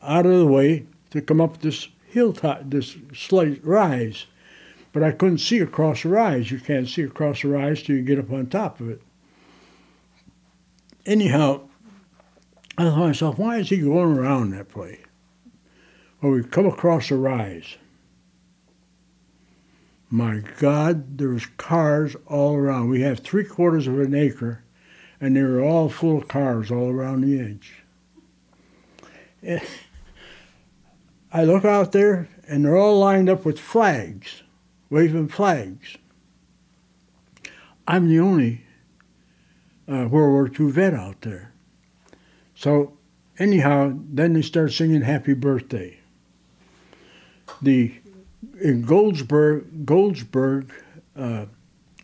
out 0.01 0.25
of 0.25 0.37
the 0.37 0.47
way 0.47 0.85
to 1.09 1.21
come 1.21 1.41
up 1.41 1.59
this 1.59 1.89
hilltop, 2.07 2.61
this 2.65 2.95
slight 3.13 3.63
rise. 3.65 4.27
But 4.93 5.03
I 5.03 5.11
couldn't 5.11 5.39
see 5.39 5.59
across 5.59 6.03
the 6.03 6.09
rise. 6.09 6.51
You 6.51 6.59
can't 6.59 6.87
see 6.87 7.03
across 7.03 7.41
the 7.41 7.49
rise 7.49 7.83
till 7.83 7.95
you 7.95 8.01
get 8.01 8.19
up 8.19 8.31
on 8.31 8.47
top 8.47 8.79
of 8.79 8.89
it. 8.89 9.01
Anyhow, 11.05 11.61
I 12.77 12.83
thought 12.83 12.95
to 12.95 13.07
myself, 13.07 13.37
why 13.37 13.57
is 13.57 13.69
he 13.69 13.77
going 13.77 14.17
around 14.17 14.51
that 14.51 14.75
way? 14.75 14.99
Well, 16.21 16.33
we 16.33 16.43
come 16.43 16.67
across 16.67 17.09
a 17.09 17.15
rise. 17.15 17.77
My 20.13 20.43
God, 20.59 21.17
there 21.17 21.29
was 21.29 21.45
cars 21.55 22.17
all 22.27 22.57
around. 22.57 22.89
We 22.89 22.99
have 22.99 23.19
three 23.19 23.45
quarters 23.45 23.87
of 23.87 23.97
an 23.97 24.13
acre, 24.13 24.61
and 25.21 25.37
they 25.37 25.41
were 25.41 25.63
all 25.63 25.87
full 25.87 26.17
of 26.17 26.27
cars 26.27 26.69
all 26.69 26.89
around 26.89 27.21
the 27.21 27.39
edge. 27.39 27.75
And 29.41 29.61
I 31.31 31.45
look 31.45 31.63
out 31.63 31.93
there, 31.93 32.27
and 32.45 32.65
they're 32.65 32.75
all 32.75 32.99
lined 32.99 33.29
up 33.29 33.45
with 33.45 33.57
flags, 33.57 34.43
waving 34.89 35.29
flags. 35.29 35.95
I'm 37.87 38.09
the 38.09 38.19
only 38.19 38.65
uh, 39.87 40.09
World 40.09 40.33
War 40.33 40.51
II 40.59 40.73
vet 40.73 40.93
out 40.93 41.21
there. 41.21 41.53
So, 42.53 42.97
anyhow, 43.39 43.93
then 43.95 44.33
they 44.33 44.41
start 44.41 44.73
singing 44.73 45.03
Happy 45.03 45.33
Birthday. 45.33 45.99
The 47.61 48.00
in 48.61 48.83
Goldsboro, 48.83 49.61
Goldsboro, 49.85 50.63
uh, 51.15 51.45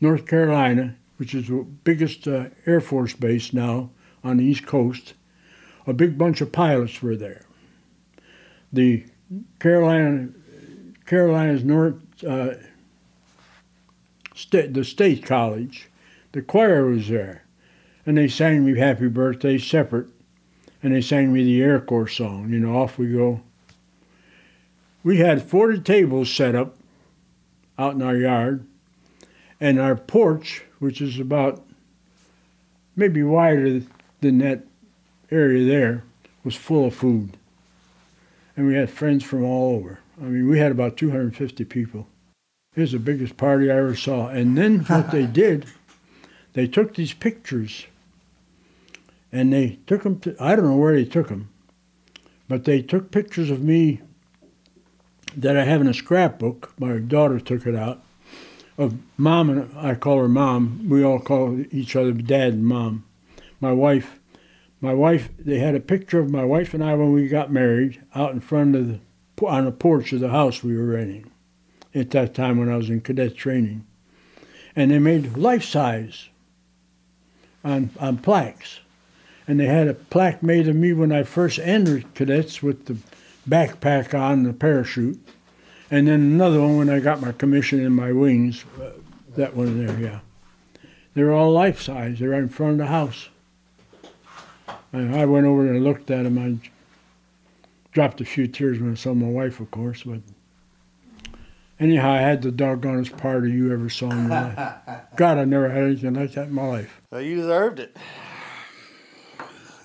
North 0.01 0.25
Carolina, 0.25 0.95
which 1.17 1.34
is 1.34 1.47
the 1.47 1.65
biggest 1.84 2.27
uh, 2.27 2.45
Air 2.65 2.81
Force 2.81 3.13
base 3.13 3.53
now 3.53 3.89
on 4.23 4.38
the 4.38 4.43
East 4.43 4.65
Coast, 4.65 5.13
a 5.85 5.93
big 5.93 6.17
bunch 6.17 6.41
of 6.41 6.51
pilots 6.51 7.01
were 7.01 7.15
there. 7.15 7.45
The 8.73 9.05
Carolina, 9.59 10.29
Carolina's 11.05 11.63
North, 11.63 11.95
uh, 12.23 12.55
state, 14.35 14.73
the 14.73 14.84
State 14.84 15.25
College, 15.25 15.89
the 16.34 16.41
choir 16.41 16.85
was 16.85 17.07
there, 17.07 17.45
and 18.05 18.17
they 18.17 18.27
sang 18.27 18.65
me 18.65 18.77
Happy 18.77 19.07
Birthday 19.07 19.57
separate 19.57 20.07
and 20.84 20.93
they 20.93 21.01
sang 21.01 21.34
me 21.34 21.43
the 21.43 21.61
Air 21.61 21.79
Corps 21.79 22.07
song. 22.07 22.51
You 22.51 22.59
know, 22.59 22.77
off 22.77 22.97
we 22.97 23.11
go. 23.11 23.41
We 25.07 25.19
had 25.19 25.41
40 25.41 25.84
tables 25.84 26.29
set 26.29 26.53
up 26.53 26.75
out 27.79 27.93
in 27.93 28.01
our 28.01 28.17
yard, 28.17 28.67
and 29.57 29.79
our 29.79 29.95
porch, 29.95 30.65
which 30.79 30.99
is 30.99 31.17
about 31.17 31.65
maybe 32.93 33.23
wider 33.23 33.84
than 34.19 34.39
that 34.39 34.65
area 35.31 35.63
there, 35.63 36.03
was 36.43 36.57
full 36.57 36.88
of 36.88 36.93
food. 36.93 37.38
And 38.57 38.67
we 38.67 38.75
had 38.75 38.89
friends 38.89 39.23
from 39.23 39.45
all 39.45 39.77
over. 39.77 39.99
I 40.19 40.25
mean, 40.25 40.49
we 40.49 40.59
had 40.59 40.73
about 40.73 40.97
250 40.97 41.63
people. 41.63 42.09
It 42.75 42.81
was 42.81 42.91
the 42.91 42.99
biggest 42.99 43.38
party 43.38 43.71
I 43.71 43.77
ever 43.77 43.95
saw. 43.95 44.27
And 44.27 44.57
then 44.57 44.79
what 44.79 45.11
they 45.11 45.25
did, 45.45 45.67
they 46.51 46.67
took 46.67 46.95
these 46.95 47.13
pictures 47.13 47.85
and 49.31 49.53
they 49.53 49.79
took 49.88 50.03
them 50.03 50.19
to, 50.19 50.35
I 50.38 50.57
don't 50.57 50.65
know 50.65 50.75
where 50.75 50.95
they 50.95 51.05
took 51.05 51.29
them, 51.29 51.47
but 52.49 52.65
they 52.65 52.81
took 52.81 53.09
pictures 53.09 53.49
of 53.49 53.63
me 53.63 54.01
that 55.38 55.55
I 55.55 55.64
have 55.64 55.80
in 55.80 55.88
a 55.88 55.93
scrapbook. 55.93 56.73
My 56.80 56.97
daughter 56.97 57.39
took 57.39 57.65
it 57.65 57.76
out 57.76 58.01
of 58.77 58.97
mom 59.18 59.49
and 59.49 59.77
I 59.77 59.95
call 59.95 60.18
her 60.18 60.27
mom. 60.27 60.89
We 60.89 61.03
all 61.03 61.19
call 61.19 61.64
each 61.72 61.95
other 61.95 62.11
dad 62.11 62.53
and 62.53 62.65
mom. 62.65 63.05
My 63.61 63.72
wife, 63.72 64.19
my 64.81 64.93
wife. 64.93 65.30
They 65.39 65.59
had 65.59 65.76
a 65.76 65.80
picture 65.80 66.19
of 66.19 66.31
my 66.31 66.43
wife 66.43 66.73
and 66.73 66.84
I 66.84 66.95
when 66.95 67.14
we 67.14 67.27
got 67.27 67.51
married 67.51 68.01
out 68.14 68.34
in 68.34 68.41
front 68.41 68.76
of 68.76 68.88
the 68.88 68.99
on 69.45 69.65
the 69.65 69.72
porch 69.72 70.14
of 70.14 70.19
the 70.19 70.30
house 70.30 70.64
we 70.64 70.76
were 70.76 70.85
renting 70.85 71.30
at 71.93 72.09
that 72.09 72.34
time 72.34 72.57
when 72.57 72.72
I 72.72 72.76
was 72.76 72.89
in 72.89 73.01
cadet 73.01 73.35
training, 73.35 73.85
and 74.76 74.89
they 74.89 74.97
made 74.97 75.38
life 75.38 75.64
size 75.64 76.30
on 77.64 77.91
on 77.99 78.18
plaques, 78.18 78.80
and 79.47 79.59
they 79.59 79.68
had 79.68 79.88
a 79.88 79.93
plaque 79.93 80.41
made 80.41 80.68
of 80.68 80.76
me 80.76 80.93
when 80.93 81.11
I 81.11 81.22
first 81.22 81.59
entered 81.59 82.14
cadets 82.15 82.64
with 82.64 82.85
the 82.85 82.97
backpack 83.48 84.14
on 84.14 84.44
the 84.44 84.53
parachute 84.53 85.19
and 85.90 86.07
then 86.07 86.19
another 86.19 86.60
one 86.60 86.78
when 86.78 86.90
I 86.90 86.99
got 86.99 87.22
my 87.22 87.32
commission 87.32 87.80
in 87.80 87.94
my 87.94 88.11
wings. 88.11 88.65
Uh, 88.80 88.91
that 89.36 89.56
one 89.56 89.86
there, 89.86 89.99
yeah. 89.99 90.19
They're 91.14 91.32
all 91.32 91.52
life 91.52 91.82
size. 91.82 92.19
They're 92.19 92.30
right 92.30 92.41
in 92.41 92.49
front 92.49 92.74
of 92.74 92.78
the 92.80 92.88
house. 92.88 93.30
And 94.91 95.15
I 95.15 95.26
went 95.26 95.45
over 95.45 95.68
and 95.68 95.84
looked 95.84 96.11
at 96.11 96.24
them. 96.24 96.38
I 96.38 96.69
dropped 97.91 98.19
a 98.19 98.26
few 98.26 98.48
tears 98.48 98.80
when 98.80 98.91
I 98.91 98.95
saw 98.95 99.14
my 99.14 99.28
wife, 99.28 99.60
of 99.60 99.72
course. 99.72 100.03
But 100.03 100.19
anyhow, 101.80 102.11
I 102.11 102.18
had 102.18 102.41
the 102.41 102.52
doggonest 102.52 103.18
party 103.18 103.52
you 103.52 103.72
ever 103.72 103.90
saw 103.90 104.11
in 104.11 104.24
your 104.24 104.30
life. 104.30 104.76
God, 105.15 105.38
I 105.38 105.45
never 105.45 105.69
had 105.69 105.84
anything 105.84 106.14
like 106.14 106.34
that 106.34 106.48
in 106.48 106.53
my 106.53 106.68
life. 106.68 107.02
Well, 107.11 107.22
you 107.22 107.38
deserved 107.38 107.80
it. 107.80 107.95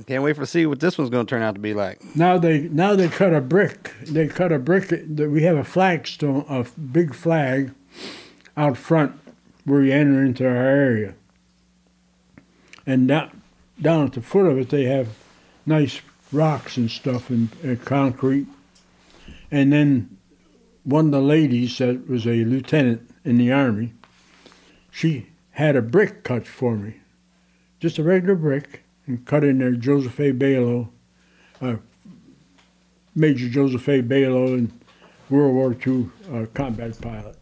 Can't 0.06 0.22
wait 0.22 0.36
for 0.36 0.46
see 0.46 0.66
what 0.66 0.80
this 0.80 0.98
one's 0.98 1.10
going 1.10 1.26
to 1.26 1.30
turn 1.30 1.42
out 1.42 1.54
to 1.54 1.60
be 1.60 1.74
like. 1.74 2.00
Now 2.16 2.38
they 2.38 2.60
now 2.60 2.96
they 2.96 3.08
cut 3.08 3.32
a 3.32 3.40
brick. 3.40 3.92
They 4.02 4.28
cut 4.28 4.52
a 4.52 4.58
brick. 4.58 4.88
That 4.88 5.30
we 5.30 5.42
have 5.42 5.56
a 5.56 5.64
flagstone, 5.64 6.44
a 6.48 6.64
big 6.80 7.14
flag, 7.14 7.72
out 8.56 8.76
front 8.76 9.18
where 9.64 9.82
you 9.82 9.92
enter 9.92 10.24
into 10.24 10.46
our 10.46 10.54
area. 10.54 11.14
And 12.86 13.08
down 13.08 13.42
down 13.80 14.06
at 14.06 14.12
the 14.12 14.22
foot 14.22 14.46
of 14.46 14.58
it, 14.58 14.70
they 14.70 14.84
have 14.84 15.08
nice 15.66 16.00
rocks 16.32 16.76
and 16.76 16.90
stuff 16.90 17.30
and, 17.30 17.48
and 17.62 17.84
concrete. 17.84 18.46
And 19.50 19.72
then 19.72 20.16
one 20.84 21.06
of 21.06 21.12
the 21.12 21.20
ladies 21.20 21.78
that 21.78 22.08
was 22.08 22.26
a 22.26 22.44
lieutenant 22.44 23.08
in 23.24 23.38
the 23.38 23.52
army, 23.52 23.92
she 24.90 25.28
had 25.52 25.76
a 25.76 25.82
brick 25.82 26.24
cut 26.24 26.46
for 26.46 26.76
me, 26.76 26.96
just 27.78 27.98
a 27.98 28.02
regular 28.02 28.34
brick 28.34 28.82
and 29.12 29.26
cut 29.26 29.44
in 29.44 29.58
there 29.58 29.72
Joseph 29.72 30.18
A. 30.18 30.32
Balo, 30.32 30.88
uh, 31.60 31.76
Major 33.14 33.48
Joseph 33.48 33.86
A. 33.88 34.00
Balo, 34.02 34.56
in 34.56 34.72
World 35.28 35.54
War 35.54 35.76
II 35.86 36.10
uh, 36.32 36.46
combat 36.54 36.98
pilot. 37.00 37.36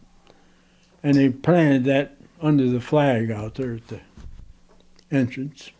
And 1.01 1.15
they 1.15 1.29
planted 1.29 1.85
that 1.85 2.17
under 2.41 2.67
the 2.69 2.81
flag 2.81 3.31
out 3.31 3.55
there 3.55 3.75
at 3.75 3.87
the 3.87 4.01
entrance. 5.09 5.71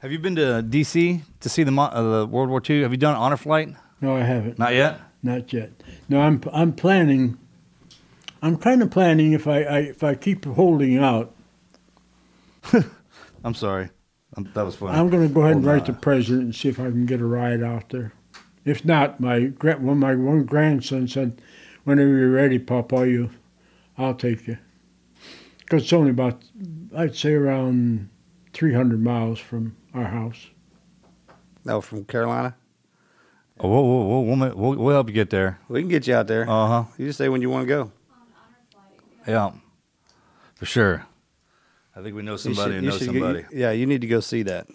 Have 0.00 0.12
you 0.12 0.18
been 0.18 0.36
to 0.36 0.62
D.C. 0.62 1.22
to 1.40 1.48
see 1.48 1.62
the, 1.62 1.72
uh, 1.72 2.02
the 2.20 2.26
World 2.26 2.50
War 2.50 2.62
II? 2.68 2.82
Have 2.82 2.90
you 2.90 2.96
done 2.96 3.14
an 3.14 3.20
honor 3.20 3.36
flight? 3.36 3.70
No, 4.00 4.16
I 4.16 4.20
haven't. 4.20 4.58
Not 4.58 4.74
yet. 4.74 5.00
Not 5.22 5.52
yet. 5.52 5.72
No, 6.08 6.20
I'm 6.20 6.42
I'm 6.52 6.72
planning. 6.72 7.38
I'm 8.40 8.56
kind 8.56 8.82
of 8.82 8.90
planning 8.90 9.32
if 9.32 9.46
I, 9.46 9.62
I 9.62 9.78
if 9.80 10.02
I 10.02 10.14
keep 10.14 10.46
holding 10.46 10.96
out. 10.96 11.34
I'm 13.44 13.54
sorry. 13.54 13.90
Um, 14.36 14.48
that 14.54 14.62
was 14.62 14.76
funny. 14.76 14.96
I'm 14.96 15.10
going 15.10 15.26
to 15.26 15.32
go 15.34 15.42
ahead 15.42 15.56
and 15.56 15.66
write 15.66 15.86
the 15.86 15.92
president 15.92 16.44
and 16.44 16.54
see 16.54 16.68
if 16.68 16.78
I 16.78 16.84
can 16.84 17.06
get 17.06 17.20
a 17.20 17.24
ride 17.26 17.62
out 17.62 17.88
there. 17.90 18.12
If 18.64 18.84
not, 18.84 19.20
my 19.20 19.44
gra- 19.46 19.78
one 19.78 19.98
my 19.98 20.14
one 20.14 20.44
grandson 20.44 21.08
said, 21.08 21.40
"Whenever 21.84 22.10
you're 22.10 22.30
ready, 22.30 22.58
Papa, 22.58 23.08
you, 23.08 23.30
I'll 23.98 24.14
take 24.14 24.46
you." 24.46 24.58
Because 25.60 25.84
it's 25.84 25.92
only 25.92 26.10
about, 26.10 26.42
I'd 26.96 27.14
say 27.14 27.32
around 27.32 28.08
300 28.52 29.00
miles 29.00 29.38
from 29.38 29.76
our 29.94 30.06
house. 30.06 30.48
No, 31.64 31.80
from 31.80 32.04
Carolina. 32.04 32.56
Oh, 33.60 33.68
whoa, 33.68 33.80
whoa, 33.82 34.04
whoa, 34.04 34.20
we'll, 34.20 34.56
we'll, 34.56 34.76
we'll 34.84 34.94
help 34.94 35.08
you 35.08 35.14
get 35.14 35.30
there. 35.30 35.60
We 35.68 35.80
can 35.80 35.88
get 35.88 36.06
you 36.06 36.14
out 36.14 36.26
there. 36.26 36.42
Uh 36.48 36.66
huh. 36.66 36.84
You 36.98 37.06
just 37.06 37.18
say 37.18 37.28
when 37.28 37.40
you 37.40 37.50
want 37.50 37.64
to 37.64 37.68
go. 37.68 37.92
Yeah, 39.28 39.52
for 40.56 40.66
sure. 40.66 41.06
I 41.96 42.02
think 42.02 42.14
we 42.14 42.22
know 42.22 42.36
somebody 42.36 42.74
who 42.76 42.80
knows 42.82 42.98
should 42.98 43.06
somebody. 43.06 43.42
Go, 43.42 43.48
yeah, 43.52 43.72
you 43.72 43.86
need 43.86 44.00
to 44.02 44.06
go 44.06 44.20
see 44.20 44.42
that. 44.44 44.66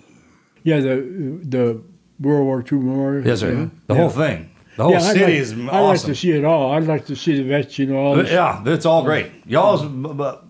Yeah, 0.63 0.79
the 0.79 1.39
the 1.43 1.81
World 2.19 2.45
War 2.45 2.59
II 2.69 2.79
memorial. 2.79 3.25
Yes, 3.25 3.39
sir. 3.39 3.53
Yeah. 3.53 3.67
The 3.87 3.93
Yeah. 3.93 3.99
whole 4.01 4.09
thing. 4.09 4.49
The 4.77 4.83
whole 4.83 4.91
Yeah, 4.93 4.99
city 4.99 5.19
like- 5.21 5.33
is 5.33 5.51
I'd 5.53 5.79
like 5.81 6.01
to 6.01 6.15
see 6.15 6.31
it 6.31 6.43
all. 6.43 6.71
I'd 6.73 6.83
like 6.83 7.05
to 7.05 7.15
see 7.15 7.37
the 7.37 7.43
vets. 7.43 7.79
You 7.79 7.85
know, 7.87 7.97
all 7.97 8.15
this. 8.15 8.29
yeah, 8.31 8.61
it's 8.65 8.85
all 8.85 9.03
great. 9.03 9.31
Y'all's, 9.45 9.85
but, 9.85 10.45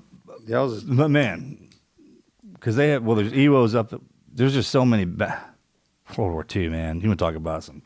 y'all's, 0.48 0.84
but 0.84 1.10
man, 1.10 1.60
because 2.54 2.76
they 2.76 2.90
have 2.90 3.04
well, 3.04 3.16
there's 3.16 3.32
Ewos 3.34 3.76
up. 3.76 3.90
There. 3.92 4.00
There's 4.34 4.54
just 4.54 4.72
so 4.72 4.84
many. 4.86 5.06
Ba- 5.06 5.42
World 6.18 6.32
War 6.34 6.46
II, 6.56 6.70
man. 6.70 7.02
You 7.02 7.08
want 7.10 7.20
to 7.20 7.26
talk 7.26 7.36
about 7.36 7.64
some 7.64 7.82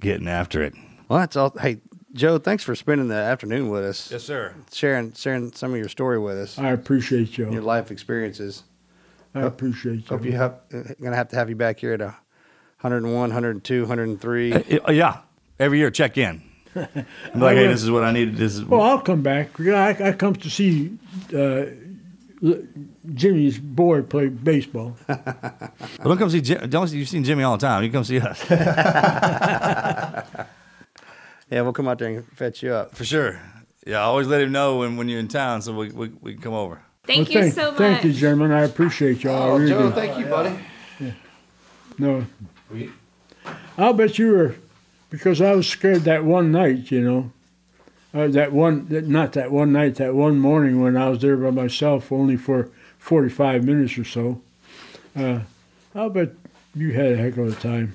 getting 0.00 0.28
after 0.28 0.62
it? 0.62 0.74
Well, 1.08 1.18
that's 1.18 1.36
all. 1.36 1.52
Hey, 1.60 1.78
Joe, 2.12 2.38
thanks 2.38 2.64
for 2.64 2.74
spending 2.74 3.08
the 3.08 3.14
afternoon 3.14 3.68
with 3.68 3.84
us. 3.84 4.10
Yes, 4.10 4.24
sir. 4.24 4.54
Sharing 4.72 5.12
sharing 5.12 5.52
some 5.52 5.72
of 5.72 5.78
your 5.78 5.88
story 5.88 6.18
with 6.18 6.38
us. 6.38 6.58
I 6.58 6.70
appreciate 6.70 7.38
you. 7.38 7.50
Your 7.52 7.62
life 7.62 7.90
experiences. 7.90 8.64
I 9.34 9.42
appreciate 9.42 9.96
you. 9.96 10.02
Hope 10.08 10.24
you 10.24 10.32
have 10.32 10.58
going 10.70 11.12
to 11.12 11.16
have 11.16 11.28
to 11.28 11.36
have 11.36 11.48
you 11.48 11.56
back 11.56 11.78
here 11.78 11.92
at 11.92 12.00
a 12.00 12.16
101, 12.80 13.14
102, 13.14 13.80
103. 13.82 14.52
Uh, 14.52 14.62
uh, 14.88 14.92
yeah, 14.92 15.18
every 15.58 15.78
year 15.78 15.90
check 15.90 16.18
in. 16.18 16.42
I'm 16.74 16.88
like, 17.34 17.56
hey, 17.56 17.66
this 17.68 17.82
is 17.82 17.90
what 17.90 18.02
I 18.02 18.12
needed. 18.12 18.36
This 18.36 18.54
is 18.54 18.64
Well, 18.64 18.80
I'll 18.80 19.00
come 19.00 19.22
back. 19.22 19.58
I, 19.60 20.08
I 20.08 20.12
come 20.12 20.34
to 20.36 20.50
see 20.50 20.96
uh, 21.36 21.64
Jimmy's 23.14 23.58
boy 23.58 24.02
play 24.02 24.28
baseball. 24.28 24.96
Well, 25.98 26.08
don't 26.08 26.18
come 26.18 26.30
see 26.30 26.40
Jim. 26.40 26.68
Don't 26.70 26.90
you've 26.92 27.08
seen 27.08 27.24
Jimmy 27.24 27.42
all 27.42 27.58
the 27.58 27.66
time. 27.66 27.82
You 27.84 27.90
come 27.90 28.04
see 28.04 28.20
us 28.20 28.40
yeah, 31.50 31.62
we'll 31.62 31.72
come 31.72 31.88
out 31.88 31.98
there 31.98 32.08
and 32.08 32.26
fetch 32.36 32.62
you 32.62 32.72
up 32.72 32.94
for 32.94 33.04
sure. 33.04 33.40
Yeah, 33.86 33.98
I 33.98 34.02
always 34.02 34.26
let 34.26 34.40
him 34.42 34.52
know 34.52 34.78
when, 34.78 34.96
when 34.96 35.08
you're 35.08 35.20
in 35.20 35.28
town, 35.28 35.62
so 35.62 35.74
we 35.74 35.90
we, 35.90 36.08
we 36.20 36.32
can 36.34 36.42
come 36.42 36.54
over. 36.54 36.82
Thank 37.04 37.28
Well, 37.28 37.36
you 37.36 37.42
thank, 37.42 37.54
so 37.54 37.70
much. 37.70 37.78
Thank 37.78 38.04
you, 38.04 38.12
gentlemen. 38.12 38.52
I 38.52 38.62
appreciate 38.62 39.24
y'all. 39.24 39.52
Oh, 39.52 39.56
really 39.56 39.70
Joe, 39.70 39.90
thank 39.90 40.18
you, 40.18 40.26
buddy. 40.26 40.58
Yeah. 41.00 41.12
No. 41.98 42.26
I'll 43.76 43.94
bet 43.94 44.18
you 44.18 44.32
were, 44.32 44.54
because 45.08 45.40
I 45.40 45.54
was 45.54 45.66
scared 45.66 46.02
that 46.02 46.24
one 46.24 46.52
night, 46.52 46.90
you 46.90 47.00
know. 47.00 47.32
Uh, 48.12 48.28
that 48.28 48.52
one, 48.52 48.86
that, 48.88 49.08
not 49.08 49.32
that 49.32 49.50
one 49.50 49.72
night, 49.72 49.94
that 49.96 50.14
one 50.14 50.38
morning 50.38 50.82
when 50.82 50.96
I 50.96 51.08
was 51.08 51.20
there 51.20 51.36
by 51.36 51.50
myself 51.50 52.10
only 52.12 52.36
for 52.36 52.68
45 52.98 53.64
minutes 53.64 53.96
or 53.96 54.04
so. 54.04 54.40
Uh, 55.16 55.40
I'll 55.94 56.10
bet 56.10 56.30
you 56.74 56.92
had 56.92 57.12
a 57.12 57.16
heck 57.16 57.36
of 57.36 57.48
a 57.48 57.60
time 57.60 57.94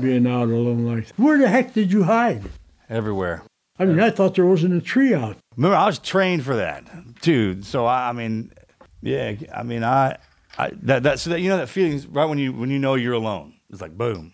being 0.00 0.26
out 0.26 0.48
alone 0.48 0.84
like 0.86 1.08
that. 1.08 1.18
Where 1.18 1.38
the 1.38 1.48
heck 1.48 1.74
did 1.74 1.92
you 1.92 2.04
hide? 2.04 2.42
Everywhere. 2.90 3.44
I 3.78 3.84
mean, 3.86 4.00
I 4.00 4.10
thought 4.10 4.34
there 4.34 4.44
wasn't 4.44 4.74
a 4.74 4.80
tree 4.80 5.14
out. 5.14 5.38
Remember, 5.56 5.76
I 5.76 5.86
was 5.86 5.98
trained 5.98 6.44
for 6.44 6.56
that 6.56 6.84
too. 7.22 7.62
So 7.62 7.86
I, 7.86 8.10
I 8.10 8.12
mean, 8.12 8.52
yeah, 9.00 9.36
I 9.54 9.62
mean, 9.62 9.84
I, 9.84 10.18
I 10.58 10.72
that 10.82 11.04
that 11.04 11.20
so 11.20 11.30
that 11.30 11.40
you 11.40 11.48
know 11.48 11.56
that 11.56 11.68
feeling 11.68 12.04
right 12.12 12.26
when 12.26 12.38
you 12.38 12.52
when 12.52 12.68
you 12.68 12.78
know 12.78 12.96
you're 12.96 13.14
alone. 13.14 13.54
It's 13.70 13.80
like 13.80 13.96
boom. 13.96 14.32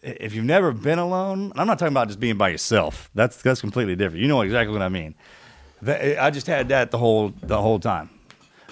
If 0.00 0.34
you've 0.34 0.44
never 0.44 0.72
been 0.72 1.00
alone, 1.00 1.52
I'm 1.56 1.66
not 1.66 1.78
talking 1.78 1.92
about 1.92 2.06
just 2.06 2.20
being 2.20 2.38
by 2.38 2.50
yourself. 2.50 3.10
That's 3.14 3.42
that's 3.42 3.60
completely 3.60 3.96
different. 3.96 4.22
You 4.22 4.28
know 4.28 4.40
exactly 4.42 4.72
what 4.72 4.82
I 4.82 4.88
mean. 4.88 5.16
That, 5.82 6.22
I 6.22 6.30
just 6.30 6.46
had 6.46 6.68
that 6.68 6.92
the 6.92 6.98
whole 6.98 7.34
the 7.42 7.60
whole 7.60 7.80
time. 7.80 8.10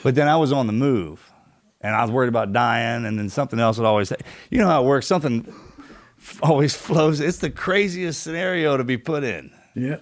But 0.05 0.15
then 0.15 0.29
I 0.29 0.37
was 0.37 0.53
on 0.53 0.67
the 0.69 0.73
move, 0.73 1.33
and 1.81 1.97
I 1.97 2.03
was 2.03 2.11
worried 2.11 2.29
about 2.29 2.53
dying, 2.53 3.05
and 3.05 3.19
then 3.19 3.29
something 3.29 3.59
else 3.59 3.77
would 3.79 3.87
always. 3.87 4.13
You 4.51 4.59
know 4.59 4.69
how 4.69 4.85
it 4.85 4.87
works. 4.87 5.07
Something 5.07 5.53
always 6.43 6.75
flows. 6.75 7.21
It's 7.21 7.39
the 7.39 7.51
craziest 7.51 8.23
scenario 8.23 8.77
to 8.77 8.85
be 8.85 8.97
put 8.97 9.25
in. 9.25 9.51
Yeah, 9.75 9.97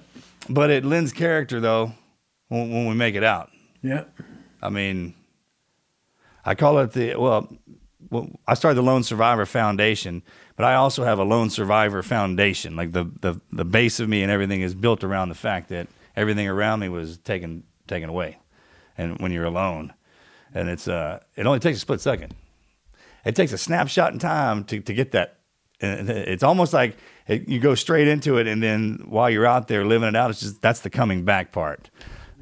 But 0.48 0.70
it 0.70 0.84
lends 0.84 1.12
character 1.12 1.60
though 1.60 1.92
when, 2.48 2.70
when 2.70 2.86
we 2.86 2.94
make 2.94 3.14
it 3.14 3.24
out. 3.24 3.50
yeah. 3.82 4.04
I 4.62 4.68
mean, 4.68 5.14
I 6.44 6.54
call 6.54 6.78
it 6.78 6.92
the 6.92 7.16
well, 7.16 7.48
well. 8.10 8.28
I 8.46 8.54
started 8.54 8.76
the 8.76 8.82
Lone 8.82 9.02
Survivor 9.02 9.44
Foundation, 9.46 10.22
but 10.56 10.64
I 10.64 10.74
also 10.74 11.02
have 11.04 11.18
a 11.18 11.24
Lone 11.24 11.50
Survivor 11.50 12.02
Foundation. 12.02 12.76
Like 12.76 12.92
the 12.92 13.04
the 13.20 13.40
the 13.50 13.64
base 13.64 13.98
of 13.98 14.08
me 14.08 14.22
and 14.22 14.30
everything 14.30 14.60
is 14.60 14.74
built 14.74 15.02
around 15.02 15.30
the 15.30 15.34
fact 15.34 15.68
that 15.70 15.88
everything 16.14 16.46
around 16.48 16.78
me 16.80 16.88
was 16.88 17.18
taken 17.18 17.64
taken 17.88 18.08
away, 18.08 18.38
and 18.96 19.18
when 19.18 19.32
you're 19.32 19.44
alone, 19.46 19.92
and 20.54 20.68
it's 20.68 20.86
uh, 20.86 21.18
it 21.34 21.44
only 21.46 21.58
takes 21.58 21.78
a 21.78 21.80
split 21.80 22.00
second. 22.00 22.34
It 23.24 23.34
takes 23.34 23.52
a 23.52 23.58
snapshot 23.58 24.12
in 24.12 24.18
time 24.20 24.62
to 24.64 24.80
to 24.80 24.92
get 24.94 25.10
that. 25.12 25.38
And 25.82 26.09
it's 26.09 26.42
almost 26.42 26.72
like 26.72 26.96
it, 27.26 27.48
you 27.48 27.59
go 27.60 27.74
straight 27.74 28.09
into 28.09 28.38
it, 28.38 28.46
and 28.46 28.62
then 28.62 29.02
while 29.04 29.28
you're 29.28 29.46
out 29.46 29.68
there 29.68 29.84
living 29.84 30.09
it 30.09 30.16
out, 30.16 30.30
it's 30.30 30.40
just 30.40 30.62
that's 30.62 30.80
the 30.80 30.90
coming 30.90 31.24
back 31.24 31.52
part. 31.52 31.90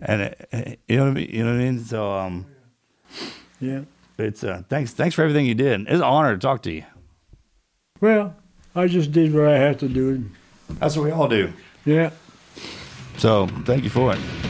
And 0.02 0.22
it, 0.22 0.80
you 0.88 0.96
know 0.96 1.04
what 1.04 1.10
I 1.10 1.14
mean? 1.14 1.30
You 1.30 1.44
know 1.44 1.52
what 1.52 1.60
I 1.60 1.64
mean? 1.64 1.84
So 1.84 2.12
um, 2.12 2.46
Yeah. 3.60 3.80
It's 4.18 4.44
uh, 4.44 4.62
thanks 4.68 4.92
thanks 4.92 5.14
for 5.14 5.22
everything 5.22 5.46
you 5.46 5.54
did. 5.54 5.80
It's 5.82 5.92
an 5.92 6.02
honor 6.02 6.34
to 6.34 6.38
talk 6.38 6.62
to 6.62 6.72
you. 6.72 6.84
Well, 8.00 8.36
I 8.74 8.86
just 8.86 9.12
did 9.12 9.34
what 9.34 9.46
I 9.46 9.56
had 9.56 9.78
to 9.80 9.88
do. 9.88 10.30
That's 10.78 10.96
what 10.96 11.06
we 11.06 11.10
all 11.10 11.28
do. 11.28 11.52
Yeah. 11.84 12.10
So 13.16 13.46
thank 13.64 13.84
you 13.84 13.90
for 13.90 14.12
it. 14.12 14.49